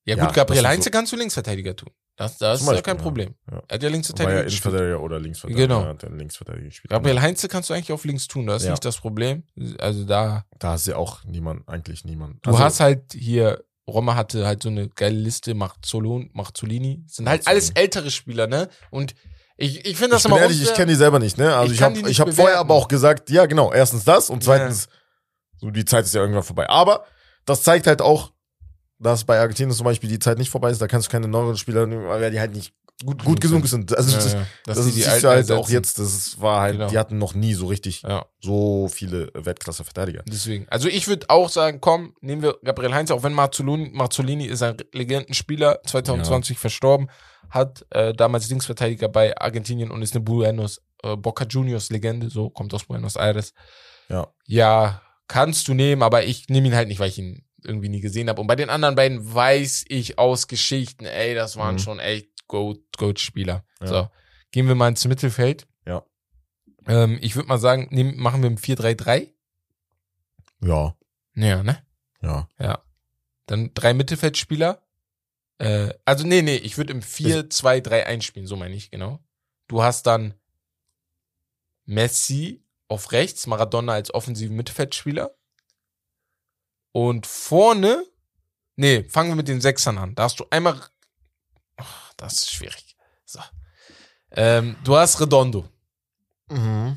Ja, 0.07 0.17
Ja, 0.17 0.27
gut, 0.27 0.35
Gabriel 0.35 0.67
Heinze 0.67 0.91
kannst 0.91 1.13
du 1.13 1.17
Linksverteidiger 1.17 1.75
tun. 1.77 1.91
Das, 2.17 2.39
das 2.39 2.61
ist 2.63 2.71
ja 2.71 2.81
kein 2.83 2.97
ja. 2.97 3.03
Problem. 3.03 3.35
Ja. 3.51 3.63
Er 3.69 3.75
hat 3.75 3.83
ja 3.83 3.89
War 3.89 3.91
Linksverteidiger 3.93 4.37
ja 4.37 4.43
gespielt. 4.45 4.65
Innenverteidiger 4.67 5.01
oder 5.03 5.19
Linksverteidiger. 5.19 5.67
Genau. 5.67 5.83
Ja, 5.83 5.89
hat 5.89 6.03
den 6.03 6.19
Linksverteidiger 6.19 6.65
gespielt. 6.67 6.91
Gabriel 6.91 7.21
Heinze 7.21 7.49
kannst 7.49 7.71
du 7.71 7.75
eigentlich 7.75 7.93
auf 7.93 8.05
links 8.05 8.29
tun, 8.29 8.47
das 8.47 8.63
ist 8.63 8.67
Ja. 8.67 8.71
nicht 8.73 8.85
das 8.85 8.99
Problem. 8.99 9.43
Also 9.79 10.05
da, 10.05 10.45
Da 10.59 10.73
hast 10.73 10.87
du 10.87 10.93
ja 10.93 10.97
auch 10.99 11.25
niemand, 11.25 11.69
eigentlich 11.69 12.05
niemand. 12.05 12.45
du 12.47 12.51
Also, 12.51 12.63
hast 12.63 12.81
halt 12.81 13.13
hier, 13.15 13.65
Roma 13.89 14.15
hatte 14.15 14.47
halt 14.47 14.63
so 14.63 14.69
eine 14.69 14.89
geile 14.91 15.17
Liste, 15.17 15.55
Marzolon, 15.55 16.31
Marzolini. 16.35 17.03
Sind 17.09 17.29
halt 17.29 17.41
Marzolini. 17.47 17.49
alles 17.51 17.71
ältere 17.71 18.11
Spieler, 18.11 18.47
ne? 18.47 18.69
Und 18.91 19.15
ich, 19.57 19.85
ich 19.85 19.97
finde 19.97 20.11
das 20.17 20.23
ich 20.25 20.29
bin 20.29 20.33
immer 20.37 20.43
ehrlich, 20.43 20.63
ich 20.63 20.75
kenne 20.75 20.93
die 20.93 20.97
selber 20.97 21.19
nicht, 21.19 21.37
ne? 21.39 21.57
Also 21.57 21.73
Ich 21.73 21.79
ich, 21.79 21.83
hab, 21.83 21.95
die 21.95 22.07
ich 22.09 22.21
habe 22.21 22.33
vorher 22.33 22.59
aber 22.59 22.75
auch 22.75 22.87
gesagt, 22.89 23.31
ja 23.31 23.47
genau, 23.47 23.73
erstens 23.73 24.05
das 24.05 24.31
und 24.31 24.45
zweitens, 24.45 24.89
so 25.59 25.71
die 25.71 25.85
Zeit 25.85 26.05
ist 26.05 26.15
ja 26.15 26.21
irgendwann 26.21 26.43
vorbei. 26.45 26.69
Aber 26.69 27.05
das 27.45 27.63
zeigt 27.63 27.87
halt 27.87 28.03
auch, 28.03 28.33
dass 29.05 29.25
bei 29.25 29.39
Argentinien 29.39 29.75
zum 29.77 29.85
Beispiel 29.85 30.11
die 30.11 30.19
Zeit 30.19 30.39
nicht 30.39 30.51
vorbei 30.51 30.71
ist. 30.71 30.81
Da 30.83 30.89
kannst 30.89 31.07
du 31.09 31.13
keine 31.13 31.29
neueren 31.29 31.57
Spieler 31.57 31.87
nehmen, 31.87 32.07
weil 32.09 32.31
die 32.31 32.41
halt 32.41 32.55
nicht 32.55 32.73
gut, 33.05 33.25
gut 33.25 33.41
genug 33.41 33.67
sind. 33.67 33.97
Also 33.97 34.11
Ja, 34.11 34.17
das, 34.17 34.33
ja. 34.33 34.47
Dass 34.67 34.77
das 34.79 34.87
die 34.87 34.93
siehst 34.93 35.23
du 35.23 35.29
halt 35.29 35.51
auch 35.53 35.69
jetzt. 35.69 35.99
Das 35.99 36.41
war 36.41 36.61
halt, 36.63 36.75
Genau. 36.77 36.89
die 36.89 36.99
hatten 36.99 37.19
noch 37.19 37.35
nie 37.35 37.55
so 37.55 37.67
richtig 37.67 38.03
Ja, 38.03 38.25
so 38.41 38.89
viele 38.89 39.31
Weltklasse-Verteidiger. 39.35 40.23
deswegen. 40.27 40.67
Also 40.69 40.89
ich 40.89 41.07
würde 41.07 41.29
auch 41.31 41.49
sagen, 41.49 41.81
komm, 41.81 42.15
nehmen 42.21 42.43
wir 42.43 42.57
Gabriel 42.65 42.95
Heinz, 42.95 43.11
auch 43.11 43.23
wenn 43.23 43.33
Marzolini, 43.35 43.91
Marzolini 43.93 44.47
ist 44.47 44.63
ein 44.63 44.77
Legendenspieler, 44.93 45.81
2020 45.87 46.59
verstorben, 46.59 47.09
hat 47.51 47.85
äh, 47.91 48.13
damals 48.15 48.49
Linksverteidiger 48.49 49.09
bei 49.09 49.37
Argentinien 49.39 49.91
und 49.91 50.03
ist 50.03 50.15
eine 50.15 50.25
Buenos, 50.25 50.81
äh, 51.03 51.17
Boca 51.17 51.45
Juniors 51.45 51.91
Legende, 51.91 52.31
so 52.31 52.49
kommt 52.51 52.73
aus 52.75 52.85
Buenos 52.85 53.17
Aires. 53.17 53.53
Ja. 54.09 54.29
Ja, 54.47 55.03
kannst 55.29 55.69
du 55.69 55.75
nehmen, 55.75 56.03
aber 56.03 56.25
ich 56.25 56.49
nehme 56.49 56.69
ihn 56.69 56.75
halt 56.77 56.89
nicht, 56.89 57.01
weil 57.01 57.09
ich 57.09 57.19
ihn 57.19 57.45
irgendwie 57.65 57.89
nie 57.89 58.01
gesehen 58.01 58.29
habe. 58.29 58.41
Und 58.41 58.47
bei 58.47 58.57
den 58.57 58.71
anderen 58.71 58.95
beiden 58.95 59.35
weiß 59.35 59.85
ich 59.89 60.19
aus 60.19 60.49
Geschichten, 60.49 61.05
ey, 61.05 61.35
das 61.35 61.57
waren 61.57 61.75
Mhm. 61.77 61.79
schon 61.81 61.99
echt 61.99 62.29
Goat- 62.49 62.97
Goat-Spieler. 62.97 63.65
Ja. 63.81 63.87
So, 63.87 64.09
gehen 64.51 64.69
wir 64.69 64.75
mal 64.75 64.89
ins 64.89 65.05
Mittelfeld. 65.07 65.67
Ja. 65.87 66.05
Ähm, 66.87 67.19
ich 67.23 67.35
würde 67.37 67.49
mal 67.49 67.59
sagen, 67.59 67.89
nehmen, 67.91 68.17
machen 68.19 68.43
wir 68.43 68.49
im 68.51 68.59
4-3-3. 68.59 69.33
Ja, 70.61 70.97
Ja, 71.35 71.63
ne? 71.63 71.85
ja. 72.23 72.49
Dann 73.47 73.73
drei 73.75 73.93
Mittelfeldspieler. 73.93 74.83
Äh, 75.59 75.93
also, 76.05 76.27
nee, 76.27 76.43
nee, 76.43 76.57
ich 76.57 76.79
würde 76.79 76.93
im 76.93 77.03
4-2-3-1 77.03 78.23
spielen, 78.25 78.47
so 78.47 78.57
meine 78.57 78.75
ich, 78.75 78.91
genau. 78.91 79.21
Du 79.69 79.83
hast 79.83 80.07
dann 80.07 80.35
Messi 81.85 82.65
auf 82.89 83.13
rechts, 83.13 83.47
Maradona 83.47 83.93
als 83.95 84.13
offensiven 84.15 84.57
Mittelfeldspieler. 84.57 85.35
Und 86.97 87.27
vorne, 87.27 88.07
nee, 88.77 89.03
fangen 89.09 89.31
wir 89.31 89.35
mit 89.35 89.49
den 89.49 89.61
Sechsern 89.61 89.99
an. 89.99 90.15
Da 90.15 90.23
hast 90.25 90.39
du 90.39 90.47
einmal, 90.51 90.81
Ach, 91.77 92.13
das 92.17 92.35
ist 92.35 92.53
schwierig. 92.53 92.97
So. 93.25 93.41
Ähm, 94.31 94.77
du 94.85 94.97
hast 94.97 95.21
Redondo. 95.21 95.69
Mhm. 96.49 96.97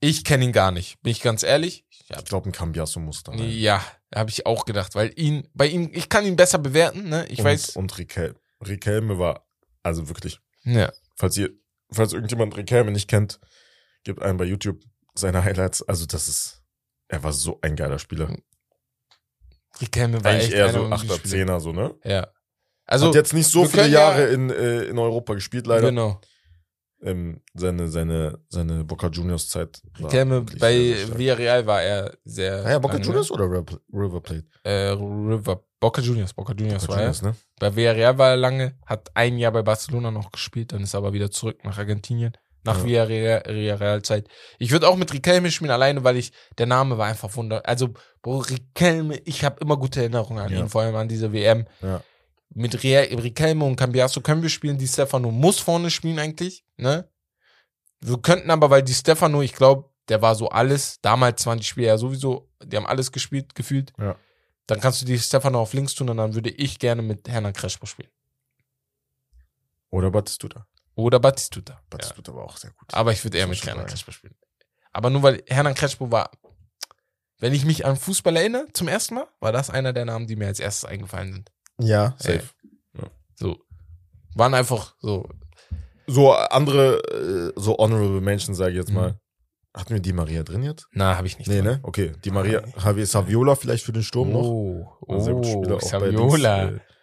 Ich 0.00 0.24
kenne 0.24 0.44
ihn 0.44 0.52
gar 0.52 0.70
nicht, 0.70 1.00
bin 1.02 1.12
ich 1.12 1.20
ganz 1.20 1.42
ehrlich. 1.42 1.84
Ich 1.90 2.08
Ich 2.08 2.24
glaube, 2.24 2.48
ein 2.48 2.52
Cambiasso 2.52 3.00
muss 3.00 3.22
da 3.22 3.32
rein. 3.32 3.50
Ja, 3.50 3.84
habe 4.14 4.30
ich 4.30 4.46
auch 4.46 4.64
gedacht, 4.64 4.94
weil 4.94 5.12
ihn, 5.18 5.46
bei 5.52 5.66
ihm, 5.66 5.90
ich 5.92 6.08
kann 6.08 6.24
ihn 6.24 6.36
besser 6.36 6.58
bewerten, 6.58 7.08
ne? 7.10 7.26
Ich 7.28 7.40
und, 7.40 7.44
weiß. 7.44 7.76
Und 7.76 7.98
Riquelme. 7.98 9.18
War, 9.18 9.46
also 9.82 10.08
wirklich, 10.08 10.40
Ja. 10.62 10.90
falls 11.16 11.36
ihr, 11.36 11.50
falls 11.90 12.14
irgendjemand 12.14 12.56
Riquelme 12.56 12.92
nicht 12.92 13.08
kennt, 13.08 13.40
gebt 14.04 14.22
einen 14.22 14.38
bei 14.38 14.44
YouTube 14.46 14.82
seine 15.14 15.44
Highlights. 15.44 15.82
Also 15.82 16.06
das 16.06 16.28
ist, 16.28 16.62
er 17.08 17.22
war 17.22 17.32
so 17.34 17.58
ein 17.60 17.76
geiler 17.76 17.98
Spieler. 17.98 18.34
Riquelme 19.80 20.22
war 20.24 20.30
Eigentlich 20.32 20.44
echt 20.48 20.54
eher 20.54 20.70
so 20.72 20.82
unserer 20.82 21.14
8er, 21.16 21.18
Spieler. 21.18 21.56
10er, 21.56 21.60
so, 21.60 21.72
ne? 21.72 21.94
Ja. 22.04 22.28
Also, 22.86 23.08
Hat 23.08 23.14
jetzt 23.14 23.32
nicht 23.32 23.46
so 23.48 23.64
viele 23.64 23.82
können 23.84 23.94
ja- 23.94 24.00
Jahre 24.00 24.24
in, 24.26 24.50
äh, 24.50 24.82
in 24.84 24.98
Europa 24.98 25.34
gespielt, 25.34 25.66
leider. 25.66 25.88
genau. 25.88 26.20
Ähm, 27.02 27.42
seine, 27.54 27.88
seine, 27.88 28.38
seine 28.48 28.82
Boca 28.84 29.08
Juniors 29.08 29.48
Zeit. 29.48 29.82
Riquelme 29.98 30.42
bei. 30.58 30.96
Villarreal 31.16 31.66
war 31.66 31.82
er 31.82 32.16
sehr. 32.24 32.64
Ah 32.64 32.70
ja, 32.70 32.78
Boca 32.78 32.94
lange. 32.94 33.04
Juniors 33.04 33.30
oder 33.30 33.44
River 33.92 34.20
Plate? 34.22 34.44
Äh, 34.62 34.88
River, 34.90 35.64
Boca 35.80 36.00
Juniors, 36.00 36.32
Boca 36.32 36.54
Juniors 36.54 36.82
Boca 36.86 36.92
war 36.94 36.98
er. 37.02 37.02
Juniors, 37.12 37.22
ne? 37.22 37.34
Bei 37.58 37.74
Villarreal 37.76 38.16
war 38.16 38.30
er 38.30 38.36
lange, 38.36 38.78
hat 38.86 39.10
ein 39.14 39.36
Jahr 39.36 39.52
bei 39.52 39.60
Barcelona 39.62 40.10
noch 40.10 40.30
gespielt, 40.32 40.72
dann 40.72 40.82
ist 40.82 40.94
er 40.94 40.98
aber 40.98 41.12
wieder 41.12 41.30
zurück 41.30 41.62
nach 41.64 41.76
Argentinien, 41.76 42.32
nach 42.64 42.78
Ja. 42.86 43.06
Villarreal-Zeit. 43.08 44.26
Ich 44.58 44.70
würde 44.70 44.88
auch 44.88 44.96
mit 44.96 45.12
Riquelme 45.12 45.50
spielen, 45.50 45.72
alleine, 45.72 46.04
weil 46.04 46.16
ich, 46.16 46.32
der 46.56 46.66
Name 46.66 46.96
war 46.96 47.06
einfach 47.06 47.34
wunder. 47.36 47.60
Also, 47.68 47.90
Bro, 48.24 48.38
Riquelme, 48.38 49.18
ich 49.26 49.44
habe 49.44 49.60
immer 49.60 49.76
gute 49.76 50.00
Erinnerungen 50.00 50.42
an 50.42 50.50
Ja. 50.50 50.60
ihn, 50.60 50.68
vor 50.70 50.80
allem 50.80 50.96
an 50.96 51.08
diese 51.08 51.30
WM. 51.32 51.66
Ja. 51.82 52.02
Mit 52.54 52.82
Ria- 52.82 53.02
Riquelme 53.20 53.64
und 53.66 53.76
Cambiasso 53.76 54.22
können 54.22 54.40
wir 54.40 54.48
spielen, 54.48 54.78
die 54.78 54.88
Stefano 54.88 55.30
muss 55.30 55.58
vorne 55.60 55.90
spielen 55.90 56.18
eigentlich, 56.18 56.64
ne? 56.78 57.06
Wir 58.00 58.16
könnten 58.18 58.50
aber, 58.50 58.70
weil 58.70 58.82
die 58.82 58.94
Stefano, 58.94 59.42
ich 59.42 59.52
glaube, 59.52 59.90
der 60.08 60.22
war 60.22 60.34
so 60.36 60.48
alles, 60.48 61.00
damals 61.02 61.44
waren 61.44 61.58
die 61.58 61.64
Spieler 61.64 61.88
ja 61.88 61.98
sowieso, 61.98 62.50
die 62.64 62.76
haben 62.78 62.86
alles 62.86 63.12
gespielt, 63.12 63.54
gefühlt. 63.54 63.92
Ja. 63.98 64.16
Dann 64.68 64.80
kannst 64.80 65.02
du 65.02 65.04
die 65.04 65.18
Stefano 65.18 65.60
auf 65.60 65.74
links 65.74 65.94
tun 65.94 66.08
und 66.08 66.16
dann 66.16 66.32
würde 66.34 66.48
ich 66.48 66.78
gerne 66.78 67.02
mit 67.02 67.28
Hernan 67.28 67.52
Crespo 67.52 67.84
spielen. 67.84 68.10
Oder 69.90 70.10
Batistuta. 70.10 70.66
Oder 70.94 71.20
Batistuta. 71.20 71.74
Ja. 71.74 71.80
Batistuta 71.90 72.34
war 72.34 72.44
auch 72.44 72.56
sehr 72.56 72.70
gut. 72.70 72.92
Aber 72.94 73.12
ich 73.12 73.22
würde 73.22 73.36
eher 73.36 73.46
mit 73.46 73.64
Hernan. 73.66 73.86
Crespo 73.86 74.12
spielen. 74.12 74.34
Aber 74.92 75.10
nur 75.10 75.22
weil 75.22 75.42
Hernan 75.46 75.74
Crespo 75.74 76.10
war, 76.10 76.30
wenn 77.40 77.52
ich 77.52 77.64
mich 77.64 77.84
an 77.84 77.96
Fußball 77.96 78.36
erinnere, 78.36 78.66
zum 78.72 78.88
ersten 78.88 79.14
Mal, 79.16 79.26
war 79.40 79.52
das 79.52 79.70
einer 79.70 79.92
der 79.92 80.04
Namen, 80.04 80.26
die 80.26 80.36
mir 80.36 80.46
als 80.46 80.60
erstes 80.60 80.84
eingefallen 80.88 81.32
sind. 81.32 81.52
Ja, 81.80 82.16
Ey. 82.24 82.40
So. 83.36 83.58
Waren 84.36 84.54
einfach 84.54 84.94
so. 85.00 85.28
So 86.06 86.32
andere, 86.32 86.98
äh, 87.08 87.52
so 87.56 87.76
honorable 87.78 88.20
Mentions, 88.20 88.58
sage 88.58 88.72
ich 88.72 88.76
jetzt 88.78 88.90
Mhm. 88.90 88.94
mal. 88.96 89.18
Hatten 89.76 89.92
wir 89.94 90.00
die 90.00 90.12
Maria 90.12 90.44
drin 90.44 90.62
jetzt? 90.62 90.86
Na, 90.92 91.16
habe 91.16 91.26
ich 91.26 91.36
nicht. 91.38 91.48
Nee, 91.48 91.56
drin. 91.56 91.64
ne? 91.64 91.80
Okay. 91.82 92.12
Die 92.24 92.30
Maria, 92.30 92.62
Javier 92.82 93.06
Saviola 93.06 93.56
vielleicht 93.56 93.84
für 93.84 93.92
den 93.92 94.04
Sturm 94.04 94.30
noch. 94.30 94.44
Oh, 94.44 94.96
guter 95.00 95.34
oh, 95.34 95.60
bei 95.62 95.78
Saviola. 95.80 96.66
Dings, 96.66 96.80
äh, 96.80 96.93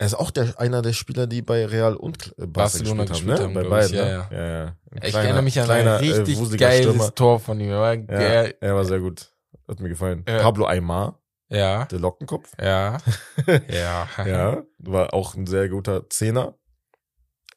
Er 0.00 0.06
ist 0.06 0.14
auch 0.14 0.30
der, 0.30 0.58
einer 0.58 0.80
der 0.80 0.94
Spieler, 0.94 1.26
die 1.26 1.42
bei 1.42 1.66
Real 1.66 1.94
und 1.94 2.28
äh, 2.38 2.46
Barca 2.46 2.52
Barcelona 2.78 3.04
gespielt 3.04 3.38
haben, 3.38 3.52
ne? 3.52 3.60
haben, 3.60 3.70
bei 3.70 3.78
glaub 3.80 3.84
ich, 3.84 3.92
beiden, 3.92 3.96
ja, 3.96 4.04
ne? 4.04 4.28
Ja, 4.30 4.46
ja. 4.46 4.64
Ein 4.64 4.74
ich 4.94 5.00
kleiner- 5.10 5.24
erinnere 5.24 5.42
mich 5.42 5.58
an 5.60 5.64
kleiner, 5.66 5.92
ein 5.98 6.04
richtig 6.04 6.40
äh, 6.40 6.56
geiles 6.56 6.80
Stürmer. 6.80 7.14
Tor 7.14 7.38
von 7.38 7.60
ihm. 7.60 7.68
Er 7.70 7.80
war 7.80 7.94
Ja, 7.94 8.42
er 8.60 8.74
war 8.74 8.84
sehr 8.86 9.00
gut. 9.00 9.30
Hat 9.68 9.78
mir 9.78 9.90
gefallen. 9.90 10.24
Ja. 10.26 10.38
Pablo 10.42 10.64
Aymar, 10.64 11.20
Ja, 11.50 11.84
der 11.84 11.98
Lockenkopf. 11.98 12.50
ja, 12.58 12.96
ja. 13.70 14.08
Ja, 14.26 14.62
war 14.78 15.12
auch 15.12 15.34
ein 15.34 15.46
sehr 15.46 15.68
guter 15.68 16.08
Zehner. 16.08 16.54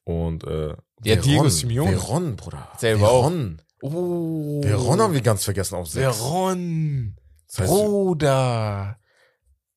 Und 0.04 0.44
äh, 0.44 0.76
Ja, 1.06 1.16
Diego 1.16 1.48
Simeone. 1.48 1.94
Veron, 1.98 2.36
Bruder. 2.36 2.68
Selber. 2.78 3.08
Veron. 3.08 3.62
Oh. 3.82 4.62
Veron 4.62 5.00
haben 5.02 5.14
wir 5.14 5.22
ganz 5.22 5.46
vergessen 5.46 5.76
auf 5.76 5.88
sechs. 5.88 6.18
Veron. 6.18 7.16
Das 7.48 7.60
heißt, 7.60 7.70
Bruder. 7.72 8.98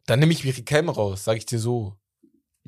Dann 0.07 0.19
nehme 0.19 0.33
ich 0.33 0.45
Riquelme 0.45 0.93
raus, 0.93 1.23
sag 1.23 1.37
ich 1.37 1.47
dir 1.47 1.61
so. 1.61 1.95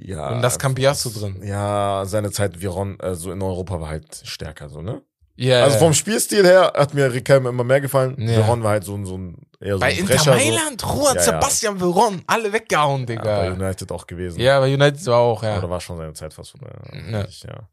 Ja, 0.01 0.31
Und 0.31 0.43
das 0.43 0.59
Cambiasso 0.59 1.11
drin. 1.11 1.43
Ja, 1.43 2.05
seine 2.07 2.31
Zeit 2.31 2.61
Veron, 2.61 2.99
äh, 3.01 3.15
so 3.15 3.33
in 3.33 3.43
Europa 3.43 3.81
war 3.81 3.89
halt 3.89 4.23
stärker, 4.25 4.69
so, 4.69 4.83
ne? 4.83 5.03
Ja. 5.35 5.63
Also 5.63 5.79
vom 5.79 5.95
Spielstil 5.95 6.45
her 6.45 6.73
hat 6.75 6.95
mir 6.95 7.13
Riquelme 7.13 7.49
immer 7.49 7.63
mehr 7.63 7.81
gefallen. 7.81 8.17
Ja. 8.19 8.43
Veron 8.43 8.63
war 8.65 8.73
halt 8.73 8.85
so 8.85 8.97
ein, 8.97 9.07
so 9.07 9.17
ein 9.17 9.37
eher 9.61 9.75
so 9.75 9.81
bei 9.81 9.87
ein 9.87 9.99
Inter 9.99 10.15
Brecher. 10.15 10.35
Mailand, 10.35 10.83
Juan 10.83 11.15
Ja, 11.15 11.15
ja. 11.15 11.23
Sebastian 11.23 11.79
Veron, 11.79 12.23
alle 12.27 12.53
weggehauen, 12.53 13.07
So. 13.07 13.13
Ja, 13.13 13.23
bei 13.23 13.51
Digga. 13.51 13.67
United 13.67 13.93
auch 13.93 14.07
gewesen. 14.07 14.41
Ja, 14.41 14.59
bei 14.59 14.75
United 14.75 15.07
war 15.07 15.19
auch, 15.19 15.43
ja. 15.45 15.61
Da 15.61 15.71
war 15.71 15.81
schon 15.81 15.97
seine 15.97 16.13
Zeit 16.13 16.35
fast 16.35 16.51
vorbei. 16.51 16.73
Ja. 16.93 17.21
ja. 17.21 17.69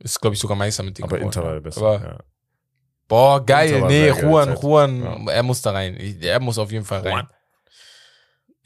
Ist, 0.00 0.20
glaube 0.20 0.34
ich, 0.34 0.40
sogar 0.40 0.56
Meister 0.56 0.82
mit 0.82 0.98
dem 0.98 1.04
Aber 1.04 1.16
geworden, 1.16 1.28
Inter 1.28 1.44
war 1.44 1.54
ja. 1.54 1.60
besser. 1.60 1.80
Aber, 1.80 2.04
ja. 2.04 2.18
boah, 3.08 3.44
geil. 3.44 3.82
Nee, 3.86 4.10
Juan. 4.10 4.54
Juan, 4.60 5.28
er 5.28 5.42
muss 5.42 5.62
da 5.62 5.70
rein. 5.70 5.96
Er 6.20 6.40
muss 6.40 6.58
auf 6.58 6.70
jeden 6.70 6.84
Fall 6.84 7.00
rein. 7.00 7.12
Juan. 7.12 7.28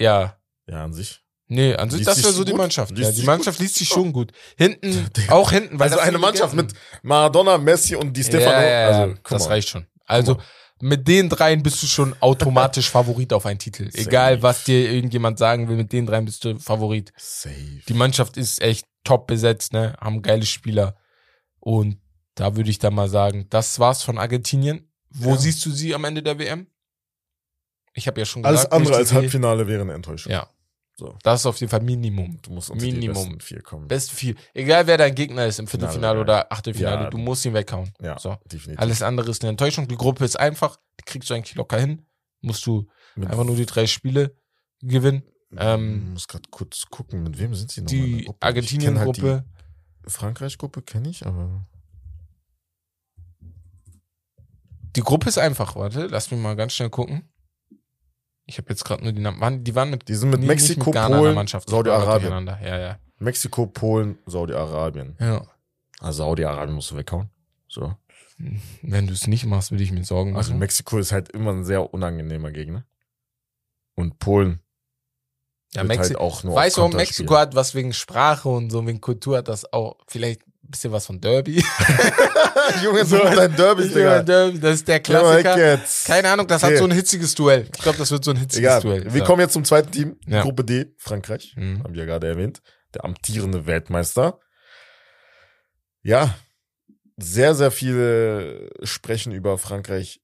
Ja. 0.00 0.36
ja, 0.66 0.84
an 0.84 0.92
sich. 0.92 1.21
Nee, 1.54 1.74
an 1.74 1.90
sich, 1.90 2.04
das 2.04 2.22
wäre 2.22 2.32
so 2.32 2.44
die 2.44 2.52
gut? 2.52 2.58
Mannschaft. 2.58 2.96
Liest 2.96 3.10
Ja, 3.10 3.16
die 3.20 3.26
Mannschaft 3.26 3.58
liest 3.58 3.76
sich 3.76 3.88
schon 3.88 4.12
gut. 4.12 4.32
Hinten, 4.56 5.06
auch 5.28 5.50
hinten. 5.52 5.78
Weil 5.78 5.90
Also 5.90 6.00
eine 6.00 6.18
Mannschaft 6.18 6.54
mit 6.54 6.72
Maradona, 7.02 7.58
Messi 7.58 7.94
und 7.94 8.16
Di 8.16 8.24
Stefano. 8.24 8.60
Ja, 8.60 8.62
ja, 8.68 8.88
also, 9.02 9.14
das 9.28 9.42
mal. 9.44 9.48
reicht 9.48 9.68
schon. 9.68 9.86
Also, 10.06 10.38
mit 10.80 11.06
den 11.06 11.28
dreien 11.28 11.62
bist 11.62 11.82
du 11.82 11.86
schon 11.86 12.14
automatisch 12.20 12.90
Favorit 12.96 13.32
auf 13.32 13.46
einen 13.46 13.58
Titel. 13.58 13.84
Safe. 13.90 13.98
Egal, 14.02 14.42
was 14.42 14.64
dir 14.64 14.90
irgendjemand 14.90 15.38
sagen 15.38 15.68
will, 15.68 15.76
mit 15.76 15.92
den 15.92 16.06
dreien 16.06 16.24
bist 16.24 16.44
du 16.44 16.58
Favorit. 16.58 17.12
Safe. 17.16 17.54
Die 17.86 17.94
Mannschaft 17.94 18.36
ist 18.36 18.60
echt 18.62 18.86
top 19.04 19.26
besetzt, 19.26 19.72
ne? 19.72 19.94
Haben 20.00 20.22
geile 20.22 20.44
Spieler. 20.46 20.96
Und 21.60 21.98
da 22.34 22.56
würde 22.56 22.70
ich 22.70 22.78
dann 22.78 22.94
mal 22.94 23.08
sagen, 23.08 23.46
das 23.50 23.78
war's 23.78 24.02
von 24.02 24.18
Argentinien. 24.18 24.90
Wo 25.10 25.30
Ja. 25.32 25.36
siehst 25.36 25.64
du 25.66 25.70
sie 25.70 25.94
am 25.94 26.04
Ende 26.04 26.22
der 26.22 26.38
WM? 26.38 26.66
Ich 27.94 28.06
habe 28.06 28.18
ja 28.20 28.24
schon 28.24 28.44
Alles 28.44 28.60
gesagt, 28.60 28.72
andere 28.72 28.90
möchte 28.94 29.02
als 29.02 29.12
Halbfinale 29.12 29.66
wäre 29.68 29.82
eine 29.82 29.92
Enttäuschung. 29.92 30.32
Ja, 30.32 30.48
So. 31.02 31.16
das 31.22 31.40
ist 31.40 31.46
auf 31.46 31.58
jeden 31.60 31.70
Fall 31.70 31.80
Minimum. 31.82 32.38
Du 32.42 32.52
musst 32.52 32.70
unter 32.70 32.84
die 32.84 32.92
Minimum. 32.92 33.14
besten 33.14 33.40
vier 33.40 33.60
kommen. 33.62 33.88
Best 33.88 34.10
vier. 34.12 34.34
Egal 34.54 34.86
wer 34.86 34.96
dein 34.98 35.14
Gegner 35.14 35.46
ist 35.46 35.58
im 35.58 35.66
Finale, 35.66 35.90
Viertelfinale 35.92 36.20
oder 36.20 36.52
Achtelfinale, 36.52 37.04
Ja. 37.04 37.10
du 37.10 37.18
musst 37.18 37.44
ihn 37.44 37.54
weghauen. 37.54 37.92
ja, 38.00 38.18
So. 38.18 38.36
definitiv. 38.44 38.78
Alles 38.80 39.02
andere 39.02 39.30
ist 39.30 39.42
eine 39.42 39.50
Enttäuschung. 39.50 39.88
Die 39.88 39.96
Gruppe 39.96 40.24
ist 40.24 40.38
einfach, 40.38 40.76
die 41.00 41.04
kriegst 41.04 41.28
du 41.30 41.34
eigentlich 41.34 41.54
locker 41.56 41.78
hin. 41.80 42.06
Musst 42.40 42.64
du 42.66 42.86
Mit- 43.16 43.30
einfach 43.30 43.44
nur 43.44 43.56
die 43.56 43.66
drei 43.66 43.86
Spiele 43.86 44.36
gewinnen. 44.80 45.22
Ich 45.50 45.58
Ähm, 45.60 46.12
muss 46.12 46.28
gerade 46.28 46.48
kurz 46.50 46.86
gucken, 46.88 47.22
mit 47.24 47.38
wem 47.38 47.54
sind 47.54 47.70
sie 47.70 47.82
noch? 47.82 47.88
die? 47.90 48.20
Ich 48.20 48.26
kenn 48.26 48.34
Argentinien-Gruppe, 48.40 49.32
Halt 49.32 49.44
die 50.06 50.10
Frankreich-Gruppe 50.10 50.82
kenne 50.82 51.08
ich, 51.10 51.26
aber. 51.26 51.66
die 54.96 55.00
Gruppe 55.02 55.28
ist 55.28 55.38
einfach. 55.38 55.74
Warte, 55.76 56.06
lass 56.06 56.30
mich 56.30 56.40
mal 56.40 56.56
ganz 56.56 56.72
schnell 56.74 56.90
gucken. 56.90 57.28
Ich 58.46 58.58
habe 58.58 58.68
jetzt 58.70 58.84
gerade 58.84 59.02
nur 59.04 59.12
die 59.12 59.20
Namen. 59.20 59.40
Waren, 59.40 59.64
die 59.64 59.74
waren 59.74 59.90
mit, 59.90 60.08
Die 60.08 60.14
sind 60.14 60.30
mit 60.30 60.40
nie- 60.40 60.46
Mexiko, 60.46 60.90
Ghana 60.90 61.20
der 61.20 61.32
Polen, 61.34 61.46
Saudi-Arabien. 61.66 62.46
Ja, 62.62 62.78
ja. 62.78 62.98
Mexiko, 63.18 63.66
Polen, 63.66 64.18
Saudi-Arabien. 64.26 65.16
ja. 65.20 65.42
Also 66.00 66.24
Saudi-Arabien 66.24 66.74
musst 66.74 66.90
du 66.90 66.96
weghauen. 66.96 67.30
So. 67.68 67.94
Wenn 68.82 69.06
du 69.06 69.12
es 69.12 69.28
nicht 69.28 69.44
machst, 69.46 69.70
würde 69.70 69.84
ich 69.84 69.92
mir 69.92 70.02
Sorgen 70.04 70.36
Also 70.36 70.50
machen. 70.50 70.58
Mexiko 70.58 70.98
ist 70.98 71.12
halt 71.12 71.30
immer 71.30 71.52
ein 71.52 71.64
sehr 71.64 71.94
unangenehmer 71.94 72.50
Gegner. 72.50 72.84
Und 73.94 74.18
Polen 74.18 74.60
ja, 75.74 75.84
Mexiko. 75.84 76.08
halt 76.08 76.16
auch 76.18 76.42
nur 76.42 76.54
Weißt 76.56 76.76
du, 76.78 76.88
Mexiko 76.88 77.36
hat 77.36 77.54
was 77.54 77.74
wegen 77.76 77.92
Sprache 77.92 78.48
und 78.48 78.70
so, 78.70 78.84
wegen 78.84 79.00
Kultur 79.00 79.38
hat 79.38 79.46
das 79.48 79.72
auch 79.72 79.96
vielleicht 80.08 80.42
bisschen 80.72 80.90
was 80.92 81.06
von 81.06 81.20
Derby. 81.20 81.64
Junge, 82.82 83.04
so 83.04 83.18
dein 83.18 83.54
Derby, 83.54 83.82
Ja, 83.84 83.88
Digga. 83.88 84.22
Derby, 84.22 84.58
das 84.60 84.74
ist 84.74 84.88
der 84.88 84.98
Klassiker. 85.00 85.80
Keine 86.06 86.28
Ahnung, 86.30 86.46
das 86.48 86.62
hat 86.62 86.76
so 86.76 86.84
ein 86.84 86.90
hitziges 86.90 87.34
Duell. 87.36 87.68
Ich 87.72 87.80
glaube, 87.82 87.98
das 87.98 88.10
wird 88.10 88.24
so 88.24 88.32
ein 88.32 88.36
hitziges 88.38 88.58
Egal. 88.58 88.80
Duell. 88.80 89.04
Wir 89.14 89.20
So. 89.20 89.24
kommen 89.26 89.40
jetzt 89.40 89.52
zum 89.52 89.64
zweiten 89.64 89.90
Team. 89.92 90.16
Ja. 90.26 90.42
Gruppe 90.42 90.64
D, 90.64 90.94
Frankreich. 90.98 91.54
Mhm. 91.56 91.84
Haben 91.84 91.94
wir 91.94 92.00
ja 92.00 92.06
gerade 92.06 92.26
erwähnt. 92.26 92.60
Der 92.94 93.04
amtierende 93.04 93.66
Weltmeister. 93.66 94.40
Ja. 96.02 96.34
Sehr, 97.16 97.54
sehr 97.54 97.70
viele 97.70 98.70
sprechen 98.82 99.32
über 99.32 99.58
Frankreich, 99.58 100.20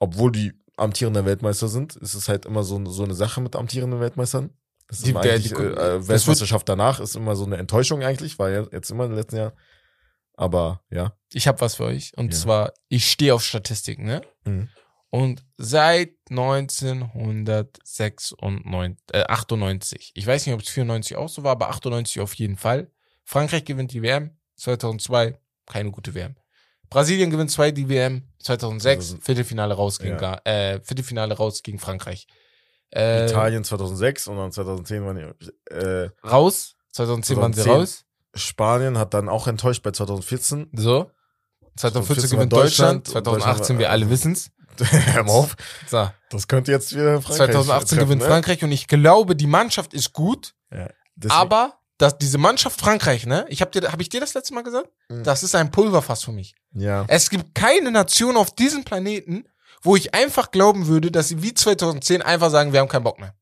obwohl 0.00 0.32
die 0.32 0.52
amtierende 0.76 1.24
Weltmeister 1.24 1.68
sind. 1.68 1.96
Es 1.96 2.14
ist 2.14 2.28
halt 2.28 2.46
immer 2.46 2.64
so, 2.64 2.84
so 2.86 3.04
eine 3.04 3.14
Sache 3.14 3.40
mit 3.40 3.56
amtierenden 3.56 4.00
Weltmeistern. 4.00 4.50
Das 4.88 5.00
Die- 5.00 5.12
der- 5.12 5.38
die- 5.38 5.50
äh, 5.52 5.96
äh, 5.96 6.08
Weltmeisterschaft 6.08 6.68
danach 6.68 7.00
ist 7.00 7.16
immer 7.16 7.36
so 7.36 7.44
eine 7.46 7.56
Enttäuschung 7.56 8.02
eigentlich, 8.02 8.38
war 8.38 8.50
ja 8.50 8.66
jetzt 8.70 8.90
immer 8.90 9.06
im 9.06 9.14
letzten 9.14 9.36
Jahr. 9.36 9.54
Aber 10.36 10.82
ja. 10.90 11.16
Ich 11.32 11.46
habe 11.46 11.60
was 11.60 11.76
für 11.76 11.84
euch. 11.84 12.12
Und 12.16 12.34
Ja. 12.34 12.40
zwar, 12.40 12.72
ich 12.88 13.08
stehe 13.10 13.34
auf 13.34 13.44
Statistiken, 13.44 14.04
ne? 14.04 14.22
Mhm. 14.44 14.68
Und 15.10 15.44
seit 15.56 16.10
1996, 16.28 18.36
äh, 19.12 19.22
98, 19.28 20.12
ich 20.14 20.26
weiß 20.26 20.46
nicht, 20.46 20.54
ob 20.54 20.60
es 20.60 20.68
94 20.68 21.16
auch 21.16 21.28
so 21.28 21.42
war, 21.44 21.52
aber 21.52 21.68
98 21.68 22.20
auf 22.20 22.34
jeden 22.34 22.56
Fall. 22.56 22.90
Frankreich 23.24 23.64
gewinnt 23.64 23.92
die 23.92 24.02
WM, 24.02 24.36
2002 24.56 25.38
keine 25.66 25.90
gute 25.90 26.14
WM. 26.14 26.36
Brasilien 26.90 27.30
gewinnt 27.30 27.50
zwei 27.50 27.70
die 27.70 27.88
WM, 27.88 28.28
2006 28.40 29.06
2000 29.06 29.24
Viertelfinale 29.24 29.74
raus 29.74 29.98
gegen, 29.98 30.18
Ja. 30.20 30.40
Äh, 30.44 30.80
Viertelfinale 30.82 31.34
raus 31.34 31.62
gegen 31.62 31.78
Frankreich. 31.78 32.26
Äh, 32.94 33.26
Italien 33.26 33.64
2006 33.64 34.28
und 34.28 34.36
dann 34.36 34.52
2010 34.52 35.04
waren 35.04 35.16
die, 35.16 35.72
äh, 35.74 36.10
raus, 36.24 36.76
2010 36.92 37.36
waren 37.38 37.52
sie 37.52 37.62
2010. 37.62 37.72
raus. 37.80 38.04
Spanien 38.36 38.98
hat 38.98 39.14
dann 39.14 39.28
auch 39.28 39.46
enttäuscht 39.46 39.82
bei 39.82 39.90
2014. 39.90 40.68
So. 40.74 41.10
2014 41.76 42.22
war 42.24 42.36
gewinnt 42.36 42.52
Deutschland, 42.52 43.06
Deutschland 43.08 43.26
und 43.26 43.32
2018, 43.34 43.56
Deutschland 43.58 43.78
wir 43.80 43.90
alle 43.90 44.10
wissen's. 44.10 44.50
Hör 44.78 45.28
auf. 45.28 45.56
So. 45.88 46.10
Das 46.30 46.48
könnte 46.48 46.72
jetzt 46.72 46.92
wieder 46.94 47.20
Frankreich 47.22 47.36
2018 47.52 47.86
treffen, 47.98 48.04
gewinnt 48.08 48.22
ne? 48.22 48.28
Frankreich 48.28 48.64
und 48.64 48.72
ich 48.72 48.86
glaube, 48.88 49.36
die 49.36 49.46
Mannschaft 49.46 49.94
ist 49.94 50.12
gut, 50.12 50.54
Deswegen- 51.16 51.32
aber 51.32 51.74
dass 51.98 52.18
diese 52.18 52.38
Mannschaft 52.38 52.80
Frankreich, 52.80 53.24
ne? 53.24 53.46
Ich 53.48 53.60
habe 53.60 53.70
dir, 53.70 53.92
habe 53.92 54.02
ich 54.02 54.08
dir 54.08 54.18
das 54.18 54.34
letzte 54.34 54.52
Mal 54.52 54.62
gesagt? 54.64 54.88
Mhm. 55.08 55.22
Das 55.22 55.44
ist 55.44 55.54
ein 55.54 55.70
Pulverfass 55.70 56.24
für 56.24 56.32
mich. 56.32 56.56
ja. 56.72 57.04
Es 57.06 57.30
gibt 57.30 57.54
keine 57.54 57.92
Nation 57.92 58.36
auf 58.36 58.52
diesem 58.52 58.82
Planeten, 58.82 59.44
wo 59.84 59.94
ich 59.96 60.14
einfach 60.14 60.50
glauben 60.50 60.86
würde, 60.88 61.10
dass 61.12 61.28
sie 61.28 61.42
wie 61.42 61.54
2010 61.54 62.20
einfach 62.22 62.50
sagen, 62.50 62.72
wir 62.72 62.80
haben 62.80 62.88
keinen 62.88 63.04
Bock 63.04 63.20
mehr. 63.20 63.34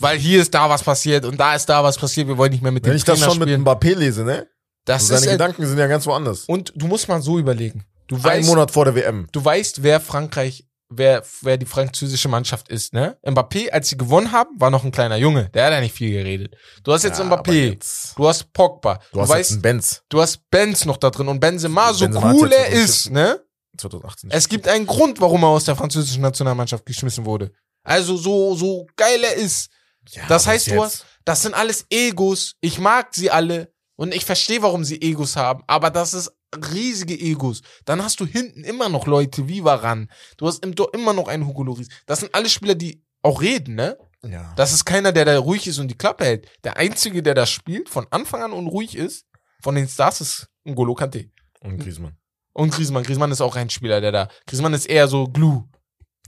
Weil 0.00 0.18
hier 0.18 0.40
ist 0.40 0.52
da 0.54 0.68
was 0.70 0.82
passiert 0.82 1.24
und 1.26 1.38
da 1.38 1.54
ist 1.54 1.66
da 1.66 1.84
was 1.84 1.98
passiert, 1.98 2.26
wir 2.26 2.38
wollen 2.38 2.50
nicht 2.52 2.62
mehr 2.62 2.72
mit 2.72 2.84
Wenn 2.84 2.92
dem 2.92 2.96
ich 2.96 3.04
das 3.04 3.18
Trainer 3.18 3.30
schon 3.30 3.38
mit 3.38 3.48
spielen. 3.48 3.62
Mbappé 3.64 3.94
lese, 3.94 4.24
ne? 4.24 4.48
das 4.86 5.02
So 5.02 5.08
seine 5.08 5.20
ist 5.20 5.28
ein, 5.28 5.32
Gedanken 5.34 5.66
sind 5.66 5.78
ja 5.78 5.86
ganz 5.86 6.06
woanders. 6.06 6.44
und 6.46 6.72
du 6.74 6.86
musst 6.88 7.06
mal 7.08 7.20
so 7.22 7.38
überlegen. 7.38 7.84
Du 8.08 8.16
Ein 8.16 8.24
weißt, 8.24 8.48
Monat 8.48 8.70
vor 8.70 8.84
der 8.86 8.94
WM. 8.94 9.28
du 9.30 9.44
weißt, 9.44 9.82
wer 9.82 10.00
Frankreich, 10.00 10.66
wer, 10.88 11.22
wer 11.42 11.56
die 11.58 11.66
französische 11.66 12.28
Mannschaft 12.28 12.68
ist, 12.68 12.92
ne? 12.94 13.16
Mbappé, 13.24 13.70
als 13.70 13.90
sie 13.90 13.96
gewonnen 13.96 14.32
haben, 14.32 14.50
war 14.58 14.70
noch 14.70 14.84
ein 14.84 14.90
kleiner 14.90 15.16
Junge. 15.16 15.50
Der 15.50 15.66
hat 15.66 15.72
ja 15.72 15.80
nicht 15.80 15.94
viel 15.94 16.10
geredet. 16.10 16.56
Du 16.84 16.92
hast 16.92 17.04
jetzt 17.04 17.18
Ja, 17.18 17.24
Mbappé, 17.26 17.52
jetzt- 17.72 18.18
du 18.18 18.26
hast 18.26 18.52
Pogba, 18.52 18.98
Du 19.12 19.20
hast 19.20 19.32
jetzt 19.34 19.52
einen 19.52 19.62
Benz. 19.62 20.02
du 20.08 20.20
hast 20.20 20.40
Benz 20.50 20.84
noch 20.86 20.96
da 20.96 21.10
drin 21.10 21.28
und 21.28 21.38
Benzema, 21.38 21.92
so 21.92 22.04
Benzema 22.06 22.28
hat 22.28 22.34
cool 22.36 22.50
er 22.52 22.68
ist, 22.70 23.10
ne? 23.10 23.40
2018. 23.76 24.30
Es 24.30 24.48
gibt 24.48 24.68
einen 24.68 24.86
Grund, 24.86 25.20
warum 25.20 25.42
er 25.44 25.48
aus 25.48 25.64
der 25.64 25.76
französischen 25.76 26.22
Nationalmannschaft 26.22 26.84
geschmissen 26.86 27.24
wurde. 27.24 27.52
Also 27.84 28.16
so, 28.16 28.54
so 28.54 28.86
geil 28.96 29.22
er 29.24 29.34
ist. 29.34 29.70
Ja, 30.08 30.22
Das 30.28 30.46
heißt, 30.46 30.70
du 30.70 30.82
hast, 30.82 31.06
das 31.24 31.42
sind 31.42 31.54
alles 31.54 31.86
Egos. 31.90 32.54
Ich 32.60 32.78
mag 32.78 33.14
sie 33.14 33.30
alle 33.30 33.72
und 33.96 34.14
ich 34.14 34.24
verstehe, 34.24 34.62
warum 34.62 34.84
sie 34.84 35.00
Egos 35.00 35.36
haben, 35.36 35.62
aber 35.66 35.90
das 35.90 36.12
ist 36.14 36.30
riesige 36.72 37.14
Egos. 37.18 37.62
Dann 37.84 38.02
hast 38.02 38.20
du 38.20 38.26
hinten 38.26 38.64
immer 38.64 38.88
noch 38.88 39.06
Leute 39.06 39.48
wie 39.48 39.64
Varan. 39.64 40.10
Du 40.36 40.46
hast 40.46 40.62
im 40.64 40.74
Tor 40.76 40.92
immer 40.92 41.12
noch 41.12 41.28
einen 41.28 41.46
Hugo 41.46 41.62
Lloris. 41.62 41.88
Das 42.06 42.20
sind 42.20 42.34
alle 42.34 42.48
Spieler, 42.48 42.74
die 42.74 43.02
auch 43.22 43.40
reden, 43.40 43.74
ne? 43.76 43.96
Ja. 44.24 44.52
Das 44.56 44.72
ist 44.72 44.84
keiner, 44.84 45.12
der 45.12 45.24
da 45.24 45.38
ruhig 45.38 45.66
ist 45.66 45.78
und 45.78 45.88
die 45.88 45.96
Klappe 45.96 46.24
hält. 46.24 46.48
Der 46.62 46.76
einzige, 46.76 47.22
der 47.22 47.34
da 47.34 47.46
spielt, 47.46 47.88
von 47.88 48.06
Anfang 48.10 48.42
an 48.42 48.52
unruhig 48.52 48.96
ist, 48.96 49.26
von 49.62 49.74
den 49.74 49.88
Stars 49.88 50.20
ist 50.20 50.48
N'Golo 50.66 50.94
Kante. 50.94 51.30
Und 51.60 51.78
Griezmann. 51.78 52.16
Und 52.52 52.72
Griezmann. 52.74 53.02
Griezmann 53.02 53.30
ist 53.32 53.40
auch 53.40 53.56
ein 53.56 53.70
Spieler, 53.70 54.00
der 54.00 54.12
da. 54.12 54.28
Griezmann 54.46 54.74
ist 54.74 54.86
eher 54.86 55.08
so 55.08 55.26
Glue. 55.26 55.64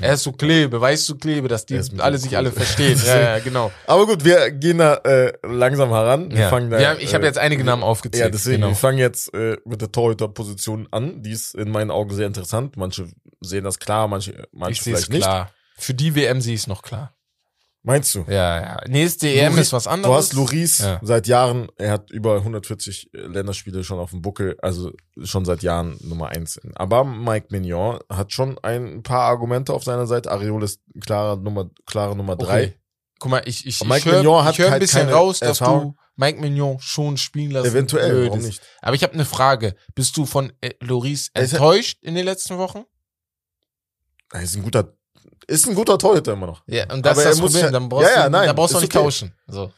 Er 0.00 0.14
ist 0.14 0.24
so 0.24 0.32
Klebe, 0.32 0.80
weißt 0.80 1.08
du, 1.08 1.14
Klebe, 1.16 1.46
dass 1.46 1.66
die 1.66 1.80
alle 1.98 2.18
sich 2.18 2.36
alle 2.36 2.50
verstehen. 2.50 3.00
ja, 3.06 3.20
ja, 3.20 3.38
genau. 3.38 3.70
Aber 3.86 4.06
gut, 4.06 4.24
wir 4.24 4.50
gehen 4.50 4.78
da 4.78 4.94
äh, 5.04 5.32
langsam 5.46 5.90
heran. 5.90 6.32
Wir 6.32 6.40
Ja. 6.40 6.48
fangen 6.50 6.68
da, 6.68 6.78
Wir 6.80 6.88
haben, 6.88 6.98
ich 7.00 7.14
habe 7.14 7.22
äh, 7.22 7.28
jetzt 7.28 7.38
einige 7.38 7.62
Namen 7.62 7.84
aufgezählt. 7.84 8.24
Ja, 8.24 8.28
deswegen, 8.30 8.56
Genau. 8.56 8.68
wir 8.70 8.74
fangen 8.74 8.98
jetzt 8.98 9.32
äh, 9.34 9.56
mit 9.64 9.80
der 9.82 9.92
Torhüterposition 9.92 10.88
an. 10.90 11.22
Die 11.22 11.30
ist 11.30 11.54
in 11.54 11.70
meinen 11.70 11.92
Augen 11.92 12.12
sehr 12.12 12.26
interessant. 12.26 12.76
Manche 12.76 13.06
sehen 13.40 13.62
das 13.62 13.78
klar, 13.78 14.08
manche, 14.08 14.48
manche 14.50 14.72
Ich 14.72 14.80
vielleicht 14.82 15.10
nicht. 15.10 15.22
klar. 15.22 15.52
Für 15.76 15.94
die 15.94 16.16
WM 16.16 16.40
sehe 16.40 16.54
ich 16.54 16.62
es 16.62 16.66
noch 16.66 16.82
klar. 16.82 17.14
Meinst 17.86 18.14
du? 18.14 18.24
Ja, 18.28 18.60
ja. 18.62 18.80
Nächste 18.88 19.28
EM 19.28 19.52
Loris- 19.52 19.66
ist 19.66 19.72
was 19.74 19.84
Du 19.84 19.90
anderes. 19.90 20.16
hast 20.16 20.32
Loris 20.32 20.78
Ja. 20.78 20.98
seit 21.02 21.26
Jahren, 21.26 21.68
er 21.76 21.92
hat 21.92 22.10
über 22.10 22.42
140 22.42 23.10
Länderspiele 23.12 23.84
schon 23.84 23.98
auf 23.98 24.08
dem 24.10 24.22
Buckel, 24.22 24.56
also 24.62 24.90
schon 25.22 25.44
seit 25.44 25.62
Jahren 25.62 25.98
Nummer 26.00 26.28
eins. 26.30 26.58
Aber 26.76 27.04
Mike 27.04 27.48
Mignon 27.50 27.98
hat 28.10 28.32
schon 28.32 28.58
ein 28.62 29.02
paar 29.02 29.24
Argumente 29.24 29.74
auf 29.74 29.84
seiner 29.84 30.06
Seite. 30.06 30.30
Ariol 30.30 30.62
ist 30.62 30.80
klare 31.04 31.38
Nummer, 31.38 31.68
klare 31.84 32.16
Nummer 32.16 32.36
drei. 32.36 32.62
Okay. 32.68 32.74
Guck 33.18 33.30
mal, 33.30 33.42
ich, 33.44 33.66
ich, 33.66 33.80
Mike 33.84 33.96
ich 33.98 34.04
höre 34.06 34.22
hör 34.24 34.40
ein 34.46 34.70
halt 34.70 34.80
bisschen 34.80 35.08
raus, 35.10 35.40
dass 35.40 35.60
Erfahrung. 35.60 35.92
du 35.92 35.96
Mike 36.16 36.40
Mignon 36.40 36.78
schon 36.80 37.16
spielen 37.18 37.50
lassen 37.50 37.68
Eventuell, 37.68 38.26
warum 38.28 38.40
nicht? 38.40 38.62
Aber 38.80 38.94
ich 38.96 39.02
habe 39.02 39.12
eine 39.12 39.24
Frage. 39.26 39.74
Bist 39.94 40.16
du 40.16 40.24
von 40.24 40.52
äh, 40.62 40.70
Loris 40.80 41.30
enttäuscht 41.34 41.98
in 42.02 42.14
den 42.14 42.24
letzten 42.24 42.56
Wochen? 42.56 42.84
Er 44.32 44.42
ist 44.42 44.56
ein 44.56 44.62
guter, 44.62 44.94
ist 45.46 45.66
ein 45.68 45.74
guter 45.74 45.98
Torhüter 45.98 46.32
immer 46.32 46.46
noch. 46.46 46.62
Ja, 46.66 46.84
und 46.92 47.04
das 47.04 47.12
Aber 47.18 47.22
ist 47.22 47.28
das 47.32 47.40
muss 47.40 47.52
Problem. 47.52 47.64
ja- 47.66 47.70
Dann 47.72 47.88
brauchst 47.88 48.08
Ja, 48.08 48.16
ja, 48.16 48.24
du, 48.24 48.30
nein, 48.30 48.46
da 48.46 48.52
brauchst 48.52 48.74
du 48.74 48.80
nicht 48.80 48.94
okay. 48.94 49.04
tauschen. 49.04 49.32
So. 49.46 49.70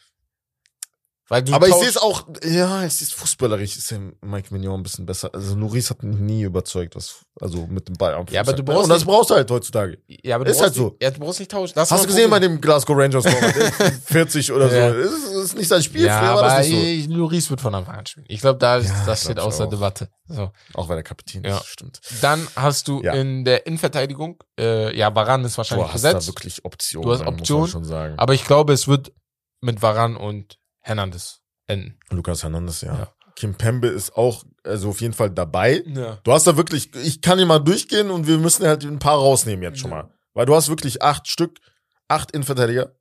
Weil 1.28 1.43
du 1.43 1.53
Aber 1.55 1.66
ich 1.66 1.74
sehe 1.74 1.89
es 1.89 1.97
auch, 1.97 2.24
ja, 2.44 2.85
es 2.85 3.03
ist 3.03 3.12
fußballerisch, 3.15 3.77
ist 3.77 3.90
ja 3.90 3.98
Mike 4.20 4.55
Mignon 4.55 4.78
ein 4.78 4.82
bisschen 4.85 5.07
besser. 5.07 5.28
Also 5.35 5.57
Loris 5.57 5.90
hat 5.90 6.05
mich 6.05 6.16
nie 6.20 6.43
überzeugt, 6.43 6.94
was, 6.94 7.24
also 7.40 7.66
mit 7.66 7.89
dem 7.89 7.97
Ball 7.97 8.15
am 8.15 8.27
Ja, 8.31 8.43
aber 8.43 8.53
du 8.53 8.62
brauchst 8.62 8.85
Und 8.85 8.90
das 8.90 9.05
brauchst 9.05 9.31
du 9.31 9.35
halt 9.35 9.51
heutzutage. 9.51 9.98
Ja, 10.07 10.36
aber 10.36 10.44
du 10.44 10.53
Ist 10.53 10.59
brauchst 10.59 10.66
halt 10.69 10.74
so. 10.77 10.85
Nicht, 10.90 11.03
ja, 11.03 11.11
du 11.11 11.19
brauchst 11.19 11.40
nicht 11.40 11.51
tauschen. 11.51 11.73
Das 11.74 11.90
Hast 11.90 12.05
du 12.05 12.07
gesehen 12.07 12.31
bei 12.31 12.39
dem 12.39 12.61
Glasgow 12.61 12.97
Rangers 12.97 13.24
Torwart? 13.24 13.57
Der 13.57 13.86
ist 13.89 14.03
40 14.09 14.53
oder 14.53 14.73
Ja. 14.73 14.93
so. 14.94 15.01
Das 15.03 15.12
ist, 15.12 15.32
ist 15.32 15.57
nicht 15.57 15.66
sein 15.69 15.82
Spiel. 15.82 16.05
Ja, 16.05 16.19
Früher 16.20 16.28
war 16.28 16.39
aber 16.44 16.57
das 16.59 16.69
nicht 16.69 17.09
so. 17.11 17.15
Loris 17.16 17.51
wird 17.51 17.61
von 17.61 17.74
Anfang 17.74 17.97
an 17.97 18.07
spielen. 18.07 18.27
Ich 18.28 18.40
glaube, 18.40 18.61
da 18.61 18.78
Ja, 18.78 19.05
das 19.07 19.23
steht 19.24 19.40
außer 19.40 19.65
auch. 19.65 19.70
Debatte. 19.70 20.09
So. 20.28 20.53
Auch 20.74 20.89
weil 20.89 20.94
der 20.97 21.03
Kapitän 21.03 21.43
Ja. 21.43 21.59
ist, 21.59 21.66
stimmt. 21.66 22.01
Dann 22.20 22.47
hast 22.55 22.86
du 22.86 23.03
Ja. 23.03 23.15
in 23.15 23.44
der 23.44 23.66
Innenverteidigung, 23.66 24.40
äh, 24.61 24.97
ja, 24.97 25.12
Varan 25.12 25.44
ist 25.44 25.55
Du 25.55 25.59
wahrscheinlich 25.59 25.93
hast 25.93 26.05
da 26.05 26.12
besetzt. 26.12 26.28
wirklich 26.28 26.65
Optionen. 26.65 27.05
Du 27.09 27.12
hast 27.12 27.27
Optionen, 27.27 27.66
schon 27.66 27.85
sagen. 27.85 28.15
Aber 28.16 28.32
ich 28.32 28.44
glaube, 28.44 28.73
es 28.73 28.86
wird 28.86 29.11
mit 29.61 29.82
Varan 29.82 30.16
und 30.16 30.59
Hernandez 30.86 31.40
enden. 31.66 31.98
Lukas 32.10 32.42
Hernandez, 32.42 32.80
ja. 32.82 32.94
Ja. 32.94 33.12
Kim 33.34 33.54
Pembe 33.54 33.88
ist 33.88 34.16
auch, 34.16 34.44
also 34.64 34.90
auf 34.90 35.00
jeden 35.00 35.12
Fall 35.12 35.30
dabei. 35.30 35.82
Ja. 35.86 36.18
Du 36.22 36.32
hast 36.32 36.46
da 36.46 36.56
wirklich, 36.56 36.94
ich 36.94 37.20
kann 37.20 37.38
hier 37.38 37.46
mal 37.46 37.58
durchgehen 37.58 38.10
und 38.10 38.26
wir 38.26 38.38
müssen 38.38 38.64
halt 38.66 38.84
ein 38.84 38.98
paar 38.98 39.18
rausnehmen 39.18 39.62
jetzt 39.62 39.80
schon 39.80 39.90
Ja. 39.90 39.96
mal. 40.04 40.14
Weil 40.32 40.46
du 40.46 40.54
hast 40.54 40.68
wirklich 40.68 41.02
acht 41.02 41.28
Stück, 41.28 41.58
acht 42.08 42.30
Innenverteidiger 42.30 42.94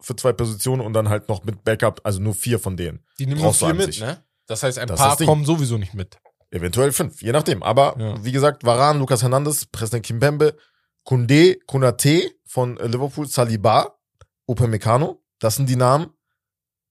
für 0.00 0.16
zwei 0.16 0.32
Positionen 0.32 0.80
und 0.80 0.92
dann 0.94 1.08
halt 1.08 1.28
noch 1.28 1.44
mit 1.44 1.62
Backup, 1.62 2.00
also 2.04 2.20
nur 2.20 2.34
vier 2.34 2.58
von 2.58 2.76
denen. 2.76 3.04
Die 3.18 3.26
nehmen 3.26 3.40
nur 3.40 3.52
du 3.52 3.58
vier 3.58 3.74
mit, 3.74 3.86
sich. 3.86 4.00
ne? 4.00 4.24
Das 4.46 4.62
heißt, 4.62 4.78
ein 4.78 4.88
Das 4.88 4.98
paar 4.98 5.16
kommen 5.18 5.44
sowieso 5.44 5.78
nicht 5.78 5.94
mit. 5.94 6.18
Eventuell 6.50 6.92
fünf, 6.92 7.22
je 7.22 7.32
nachdem. 7.32 7.62
Aber 7.62 7.96
Ja. 7.98 8.24
wie 8.24 8.32
gesagt, 8.32 8.64
Varan, 8.64 8.98
Lukas 8.98 9.22
Hernandez, 9.22 9.66
President 9.66 10.04
Kimpembe, 10.06 10.56
Kunde, 11.04 11.58
Kunate 11.66 12.30
von 12.46 12.76
äh, 12.78 12.86
Liverpool, 12.86 13.26
Saliba, 13.28 13.98
Upamecano, 14.46 15.22
das 15.38 15.56
sind 15.56 15.68
die 15.68 15.76
Namen. 15.76 16.10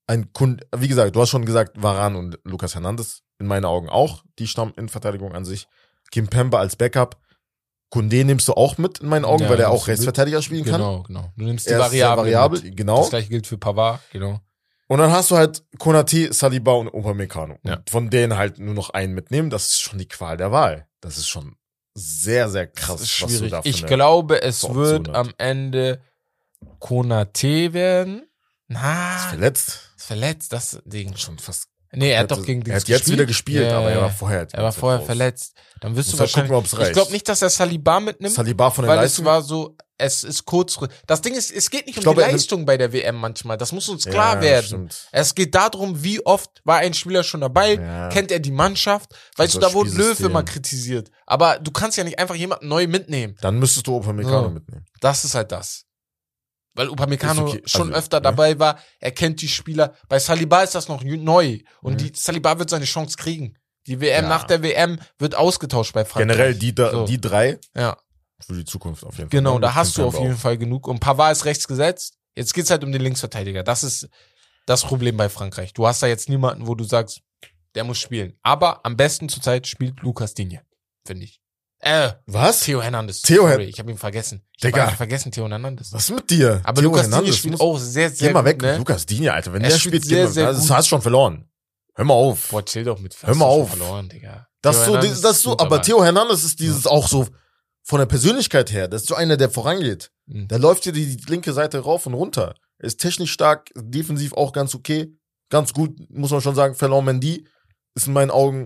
Ein 0.07 0.33
Kun 0.33 0.59
wie 0.75 0.87
gesagt, 0.87 1.15
du 1.15 1.21
hast 1.21 1.29
schon 1.29 1.45
gesagt, 1.45 1.81
Varan 1.81 2.15
und 2.15 2.39
Lukas 2.43 2.73
Hernandez, 2.75 3.21
in 3.39 3.47
meinen 3.47 3.65
Augen 3.65 3.89
auch, 3.89 4.23
die 4.39 4.47
stammen 4.47 4.73
in 4.75 4.89
Verteidigung 4.89 5.33
an 5.33 5.45
sich. 5.45 5.67
Kimpembe 6.11 6.57
als 6.59 6.75
Backup. 6.75 7.17
Kunde 7.89 8.23
nimmst 8.25 8.47
du 8.47 8.53
auch 8.53 8.77
mit 8.77 8.99
in 8.99 9.07
meinen 9.07 9.23
Augen, 9.25 9.43
Ja, 9.43 9.49
weil 9.49 9.59
er 9.59 9.69
auch. 9.69 9.87
Rechtsverteidiger 9.87 10.41
spielen 10.41 10.65
kann. 10.65 10.81
Genau, 10.81 11.03
genau. 11.03 11.31
Du 11.37 11.45
nimmst 11.45 11.69
die 11.69 11.75
Variable. 11.75 12.23
variabel, 12.23 12.61
mit. 12.61 12.75
genau. 12.75 12.97
Das 12.97 13.09
gleiche 13.11 13.29
gilt 13.29 13.45
für 13.47 13.57
Pavard, 13.57 14.01
genau. 14.11 14.39
Und 14.87 14.99
dann 14.99 15.11
hast 15.11 15.31
du 15.31 15.37
halt 15.37 15.63
Konate, 15.79 16.33
Saliba 16.33 16.73
und 16.73 16.87
Upamecano. 16.87 17.57
Ja. 17.63 17.77
Und 17.77 17.89
von 17.89 18.09
denen 18.09 18.35
halt 18.37 18.59
nur 18.59 18.73
noch 18.73 18.89
einen 18.89 19.13
mitnehmen, 19.13 19.49
das 19.49 19.65
ist 19.69 19.81
schon 19.81 19.99
die 19.99 20.07
Qual 20.07 20.37
der 20.37 20.51
Wahl. 20.51 20.87
Das 21.01 21.17
ist 21.17 21.27
schon 21.29 21.55
sehr, 21.93 22.49
sehr 22.49 22.67
krass, 22.67 23.01
ist 23.01 23.21
was 23.21 23.29
du 23.29 23.37
schwierig. 23.37 23.51
da 23.51 23.61
Ich 23.63 23.85
glaube, 23.85 24.41
es 24.41 24.73
wird 24.73 25.09
am 25.09 25.31
Ende 25.37 26.01
Konate 26.79 27.73
werden. 27.73 28.23
Na, 28.67 29.15
ist 29.17 29.25
verletzt. 29.25 29.79
ist 29.97 30.05
verletzt, 30.05 30.53
das 30.53 30.79
Ding. 30.85 31.15
Schon 31.17 31.37
fast. 31.39 31.65
Nee, 31.95 32.11
er 32.11 32.21
hat 32.21 32.31
doch 32.31 32.43
gegen 32.43 32.65
Er 32.65 32.77
hat 32.77 32.87
jetzt 32.87 33.01
gespielt. 33.01 33.17
wieder 33.17 33.25
gespielt, 33.27 33.67
Ja, 33.69 33.77
aber 33.77 33.89
er 33.89 33.95
ja, 33.97 34.01
war 34.01 34.07
ja. 34.07 34.13
vorher. 34.13 34.47
Er 34.51 34.63
war 34.63 34.71
vorher 34.71 34.97
raus. 34.99 35.05
verletzt. 35.05 35.53
Dann 35.79 35.95
wirst 35.95 36.09
du 36.09 36.13
halt 36.13 36.21
wahrscheinlich. 36.21 36.49
gucken, 36.49 36.63
ob's 36.65 36.73
ich 36.73 36.79
reicht. 36.79 36.93
glaube 36.93 37.11
nicht, 37.11 37.29
dass 37.29 37.41
er 37.43 37.51
Saliba 37.51 37.99
mitnimmt. 37.99 38.33
Saliba 38.33 38.71
von 38.71 38.83
der 38.85 38.89
weil 38.95 39.01
Leistung. 39.03 39.25
es 39.25 39.29
war 39.29 39.41
so, 39.43 39.77
es 39.99 40.23
ist 40.23 40.43
kurz. 40.45 40.79
Das 41.05 41.21
Ding 41.21 41.35
ist, 41.35 41.51
es 41.51 41.69
geht 41.69 41.85
nicht 41.85 41.97
um 41.97 41.99
Ich 41.99 42.03
glaube, 42.03 42.23
die 42.23 42.31
Leistung 42.31 42.65
bei 42.65 42.77
der 42.77 42.91
WM 42.93 43.15
manchmal. 43.17 43.57
Das 43.57 43.71
muss 43.73 43.87
uns 43.89 44.05
klar 44.05 44.37
Ja, 44.37 44.41
werden. 44.41 44.65
stimmt. 44.65 45.07
Es 45.11 45.35
geht 45.35 45.53
darum, 45.53 46.03
wie 46.03 46.25
oft 46.25 46.49
war 46.63 46.77
ein 46.77 46.95
Spieler 46.95 47.23
schon 47.23 47.41
dabei, 47.41 47.75
Ja. 47.75 48.09
kennt 48.09 48.31
er 48.31 48.39
die 48.39 48.49
Mannschaft. 48.51 49.11
Weißt 49.37 49.55
Also 49.55 49.59
du, 49.59 49.65
da 49.67 49.73
wurde 49.75 49.91
Löw 49.91 50.19
immer 50.21 50.41
kritisiert. 50.41 51.11
Aber 51.27 51.59
du 51.59 51.69
kannst 51.69 51.95
ja 51.99 52.03
nicht 52.03 52.17
einfach 52.17 52.33
jemanden 52.35 52.69
neu 52.69 52.87
mitnehmen. 52.87 53.35
Dann 53.41 53.59
müsstest 53.59 53.85
du 53.85 53.97
Upamecano 53.97 54.45
So. 54.45 54.49
mitnehmen. 54.49 54.85
Das 54.99 55.25
ist 55.25 55.35
halt 55.35 55.51
das. 55.51 55.83
Weil 56.75 56.89
Upamecano 56.89 57.43
okay. 57.47 57.61
schon 57.65 57.89
Also, 57.89 57.99
öfter 57.99 58.17
ne? 58.17 58.23
dabei 58.23 58.57
war, 58.59 58.79
er 58.99 59.11
kennt 59.11 59.41
die 59.41 59.47
Spieler. 59.47 59.93
Bei 60.09 60.17
Saliba 60.19 60.63
ist 60.63 60.73
das 60.75 60.87
noch 60.87 61.03
neu. 61.03 61.59
Und 61.81 61.93
Mhm. 61.93 61.97
die 61.97 62.11
Saliba 62.15 62.57
wird 62.57 62.69
seine 62.69 62.85
Chance 62.85 63.15
kriegen. 63.17 63.57
Die 63.85 63.99
WM 64.01 64.23
Ja. 64.23 64.29
nach 64.29 64.45
der 64.45 64.63
WM 64.63 64.99
wird 65.19 65.35
ausgetauscht 65.35 65.93
bei 65.93 66.05
Frankreich. 66.05 66.35
Generell 66.35 66.55
die, 66.55 66.73
So. 66.77 67.05
die 67.05 67.19
drei 67.21 67.59
Ja, 67.75 67.97
für 68.39 68.53
die 68.55 68.65
Zukunft 68.65 69.03
auf 69.03 69.17
jeden 69.17 69.29
Fall. 69.29 69.37
genau, 69.39 69.55
Ne? 69.55 69.61
da 69.61 69.75
hast 69.75 69.97
du 69.97 70.05
auf 70.05 70.17
jeden 70.19 70.33
auch. 70.35 70.39
Fall 70.39 70.57
genug. 70.57 70.87
Und 70.87 70.99
Pavard 70.99 71.31
ist 71.33 71.45
rechts 71.45 71.67
gesetzt. 71.67 72.15
Jetzt 72.35 72.53
geht's 72.53 72.71
halt 72.71 72.83
um 72.83 72.91
den 72.91 73.01
Linksverteidiger. 73.01 73.61
Das 73.63 73.83
ist 73.83 74.07
das 74.65 74.83
Problem 74.83 75.15
bei 75.17 75.29
Frankreich. 75.29 75.73
Du 75.73 75.85
hast 75.85 76.01
da 76.01 76.07
jetzt 76.07 76.29
niemanden, 76.29 76.65
wo 76.65 76.73
du 76.75 76.83
sagst, 76.85 77.21
der 77.75 77.83
muss 77.83 77.99
spielen. 77.99 78.37
Aber 78.41 78.83
am 78.85 78.95
besten 78.97 79.29
zurzeit 79.29 79.67
spielt 79.67 79.99
Lukas 80.01 80.33
Digne, 80.33 80.61
finde 81.05 81.25
ich. 81.25 81.41
Äh, 81.85 82.13
Was? 82.27 82.61
Theo 82.61 82.81
Hernandez. 82.81 83.21
Theo 83.21 83.41
Sorry, 83.47 83.65
ich 83.65 83.77
habe 83.79 83.91
ihn 83.91 83.97
vergessen. 83.97 84.41
Ich 84.55 84.61
Digga. 84.61 84.83
einfach 84.83 84.97
vergessen, 84.97 85.31
Theo 85.31 85.49
Hernandez. 85.49 85.91
Was 85.91 86.09
ist 86.09 86.15
mit 86.15 86.29
dir? 86.29 86.61
Aber 86.63 86.81
Theo 86.81 86.89
Lukas 86.89 87.01
Digne 87.03 87.15
Hernandez 87.15 87.37
spielt 87.37 87.59
auch 87.59 87.77
sehr, 87.77 88.09
sehr 88.09 88.29
Geh 88.29 88.33
mal 88.33 88.39
gut, 88.39 88.49
weg, 88.49 88.61
ne? 88.61 88.77
Lukas 88.77 89.05
Digne, 89.05 89.33
Alter. 89.33 89.51
Wenn 89.53 89.61
Er 89.63 89.69
der 89.69 89.77
spielt 89.77 90.05
sehr, 90.05 90.27
sehr 90.29 90.47
das 90.53 90.61
gut. 90.61 90.69
hast 90.71 90.85
du 90.85 90.89
schon 90.89 91.01
verloren. 91.01 91.49
Hör 91.95 92.05
mal 92.05 92.13
auf. 92.13 92.49
Boah, 92.49 92.63
chill 92.63 92.85
doch 92.85 92.99
mit. 92.99 93.15
Hör 93.21 93.35
mal 93.35 93.45
du 93.45 93.51
auf. 93.51 93.69
Verloren, 93.71 94.07
Digga. 94.07 94.47
Das 94.61 94.77
Theo 94.77 94.85
so, 94.85 94.91
Hernandez 94.93 95.21
das 95.21 95.31
ist 95.37 95.41
so, 95.43 95.49
gut 95.51 95.61
aber. 95.61 95.81
Theo 95.81 96.03
Hernandez 96.03 96.43
ist 96.43 96.59
dieses 96.59 96.87
auch 96.87 97.07
so 97.07 97.27
von 97.83 97.99
der 97.99 98.05
Persönlichkeit 98.05 98.71
her, 98.71 98.87
das 98.87 99.01
ist 99.01 99.09
so 99.09 99.15
einer, 99.15 99.35
der 99.35 99.49
vorangeht. 99.49 100.09
Mhm. 100.25 100.47
Der 100.47 100.59
läuft 100.59 100.85
dir 100.85 100.93
die 100.93 101.17
linke 101.27 101.51
Seite 101.51 101.79
rauf 101.79 102.05
und 102.05 102.13
runter. 102.13 102.55
Ist 102.79 103.01
technisch 103.01 103.31
stark, 103.33 103.69
defensiv 103.75 104.33
auch 104.33 104.53
ganz 104.53 104.73
okay. 104.73 105.13
Ganz 105.49 105.73
gut, 105.73 105.91
muss 106.09 106.31
man 106.31 106.39
schon 106.41 106.55
sagen. 106.55 106.75
Ferland 106.75 107.05
Mendy 107.05 107.45
ist 107.93 108.07
in 108.07 108.13
meinen 108.13 108.31
Augen 108.31 108.65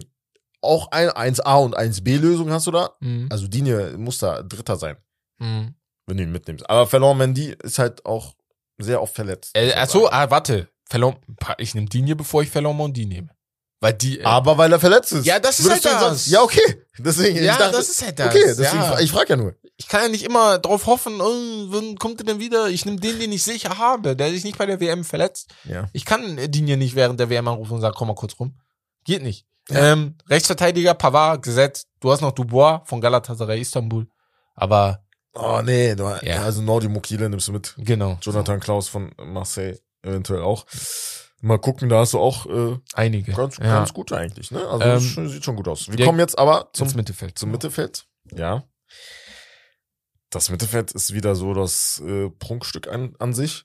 auch 0.68 0.92
ein 0.92 1.10
1A 1.10 1.56
und 1.64 1.78
1B-Lösung 1.78 2.52
hast 2.52 2.68
du 2.68 2.72
da. 2.72 2.92
Mhm. 3.00 3.28
Also 3.32 3.48
Digne 3.48 3.96
muss 3.98 4.20
da 4.20 4.44
Dritter 4.44 4.76
sein, 4.76 4.98
Mhm. 5.40 5.74
wenn 6.06 6.18
du 6.18 6.24
ihn 6.24 6.32
mitnimmst. 6.32 6.70
Aber 6.70 6.86
Ferland 6.88 7.18
Mendy 7.18 7.56
ist 7.64 7.80
halt 7.80 8.06
auch 8.06 8.34
sehr 8.78 9.02
oft 9.02 9.16
verletzt. 9.16 9.52
Äh, 9.56 9.74
achso, 9.74 10.08
ah, 10.10 10.30
warte. 10.30 10.68
Verlor, 10.90 11.20
ich 11.58 11.76
nehme 11.76 11.88
Digne, 11.88 12.16
bevor 12.16 12.44
ich 12.44 12.50
Ferland 12.50 12.78
Mondi 12.78 13.06
nehme. 13.06 13.30
Weil 13.80 13.94
die. 13.94 14.20
Äh, 14.20 14.24
Aber 14.24 14.58
weil 14.58 14.72
er 14.72 14.80
verletzt 14.80 15.12
ist. 15.12 15.26
Ja, 15.26 15.40
das 15.40 15.60
ist 15.60 15.66
Würdest 15.66 15.86
halt 15.86 16.12
das. 16.12 16.28
Ja, 16.28 16.42
okay. 16.42 16.84
Deswegen, 16.98 17.44
ja, 17.44 17.52
ich 17.52 17.58
dachte, 17.58 17.78
das 17.78 17.90
ist 17.90 18.04
halt 18.04 18.18
das. 18.18 18.28
okay, 18.28 18.44
deswegen, 18.48 18.82
ja. 18.82 19.00
ich 19.00 19.12
frage 19.12 19.30
ja 19.30 19.36
nur. 19.36 19.56
Ich 19.76 19.88
kann 19.88 20.02
ja 20.02 20.10
nicht 20.10 20.24
immer 20.24 20.58
drauf 20.58 20.88
hoffen, 20.88 21.22
oh, 21.22 21.66
wann 21.68 21.96
kommt 21.98 22.20
er 22.22 22.26
denn 22.26 22.40
wieder? 22.40 22.70
Ich 22.70 22.86
nehme 22.86 23.00
den, 23.00 23.20
den 23.20 23.32
ich 23.32 23.44
sicher 23.44 23.78
habe, 23.78 24.16
der 24.16 24.32
sich 24.32 24.44
nicht 24.44 24.58
bei 24.58 24.66
der 24.66 24.80
WM 24.80 25.04
verletzt. 25.04 25.54
Ja. 25.66 25.88
Ich 25.94 26.06
kann 26.06 26.38
Digne 26.50 26.78
nicht 26.78 26.96
während 26.96 27.20
der 27.20 27.30
WM 27.30 27.48
anrufen 27.48 27.74
und 27.74 27.82
sagen, 27.82 27.94
komm 27.96 28.08
mal 28.08 28.16
kurz 28.16 28.40
rum. 28.40 28.58
Geht 29.04 29.22
nicht. 29.22 29.46
Ähm, 29.70 30.16
Rechtsverteidiger, 30.30 30.94
Pavard, 30.94 31.44
gesetzt. 31.44 31.88
Du 32.00 32.12
hast 32.12 32.22
noch 32.22 32.32
Dubois 32.32 32.82
von 32.86 33.02
Galatasaray 33.02 33.60
Istanbul. 33.62 34.08
Aber, 34.56 35.04
Oh, 35.34 35.62
nee, 35.64 35.94
du, 35.94 36.04
Ja. 36.24 36.44
also 36.44 36.62
Nordi 36.64 36.88
Mokile 36.88 37.30
nimmst 37.30 37.48
du 37.48 37.52
mit. 37.52 37.76
genau. 37.78 38.18
Jonathan 38.22 38.60
Klaus 38.60 38.88
von 38.90 39.14
Marseille 39.18 39.78
eventuell 40.02 40.42
auch. 40.42 40.66
Mal 41.42 41.60
gucken, 41.60 41.90
da 41.90 42.00
hast 42.00 42.14
du 42.14 42.20
auch 42.20 42.48
äh, 42.48 42.80
Einige. 42.94 43.34
ganz, 43.34 43.58
ja. 43.58 43.66
ganz 43.66 43.94
gut 43.94 44.12
eigentlich, 44.12 44.50
ne? 44.50 44.68
Also 44.68 44.84
Ähm, 44.84 44.90
das 44.96 45.04
sch- 45.04 45.28
sieht 45.30 45.46
schon 45.46 45.56
gut 45.56 45.68
aus. 45.68 45.88
Wir 45.92 46.04
kommen 46.06 46.18
jetzt 46.20 46.40
aber 46.40 46.70
zum, 46.74 46.92
Mittelfeld. 46.96 47.38
zum 47.38 47.52
Mittelfeld. 47.52 48.08
Ja. 48.34 48.64
Das 50.32 50.50
Mittelfeld 50.50 50.92
ist 50.92 51.14
wieder 51.14 51.36
so 51.36 51.54
das 51.54 52.02
äh, 52.04 52.30
Prunkstück 52.32 52.88
an, 52.88 53.16
an 53.20 53.34
sich. 53.34 53.64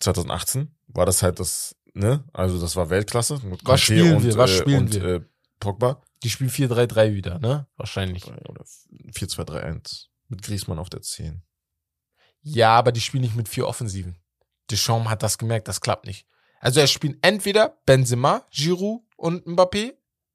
2018 0.00 0.76
war 0.88 1.06
das 1.06 1.22
halt 1.22 1.40
das, 1.40 1.74
ne? 1.98 2.24
Also 2.32 2.60
das 2.60 2.76
war 2.76 2.90
Weltklasse. 2.90 3.40
Mit 3.44 3.60
Was 3.64 3.80
spielen 3.80 4.16
und, 4.16 4.24
wir? 4.24 4.36
Was 4.36 4.50
äh, 4.50 4.58
spielen 4.58 4.78
und, 4.84 4.94
wir? 4.94 5.04
Äh, 5.04 5.20
Pogba. 5.60 6.00
Die 6.22 6.30
spielen 6.30 6.50
4-3-3 6.50 7.14
wieder, 7.14 7.38
ne? 7.38 7.66
Wahrscheinlich. 7.76 8.26
Oder 8.26 8.64
4-2-3-1. 9.12 10.06
Mit 10.28 10.42
Griezmann 10.42 10.78
auf 10.78 10.90
der 10.90 11.02
10. 11.02 11.42
Ja, 12.42 12.70
aber 12.70 12.92
die 12.92 13.00
spielen 13.00 13.22
nicht 13.22 13.36
mit 13.36 13.48
vier 13.48 13.66
Offensiven. 13.66 14.16
Deschamps 14.70 15.08
hat 15.08 15.22
das 15.22 15.38
gemerkt, 15.38 15.68
das 15.68 15.80
klappt 15.80 16.06
nicht. 16.06 16.26
Also 16.60 16.80
er 16.80 16.86
spielt 16.86 17.18
entweder 17.22 17.78
Benzema, 17.86 18.42
Giroud 18.50 19.02
und 19.16 19.46
Mbappé 19.46 19.94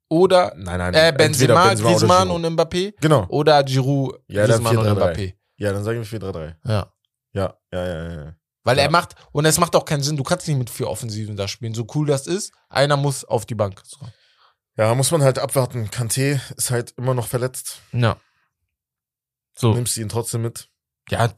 oder 0.09 0.53
Nein, 0.55 0.77
nein. 0.79 0.93
äh, 0.93 1.13
Benzema, 1.15 1.71
oder 1.71 1.75
Griezmann 1.75 2.29
und 2.31 2.45
Mbappé 2.45 2.93
Genau. 2.99 3.25
oder 3.27 3.63
Giroud, 3.63 4.19
Ja, 4.27 4.45
Griezmann 4.45 4.77
und 4.77 4.85
4-3-3. 4.87 4.95
Mbappé. 4.95 5.33
Ja, 5.57 5.73
dann 5.73 5.83
sagen 5.83 5.99
wir 5.99 6.19
4-3-3. 6.19 6.55
Ja. 6.65 6.93
Ja, 7.33 7.57
ja, 7.71 7.85
ja, 7.87 8.03
ja, 8.09 8.23
ja. 8.25 8.35
Weil 8.63 8.77
Ja. 8.77 8.83
er 8.83 8.91
macht, 8.91 9.15
und 9.31 9.45
es 9.45 9.59
macht 9.59 9.75
auch 9.75 9.85
keinen 9.85 10.03
Sinn, 10.03 10.15
du 10.17 10.23
kannst 10.23 10.47
nicht 10.47 10.57
mit 10.57 10.69
vier 10.69 10.87
Offensiven 10.89 11.35
da 11.35 11.47
spielen. 11.47 11.73
So 11.73 11.85
cool 11.95 12.07
das 12.07 12.27
ist, 12.27 12.53
einer 12.69 12.95
muss 12.97 13.25
auf 13.25 13.45
die 13.45 13.55
Bank. 13.55 13.81
So. 13.85 13.97
Ja, 14.77 14.95
muss 14.95 15.11
man 15.11 15.21
halt 15.21 15.37
abwarten. 15.39 15.89
Kanté 15.89 16.39
ist 16.55 16.71
halt 16.71 16.91
immer 16.97 17.13
noch 17.13 17.27
verletzt. 17.27 17.81
Ja. 17.91 18.17
So. 19.57 19.73
Nimmst 19.73 19.97
du 19.97 20.01
ihn 20.01 20.09
trotzdem 20.09 20.41
mit? 20.41 20.69
Ja, 21.09 21.29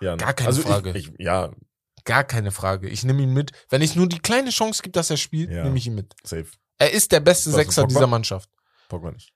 Ja, 0.00 0.12
ne? 0.12 0.16
Gar 0.18 0.34
keine 0.34 0.48
also 0.48 0.62
Frage. 0.62 0.90
Ich, 0.96 1.08
ich, 1.08 1.14
ja, 1.18 1.50
gar 2.04 2.24
keine 2.24 2.50
Frage. 2.52 2.88
Ich 2.88 3.04
nehme 3.04 3.22
ihn 3.22 3.32
mit. 3.32 3.52
Wenn 3.68 3.82
ich 3.82 3.96
nur 3.96 4.08
die 4.08 4.18
kleine 4.20 4.50
Chance 4.50 4.82
gibt, 4.82 4.96
dass 4.96 5.10
er 5.10 5.16
spielt, 5.16 5.50
Ja. 5.50 5.64
nehme 5.64 5.76
ich 5.78 5.86
ihn 5.86 5.94
mit. 5.94 6.14
safe. 6.24 6.46
Er 6.78 6.92
ist 6.92 7.12
der 7.12 7.20
beste 7.20 7.50
Was, 7.50 7.56
Sechser 7.56 7.86
dieser 7.86 8.06
Mannschaft. 8.06 8.48
Pogba 8.88 9.10
nicht. 9.12 9.32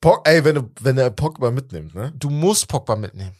Pog, 0.00 0.26
ey, 0.28 0.44
wenn, 0.44 0.54
du, 0.56 0.70
wenn 0.80 0.96
er 0.98 1.10
Pogba 1.10 1.50
mitnimmt, 1.50 1.94
ne? 1.94 2.12
Du 2.16 2.30
musst 2.30 2.68
Pogba 2.68 2.96
mitnehmen. 2.96 3.36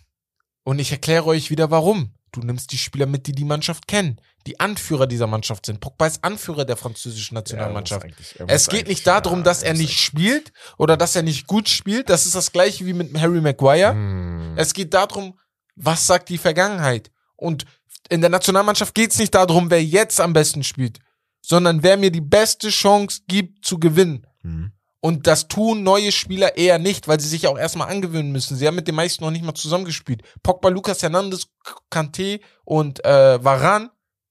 Und 0.65 0.79
ich 0.79 0.91
erkläre 0.93 1.27
euch 1.27 1.51
wieder 1.51 1.71
warum. 1.71 2.15
Du 2.35 2.41
nimmst 2.41 2.73
die 2.73 2.79
Spieler 2.79 3.07
mit, 3.07 3.29
die 3.29 3.33
die 3.33 3.45
Mannschaft 3.45 3.87
kennen, 3.87 4.21
die 4.49 4.59
Anführer 4.59 5.07
dieser 5.07 5.29
Mannschaft 5.29 5.67
sind. 5.67 5.79
Pogba 5.79 6.09
ist 6.09 6.25
Anführer 6.25 6.65
der 6.65 6.77
franzischen 6.77 7.35
Nationalmannschaft. 7.35 8.07
Ja, 8.39 8.47
Es 8.49 8.69
geht 8.69 8.89
nicht 8.89 9.07
darum, 9.07 9.39
ja, 9.39 9.45
dass 9.45 9.63
er 9.63 9.75
nicht 9.75 10.01
spielt 10.01 10.53
oder 10.77 10.97
dass 10.97 11.15
er 11.15 11.23
nicht 11.23 11.47
gut 11.47 11.69
spielt. 11.69 12.11
Das 12.11 12.27
ist 12.27 12.35
das 12.35 12.51
gleiche 12.51 12.85
wie 12.87 12.93
mit 12.93 13.17
Harry 13.21 13.41
Maguire. 13.41 13.93
Hm. 13.93 14.55
Es 14.57 14.75
geht 14.75 14.93
darum, 14.95 15.39
was 15.77 16.09
sagt 16.09 16.29
die 16.29 16.39
Vergangenheit. 16.39 17.13
Und 17.37 17.67
in 18.09 18.21
der 18.21 18.31
Nationalmannschaft 18.31 18.97
geht 18.97 19.13
es 19.13 19.19
nicht 19.19 19.35
darum, 19.35 19.71
wer 19.71 19.85
jetzt 19.85 20.21
am 20.21 20.33
besten 20.33 20.65
spielt, 20.65 20.99
sondern 21.41 21.85
wer 21.85 21.97
mir 21.97 22.11
die 22.11 22.21
beste 22.21 22.71
Chance 22.71 23.21
gibt 23.29 23.65
zu 23.65 23.79
gewinnen. 23.79 24.27
Hm. 24.43 24.73
Und 25.05 25.27
das 25.27 25.49
tun 25.49 25.83
neue 25.83 26.13
Spieler 26.13 26.57
eher 26.57 26.79
nicht, 26.79 27.09
weil 27.09 27.21
sie 27.21 27.29
sich 27.29 27.47
auch 27.47 27.59
erstmal 27.59 27.91
angewöhnen 27.91 28.33
müssen. 28.33 28.57
Sie 28.57 28.67
haben 28.67 28.75
mit 28.75 28.89
den 28.89 28.95
meisten 28.95 29.23
noch 29.23 29.31
nicht 29.31 29.45
mal 29.45 29.53
zusammengespielt. 29.53 30.23
Pogba, 30.43 30.71
Lucas 30.71 31.03
Hernandez, 31.03 31.47
Kanté 31.91 32.41
und 32.65 33.05
äh, 33.05 33.45
Varan 33.45 33.91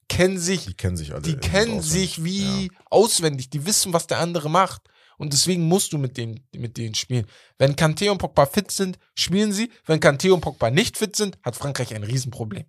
kennen 0.09 0.39
sich, 0.39 0.65
Die 0.65 0.73
kennen 0.73 0.97
sich 0.97 1.13
alle. 1.13 1.21
die 1.21 1.37
kennen 1.37 1.79
sich 1.79 2.23
wie 2.23 2.71
auswendig. 2.89 3.51
Die 3.51 3.67
wissen, 3.67 3.93
was 3.93 4.07
der 4.07 4.17
andere 4.17 4.49
macht. 4.49 4.81
Und 5.19 5.33
deswegen 5.33 5.61
musst 5.67 5.93
du 5.93 5.99
mit 5.99 6.17
denen, 6.17 6.39
mit 6.55 6.75
denen 6.77 6.95
spielen. 6.95 7.27
Wenn 7.59 7.75
Kanté 7.75 8.09
und 8.09 8.17
Pogba 8.17 8.47
fit 8.47 8.71
sind, 8.71 8.97
spielen 9.13 9.53
sie. 9.53 9.69
Wenn 9.85 9.99
Kanté 9.99 10.31
und 10.31 10.41
Pogba 10.41 10.71
nicht 10.71 10.97
fit 10.97 11.15
sind, 11.15 11.37
hat 11.43 11.55
Frankreich 11.55 11.93
ein 11.93 12.03
Riesenproblem. 12.03 12.65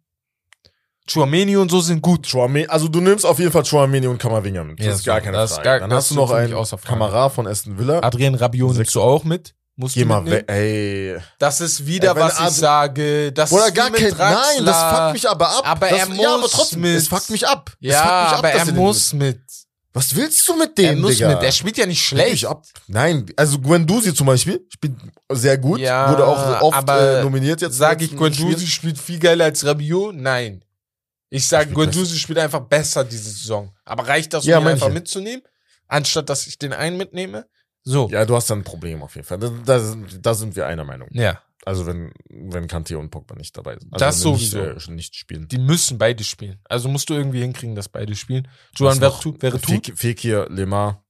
Chouameni 1.09 1.57
und 1.57 1.71
so 1.71 1.81
sind 1.81 2.01
gut. 2.01 2.27
Chouameni, 2.31 2.67
also 2.67 2.89
du 2.89 3.01
nimmst 3.01 3.27
auf 3.27 3.39
jeden 3.39 3.53
Fall 3.53 3.63
Chouameni 3.65 4.07
und 4.07 4.19
Kamavinga 4.19 4.65
mit. 4.65 4.79
Das 4.79 4.87
Ja, 4.87 4.93
ist 4.95 5.05
gar 5.05 5.21
keine 5.21 5.47
Frage. 5.47 5.63
gar- 5.63 5.81
Dann 5.81 5.93
hast 5.93 6.11
du 6.11 6.15
noch 6.15 6.31
einen. 6.31 6.55
Kamera 6.87 7.29
von 7.29 7.47
Aston 7.47 7.79
Villa. 7.79 8.01
Adrien 8.03 8.35
Rabiot 8.35 8.75
nimmst 8.77 8.95
du 8.95 9.03
auch 9.03 9.25
mit. 9.25 9.55
Musst 9.77 9.97
Geh 9.97 10.05
mal 10.05 10.25
weg, 10.25 10.45
ey. 10.49 11.17
Das 11.41 11.61
ist 11.61 11.85
wieder, 11.85 12.11
Ey, 12.11 12.17
was 12.23 12.39
ich 12.41 12.49
sage. 12.51 13.33
Das 13.33 13.51
Oder 13.51 13.67
ist 13.67 13.75
gar 13.75 13.91
kein, 13.91 14.09
Draxler. 14.09 14.31
nein, 14.57 14.65
das 14.65 14.83
fuckt 14.83 15.13
mich 15.15 15.29
aber 15.29 15.49
ab. 15.49 15.63
Aber 15.65 15.89
das, 15.89 16.09
er 16.09 16.15
ja, 16.15 16.29
aber 16.35 16.43
muss 16.43 16.53
trotzdem, 16.53 16.81
mit. 16.83 16.95
es 16.97 17.09
fuckt 17.09 17.29
mich 17.31 17.45
ab. 17.47 17.73
Es 17.83 17.91
Ja, 17.91 17.99
fuckt 17.99 18.13
mich 18.13 18.33
ab, 18.33 18.39
aber 18.39 18.51
er 18.53 18.73
muss 18.73 19.13
mit. 19.13 19.41
Was 19.93 20.15
willst 20.15 20.47
du 20.49 20.57
mit 20.57 20.79
Er 20.79 20.93
dem, 20.93 21.01
muss 21.01 21.17
Digga? 21.17 21.29
mit, 21.29 21.43
der 21.43 21.51
spielt 21.53 21.77
ja 21.77 21.87
nicht 21.87 22.05
schlecht. 22.05 22.47
Nein, 22.87 23.27
also 23.37 23.59
Guendouzi 23.59 24.15
zum 24.15 24.29
Beispiel 24.29 24.65
spielt 24.73 24.95
sehr 25.33 25.59
gut, 25.59 25.81
Ja, 25.81 26.09
wurde 26.11 26.25
auch 26.27 26.63
oft 26.63 26.89
äh, 26.91 27.23
nominiert 27.23 27.61
jetzt. 27.61 27.77
Sag 27.77 28.01
ich, 28.01 28.15
Guendouzi 28.17 28.67
spielt 28.69 28.97
viel 28.99 29.19
geiler 29.19 29.47
als 29.47 29.65
Rabiot? 29.67 30.15
Nein. 30.15 30.63
Ich 31.35 31.49
sage, 31.49 31.73
Guendouzi 31.73 32.19
spielt 32.19 32.39
einfach 32.39 32.61
besser 32.61 33.05
diese 33.05 33.31
Saison. 33.31 33.75
Aber 33.85 34.07
reicht 34.07 34.33
das, 34.33 34.45
um 34.45 34.51
Ja, 34.51 34.61
ihn 34.61 34.67
einfach 34.69 34.87
manche. 34.87 34.95
mitzunehmen? 35.01 35.43
Anstatt, 35.89 36.29
dass 36.29 36.47
ich 36.47 36.59
den 36.59 36.73
einen 36.73 36.97
mitnehme? 36.97 37.47
So. 37.83 38.09
Ja, 38.11 38.25
du 38.25 38.35
hast 38.37 38.49
da 38.51 38.55
ein 38.55 38.65
Problem 38.65 39.03
auf 39.03 39.15
jeden 39.17 39.27
Fall. 39.27 39.39
Da, 39.39 39.49
da, 39.65 39.81
sind- 39.81 40.25
da 40.25 40.33
sind 40.35 40.55
wir 40.57 40.67
einer 40.67 40.85
Meinung. 40.85 41.09
Ja. 41.13 41.41
Also 41.67 41.87
wenn, 41.87 42.13
wenn 42.29 42.67
Kanté 42.69 42.95
und 42.97 43.11
Pogba 43.11 43.35
nicht 43.37 43.57
dabei 43.57 43.79
sind. 43.79 43.93
Also 43.93 44.05
Das 44.05 44.21
sowieso. 44.21 44.59
Nicht, 44.75 44.89
äh, 44.89 44.93
nicht 44.93 45.17
spielen. 45.17 45.49
Die 45.49 45.59
müssen 45.59 45.99
beide 45.99 46.23
spielen. 46.23 46.61
Also 46.65 46.89
musst 46.89 47.09
du 47.11 47.15
irgendwie 47.15 47.41
hinkriegen, 47.41 47.75
dass 47.75 47.89
beide 47.89 48.15
spielen. 48.17 48.47
Noch? 48.79 48.95
Vertu. 48.97 49.33
Fek- 49.33 49.97
Fekir, 49.97 50.47
Lemar, 50.51 51.05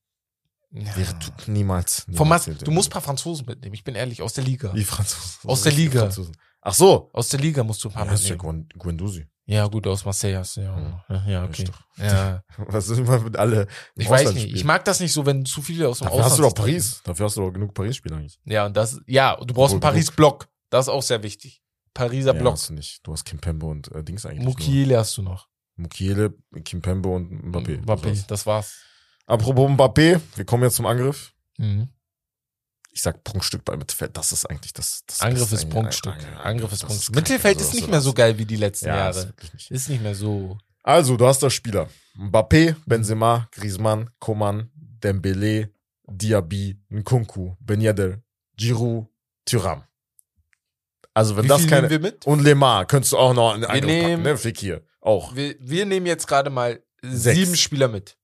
Ja. 0.71 0.91
Veretout, 0.93 1.51
niemals. 1.51 2.07
Niemals 2.09 2.47
Mas, 2.49 2.59
du 2.59 2.71
musst 2.71 2.89
ein 2.89 2.93
paar 2.93 3.03
Franzosen 3.03 3.47
mitnehmen. 3.47 3.75
Ich 3.75 3.85
bin 3.85 3.95
ehrlich, 3.95 4.23
aus 4.23 4.33
der 4.33 4.45
Liga. 4.45 4.73
Die 4.73 4.85
Franzosen. 4.85 5.49
Aus 5.51 5.63
der 5.63 5.73
Liga. 5.73 6.01
Franzosen. 6.01 6.37
Ach 6.63 6.75
so. 6.75 7.11
Aus 7.13 7.29
der 7.29 7.41
Liga 7.41 7.63
musst 7.63 7.85
du 7.85 7.89
ein 7.89 7.95
paar 7.95 8.07
Ja, 8.07 8.13
ist 8.13 8.25
ja 8.29 8.35
mitnehmen. 8.37 8.69
Guen- 8.75 8.79
Guendouzi. 8.81 9.27
Ja, 9.47 9.67
gut, 9.67 9.87
aus 9.87 10.05
Marseille 10.05 10.39
hast 10.39 10.57
du 10.57 10.63
ja. 10.63 11.05
Ja, 11.09 11.25
ja 11.27 11.45
okay. 11.45 11.65
Ja. 11.97 12.43
Was 12.57 12.87
sind 12.87 13.07
wir 13.07 13.21
mit 13.21 13.37
alle? 13.37 13.67
Ich 13.95 14.09
weiß 14.09 14.21
Ausland 14.21 14.37
nicht. 14.37 14.55
Ich 14.55 14.65
mag 14.65 14.85
das 14.85 15.01
nicht 15.01 15.13
so, 15.13 15.27
wenn 15.27 15.45
zu 15.45 15.61
viele 15.61 15.89
aus 15.89 15.99
dem 15.99 16.07
Dafür 16.07 16.25
hast 16.25 16.39
du 16.39 16.45
Ausland 16.45 16.59
doch 16.59 16.63
Paris. 16.63 17.03
Dafür 17.05 17.27
hast 17.27 17.37
du 17.37 17.43
doch 17.43 17.51
genug 17.53 17.75
Paris-Spieler 17.75 18.17
eigentlich. 18.17 18.39
Ja, 18.45 18.65
und 18.67 18.77
das, 18.77 19.01
ja, 19.07 19.37
du 19.37 19.53
brauchst 19.53 19.73
einen 19.73 19.79
Obwohl, 19.79 19.91
Paris-Block. 19.91 20.49
Das 20.71 20.87
ist 20.87 20.89
auch 20.89 21.03
sehr 21.03 21.23
wichtig. 21.23 21.63
Pariser 21.93 22.33
Ja, 22.35 22.41
Block. 22.41 22.55
hast 22.55 22.71
du 22.71 22.75
nicht. 22.75 23.07
Du 23.07 23.13
hast 23.13 23.25
Kimpembe 23.25 23.67
und 23.67 23.93
äh, 23.93 24.03
Dings 24.03 24.25
eigentlich. 24.25 24.45
Mukiele 24.45 24.99
hast 24.99 25.17
du 25.19 25.23
noch. 25.23 25.49
Mukiele, 25.77 26.35
Kimpembe 26.65 27.09
und 27.09 27.31
Mbappé. 27.31 27.83
Mbappé, 27.83 28.27
das 28.27 28.47
war's. 28.47 28.81
Apropos 29.27 29.71
Mbappé, 29.71 30.21
wir 30.37 30.45
kommen 30.45 30.63
jetzt 30.63 30.77
zum 30.77 30.87
Angriff. 30.87 31.35
Mhm. 31.59 31.89
Ich 32.97 33.03
sag 33.03 33.25
Prunkstück 33.25 33.65
bei 33.65 33.77
Mittelfeld. 33.77 34.17
Das 34.17 34.31
ist 34.31 34.49
eigentlich 34.49 34.73
das. 34.73 35.03
das 35.09 35.21
Angriff 35.21 35.51
ist. 35.53 35.69
Prunkstück. 35.69 36.13
Angriff, 36.15 36.39
Angriff 36.45 36.73
ist 36.73 36.83
das 36.85 36.89
Prunkstück. 36.89 37.15
krank. 37.15 37.29
Mittelfeld 37.29 37.57
Also, 37.59 37.69
ist 37.69 37.75
nicht 37.75 37.89
mehr 37.91 38.01
so 38.01 38.13
geil 38.15 38.39
wie 38.39 38.47
die 38.47 38.57
letzten 38.57 38.87
Ja, 38.87 39.11
ist 39.11 39.17
Jahre. 39.17 39.29
wirklich 39.31 39.53
nicht. 39.55 39.71
Ist 39.73 39.89
nicht 39.89 40.03
mehr 40.03 40.15
so. 40.15 40.57
Also, 40.85 41.17
du 41.17 41.27
hast 41.27 41.43
da 41.43 41.51
Spieler. 41.51 41.89
Mbappé, 42.17 42.77
Benzema, 42.87 43.49
Griezmann, 43.51 44.11
Coman, 44.21 44.71
Dembele, 44.77 45.71
Diaby, 46.07 46.79
Nkunku, 46.91 47.57
Ben 47.59 47.81
Yedder, 47.81 48.23
Giroud, 48.57 49.09
Thuram. 49.45 49.83
Also, 51.13 51.37
wenn 51.37 51.45
Wie 51.45 51.49
das 51.49 51.67
keine... 51.67 51.91
wir 51.91 51.99
mit? 51.99 52.25
Und 52.27 52.41
Lemar 52.43 52.87
könntest 52.87 53.13
du 53.13 53.19
auch 53.19 53.35
noch 53.35 53.55
in 53.57 53.63
den 53.63 53.71
Angriff 53.71 53.87
nehmen- 53.87 54.11
packen, 54.13 54.23
ne? 54.23 54.37
Fekir. 54.39 54.83
Auch. 55.01 55.35
Wir, 55.35 55.57
wir 55.59 55.85
nehmen 55.87 56.07
jetzt 56.07 56.27
gerade 56.29 56.49
mal 56.51 56.81
Sechs. 57.03 57.37
sieben 57.39 57.57
Spieler 57.57 57.89
mit. 57.89 58.17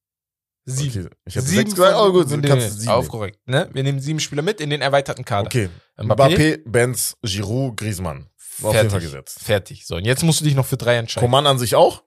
Sieben. 0.77 1.07
Okay. 1.07 1.15
Ich 1.27 1.35
sieben 1.35 1.47
sechs 1.47 1.71
gesagt, 1.75 1.95
aber 1.95 2.13
gut, 2.13 2.31
du 2.31 2.37
nee, 2.37 2.49
kannst 2.49 2.67
nee, 2.75 2.81
sieben. 2.81 2.93
Auf 2.93 3.09
korrekt. 3.09 3.39
Ne? 3.47 3.69
Wir 3.73 3.83
nehmen 3.83 4.01
sieben 4.01 4.21
Spieler 4.21 4.43
mit 4.43 4.61
in 4.61 4.71
den 4.71 4.81
erweiterten 4.81 5.25
Kader. 5.25 5.47
Okay. 5.47 5.69
Mbappé? 5.99 6.15
Mbappé, 6.35 6.63
Benz, 6.67 7.17
Giroud, 7.23 7.77
Griezmann. 7.77 8.29
War 8.59 8.71
auf 8.71 8.77
jeden 8.77 8.91
Fall 8.91 9.01
Fertig. 9.01 9.13
gesetzt. 9.13 9.39
Fertig. 9.43 9.87
So, 9.87 9.97
und 9.97 10.05
jetzt 10.05 10.23
musst 10.23 10.41
du 10.41 10.45
dich 10.45 10.55
noch 10.55 10.67
für 10.67 10.77
drei 10.77 10.97
entscheiden. 10.97 11.27
Coman 11.27 11.47
an 11.47 11.59
sich 11.59 11.75
auch? 11.75 12.03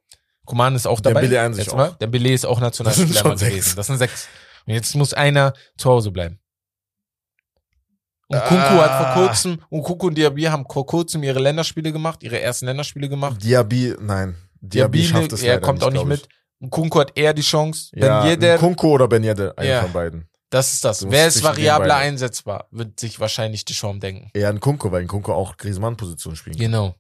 Coman 0.46 0.76
ist 0.76 0.86
auch 0.88 1.00
dabei. 1.00 1.22
Dembele 1.22 1.42
an 1.42 1.54
sich 1.54 1.66
Jetzt 1.66 1.76
mal. 1.76 1.90
auch. 1.90 1.98
Dembele 1.98 2.32
ist 2.34 2.46
auch 2.46 2.60
Nationalspieler 2.60 3.08
Das 3.08 3.14
sind 3.16 3.22
schon 3.22 3.32
mal 3.32 3.38
sechs. 3.38 3.52
gewesen. 3.52 3.76
Das 3.76 3.88
sind 3.88 3.98
sechs. 3.98 4.28
Und 4.66 4.74
jetzt 4.74 4.96
muss 4.96 5.14
einer 5.14 5.54
zu 5.78 5.90
Hause 5.90 6.12
bleiben. 6.12 6.40
Und 8.28 8.40
Kunku 8.46 8.54
Ah. 8.64 8.84
hat 8.90 9.16
vor 9.16 9.26
kurzem, 9.28 9.60
und 9.70 9.84
Kunku 9.84 10.08
und 10.08 10.16
Diaby 10.18 10.44
haben 10.44 10.66
vor 10.70 10.86
kurzem 10.86 11.24
ihre 11.24 11.40
Länderspiele 11.40 11.92
gemacht, 11.92 12.24
ihre 12.24 12.40
ersten 12.40 12.66
Länderspiele 12.66 13.10
gemacht. 13.10 13.44
Diaby, 13.44 13.96
nein. 14.00 14.36
Diaby, 14.62 15.00
Diaby, 15.00 15.04
schafft 15.04 15.34
es 15.34 15.44
er 15.44 15.56
leider 15.56 15.62
kommt 15.66 15.80
nicht, 15.80 15.88
auch 15.88 15.92
nicht 15.92 16.06
mit. 16.06 16.28
Und 16.64 16.70
Kunku 16.70 16.98
hat 17.00 17.12
eher 17.18 17.34
die 17.34 17.42
Chance. 17.42 17.90
Ich. 17.92 18.02
Ja, 18.02 18.26
Yedder, 18.26 18.58
Kunku 18.58 18.88
oder 18.88 19.08
Ben 19.10 19.22
Yedder, 19.24 19.54
einer 19.58 19.70
Ja. 19.70 19.82
von 19.82 19.92
beiden. 19.92 20.30
das 20.50 20.72
ist 20.72 20.86
das. 20.86 21.00
Du 21.00 21.12
Wer 21.12 21.28
ist 21.28 21.44
variabler 21.44 21.98
einsetzbar, 21.98 22.68
wird 22.72 22.98
sich 23.00 23.20
wahrscheinlich 23.20 23.66
die 23.66 23.74
Chance 23.74 24.00
denken. 24.00 24.30
Eher 24.34 24.48
ein 24.50 24.62
Kunku, 24.62 24.90
weil 24.92 25.02
ein 25.02 25.08
Kunku 25.08 25.34
auch 25.34 25.58
Griezmann-Position 25.58 26.36
spielen 26.38 26.56
kann. 26.56 26.66
Genau. 26.66 26.96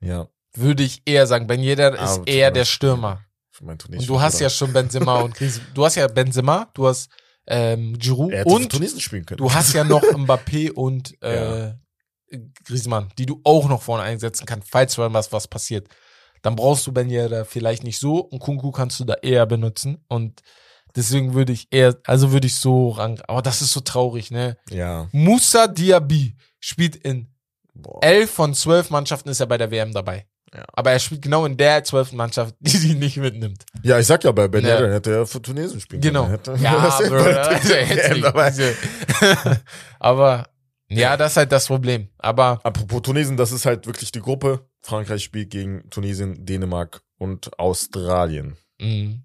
Ja. 0.00 0.28
Würde 0.54 0.82
ich 0.82 1.00
eher 1.06 1.26
sagen. 1.26 1.46
Ben 1.46 1.62
Yedder 1.62 1.94
ist 1.94 2.00
Aber 2.18 2.26
eher 2.26 2.50
der. 2.50 2.66
Stürmer. 2.66 3.24
Für 3.50 3.64
mein 3.64 3.78
Und 3.78 4.06
du 4.08 4.20
hast 4.20 4.38
ja 4.38 4.50
schon 4.50 4.72
Benzema 4.72 5.20
und 5.20 5.34
Griezmann. 5.36 5.66
Du 5.74 5.84
hast 5.84 5.94
ja 5.94 6.06
Benzema, 6.06 6.68
du 6.74 6.88
hast 6.88 7.08
ähm, 7.46 7.96
Giroud 7.98 8.34
und 8.44 8.70
Tunesien 8.70 9.00
spielen 9.00 9.24
können. 9.24 9.38
Du 9.38 9.50
hast 9.52 9.72
ja 9.72 9.82
noch 9.82 10.02
Mbappé 10.12 10.70
und 10.72 11.20
äh, 11.22 11.72
Griezmann, 12.64 13.08
die 13.16 13.24
du 13.24 13.40
auch 13.44 13.66
noch 13.68 13.80
vorne 13.82 14.02
einsetzen 14.02 14.44
kannst, 14.44 14.68
falls 14.70 14.98
was, 14.98 15.32
was 15.32 15.48
passiert. 15.48 15.88
Dann 16.42 16.56
brauchst 16.56 16.86
du 16.86 16.92
Ben 16.92 17.10
Yedder 17.10 17.44
vielleicht 17.44 17.84
nicht 17.84 17.98
so 17.98 18.18
und 18.20 18.38
Kunku 18.40 18.70
kannst 18.70 18.98
du 19.00 19.04
da 19.04 19.14
eher 19.14 19.46
benutzen 19.46 20.04
und 20.08 20.40
deswegen 20.96 21.34
würde 21.34 21.52
ich 21.52 21.68
eher, 21.70 21.96
also 22.06 22.32
würde 22.32 22.46
ich 22.46 22.56
so 22.56 22.90
ran, 22.90 23.20
aber 23.28 23.42
das 23.42 23.62
ist 23.62 23.72
so 23.72 23.80
traurig, 23.80 24.30
ne? 24.30 24.56
ja. 24.70 25.08
Musa 25.12 25.66
Diaby 25.66 26.36
spielt 26.60 26.96
in 26.96 27.28
Boah. 27.74 27.98
elf 28.02 28.30
von 28.30 28.54
zwölf 28.54 28.90
Mannschaften 28.90 29.28
ist 29.28 29.40
er 29.40 29.46
bei 29.46 29.58
der 29.58 29.70
WM 29.70 29.92
dabei. 29.92 30.26
Ja. 30.54 30.64
Aber 30.72 30.92
er 30.92 30.98
spielt 30.98 31.20
genau 31.20 31.44
in 31.44 31.58
der 31.58 31.84
zwölften 31.84 32.16
Mannschaft, 32.16 32.54
die 32.60 32.70
sie 32.76 32.94
nicht 32.94 33.18
mitnimmt. 33.18 33.66
Ja, 33.82 33.98
ich 33.98 34.06
sag 34.06 34.24
ja, 34.24 34.32
bei 34.32 34.48
Ben 34.48 34.64
Ja. 34.64 34.76
Yedder 34.76 34.94
hätte 34.94 35.12
er 35.14 35.26
für 35.26 35.42
Tunesien 35.42 35.78
spielen 35.78 36.00
Genau. 36.00 36.22
können. 36.22 36.32
Hätte, 36.38 36.56
Ja, 36.58 36.98
hätte 36.98 38.20
Bro, 38.20 38.28
also 38.38 38.62
nicht. 38.62 38.76
Aber 39.98 40.48
ja, 40.88 41.16
das 41.18 41.32
ist 41.32 41.36
halt 41.36 41.52
das 41.52 41.66
Problem. 41.66 42.08
Aber 42.18 42.60
Apropos 42.62 43.02
Tunesien, 43.02 43.36
das 43.36 43.52
ist 43.52 43.66
halt 43.66 43.86
wirklich 43.86 44.10
die 44.10 44.20
Gruppe. 44.22 44.66
Frankreich 44.80 45.22
spielt 45.24 45.50
gegen 45.50 45.88
Tunesien, 45.90 46.44
Dänemark 46.44 47.02
und 47.18 47.58
Australien. 47.58 48.56
mh, 48.80 49.16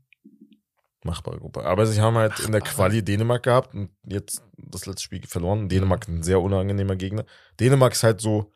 Machbare 1.06 1.38
Gruppe. 1.40 1.66
Aber 1.66 1.86
sie 1.86 2.00
haben 2.02 2.16
halt 2.16 2.40
in 2.40 2.54
der 2.54 2.62
Quali 2.62 3.04
Dänemark 3.04 3.44
gehabt 3.44 3.74
und 3.74 3.90
jetzt 4.06 4.42
das 4.58 4.86
letzte 4.86 5.04
Spiel 5.04 5.22
verloren. 5.28 5.68
Dänemark 5.68 6.08
ein 6.08 6.24
sehr 6.24 6.40
unangenehmer 6.42 6.96
Gegner. 6.96 7.26
Dänemark 7.60 7.92
ist 7.94 8.04
halt 8.04 8.22
so 8.22 8.54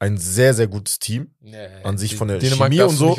ein 0.00 0.16
sehr, 0.16 0.54
sehr 0.54 0.66
gutes 0.66 0.98
Team, 0.98 1.34
An 1.84 1.98
sich 1.98 2.16
von 2.16 2.26
der 2.26 2.38
Dänemark 2.38 2.70
Chemie 2.72 2.80
und 2.80 2.96
so. 2.96 3.16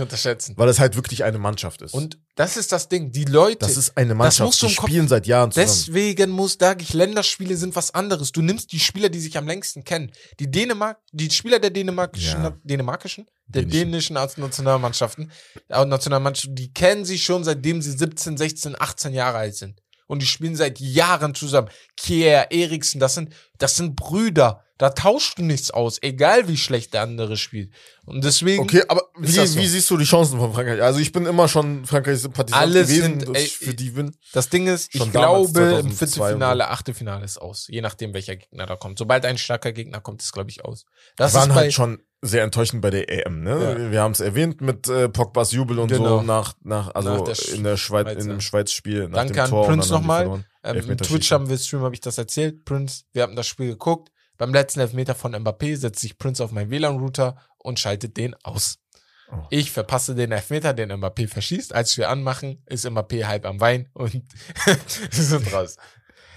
weil 0.58 0.68
es 0.68 0.80
halt 0.80 0.95
wirklich 0.95 1.24
eine 1.24 1.38
Mannschaft 1.38 1.84
ist. 1.84 1.94
Und 1.94 2.18
das 2.36 2.58
ist 2.58 2.72
das 2.72 2.90
Ding. 2.90 3.12
Die 3.12 3.26
Leute, 3.26 3.60
das 3.60 3.78
ist 3.78 3.95
eine 3.95 4.16
Mannschaft, 4.16 4.60
die 4.64 4.70
spielen 4.70 5.08
seit 5.08 5.28
Jahren 5.28 5.52
zusammen. 5.52 5.68
deswegen 5.70 6.32
muss, 6.32 6.58
sage 6.60 6.82
ich, 6.82 6.94
Länderspiele 6.94 7.56
sind 7.56 7.76
was 7.76 7.94
anderes. 7.94 8.32
Du 8.32 8.41
nimmst 8.41 8.72
die 8.72 8.80
Spieler, 8.80 9.10
die 9.10 9.20
sich 9.20 9.38
am 9.38 9.45
längsten 9.45 9.84
kennen. 9.84 10.12
Die 10.40 10.49
Dänemark, 10.49 10.98
die 11.12 11.30
Spieler 11.30 11.60
der 11.60 11.70
dänemarkischen, 11.70 12.41
Ja. 12.44 12.58
dänemarkischen, 12.64 13.28
der 13.45 13.62
Dänischen. 13.62 13.91
dänischen 13.91 14.18
Als- 14.18 14.38
Nationalmannschaften, 14.38 15.32
äh, 15.70 15.86
Nationalmannschaften, 15.86 16.56
die 16.56 16.74
kennen 16.74 17.06
sich 17.06 17.24
schon 17.24 17.44
seitdem 17.44 17.84
sie 17.84 17.91
17, 17.91 18.38
16, 18.38 18.76
18 18.80 19.14
Jahre 19.14 19.38
alt 19.38 19.56
sind. 19.56 19.80
Und 20.12 20.22
die 20.22 20.26
spielen 20.28 20.58
seit 20.58 20.78
Jahren 20.82 21.34
zusammen. 21.36 21.70
Kier, 21.96 22.48
Eriksen, 22.52 23.00
das 23.00 23.14
sind, 23.14 23.34
das 23.60 23.78
sind 23.78 23.96
Brüder. 23.96 24.62
Da 24.78 24.90
tauscht 24.90 25.38
du 25.38 25.44
nichts 25.44 25.72
aus, 25.72 26.00
egal 26.02 26.48
wie 26.50 26.58
schlecht 26.58 26.94
der 26.94 27.04
andere 27.04 27.38
spielt. 27.38 27.72
Und 28.06 28.24
deswegen, 28.26 28.64
Okay, 28.64 28.84
aber 28.90 29.04
wie, 29.18 29.32
so? 29.32 29.56
wie 29.56 29.68
siehst 29.68 29.90
du 29.90 29.96
die 29.96 30.04
Chancen 30.06 30.38
von 30.38 30.54
Frankreich? 30.54 30.82
Also 30.82 31.00
ich 31.00 31.14
bin 31.14 31.26
immer 31.28 31.48
schon 31.48 31.86
Frankreichs 31.86 32.24
Sympathisant 32.24 32.62
Alles 32.62 32.88
gewesen, 32.90 33.20
sind- 33.22 33.38
ey, 33.38 33.46
für 33.48 33.74
die 33.74 33.92
bin. 33.92 34.12
Das 34.34 34.50
Ding 34.50 34.68
ist, 34.68 34.94
ich 34.94 35.10
glaube, 35.12 35.48
2002 35.50 35.80
im 35.80 35.92
Viertelfinale, 35.96 36.68
Achtelfinale 36.70 37.24
ist 37.24 37.38
aus. 37.38 37.68
Je 37.70 37.80
nachdem, 37.82 38.14
welcher 38.14 38.36
Gegner 38.36 38.66
da 38.66 38.76
kommt. 38.76 38.98
Sobald 38.98 39.24
ein 39.26 39.38
starker 39.38 39.72
Gegner 39.72 40.02
kommt, 40.02 40.22
ist, 40.24 40.34
glaube 40.34 40.50
ich, 40.50 40.66
aus. 40.66 40.86
Das 41.16 41.32
Das 41.32 41.42
waren 41.42 41.56
halt 41.56 41.72
schon 41.74 42.02
sehr 42.22 42.43
enttäuschend 42.43 42.81
bei 42.81 42.91
der 42.91 43.10
EM, 43.10 43.41
ne? 43.43 43.77
Ja. 43.84 43.91
Wir 43.91 44.02
haben 44.02 44.11
es 44.11 44.19
erwähnt 44.19 44.61
mit 44.61 44.88
äh, 44.88 45.10
Pogbas 45.10 45.52
Jubel 45.52 45.80
und 45.80 45.88
Genau. 45.89 46.19
so 46.19 46.22
nach, 46.22 46.53
nach 46.61 46.93
also 46.93 47.18
Nach 47.18 47.22
der 47.23 47.56
in 47.56 47.64
der 47.64 47.77
Schweiz, 47.77 48.07
Schweiz, 48.07 48.23
in 48.23 48.30
dem 48.30 48.41
Schweiz-Spiel 48.41 49.07
nach 49.10 49.18
Danke 49.18 49.34
dem 49.34 49.43
an 49.43 49.49
Tor 49.49 49.65
Prince 49.68 49.93
haben 49.93 50.02
die 50.03 50.07
nochmal. 50.07 50.45
ähm. 50.64 50.98
Twitch 50.98 51.31
haben 51.31 51.49
wir 51.49 51.57
Stream, 51.57 51.81
habe 51.81 51.95
ich 51.95 52.02
das 52.02 52.18
erzählt. 52.19 52.64
Prince, 52.64 53.03
wir 53.14 53.23
haben 53.23 53.35
das 53.35 53.48
Spiel 53.48 53.69
geguckt. 53.69 54.11
Beim 54.38 54.53
letzten 54.53 54.80
Elfmeter 54.80 55.15
von 55.15 55.35
Mbappé 55.35 55.76
setzt 55.77 55.99
sich 56.02 56.18
Prince 56.18 56.43
auf 56.43 56.52
meinen 56.52 56.69
WLAN-Router 56.69 57.38
und 57.57 57.80
schaltet 57.80 58.18
den 58.18 58.35
aus. 58.43 58.77
Oh. 59.31 59.35
Ich 59.49 59.72
verpasse 59.72 60.14
den 60.14 60.31
Elfmeter, 60.31 60.73
den 60.73 60.91
Mbappé 60.91 61.27
verschießt. 61.27 61.73
Als 61.73 61.98
wir 61.98 62.10
anmachen, 62.10 62.64
ist 62.68 62.85
Mbappé 62.85 63.26
halb 63.26 63.45
am 63.45 63.60
Wein 63.60 63.89
und 63.93 64.11
sind 65.11 65.53
raus. 65.53 65.77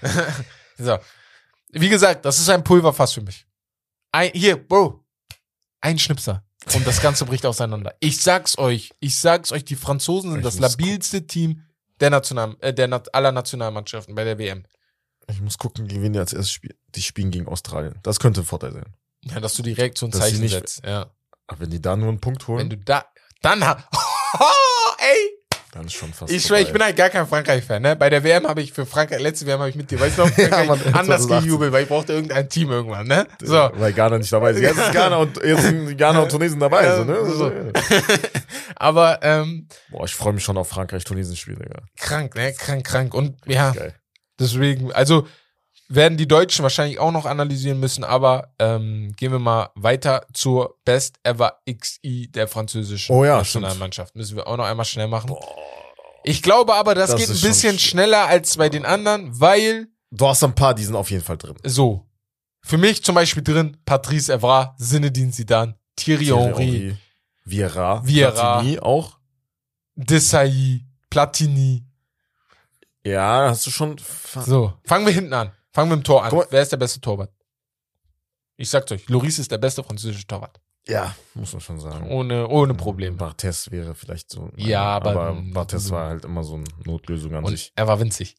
so. 0.77 0.97
Wie 1.71 1.89
gesagt, 1.89 2.25
das 2.25 2.39
ist 2.39 2.49
ein 2.49 2.63
Pulverfass 2.63 3.13
für 3.13 3.21
mich. 3.21 3.45
Ein, 4.11 4.31
hier, 4.33 4.55
Bro. 4.55 5.04
Ein 5.85 5.99
Schnipser. 5.99 6.43
Und 6.73 6.87
das 6.87 6.99
Ganze 6.99 7.25
bricht 7.25 7.45
auseinander. 7.45 7.93
Ich 7.99 8.19
sag's 8.21 8.57
euch. 8.57 8.91
Ich 8.99 9.19
sag's 9.19 9.51
euch, 9.51 9.63
die 9.65 9.75
Franzosen 9.75 10.31
sind 10.31 10.39
Ich 10.39 10.45
das 10.45 10.57
labilste 10.57 11.27
Team 11.27 11.61
der 11.99 12.09
National, 12.09 12.55
äh, 12.59 12.73
der 12.73 12.89
aller 13.13 13.31
Nationalmannschaften 13.31 14.15
bei 14.15 14.23
der 14.23 14.39
WM. 14.39 14.63
Ich 15.29 15.41
muss 15.41 15.59
gucken, 15.59 15.87
gegen 15.87 16.01
wen 16.01 16.13
die 16.13 16.19
als 16.19 16.33
erstes 16.33 16.51
spielen. 16.51 16.77
Die 16.95 17.03
spielen 17.03 17.29
gegen 17.29 17.47
Australien. 17.47 17.99
Das 18.01 18.19
könnte 18.19 18.41
ein 18.41 18.45
Vorteil 18.45 18.73
sein. 18.73 18.95
Ja, 19.25 19.39
dass 19.39 19.53
du 19.53 19.61
direkt 19.61 19.97
so 19.99 20.07
ein 20.07 20.11
Dass 20.11 20.21
Zeichen 20.21 20.39
nicht- 20.41 20.53
setzt. 20.53 20.83
Ja. 20.83 21.11
Aber 21.45 21.59
wenn 21.59 21.69
die 21.69 21.81
da 21.81 21.95
nur 21.95 22.09
einen 22.09 22.19
Punkt 22.19 22.47
Wenn 22.47 22.55
holen, 22.55 22.69
du 22.71 22.77
da, 22.77 23.05
dann, 23.43 23.63
ha- 23.63 23.87
ey, 24.97 25.37
Dann 25.75 25.89
schon 25.89 26.13
fast. 26.13 26.31
Ich 26.31 26.43
schwör, 26.43 26.59
ich 26.61 26.71
bin 26.71 26.81
halt 26.81 26.95
gar 26.95 27.09
kein 27.09 27.27
Frankreich-Fan, 27.27 27.81
ne? 27.81 27.97
Bei 27.97 28.09
der 28.09 28.23
WM 28.23 28.47
habe 28.47 28.61
ich 28.61 28.71
für 28.71 28.85
Frankreich, 28.85 29.19
letzte 29.19 29.45
WM 29.45 29.59
habe 29.59 29.69
ich 29.69 29.75
mit 29.75 29.91
dir, 29.91 29.99
weißt 29.99 30.17
du 30.17 30.21
noch, 30.21 30.29
Frankreich 30.33 30.67
Mann, 30.69 30.79
anders 30.93 31.23
2018. 31.23 31.39
gejubelt, 31.41 31.73
weil 31.73 31.83
ich 31.83 31.89
brauchte 31.89 32.13
irgendein 32.13 32.47
Team 32.47 32.71
irgendwann, 32.71 33.05
ne? 33.07 33.27
So. 33.41 33.69
Weil 33.73 33.91
Ghana 33.91 34.17
nicht 34.17 34.31
dabei 34.31 34.51
ist. 34.51 34.61
Jetzt 34.61 34.77
ist 34.77 34.93
Ghana 34.93 35.17
und, 35.17 35.35
jetzt 35.43 35.63
sind 35.63 35.97
Ghana 35.97 36.19
und 36.21 36.31
Tunesien 36.31 36.61
dabei. 36.61 36.85
Ja, 36.85 36.95
so, 36.95 37.03
ne? 37.03 37.25
so. 37.25 37.51
Aber 38.77 39.19
ähm, 39.21 39.67
Boah, 39.89 40.05
ich 40.05 40.15
freue 40.15 40.31
mich 40.31 40.45
schon 40.45 40.57
auf 40.57 40.69
Frankreich-Tunesien-Spiel, 40.69 41.55
Digga. 41.55 41.81
krank, 41.99 42.35
ne? 42.35 42.53
Krank, 42.53 42.85
krank. 42.85 43.13
Und 43.13 43.35
ja, 43.45 43.71
Geil. 43.71 43.95
deswegen, 44.39 44.93
also 44.93 45.27
werden 45.87 46.17
die 46.17 46.27
Deutschen 46.27 46.63
wahrscheinlich 46.63 46.99
auch 46.99 47.11
noch 47.11 47.25
analysieren 47.25 47.79
müssen, 47.79 48.03
aber 48.03 48.53
ähm, 48.59 49.13
gehen 49.15 49.31
wir 49.31 49.39
mal 49.39 49.69
weiter 49.75 50.25
zur 50.33 50.77
Best 50.85 51.17
Ever 51.23 51.59
XI 51.69 52.27
der 52.31 52.47
französischen 52.47 53.15
Oh 53.15 53.23
ja, 53.23 53.37
Nationalmannschaft. 53.37 54.15
Müssen 54.15 54.35
wir 54.35 54.47
auch 54.47 54.57
noch 54.57 54.65
einmal 54.65 54.85
schnell 54.85 55.07
machen. 55.07 55.35
Ich 56.23 56.41
glaube 56.41 56.73
aber, 56.73 56.95
das, 56.95 57.11
Das 57.11 57.19
geht 57.19 57.29
ein 57.29 57.41
bisschen 57.41 57.77
sch- 57.77 57.89
schneller 57.89 58.25
als 58.25 58.57
bei 58.57 58.67
den 58.69 58.83
anderen, 58.85 59.39
weil 59.39 59.87
Du 60.11 60.27
hast 60.27 60.43
ein 60.43 60.55
paar, 60.55 60.73
die 60.73 60.83
sind 60.83 60.95
auf 60.95 61.11
jeden 61.11 61.23
Fall 61.23 61.37
drin. 61.37 61.55
so. 61.63 62.05
Für 62.61 62.77
mich 62.79 63.03
zum 63.03 63.13
Beispiel 63.13 63.43
drin 63.43 63.77
Patrice 63.85 64.33
Evra, 64.33 64.75
Zinedine 64.79 65.29
Zidane, 65.31 65.75
Thierry, 65.95 66.25
Henry, 66.25 66.97
Vieira. 67.43 68.01
Vieira. 68.03 68.31
Platini 68.59 68.79
auch. 68.79 69.19
Desailly, 69.95 70.83
Platini. 71.11 71.85
Ja, 73.03 73.49
hast 73.49 73.67
du 73.67 73.71
schon. 73.71 73.97
So, 74.45 74.73
fangen 74.83 75.05
wir 75.05 75.13
hinten 75.13 75.33
an. 75.33 75.51
Fangen 75.75 75.89
wir 75.91 75.95
im 75.97 76.03
Tor 76.03 76.23
an. 76.23 76.33
Mal. 76.33 76.47
Wer 76.49 76.61
ist 76.61 76.71
der 76.71 76.77
beste 76.77 77.01
Torwart? 77.01 77.31
Ich 78.55 78.69
sag's 78.69 78.89
euch, 78.93 79.09
Loris 79.09 79.37
ist 79.39 79.51
der 79.51 79.57
beste 79.57 79.83
französische 79.83 80.25
Torwart. 80.25 80.61
Ja, 80.87 81.13
muss 81.33 81.51
man 81.51 81.59
schon 81.61 81.79
sagen. 81.81 82.09
Ohne, 82.09 82.47
ohne 82.47 82.73
Problem. 82.75 83.17
Barthes 83.17 83.69
wäre 83.71 83.93
vielleicht 83.93 84.31
so. 84.31 84.51
Ja, 84.55 84.83
aber- 84.83 85.09
aber 85.09 85.41
Barthes 85.51 85.89
war 85.91 86.07
halt 86.09 86.23
immer 86.23 86.43
so 86.45 86.55
eine 86.55 86.63
Notlösung 86.85 87.35
an 87.35 87.43
Und 87.43 87.51
sich. 87.51 87.73
er 87.75 87.87
war 87.87 87.99
winzig. 87.99 88.35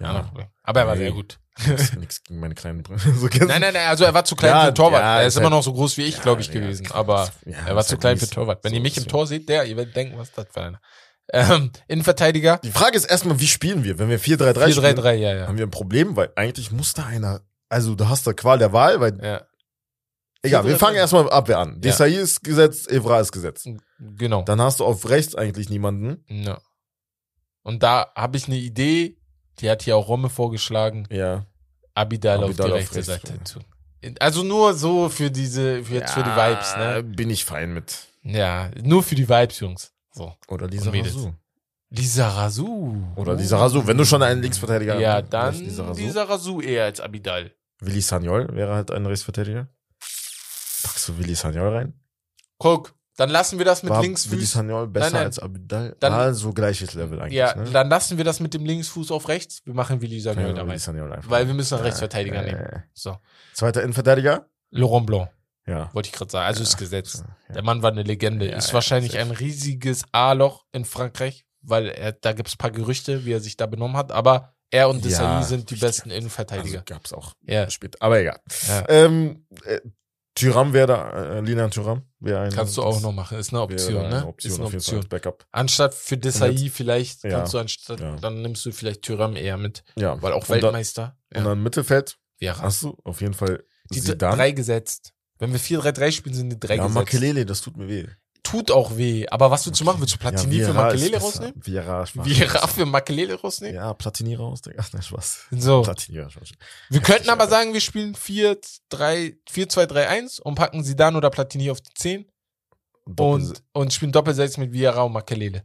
Ja. 0.00 0.30
Aber 0.62 0.80
er 0.80 0.86
war 0.86 0.94
Nee. 0.94 1.02
sehr 1.02 1.12
gut. 1.12 1.38
Nix, 1.66 1.92
nix 1.96 2.22
gegen 2.22 2.38
meine 2.40 2.54
kleinen 2.54 2.82
Brüder. 2.84 3.00
So 3.16 3.26
Nein, 3.26 3.60
nein, 3.60 3.74
nein, 3.74 3.88
also 3.88 4.04
er 4.04 4.14
war 4.14 4.24
zu 4.24 4.34
klein 4.36 4.52
Ja, 4.52 4.64
für 4.66 4.74
Torwart. 4.74 5.02
ja, 5.02 5.20
er 5.20 5.26
ist 5.26 5.36
immer 5.36 5.46
halt- 5.46 5.50
noch 5.54 5.62
so 5.64 5.72
groß 5.74 5.96
wie 5.98 6.04
ich, 6.04 6.16
Ja, 6.16 6.22
glaube 6.22 6.40
ich, 6.40 6.50
gewesen. 6.52 6.90
Aber 6.92 7.28
er 7.44 7.74
war 7.76 7.82
zu 7.84 7.90
halt 7.90 8.00
klein 8.00 8.16
für 8.16 8.30
Torwart. 8.30 8.62
Wenn 8.64 8.70
So 8.70 8.76
ihr 8.76 8.82
mich 8.82 8.96
im. 8.96 9.08
Tor 9.08 9.26
seht, 9.26 9.46
der, 9.48 9.64
ihr 9.66 9.76
werdet 9.76 9.94
denken, 9.96 10.16
was 10.16 10.28
ist 10.28 10.38
das 10.38 10.46
für 10.50 10.62
einer? 10.62 10.80
Ähm, 11.30 11.70
Innenverteidiger, 11.88 12.58
Die 12.64 12.70
Frage 12.70 12.96
ist 12.96 13.04
erstmal, 13.04 13.38
wie 13.38 13.46
spielen 13.46 13.84
wir? 13.84 13.98
Wenn 13.98 14.08
wir 14.08 14.18
4-3-3 14.18 14.72
spielen, 14.72 14.96
4-3-3, 14.96 15.12
ja, 15.14 15.34
ja. 15.34 15.46
haben 15.46 15.58
wir 15.58 15.66
ein 15.66 15.70
Problem, 15.70 16.16
weil 16.16 16.32
eigentlich 16.36 16.72
muss 16.72 16.94
da 16.94 17.04
einer, 17.04 17.42
also 17.68 17.94
du 17.94 18.08
hast 18.08 18.26
da 18.26 18.32
Qual 18.32 18.58
der 18.58 18.72
Wahl, 18.72 19.00
weil, 19.00 19.22
ja. 19.22 19.42
egal, 20.42 20.64
wir 20.64 20.76
4-3-3. 20.76 20.78
fangen 20.78 20.96
erstmal 20.96 21.30
Abwehr 21.30 21.58
an. 21.58 21.80
Desai 21.80 22.10
ist 22.12 22.42
gesetzt, 22.42 22.90
Evra 22.90 23.20
ist 23.20 23.32
gesetzt. 23.32 23.68
Genau. 23.98 24.42
Dann 24.42 24.60
hast 24.60 24.80
du 24.80 24.86
auf 24.86 25.08
rechts 25.08 25.34
eigentlich 25.34 25.68
niemanden. 25.68 26.24
Ja. 26.28 26.58
Und 27.62 27.82
da 27.82 28.10
habe 28.16 28.38
ich 28.38 28.46
eine 28.46 28.56
Idee, 28.56 29.18
die 29.58 29.68
hat 29.68 29.82
hier 29.82 29.96
auch 29.96 30.08
Romme 30.08 30.30
vorgeschlagen, 30.30 31.06
Ja. 31.10 31.44
Abidal, 31.92 32.38
auf 32.38 32.54
die 32.54 32.62
Abidal 32.62 32.72
auf 32.72 32.78
rechte 32.78 32.96
rechts, 32.96 33.06
Seite 33.08 33.34
ja. 33.34 33.44
zu. 33.44 33.60
Also 34.20 34.44
nur 34.44 34.74
so 34.74 35.08
für 35.08 35.30
diese, 35.30 35.82
für 35.82 35.94
jetzt 35.94 36.12
für 36.12 36.22
die 36.22 36.30
Vibes, 36.30 36.76
ne? 36.76 37.02
Bin 37.02 37.28
ich 37.28 37.44
fein 37.44 37.74
mit. 37.74 38.06
Ja, 38.22 38.70
nur 38.80 39.02
für 39.02 39.16
die 39.16 39.28
Vibes, 39.28 39.58
Jungs. 39.60 39.92
So. 40.18 40.34
Oder 40.48 40.66
Lisa. 40.66 40.90
Razou. 40.90 41.32
Lisa 41.90 42.28
Rasu. 42.28 42.96
Oder 43.16 43.34
Lisa 43.34 43.56
Razou. 43.58 43.86
Wenn 43.86 43.96
du 43.96 44.04
schon 44.04 44.22
einen 44.22 44.42
Linksverteidiger 44.42 44.98
Ja, 45.00 45.14
hast, 45.22 45.30
dann 45.32 45.54
vielleicht 45.54 45.70
Lisa 45.70 45.84
Razou. 45.86 46.00
Lisa 46.02 46.22
Rasu 46.24 46.60
eher 46.60 46.84
als 46.84 47.00
Abidal. 47.00 47.52
Willi 47.80 48.00
Sagnol 48.02 48.48
wäre 48.54 48.74
halt 48.74 48.90
ein 48.90 49.06
Rechtsverteidiger. 49.06 49.68
Packst 50.82 51.08
du 51.08 51.18
Willi 51.18 51.34
Sagnol 51.34 51.68
rein? 51.74 51.94
Guck, 52.58 52.94
dann 53.16 53.30
lassen 53.30 53.58
wir 53.58 53.64
das 53.64 53.82
mit 53.82 53.90
War 53.90 53.98
Willi 53.98 54.08
Linksfuß. 54.08 54.52
Sagnol 54.52 54.86
besser 54.88 55.06
Nein, 55.06 55.12
nein. 55.14 55.26
als 55.26 55.38
Abidal? 55.38 55.96
Dann- 56.00 56.12
War 56.12 56.34
so 56.34 56.52
gleiches 56.52 56.94
Level 56.94 57.20
eigentlich, 57.20 57.34
Ja, 57.38 57.54
ne? 57.54 57.70
dann 57.70 57.88
lassen 57.88 58.16
wir 58.18 58.24
das 58.24 58.40
mit 58.40 58.52
dem 58.54 58.64
Linksfuß 58.64 59.10
auf 59.10 59.28
rechts. 59.28 59.62
Wir 59.64 59.74
machen 59.74 60.00
Willi 60.00 60.20
Sagnol 60.20 60.48
Ja, 60.48 60.52
dabei. 60.52 60.70
Willi 60.70 60.78
Sagnol 60.78 61.12
einfach. 61.12 61.30
Weil 61.30 61.46
wir 61.46 61.54
müssen 61.54 61.74
einen 61.74 61.82
Ja, 61.84 61.86
Rechtsverteidiger 61.86 62.36
ja, 62.36 62.42
nehmen. 62.42 62.68
ja. 62.72 62.82
So. 62.92 63.16
Zweiter 63.54 63.82
Innenverteidiger? 63.82 64.46
Laurent 64.70 65.06
Blanc, 65.06 65.30
Ja. 65.68 65.90
wollte 65.92 66.08
ich 66.08 66.12
gerade 66.12 66.30
sagen. 66.30 66.46
Also 66.46 66.62
ist 66.62 66.76
gesetzt. 66.78 67.24
Ja. 67.48 67.54
Der 67.54 67.62
Mann 67.62 67.82
war 67.82 67.90
eine 67.92 68.02
Legende. 68.02 68.48
Ja, 68.50 68.56
ist 68.56 68.68
ja, 68.68 68.74
wahrscheinlich 68.74 69.18
ein 69.18 69.30
riesiges 69.30 70.02
A-Loch 70.12 70.64
in 70.72 70.84
Frankreich, 70.84 71.44
weil 71.60 71.88
er, 71.88 72.12
da 72.12 72.32
gibt 72.32 72.48
es 72.48 72.54
ein 72.54 72.58
paar 72.58 72.70
Gerüchte, 72.70 73.24
wie 73.24 73.32
er 73.32 73.40
sich 73.40 73.56
da 73.56 73.66
benommen 73.66 73.96
hat. 73.96 74.10
Aber 74.12 74.54
er 74.70 74.88
und 74.88 75.04
Desailly 75.04 75.28
Ja, 75.40 75.42
sind 75.42 75.70
die 75.70 75.76
besten 75.76 76.10
Innenverteidiger. 76.10 76.78
Also 76.80 76.84
gab's 76.94 77.12
auch 77.12 77.34
ja. 77.42 77.68
spät. 77.70 78.00
Aber 78.02 78.18
egal. 78.20 78.40
ja. 78.68 78.84
Ähm, 78.88 79.46
äh, 79.64 79.80
Tyram 80.34 80.72
wäre 80.72 80.86
da, 80.86 81.38
äh, 81.38 81.40
Lina 81.40 81.68
Tyram 81.68 82.02
wäre 82.20 82.40
ein. 82.42 82.52
Kannst 82.52 82.76
du 82.76 82.82
auch 82.84 83.00
noch 83.00 83.10
machen. 83.12 83.38
Ist 83.38 83.52
eine 83.52 83.60
Option, 83.62 84.04
eine 84.04 84.20
ne? 84.20 84.26
Option, 84.26 84.52
ist 84.52 84.58
eine 84.60 84.68
Option. 84.68 84.96
als 84.98 85.08
Backup. 85.08 85.44
Anstatt 85.50 85.94
für 85.94 86.16
Desailly 86.16 86.70
vielleicht 86.70 87.24
Ja. 87.24 87.30
kannst 87.30 87.54
du 87.54 87.58
anstatt, 87.58 87.98
Ja. 87.98 88.14
dann 88.16 88.40
nimmst 88.42 88.64
du 88.64 88.70
vielleicht 88.70 89.02
Thuram 89.02 89.34
eher 89.34 89.56
mit, 89.56 89.82
Ja. 89.96 90.20
weil 90.22 90.32
auch 90.32 90.42
Und 90.42 90.50
dann- 90.50 90.62
Weltmeister. 90.62 91.16
Und 91.34 91.44
dann 91.44 91.60
Mittelfeld 91.62 92.18
Wäre. 92.38 92.62
hast 92.62 92.82
du 92.84 92.96
auf 93.02 93.20
jeden 93.20 93.34
Fall 93.34 93.64
Die 93.90 94.00
Zidane. 94.00 94.36
drei 94.36 94.50
gesetzt. 94.52 95.12
Wenn 95.38 95.52
wir 95.52 95.60
4-3-3 95.60 96.12
spielen, 96.12 96.34
sind 96.34 96.50
die 96.50 96.58
drei 96.58 96.76
ja, 96.76 96.82
gesetzt. 96.82 96.94
Makelele, 96.94 97.46
das 97.46 97.60
tut 97.60 97.76
mir 97.76 97.88
weh. 97.88 98.06
Tut 98.42 98.70
auch 98.70 98.96
weh. 98.96 99.26
Aber 99.28 99.50
was 99.50 99.66
willst 99.66 99.80
du 99.80 99.84
machen? 99.84 100.00
Willst 100.00 100.14
du 100.14 100.18
Platini 100.18 100.56
ja, 100.56 100.68
für 100.68 100.72
Makelele 100.72 101.18
rausnehmen? 101.18 101.54
Vieira. 101.62 102.06
Vieira 102.14 102.66
für 102.66 102.86
Makelele 102.86 103.34
rausnehmen? 103.34 103.76
Ja, 103.76 103.92
Platini 103.94 104.34
raus, 104.34 104.62
Digga. 104.62 104.78
Ach, 104.80 104.90
nein, 104.92 105.02
Spaß. 105.02 105.48
So. 105.50 105.82
Platini, 105.82 106.18
ja, 106.18 106.30
Spaß. 106.30 106.52
Wir 106.88 107.00
könnten 107.00 107.28
aber 107.28 107.46
sagen, 107.46 107.74
wir 107.74 107.80
spielen 107.80 108.14
4-2-3-1 108.14 110.40
und 110.40 110.54
packen 110.54 110.82
Zidane 110.82 111.16
oder 111.16 111.30
Platini 111.30 111.70
auf 111.70 111.80
die 111.80 111.94
10 111.94 112.24
Doppel- 113.06 113.48
und, 113.48 113.62
und 113.72 113.92
spielen 113.92 114.12
Doppelsatz 114.12 114.56
mit 114.56 114.72
Vieira 114.72 115.02
und 115.02 115.12
Makelele. 115.12 115.64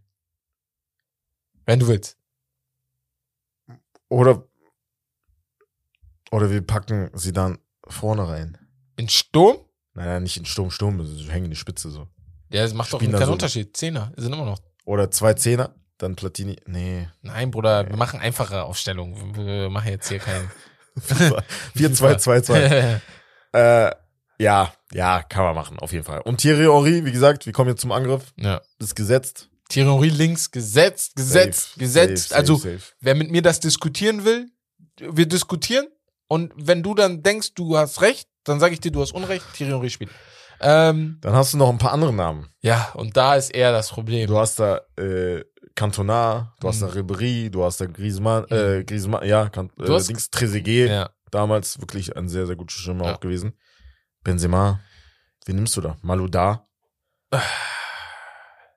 Wenn 1.65 1.79
du 1.79 1.87
willst. 1.87 2.17
Oder, 4.09 4.45
oder 6.31 6.51
wir 6.51 6.61
packen 6.61 7.09
sie 7.13 7.31
dann 7.31 7.59
vorne 7.87 8.27
rein. 8.27 8.57
In 8.95 9.09
Sturm? 9.09 9.57
Nein, 9.93 10.05
nein, 10.07 10.23
nicht 10.23 10.37
in 10.37 10.45
Sturm, 10.45 10.71
Sturm, 10.71 11.03
so 11.05 11.29
hängen 11.31 11.49
die 11.49 11.55
Spitze 11.55 11.89
so. 11.91 12.07
Ja, 12.49 12.61
das 12.63 12.73
macht 12.73 12.91
doch 12.93 12.99
Spielen 12.99 13.11
keinen 13.11 13.19
dann 13.21 13.27
so- 13.27 13.33
Unterschied. 13.33 13.75
Zehner 13.75 14.11
sind 14.15 14.33
immer 14.33 14.45
noch. 14.45 14.59
Oder 14.85 15.09
zwei 15.11 15.33
Zehner, 15.33 15.75
dann 15.97 16.15
Platini. 16.15 16.57
Nee. 16.65 17.07
Nein, 17.21 17.51
Bruder, 17.51 17.87
wir 17.89 17.95
machen 17.97 18.19
einfache 18.19 18.63
Aufstellungen. 18.63 19.35
Wir 19.35 19.69
machen 19.69 19.89
jetzt 19.89 20.09
hier 20.09 20.19
keinen. 20.19 20.51
4-2-2-2. 21.75 22.99
äh, 23.53 23.91
ja, 24.39 24.73
ja, 24.91 25.23
kann 25.23 25.43
man 25.45 25.55
machen, 25.55 25.79
auf 25.79 25.91
jeden 25.91 26.03
Fall. 26.03 26.21
Und 26.21 26.37
Thierry 26.37 26.63
Henry, 26.65 27.05
wie 27.05 27.11
gesagt, 27.11 27.45
wir 27.45 27.53
kommen 27.53 27.69
jetzt 27.69 27.81
zum 27.81 27.91
Angriff. 27.91 28.33
ja. 28.37 28.61
Ist 28.79 28.95
gesetzt. 28.95 29.49
Thierry 29.69 29.89
Henry 29.89 30.09
links, 30.09 30.51
gesetzt, 30.51 31.15
gesetzt, 31.15 31.69
Safe, 31.69 31.79
gesetzt. 31.79 32.29
safe, 32.29 32.39
also, 32.39 32.55
safe. 32.57 32.79
wer 32.99 33.15
mit 33.15 33.31
mir 33.31 33.41
das 33.41 33.59
diskutieren 33.59 34.25
will, 34.25 34.49
wir 34.99 35.25
diskutieren. 35.25 35.87
Und 36.33 36.51
wenn 36.55 36.81
du 36.81 36.95
dann 36.95 37.21
denkst, 37.21 37.53
du 37.53 37.77
hast 37.77 38.01
recht, 38.01 38.27
dann 38.43 38.59
sage 38.59 38.73
ich 38.73 38.79
dir, 38.79 38.91
du 38.91 39.01
hast 39.01 39.13
Unrecht. 39.13 39.45
Thierry 39.53 39.71
Henry 39.71 39.89
spielt. 39.91 40.09
Ähm, 40.61 41.17
Dann 41.21 41.33
hast 41.35 41.53
du 41.53 41.57
noch 41.57 41.69
ein 41.69 41.77
paar 41.77 41.91
andere 41.91 42.13
Namen. 42.13 42.47
ja, 42.61 42.91
und 42.95 43.15
da 43.17 43.35
ist 43.35 43.49
eher 43.53 43.71
das 43.71 43.89
Problem. 43.89 44.27
Du 44.27 44.37
hast 44.39 44.59
da 44.59 44.81
äh, 44.97 45.43
Cantona, 45.75 46.53
du 46.61 46.67
hast 46.69 46.81
da 46.81 46.87
Mhm. 46.87 46.93
Ribéry, 46.93 47.49
du 47.49 47.63
hast 47.65 47.81
da 47.81 47.85
Griezmann, 47.85 48.45
äh, 48.49 48.83
Griezmann, 48.85 49.27
ja, 49.27 49.49
kan 49.49 49.69
äh, 49.79 49.85
Du 49.85 49.93
hast- 49.93 50.07
Dings, 50.09 50.29
Trezeguet, 50.29 50.89
ja. 50.89 51.09
damals 51.31 51.79
wirklich 51.81 52.15
ein 52.15 52.29
sehr, 52.29 52.45
sehr 52.47 52.55
guter 52.55 52.73
Stürmer 52.73 53.05
Ja. 53.05 53.15
auch 53.15 53.19
gewesen. 53.19 53.53
Benzema, 54.23 54.79
wen 55.45 55.55
nimmst 55.57 55.75
du 55.77 55.81
da? 55.81 55.97
Malouda? 56.01 56.65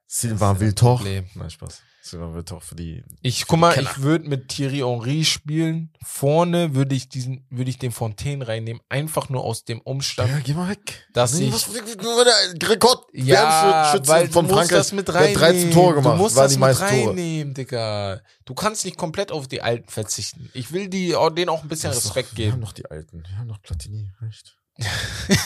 Sylvain? 0.06 0.74
Problem. 0.74 1.26
Nein, 1.34 1.50
Spaß. 1.50 1.82
Sylvain 2.00 2.34
Wiltor 2.34 2.60
für 2.60 2.76
die, 2.76 3.02
Ich 3.22 3.48
guck 3.48 3.58
mal, 3.58 3.76
ich 3.80 3.98
würde 4.00 4.28
mit 4.28 4.46
Thierry 4.46 4.76
Henry 4.78 5.24
spielen. 5.24 5.92
Vorne 6.04 6.72
würde 6.76 6.94
ich 6.94 7.08
diesen, 7.08 7.44
würde 7.50 7.68
ich 7.68 7.78
den 7.80 7.90
Fontaine 7.90 8.46
reinnehmen, 8.46 8.80
einfach 8.88 9.28
nur 9.28 9.42
aus 9.42 9.64
dem 9.64 9.80
Umstand, 9.80 10.30
ja, 10.30 10.38
geh 10.38 10.54
mal 10.54 10.68
weg. 10.68 11.08
dass 11.12 11.34
Nee, 11.34 11.46
ich 11.48 11.52
was, 11.52 11.68
der 11.72 12.68
Rekord 12.70 13.06
ja, 13.12 13.98
weil 14.06 14.28
von 14.28 14.46
du 14.46 14.54
musst 14.54 14.68
Frankreich. 14.70 14.78
das 14.78 14.92
mit 14.92 15.08
der 15.08 15.16
reinnehmen. 15.16 15.34
hat 15.42 15.50
13 15.50 15.70
Tore 15.72 15.94
gemacht, 15.96 16.14
Du 16.18 16.22
musst 16.22 16.36
waren 16.36 16.44
das 16.44 16.52
die 16.52 16.58
mit 16.58 16.60
meisten 16.60 16.86
Tore. 16.86 17.08
reinnehmen, 17.08 17.54
Digga. 17.54 18.20
Du 18.44 18.54
kannst 18.54 18.84
nicht 18.84 18.96
komplett 18.96 19.32
auf 19.32 19.48
die 19.48 19.62
Alten 19.62 19.88
verzichten. 19.88 20.48
Ich 20.54 20.70
will 20.72 20.86
die, 20.88 21.16
oh, 21.16 21.28
denen 21.30 21.48
auch 21.48 21.64
ein 21.64 21.68
bisschen 21.68 21.90
Das 21.90 22.04
Respekt 22.04 22.30
doch, 22.30 22.36
Wir 22.38 22.44
haben 22.46 22.52
geben. 22.52 22.60
noch 22.62 22.72
die 22.72 22.86
Alten. 22.88 23.24
Wir 23.28 23.36
haben 23.38 23.48
noch 23.48 23.60
Platini, 23.60 24.12
recht. 24.22 24.56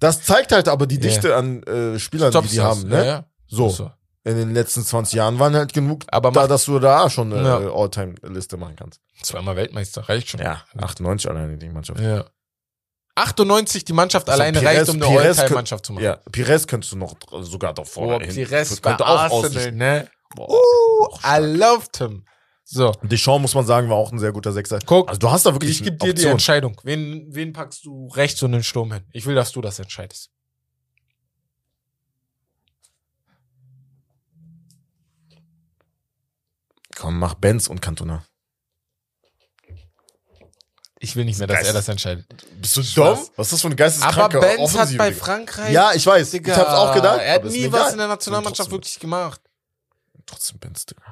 das 0.00 0.22
zeigt 0.22 0.52
halt 0.52 0.68
aber 0.68 0.86
die. 0.86 0.98
Dichte 0.98 1.36
an 1.36 1.62
äh, 1.64 1.98
Spielern, 1.98 2.30
die 2.32 2.38
die 2.48 2.56
Topstars, 2.56 2.78
haben, 2.78 2.88
ne? 2.88 2.96
Ja, 2.96 3.04
ja. 3.04 3.26
So. 3.46 3.68
So. 3.68 3.90
In 4.26 4.36
den 4.36 4.54
letzten 4.54 4.82
20 4.82 5.14
Jahren 5.14 5.38
waren 5.38 5.54
halt 5.54 5.74
genug 5.74 6.04
Aber 6.08 6.30
da, 6.30 6.46
dass 6.46 6.64
du 6.64 6.78
da 6.78 7.10
schon 7.10 7.30
eine 7.32 7.46
Ja. 7.46 7.56
All-Time-Liste 7.74 8.56
machen 8.56 8.74
kannst. 8.76 9.00
Zweimal 9.22 9.54
Weltmeister, 9.56 10.08
reicht 10.08 10.30
schon. 10.30 10.40
Ja, 10.40 10.62
98 10.78 11.28
alleine 11.30 11.58
die 11.58 11.68
Mannschaft. 11.68 12.00
Ja. 12.00 12.24
98 13.16 13.84
die 13.84 13.92
Mannschaft 13.92 14.28
Also 14.28 14.42
alleine 14.42 14.58
Pires- 14.60 14.88
reicht, 14.88 14.88
um 14.90 15.02
eine 15.02 15.20
All-Time-Mannschaft 15.20 15.86
zu 15.86 15.92
machen. 15.92 16.04
Ja, 16.04 16.16
Pires 16.32 16.66
könntest 16.66 16.92
du 16.92 16.96
noch 16.96 17.14
sogar 17.42 17.74
doch 17.74 17.86
Oh. 17.96 18.18
Pires 18.18 18.80
Könnte 18.82 19.06
auch 19.06 19.18
Arsenal, 19.30 19.72
ne? 19.72 20.08
Boah, 20.34 20.48
Uh. 20.50 21.08
I 21.24 21.38
loved 21.56 21.96
him. 21.98 22.24
So, 22.64 22.92
Deschamps, 23.02 23.42
muss 23.42 23.54
man 23.54 23.66
sagen, 23.66 23.90
war 23.90 23.96
auch 23.98 24.10
ein 24.10 24.18
sehr 24.18 24.32
guter 24.32 24.50
Sechser. 24.52 24.78
Guck, 24.86 25.08
also 25.10 25.18
du 25.18 25.30
hast 25.30 25.44
da 25.44 25.52
wirklich 25.54 25.70
ich 25.72 25.82
gebe 25.84 25.96
dir 25.98 26.06
die 26.14 26.22
Option. 26.22 26.32
Entscheidung. 26.32 26.80
Wen, 26.82 27.26
wen 27.28 27.52
packst 27.52 27.84
du 27.84 28.08
rechts 28.08 28.42
und 28.42 28.52
den 28.52 28.62
Sturm 28.62 28.90
hin? 28.92 29.04
Ich 29.12 29.26
will, 29.26 29.34
dass 29.34 29.52
du 29.52 29.60
das 29.60 29.78
entscheidest. 29.78 30.30
Dann 37.00 37.18
mach 37.18 37.34
Benz 37.34 37.66
und 37.68 37.80
Cantona. 37.82 38.24
Ich 41.00 41.16
will 41.16 41.24
nicht 41.26 41.38
mehr, 41.38 41.46
dass 41.46 41.56
Geist- 41.58 41.66
er 41.68 41.72
das 41.74 41.88
entscheidet. 41.88 42.26
Bist 42.60 42.76
du 42.76 42.82
Spaß. 42.82 42.94
dumm? 43.26 43.28
Was 43.36 43.48
ist 43.48 43.52
das 43.52 43.60
für 43.60 43.66
eine 43.66 43.74
Aber 43.74 43.84
geisteskranke 43.84 44.40
Benz 44.40 44.78
hat 44.78 44.96
bei? 44.96 45.12
Frankreich. 45.12 45.72
Ja, 45.72 45.92
ich 45.92 46.06
weiß. 46.06 46.30
Digga, 46.30 46.52
ich 46.52 46.58
hab's 46.58 46.70
auch 46.72 46.94
gedacht. 46.94 47.20
Er 47.20 47.34
hat 47.34 47.40
aber 47.40 47.50
nie 47.50 47.70
was 47.70 47.92
in 47.92 47.98
der 47.98 48.08
Nationalmannschaft 48.08 48.70
wirklich 48.70 48.98
gemacht. 48.98 49.40
Trotzdem 50.24 50.58
Benz, 50.58 50.86
Digga. 50.86 51.02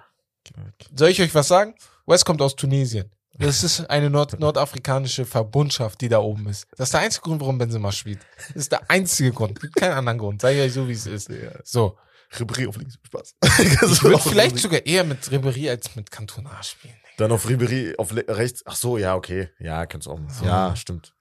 Soll 0.97 1.11
ich 1.11 1.21
euch 1.21 1.35
was 1.35 1.49
sagen? 1.49 1.75
West 2.07 2.25
kommt 2.25 2.41
aus 2.41 2.57
Tunesien. 2.57 3.11
Das 3.35 3.65
ist 3.65 3.81
eine 3.91 4.09
Nord 4.11 4.39
nordafrikanische 4.39 5.25
Verbundschaft, 5.25 6.01
die 6.01 6.09
da 6.09 6.19
oben 6.21 6.49
ist. 6.49 6.67
Das 6.77 6.89
ist 6.89 6.95
der 6.95 7.01
einzige 7.01 7.23
Grund, 7.25 7.41
warum 7.41 7.59
Benzema 7.59 7.91
spielt. 7.93 8.21
Das 8.49 8.57
ist 8.57 8.73
der 8.73 8.91
einzige 8.91 9.33
Grund. 9.33 9.61
Gibt 9.61 9.75
keinen 9.77 9.93
anderen 9.93 10.19
Grund. 10.19 10.41
Sag 10.41 10.53
ich 10.55 10.61
euch 10.61 10.73
so, 10.73 10.87
wie 10.89 10.93
es 10.93 11.07
ist. 11.07 11.31
So. 11.65 11.99
Ribéry 12.33 12.69
auf 12.69 12.77
links. 12.77 12.99
Spaß. 13.07 13.35
Ich 13.59 14.03
würde 14.03 14.19
vielleicht 14.19 14.59
sogar 14.59 14.85
eher 14.87 15.05
mit 15.05 15.21
Ribéry 15.25 15.69
als 15.71 15.95
mit 15.97 16.11
Cantona 16.11 16.63
spielen. 16.63 16.95
Dann 17.19 17.31
auf 17.33 17.47
Ribéry 17.47 17.95
auf 17.99 18.15
rechts. 18.15 18.63
Ach 18.67 18.75
so, 18.75 18.97
ja, 18.99 19.15
okay. 19.15 19.51
Ja, 19.59 19.85
kannst 19.87 20.09
auch. 20.09 20.19
So. 20.29 20.45
Ja, 20.45 20.75
stimmt. 20.77 21.15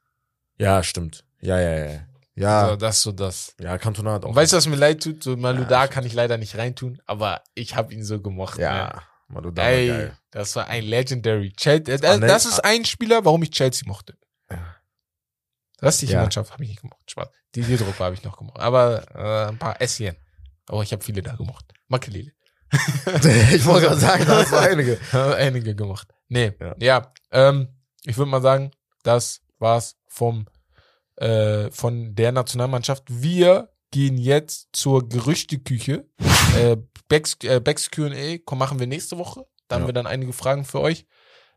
Ja, 0.58 0.82
stimmt. 0.84 1.26
Ja, 1.42 1.60
ja, 1.60 1.86
ja. 1.92 2.00
Ja, 2.36 2.70
So, 2.70 2.76
das 2.78 3.02
so 3.02 3.12
das. 3.12 3.54
ja 3.60 3.78
Cantona 3.78 4.14
hat 4.14 4.26
auch. 4.26 4.34
Weißt 4.34 4.54
du, 4.54 4.58
was 4.58 4.66
mir 4.68 4.78
leid 4.78 5.04
tut? 5.04 5.22
So 5.22 5.36
Maluda 5.36 5.82
Ja, 5.82 5.88
kann 5.88 6.06
ich 6.06 6.14
leider 6.14 6.38
nicht 6.38 6.56
reintun, 6.58 7.02
aber 7.06 7.44
ich 7.56 7.76
habe 7.76 7.94
ihn 7.94 8.04
so 8.06 8.22
gemocht. 8.22 8.58
ne? 8.58 8.64
ja, 8.64 9.04
Malouda 9.28 9.62
war 9.62 9.70
Ey, 9.70 9.88
geil. 9.88 10.18
das 10.32 10.56
war 10.56 10.68
ein 10.68 10.84
Legendary. 10.86 11.52
Chelsea, 11.52 11.94
äh, 11.96 12.08
Anel- 12.08 12.28
das 12.30 12.46
ist 12.46 12.60
ein 12.64 12.86
Spieler, 12.86 13.26
warum 13.26 13.44
ich 13.44 13.52
Chelsea 13.52 13.86
mochte. 13.88 14.16
Restliche 15.82 16.14
Ja. 16.14 16.22
Mannschaft 16.22 16.52
habe 16.54 16.64
ich 16.64 16.70
nicht 16.70 16.82
gemocht. 16.82 17.10
Spaß. 17.10 17.28
Die 17.56 17.64
Drucker 17.76 18.06
habe 18.06 18.14
ich 18.16 18.24
noch 18.24 18.38
gemocht. 18.38 18.60
Aber 18.60 19.04
äh, 19.16 19.50
ein 19.50 19.58
paar 19.58 19.82
Essien. 19.82 20.16
Aber 20.68 20.84
ich 20.84 20.92
habe 20.92 21.04
viele 21.04 21.22
da 21.22 21.36
gemocht. 21.36 21.66
Makelele. 21.88 22.32
ich 23.54 23.66
wollte 23.66 23.88
gerade 23.88 24.00
sagen, 24.00 24.26
da 24.26 24.38
hast 24.38 24.52
du 24.52 24.58
einige. 24.60 24.98
Einige 25.12 25.76
gemacht. 25.76 26.08
Nee, 26.30 26.54
ja. 26.60 26.76
Ja. 26.80 27.14
ähm, 27.32 27.68
ich 28.06 28.18
würde 28.18 28.32
mal 28.32 28.42
sagen, 28.42 28.72
das 29.04 29.42
war's 29.60 29.98
vom 30.08 30.48
äh, 31.18 31.70
von 31.72 32.16
der 32.16 32.32
Nationalmannschaft. 32.32 33.04
Wir 33.08 33.70
gehen 33.92 34.18
jetzt 34.18 34.70
zur 34.74 35.08
Gerüchteküche. 35.10 36.08
Äh, 36.58 36.78
Becks, 37.10 37.36
äh, 37.44 37.60
Q&A 37.94 38.56
machen 38.56 38.80
wir 38.80 38.88
nächste 38.88 39.18
Woche. 39.18 39.46
Da 39.68 39.76
haben 39.76 39.84
Ja. 39.84 39.88
wir 39.90 39.94
dann 39.94 40.08
einige 40.08 40.32
Fragen 40.34 40.64
für 40.64 40.80
euch. 40.80 41.06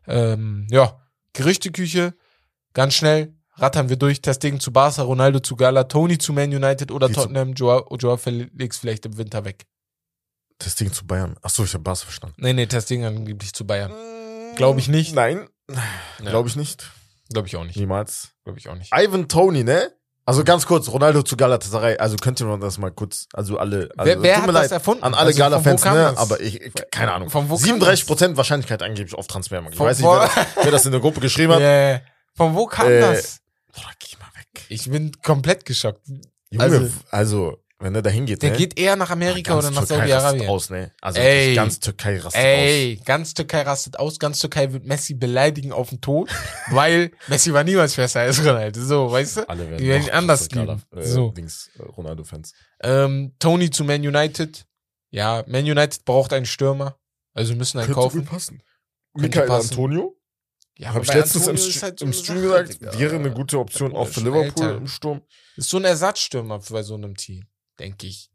Ähm, 0.07 0.67
ja, 0.69 0.99
Gerüchteküche, 1.33 2.13
ganz 2.73 2.93
schnell 2.93 3.33
rattern 3.57 3.89
wir 3.89 3.95
durch. 3.97 4.21
Testegen 4.21 4.59
zu 4.59 4.71
Barca, 4.71 5.01
Ronaldo 5.03 5.39
zu 5.39 5.55
Gala, 5.55 5.83
Tony 5.85 6.17
zu 6.17 6.33
Man 6.33 6.53
United 6.53 6.91
oder 6.91 7.07
zu- 7.07 7.13
Tottenham, 7.15 7.53
Joao, 7.53 7.85
Joao 7.97 8.17
Felix 8.17 8.77
vielleicht 8.77 9.05
im 9.05 9.17
Winter 9.17 9.45
weg. 9.45 9.65
Das 10.59 10.75
Ding 10.75 10.91
zu 10.93 11.05
Bayern. 11.05 11.35
Ach 11.41 11.49
so, 11.49 11.63
ich 11.65 11.73
habe 11.73 11.83
Bas 11.83 12.01
verstanden. 12.03 12.35
Nee, 12.39 12.53
nee, 12.53 12.65
Testegen 12.65 13.03
angeblich 13.05 13.53
zu 13.53 13.65
Bayern. 13.67 13.91
Glaube 14.55 14.79
ich 14.79 14.87
nicht. 14.87 15.13
Nein, 15.13 15.47
Ja. 15.69 16.29
glaube 16.29 16.47
ich 16.47 16.55
nicht. 16.55 16.89
Glaube 17.31 17.47
ich 17.47 17.55
auch 17.57 17.63
nicht. 17.65 17.75
Niemals. 17.75 18.29
Glaube 18.45 18.59
ich 18.59 18.69
auch 18.69 18.75
nicht. 18.75 18.91
Ivan 18.95 19.27
Tony, 19.27 19.63
ne? 19.63 19.91
Also 20.27 20.43
ganz 20.43 20.65
kurz, 20.65 20.87
Ronaldo 20.89 21.21
zu 21.23 21.37
Galatasaray. 21.37 21.97
Also 21.97 22.15
könnt 22.15 22.39
ihr 22.39 22.47
mir 22.47 22.57
das 22.57 22.77
mal 22.79 22.89
kurz, 22.91 23.27
also 23.33 23.59
alle, 23.59 23.89
also 23.97 24.09
wer 24.11 24.21
wer 24.23 24.37
hat 24.37 24.47
mir 24.47 24.53
das 24.53 24.61
leid 24.63 24.71
erfunden? 24.71 25.03
an 25.03 25.13
alle 25.13 25.27
Also 25.27 25.37
Gala-Fans, 25.39 25.83
ne? 25.85 25.91
das? 25.93 26.17
Aber 26.17 26.39
ich, 26.39 26.59
keine 26.89 27.13
Ahnung. 27.13 27.29
Von 27.29 27.49
wo 27.49 27.55
kam 27.57 27.63
37 27.63 28.07
Prozent 28.07 28.37
Wahrscheinlichkeit 28.37 28.81
angeblich 28.81 29.13
auf 29.13 29.27
Transfermarkt. 29.27 29.75
Ich 29.75 29.79
weiß 29.79 29.99
nicht, 29.99 30.07
wer 30.07 30.19
das, 30.21 30.31
wer 30.63 30.71
das 30.71 30.85
in 30.85 30.93
der 30.93 31.01
Gruppe 31.01 31.19
geschrieben 31.19 31.53
hat. 31.53 31.59
Yeah. 31.61 32.01
Von 32.35 32.55
wo 32.55 32.65
kam 32.65 32.87
Äh, 32.89 33.01
das? 33.01 33.39
Boah, 33.73 33.91
geh 33.99 34.17
mal 34.17 34.27
weg. 34.39 34.54
Ich 34.69 34.89
bin 34.89 35.11
komplett 35.21 35.65
geschockt. 35.65 36.01
Junge, 36.49 36.63
also- 36.63 36.89
also, 37.11 37.57
wenn 37.79 37.93
er 37.93 38.01
da 38.01 38.09
hingeht, 38.09 38.41
Der 38.41 38.51
ne? 38.51 38.57
geht 38.57 38.79
eher 38.79 38.95
nach 38.95 39.09
Amerika 39.09 39.53
ganz 39.53 39.65
oder 39.65 39.75
nach 39.75 39.85
Saudi-Arabien. 39.85 40.47
aus, 40.49 40.69
ne? 40.69 40.91
Also 41.01 41.19
Ey. 41.19 41.53
ganz 41.55 41.79
Türkei 41.79 42.17
rastet 42.17 42.41
aus. 42.41 42.45
Ey, 42.45 43.01
ganz 43.03 43.33
Türkei 43.33 43.61
rastet 43.63 43.99
aus, 43.99 44.17
ganz 44.17 44.39
Türkei 44.39 44.71
wird 44.71 44.85
Messi 44.85 45.13
beleidigen 45.13 45.73
auf 45.73 45.89
den 45.89 45.99
Tod, 45.99 46.29
weil 46.71 47.11
Messi 47.27 47.51
war 47.51 47.63
niemals 47.65 47.95
besser 47.95 48.21
als 48.21 48.39
Ronaldo. 48.39 48.81
So, 48.81 49.11
weißt 49.11 49.37
du? 49.37 49.49
Alle 49.49 49.69
werden 49.69 49.77
Die 49.79 49.87
werden 49.89 50.09
anders 50.11 50.49
lieben. 50.51 50.81
Äh, 50.95 51.03
So. 51.03 51.31
Dings, 51.31 51.69
äh, 51.77 51.81
Ronaldo-Fans. 51.83 52.53
Ähm, 52.81 53.35
Tony 53.39 53.69
zu 53.69 53.83
Man 53.83 54.01
United. 54.07 54.65
Ja, 55.11 55.43
Man 55.47 55.65
United 55.65 56.05
braucht 56.05 56.31
einen 56.33 56.45
Stürmer. 56.45 56.97
Also 57.33 57.53
müssen 57.55 57.79
einen 57.79 57.87
Könnte 57.87 57.99
kaufen. 57.99 58.25
passen. 58.25 58.63
Michael. 59.13 59.51
Antonio, 59.51 60.15
Ja, 60.77 60.93
habe 60.93 61.03
ich 61.05 61.13
letztens 61.13 61.47
im, 61.47 61.57
St 61.57 61.83
halt 61.83 61.99
so 61.99 62.05
im 62.05 62.11
Stream 62.13 62.41
gesagt, 62.41 62.81
wäre 62.99 63.15
eine 63.15 63.31
gute 63.31 63.59
Option 63.59 63.95
auch 63.95 64.07
für 64.09 64.19
Liverpool 64.19 64.43
älter. 64.65 64.75
im 64.77 64.87
Sturm. 64.87 65.21
Ist 65.55 65.69
so 65.69 65.77
ein 65.77 65.85
Ersatzstürmer 65.85 66.59
bei 66.69 66.83
so 66.83 66.95
einem 66.95 67.15
Team, 67.15 67.45
denke 67.79 68.07
ich. 68.07 68.29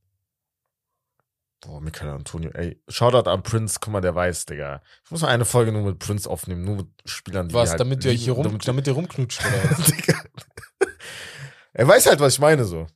Boah, 1.60 1.82
Michael 1.82 2.08
Antonio, 2.08 2.50
ey. 2.52 2.80
Shoutout 2.88 3.28
an 3.28 3.42
Prince, 3.42 3.76
guck 3.78 3.92
mal, 3.92 4.00
der 4.00 4.14
weiß, 4.14 4.46
Digga. 4.46 4.80
Ich 5.04 5.10
muss 5.10 5.20
mal 5.20 5.28
eine 5.28 5.44
Folge 5.44 5.72
nur 5.72 5.82
mit 5.82 5.98
Prince 5.98 6.28
aufnehmen, 6.30 6.64
nur 6.64 6.76
mit 6.76 6.86
Spielern, 7.04 7.48
die 7.48 7.54
Was, 7.54 7.70
halt 7.70 7.80
damit 7.80 8.02
ihr 8.06 8.12
hier 8.12 8.32
rum, 8.32 8.44
damit- 8.44 8.66
damit 8.66 8.86
ihr 8.86 8.94
rumknutscht 8.94 9.42
oder? 9.44 9.74
Digga. 9.84 10.14
er 11.74 11.86
weiß 11.88 12.06
halt, 12.06 12.20
was 12.20 12.32
ich 12.32 12.38
meine, 12.38 12.64
so. 12.64 12.86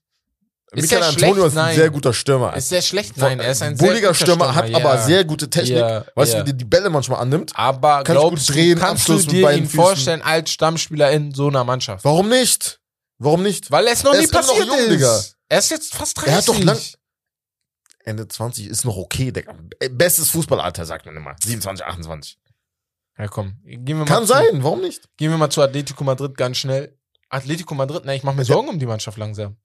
Michael 0.74 1.02
Antonio 1.02 1.46
ist 1.46 1.56
ein 1.56 1.74
sehr 1.74 1.90
guter 1.90 2.12
Stürmer. 2.12 2.56
Ist 2.56 2.68
sehr 2.68 2.82
schlecht, 2.82 3.16
nein, 3.16 3.40
er 3.40 3.52
ist 3.52 3.62
ein 3.62 3.76
sehr 3.76 3.86
bulliger 3.86 4.08
guter 4.08 4.14
Stürmer, 4.24 4.54
hat 4.54 4.68
Stürmer, 4.68 4.84
aber 4.90 4.94
ja. 4.96 5.02
sehr 5.02 5.24
gute 5.24 5.48
Technik. 5.50 5.78
Ja, 5.78 6.04
weißt 6.14 6.32
du, 6.32 6.36
ja. 6.38 6.42
wie 6.42 6.44
der 6.46 6.54
die 6.54 6.64
Bälle 6.64 6.90
manchmal 6.90 7.20
annimmt? 7.20 7.52
Aber 7.54 8.02
Kann 8.04 8.16
ich 8.16 8.22
gut 8.22 8.30
glaubst 8.30 8.50
drehen, 8.50 8.74
du, 8.76 8.80
kannst 8.80 9.08
du 9.08 9.12
Abschluss 9.14 9.26
mit 9.26 9.34
dir 9.34 9.50
ihn 9.52 9.64
Füßen. 9.64 9.80
vorstellen 9.80 10.22
als 10.22 10.50
Stammspieler 10.50 11.10
in 11.12 11.32
so 11.34 11.48
einer 11.48 11.64
Mannschaft? 11.64 12.04
Warum 12.04 12.28
nicht? 12.28 12.80
Warum 13.18 13.42
nicht? 13.42 13.70
Weil 13.70 13.86
es 13.86 14.02
noch 14.02 14.12
Er 14.12 14.18
nie 14.18 14.24
ist 14.24 14.32
immer 14.32 14.42
noch 14.42 14.48
passiert 14.48 14.66
jung, 14.68 14.78
ist. 14.78 14.90
Digga. 14.90 15.20
Er 15.48 15.58
ist 15.58 15.70
jetzt 15.70 15.94
fast 15.94 16.16
30. 16.18 16.32
Er 16.32 16.36
hat 16.38 16.48
doch 16.48 16.58
lang- 16.60 16.78
Ende 18.04 18.28
20 18.28 18.66
ist 18.66 18.84
noch 18.84 18.96
okay, 18.96 19.32
Digga. 19.32 19.54
Bestes 19.90 20.30
Fußballalter, 20.30 20.84
sagt 20.84 21.06
man 21.06 21.16
immer. 21.16 21.34
27, 21.42 21.84
28. 21.86 22.38
Ja, 23.18 23.28
komm. 23.28 23.54
Gehen 23.64 23.86
wir 23.86 23.94
mal 23.96 24.04
Kann 24.06 24.26
zu, 24.26 24.32
sein, 24.32 24.62
warum 24.62 24.80
nicht? 24.80 25.08
Gehen 25.16 25.30
wir 25.30 25.38
mal 25.38 25.50
zu 25.50 25.62
Atletico 25.62 26.04
Madrid 26.04 26.36
ganz 26.36 26.58
schnell. 26.58 26.98
Atletico 27.30 27.74
Madrid, 27.74 28.04
ne, 28.04 28.14
ich 28.16 28.22
mache 28.22 28.36
mir 28.36 28.44
Sorgen 28.44 28.68
um 28.68 28.78
die 28.78 28.86
Mannschaft 28.86 29.16
langsam. 29.18 29.56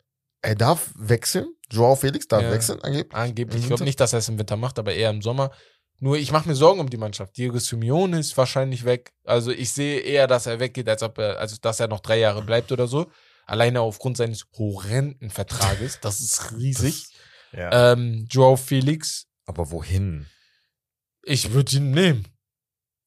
Er 0.41 0.55
darf 0.55 0.91
wechseln. 0.95 1.47
Joao 1.71 1.95
Felix 1.95 2.27
darf 2.27 2.41
Ja. 2.43 2.51
wechseln, 2.51 2.79
angeblich. 2.81 3.13
Angeblich. 3.15 3.61
Ich 3.61 3.67
glaube 3.67 3.83
nicht, 3.83 3.99
dass 3.99 4.13
er 4.13 4.19
es 4.19 4.29
im 4.29 4.39
Winter 4.39 4.55
macht, 4.55 4.79
aber 4.79 4.93
eher 4.93 5.09
im 5.09 5.21
Sommer. 5.21 5.51
Nur 5.99 6.17
ich 6.17 6.31
mache 6.31 6.47
mir 6.47 6.55
Sorgen 6.55 6.79
um 6.79 6.89
die 6.89 6.97
Mannschaft. 6.97 7.35
Diego 7.37 7.59
Simeone 7.59 8.19
ist 8.19 8.37
wahrscheinlich 8.37 8.85
weg. 8.85 9.11
Also 9.25 9.51
ich 9.51 9.73
sehe 9.73 9.99
eher, 9.99 10.27
dass 10.27 10.45
er 10.45 10.59
weggeht, 10.61 10.87
als 10.87 11.03
ob 11.03 11.17
er, 11.17 11.39
also 11.39 11.57
dass 11.61 11.79
er 11.81 11.89
noch 11.89 11.99
drei 11.99 12.19
Jahre 12.19 12.41
bleibt 12.41 12.71
oder 12.71 12.87
so. 12.87 13.11
Alleine 13.45 13.81
aufgrund 13.81 14.15
seines 14.15 14.45
horrenden 14.57 15.29
Vertrages. 15.29 15.99
Das 16.01 16.21
ist 16.21 16.51
riesig. 16.57 17.07
Ja. 17.51 17.93
ähm, 17.93 18.27
Joao 18.29 18.55
Felix, 18.55 19.25
Aber 19.45 19.71
wohin? 19.71 20.27
ich 21.23 21.51
würde 21.51 21.75
ihn 21.77 21.91
nehmen. 21.91 22.27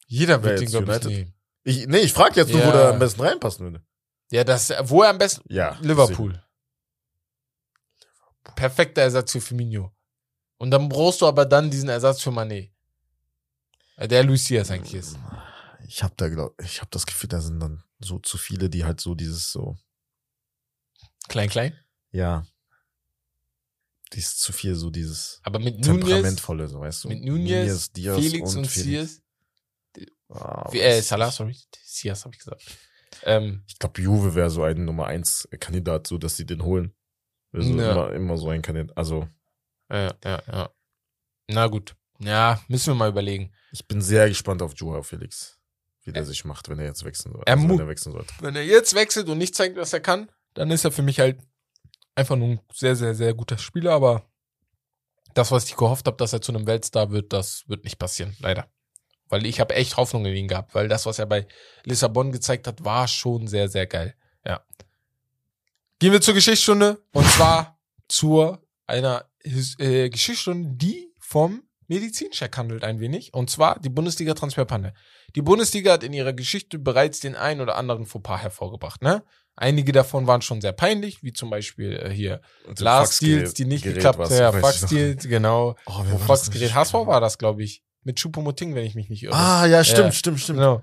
Jeder 0.06 0.42
wird 0.42 0.60
ihn, 0.60 0.68
glaube 0.68 0.94
ich, 0.96 1.04
nehmen. 1.04 1.34
Ich, 1.64 1.86
nee, 1.86 1.98
ich 1.98 2.12
frage 2.12 2.40
jetzt 2.40 2.52
nur, 2.52 2.66
wo 2.66 2.72
der 2.72 2.88
am 2.90 2.98
besten 2.98 3.22
reinpassen 3.22 3.64
würde. 3.64 3.82
Ja, 4.32 4.44
das, 4.44 4.70
wo 4.82 5.02
er 5.02 5.10
am 5.10 5.18
besten. 5.18 5.42
Ja. 5.48 5.78
Liverpool. 5.80 6.41
Perfekter 8.56 9.02
Ersatz 9.02 9.32
für 9.32 9.40
Firmino. 9.40 9.92
Und 10.58 10.70
dann 10.70 10.88
brauchst 10.88 11.20
du 11.20 11.26
aber 11.26 11.44
dann 11.46 11.70
diesen 11.70 11.88
Ersatz 11.88 12.20
für 12.22 12.30
Mané. 12.30 12.70
Äh, 13.96 14.08
Der 14.08 14.22
Luis 14.24 14.44
Diaz 14.44 14.70
eigentlich 14.70 14.94
ist. 14.94 15.18
Ich 15.86 16.02
habe 16.02 16.14
da 16.16 16.28
glaub, 16.28 16.60
ich 16.62 16.80
habe 16.80 16.90
das 16.90 17.04
Gefühl, 17.06 17.28
da 17.28 17.40
sind 17.40 17.60
dann 17.60 17.82
so 18.00 18.18
zu 18.18 18.38
viele, 18.38 18.70
die 18.70 18.84
halt 18.84 19.00
so 19.00 19.14
dieses 19.14 19.50
so, 19.52 19.76
Klein, 21.28 21.48
klein. 21.48 21.76
ja, 22.10 22.46
die 24.12 24.18
ist 24.18 24.40
zu 24.40 24.52
viel 24.52 24.74
so 24.74 24.90
dieses 24.90 25.40
Aber 25.42 25.58
mit 25.58 25.74
Nunez, 25.84 25.86
temperamentvolle, 26.04 26.68
so 26.68 26.80
weißt 26.80 27.04
du. 27.04 27.08
mit 27.08 27.24
Nunez, 27.24 27.92
Diaz 27.92 28.18
Felix 28.18 28.54
und, 28.54 28.66
Felix. 28.66 29.22
Sias. 29.96 30.08
Ah, 30.28 30.68
Wie, 30.72 30.80
äh, 30.80 31.00
Salah, 31.02 31.30
sorry. 31.30 31.56
Sias 31.82 32.24
habe 32.24 32.34
ich 32.34 32.38
gesagt. 32.38 32.62
Ähm, 33.24 33.62
Ich 33.68 33.78
glaube, 33.78 34.00
Juve 34.00 34.34
wäre 34.34 34.50
so 34.50 34.62
ein 34.64 34.84
Nummer 34.84 35.06
eins 35.06 35.48
Kandidat, 35.60 36.06
so 36.06 36.18
dass 36.18 36.36
sie 36.36 36.46
den 36.46 36.62
holen. 36.62 36.94
Wäre 37.52 37.64
so 37.64 37.72
Ja. 37.78 37.92
immer, 37.92 38.12
immer 38.12 38.36
so 38.36 38.48
ein 38.48 38.62
Kandidat. 38.62 38.96
Also 38.96 39.28
ja, 39.90 40.12
ja, 40.24 40.42
ja. 40.50 40.70
Na 41.48 41.66
gut. 41.66 41.94
Ja, 42.18 42.60
müssen 42.68 42.92
wir 42.92 42.94
mal 42.94 43.08
überlegen. 43.10 43.52
ich 43.72 43.86
bin 43.86 44.00
sehr 44.00 44.28
gespannt 44.28 44.62
auf 44.62 44.72
Joao 44.76 45.02
Felix, 45.02 45.58
wie 46.04 46.12
der 46.12 46.24
sich 46.24 46.44
macht, 46.44 46.68
wenn 46.68 46.78
er 46.78 46.86
jetzt 46.86 47.04
wechseln 47.04 47.32
soll. 47.32 47.42
Er 47.46 47.54
Also, 47.56 47.68
wenn 47.68 47.78
er 47.80 47.88
wechseln 47.88 48.12
sollte. 48.12 48.32
Wenn 48.40 48.56
er 48.56 48.64
jetzt 48.64 48.94
wechselt 48.94 49.28
und 49.28 49.38
nicht 49.38 49.54
zeigt, 49.54 49.76
was 49.76 49.92
er 49.92 50.00
kann, 50.00 50.30
dann 50.54 50.70
ist 50.70 50.84
er 50.84 50.92
für 50.92 51.02
mich 51.02 51.18
halt 51.20 51.40
einfach 52.14 52.36
nur 52.36 52.48
ein 52.48 52.60
sehr, 52.72 52.94
sehr, 52.96 53.14
sehr 53.14 53.34
guter 53.34 53.58
Spieler, 53.58 53.92
aber 53.92 54.24
das, 55.34 55.50
was 55.50 55.64
ich 55.64 55.76
gehofft 55.76 56.06
habe, 56.06 56.16
dass 56.16 56.32
er 56.32 56.40
zu 56.42 56.52
einem 56.52 56.66
Weltstar 56.66 57.10
wird, 57.10 57.32
das 57.32 57.64
wird 57.66 57.84
nicht 57.84 57.98
passieren, 57.98 58.36
leider. 58.40 58.70
Weil 59.28 59.46
ich 59.46 59.60
habe 59.60 59.74
echt 59.74 59.96
Hoffnung 59.96 60.26
in 60.26 60.34
ihn 60.36 60.48
gehabt, 60.48 60.74
weil 60.74 60.88
das, 60.88 61.06
was 61.06 61.18
er 61.18 61.26
bei 61.26 61.46
Lissabon 61.84 62.32
gezeigt 62.32 62.66
hat, 62.66 62.84
war 62.84 63.08
schon 63.08 63.46
sehr, 63.46 63.68
sehr 63.68 63.86
geil. 63.86 64.14
Ja. 64.44 64.62
Gehen 66.02 66.10
wir 66.10 66.20
zur 66.20 66.34
Geschichtsstunde 66.34 67.00
und 67.12 67.24
zwar 67.28 67.78
zur 68.08 68.60
einer 68.88 69.24
äh, 69.78 70.10
Geschichtsstunde, 70.10 70.70
die 70.74 71.12
vom 71.20 71.62
Medizincheck 71.86 72.56
handelt 72.56 72.82
ein 72.82 72.98
wenig 72.98 73.32
und 73.34 73.50
zwar 73.50 73.78
die 73.78 73.88
Bundesliga 73.88 74.34
Transferpanne. 74.34 74.94
Die 75.36 75.42
Bundesliga 75.42 75.92
hat 75.92 76.02
in 76.02 76.12
ihrer 76.12 76.32
Geschichte 76.32 76.80
bereits 76.80 77.20
den 77.20 77.36
ein 77.36 77.60
oder 77.60 77.76
anderen 77.76 78.06
Fauxpas 78.06 78.38
hervorgebracht, 78.42 79.00
ne? 79.00 79.22
Einige 79.54 79.92
davon 79.92 80.26
waren 80.26 80.42
schon 80.42 80.60
sehr 80.60 80.72
peinlich, 80.72 81.22
wie 81.22 81.32
zum 81.32 81.50
Beispiel 81.50 81.92
äh, 81.92 82.10
hier 82.10 82.40
Und 82.66 82.80
Last 82.80 83.12
Faxgerät- 83.22 83.36
Deals, 83.38 83.54
die 83.54 83.64
nicht 83.66 83.84
Gerät 83.84 83.94
geklappt 83.98 84.18
haben. 84.18 84.34
Ja, 84.34 84.50
noch. 84.50 84.88
Deals, 84.88 85.28
genau. 85.28 85.76
Oh, 85.86 86.02
Faxgerät 86.18 86.62
nicht? 86.62 86.74
HSV 86.74 86.94
war 86.94 87.20
das, 87.20 87.38
glaube 87.38 87.62
ich. 87.62 87.84
mit 88.02 88.18
Choupo-Moting, 88.18 88.74
wenn 88.74 88.84
ich 88.84 88.96
mich 88.96 89.08
nicht 89.08 89.22
irre. 89.22 89.36
Ah, 89.36 89.66
ja, 89.66 89.84
stimmt, 89.84 89.98
Ja. 90.06 90.10
stimmt, 90.12 90.40
stimmt. 90.40 90.58
Genau. 90.58 90.82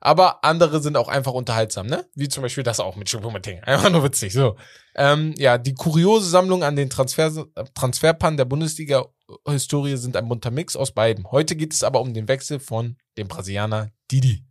Aber 0.00 0.44
andere 0.44 0.80
sind 0.80 0.96
auch 0.96 1.08
einfach 1.08 1.32
unterhaltsam, 1.32 1.86
ne? 1.86 2.06
Wie 2.14 2.28
zum 2.28 2.42
Beispiel 2.42 2.64
das 2.64 2.80
auch 2.80 2.96
mit 2.96 3.08
Choupo-Moting. 3.08 3.60
Einfach 3.64 3.90
nur 3.90 4.02
witzig, 4.02 4.32
so. 4.32 4.56
Ähm, 4.94 5.34
ja, 5.36 5.58
die 5.58 5.74
kuriose 5.74 6.28
Sammlung 6.28 6.64
an 6.64 6.74
den 6.74 6.88
Transfer, 6.88 7.46
Transferpannen 7.74 8.38
der 8.38 8.46
Bundesliga-Historie 8.46 9.96
sind 9.96 10.16
ein 10.16 10.26
bunter 10.28 10.50
Mix 10.50 10.74
aus 10.74 10.92
beiden. 10.92 11.30
Heute 11.30 11.54
geht 11.54 11.74
es 11.74 11.82
aber 11.82 12.00
um 12.00 12.14
den 12.14 12.28
Wechsel 12.28 12.60
von 12.60 12.96
dem 13.18 13.28
Brasilianer 13.28 13.90
Didi. 14.10 14.44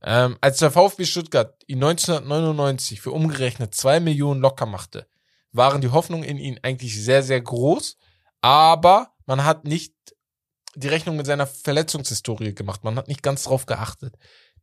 Ähm, 0.00 0.38
als 0.40 0.58
der 0.58 0.70
VfB 0.70 1.04
Stuttgart 1.06 1.56
ihn 1.66 1.82
1999 1.82 3.00
für 3.00 3.10
umgerechnet 3.10 3.74
zwei 3.74 3.98
Millionen 3.98 4.40
locker 4.40 4.66
machte, 4.66 5.08
waren 5.50 5.80
die 5.80 5.90
Hoffnungen 5.90 6.24
in 6.24 6.38
ihn 6.38 6.60
eigentlich 6.62 7.02
sehr, 7.02 7.24
sehr 7.24 7.40
groß, 7.40 7.96
aber 8.40 9.10
man 9.26 9.44
hat 9.44 9.64
nicht 9.64 9.94
die 10.76 10.88
Rechnung 10.88 11.16
mit 11.16 11.26
seiner 11.26 11.46
Verletzungshistorie 11.46 12.54
gemacht. 12.54 12.84
Man 12.84 12.96
hat 12.96 13.08
nicht 13.08 13.22
ganz 13.22 13.44
drauf 13.44 13.66
geachtet. 13.66 14.14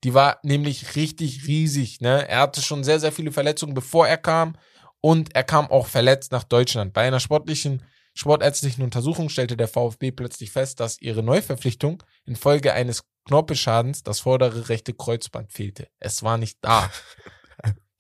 Die 0.04 0.14
war 0.14 0.40
nämlich 0.44 0.96
richtig 0.96 1.48
riesig. 1.48 2.02
Ne? 2.02 2.28
Er 2.28 2.40
hatte 2.42 2.62
schon 2.62 2.84
sehr, 2.84 3.00
sehr 3.00 3.12
viele 3.12 3.32
Verletzungen, 3.32 3.74
bevor 3.74 4.08
er 4.08 4.18
kam. 4.18 4.56
Und 5.02 5.36
er 5.36 5.44
kam 5.44 5.68
auch 5.70 5.88
verletzt 5.88 6.32
nach 6.32 6.44
Deutschland. 6.44 6.94
Bei 6.94 7.08
einer 7.08 7.20
sportlichen, 7.20 7.84
sportärztlichen 8.14 8.84
Untersuchung 8.84 9.30
stellte 9.30 9.56
der 9.58 9.68
VfB 9.68 10.12
plötzlich 10.12 10.52
fest, 10.52 10.80
dass 10.80 11.00
ihre 11.02 11.22
Neuverpflichtung 11.24 12.02
infolge 12.26 12.74
eines 12.74 13.04
Knorpelschadens 13.28 14.04
das 14.04 14.20
vordere 14.20 14.70
rechte 14.70 14.94
Kreuzband 14.94 15.52
fehlte. 15.52 15.88
Es 16.00 16.24
war 16.24 16.38
nicht 16.38 16.58
da. 16.62 16.90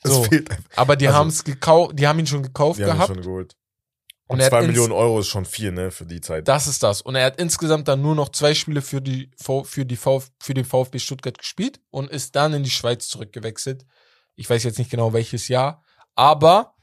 So. 0.07 0.23
Aber 0.75 0.95
die 0.95 1.07
Also- 1.07 1.17
haben 1.17 1.29
es 1.29 1.43
gekauft, 1.43 1.97
die 1.97 2.05
haben 2.07 2.19
ihn 2.19 2.27
schon 2.27 2.43
gekauft 2.43 2.77
gehabt. 2.77 3.07
schon 3.07 3.23
geholt. 3.23 3.55
Und 4.27 4.39
Und 4.41 4.47
zwei 4.47 4.61
Millionen 4.65 4.91
Euro 4.91 5.19
ist 5.19 5.27
schon 5.27 5.45
viel, 5.45 5.71
ne, 5.71 5.91
für 5.91 6.05
die 6.05 6.19
Zeit. 6.21 6.47
Das 6.47 6.65
ist 6.67 6.81
das. 6.83 7.01
Und 7.01 7.15
er 7.15 7.25
hat 7.25 7.39
insgesamt 7.39 7.87
dann 7.87 8.01
nur 8.01 8.15
noch 8.15 8.29
zwei 8.29 8.53
Spiele 8.55 8.81
für, 8.81 9.01
die, 9.01 9.29
V- 9.37 9.63
für, 9.63 9.85
die 9.85 9.95
Vf, 9.97 10.29
für 10.39 10.53
den 10.53 10.65
VfB 10.65 10.99
Stuttgart 10.99 11.37
gespielt 11.37 11.79
und 11.91 12.09
ist 12.09 12.35
dann 12.35 12.53
in 12.53 12.63
die 12.63 12.69
Schweiz 12.71 13.07
zurückgewechselt. 13.07 13.85
Ich 14.35 14.49
weiß 14.49 14.63
jetzt 14.63 14.79
nicht 14.79 14.89
genau 14.91 15.13
welches 15.13 15.47
Jahr. 15.47 15.83
Aber 16.15 16.73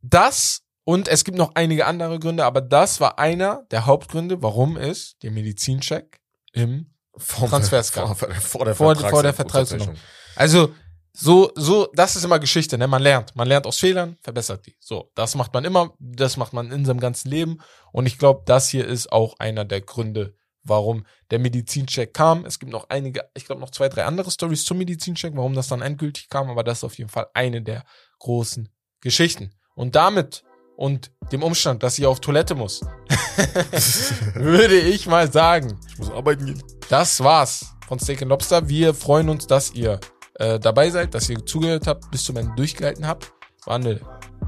das 0.00 0.62
und 0.84 1.08
es 1.08 1.24
gibt 1.24 1.36
noch 1.36 1.54
einige 1.54 1.84
andere 1.86 2.18
Gründe, 2.18 2.44
aber 2.44 2.60
das 2.62 3.00
war 3.00 3.18
einer 3.18 3.64
der 3.70 3.84
Hauptgründe, 3.84 4.40
warum 4.42 4.76
es 4.78 5.16
der 5.22 5.30
Medizincheck 5.32 6.20
im 6.52 6.94
vor, 7.16 7.48
Transfers 7.48 7.90
vor, 7.90 8.14
vor, 8.14 8.30
vor 8.40 8.64
der 8.64 8.74
Vor- 8.74 8.94
Vertrags- 8.94 9.10
vor 9.10 9.22
der 9.22 9.34
Vertragsverlängerung. 9.34 9.96
Also 10.36 10.72
so 11.12 11.50
so 11.54 11.88
das 11.94 12.16
ist 12.16 12.24
immer 12.24 12.38
Geschichte, 12.38 12.78
ne? 12.78 12.86
Man 12.86 13.02
lernt, 13.02 13.34
man 13.34 13.48
lernt 13.48 13.66
aus 13.66 13.78
Fehlern, 13.78 14.16
verbessert 14.20 14.66
die. 14.66 14.76
So, 14.80 15.10
das 15.14 15.34
macht 15.34 15.52
man 15.54 15.64
immer, 15.64 15.94
das 15.98 16.36
macht 16.36 16.52
man 16.52 16.70
in 16.70 16.84
seinem 16.84 17.00
ganzen 17.00 17.28
Leben 17.30 17.58
und 17.92 18.06
ich 18.06 18.18
glaube, 18.18 18.42
das 18.46 18.68
hier 18.68 18.86
ist 18.86 19.10
auch 19.12 19.38
einer 19.38 19.64
der 19.64 19.80
Gründe, 19.80 20.34
warum 20.62 21.06
der 21.30 21.38
Medizincheck 21.38 22.12
kam. 22.14 22.44
Es 22.44 22.58
gibt 22.58 22.70
noch 22.72 22.88
einige, 22.90 23.28
ich 23.34 23.46
glaube 23.46 23.60
noch 23.60 23.70
zwei, 23.70 23.88
drei 23.88 24.04
andere 24.04 24.30
Stories 24.30 24.64
zum 24.64 24.78
Medizincheck, 24.78 25.32
warum 25.34 25.54
das 25.54 25.68
dann 25.68 25.82
endgültig 25.82 26.28
kam, 26.28 26.50
aber 26.50 26.62
das 26.62 26.78
ist 26.78 26.84
auf 26.84 26.98
jeden 26.98 27.10
Fall 27.10 27.26
eine 27.34 27.62
der 27.62 27.84
großen 28.18 28.68
Geschichten. 29.00 29.52
Und 29.74 29.94
damit 29.96 30.44
und 30.76 31.10
dem 31.32 31.42
Umstand, 31.42 31.82
dass 31.82 31.98
ich 31.98 32.06
auf 32.06 32.20
Toilette 32.20 32.54
muss, 32.54 32.80
würde 34.34 34.78
ich 34.78 35.06
mal 35.06 35.30
sagen, 35.32 35.78
Ich 35.88 35.98
muss 35.98 36.10
arbeiten 36.10 36.46
gehen. 36.46 36.62
das 36.88 37.20
war's 37.22 37.74
von 37.86 37.98
Steak 37.98 38.22
and 38.22 38.28
Lobster. 38.28 38.68
Wir 38.68 38.94
freuen 38.94 39.28
uns, 39.28 39.46
dass 39.46 39.72
ihr 39.72 39.98
äh, 40.38 40.58
dabei 40.58 40.90
seid, 40.90 41.14
dass 41.14 41.28
ihr 41.28 41.44
zugehört 41.44 41.86
habt, 41.86 42.10
bis 42.10 42.24
zum 42.24 42.36
Ende 42.36 42.52
durchgehalten 42.56 43.06
habt. 43.06 43.32
War 43.66 43.76
eine 43.76 44.00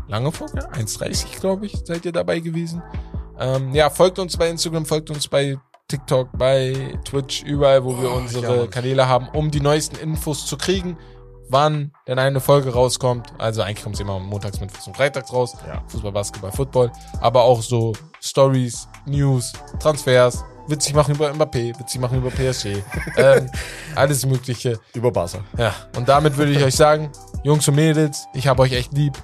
lange 0.08 0.32
Folge, 0.32 0.68
1,30 0.72 1.40
glaube 1.40 1.66
ich, 1.66 1.76
seid 1.84 2.04
ihr 2.04 2.12
dabei 2.12 2.40
gewesen. 2.40 2.82
Ähm, 3.38 3.72
ja, 3.74 3.90
folgt 3.90 4.18
uns 4.18 4.36
bei 4.36 4.48
Instagram, 4.48 4.86
folgt 4.86 5.10
uns 5.10 5.28
bei 5.28 5.56
TikTok, 5.88 6.28
bei 6.36 6.98
Twitch, 7.04 7.42
überall, 7.42 7.84
wo 7.84 8.00
wir 8.00 8.10
Oh, 8.12 8.16
unsere 8.16 8.60
ja. 8.62 8.66
Kanäle 8.66 9.08
haben, 9.08 9.28
um 9.32 9.50
die 9.50 9.60
neuesten 9.60 9.96
Infos 9.96 10.46
zu 10.46 10.56
kriegen, 10.56 10.96
wann 11.48 11.92
denn 12.06 12.18
eine 12.18 12.38
Folge 12.40 12.72
rauskommt. 12.72 13.28
Also 13.38 13.62
eigentlich 13.62 13.82
kommt 13.82 13.96
sie 13.96 14.02
immer 14.04 14.18
montags, 14.20 14.60
mittwochs 14.60 14.86
und 14.86 14.96
freitags 14.96 15.32
raus. 15.32 15.56
Ja. 15.66 15.82
Fußball, 15.88 16.12
Basketball, 16.12 16.52
Football. 16.52 16.92
Aber 17.20 17.42
auch 17.42 17.60
so 17.62 17.92
Stories, 18.20 18.86
News, 19.06 19.52
Transfers, 19.80 20.44
witzig 20.70 20.94
machen 20.94 21.14
über 21.14 21.30
Mbappé, 21.30 21.78
witzig 21.78 22.01
machen 22.01 22.18
über 22.18 22.30
PSG. 22.30 22.82
ähm, 23.16 23.51
alles 23.94 24.24
Mögliche. 24.26 24.78
Über 24.94 25.10
Barca. 25.10 25.38
Ja, 25.59 25.74
und 25.97 26.09
damit 26.09 26.36
würde 26.36 26.52
ich 26.52 26.62
euch 26.62 26.74
sagen, 26.76 27.10
Jungs 27.42 27.66
und 27.68 27.74
Mädels, 27.74 28.26
ich 28.34 28.47
habe 28.47 28.62
euch 28.62 28.72
echt 28.72 28.92
lieb. 28.92 29.14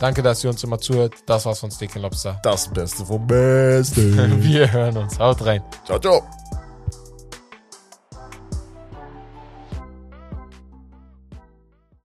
Danke, 0.00 0.22
dass 0.22 0.44
ihr 0.44 0.50
uns 0.50 0.62
immer 0.62 0.78
zuhört. 0.78 1.14
Das 1.26 1.44
war's 1.44 1.58
von 1.58 1.70
Steak 1.70 1.94
Lobster. 1.96 2.38
Das 2.42 2.68
Beste 2.68 3.04
vom 3.04 3.26
Besten. 3.26 4.42
Wir 4.42 4.72
hören 4.72 4.96
uns. 4.96 5.18
Haut 5.18 5.44
rein. 5.44 5.62
ciao, 5.84 5.98
ciao. 5.98 6.22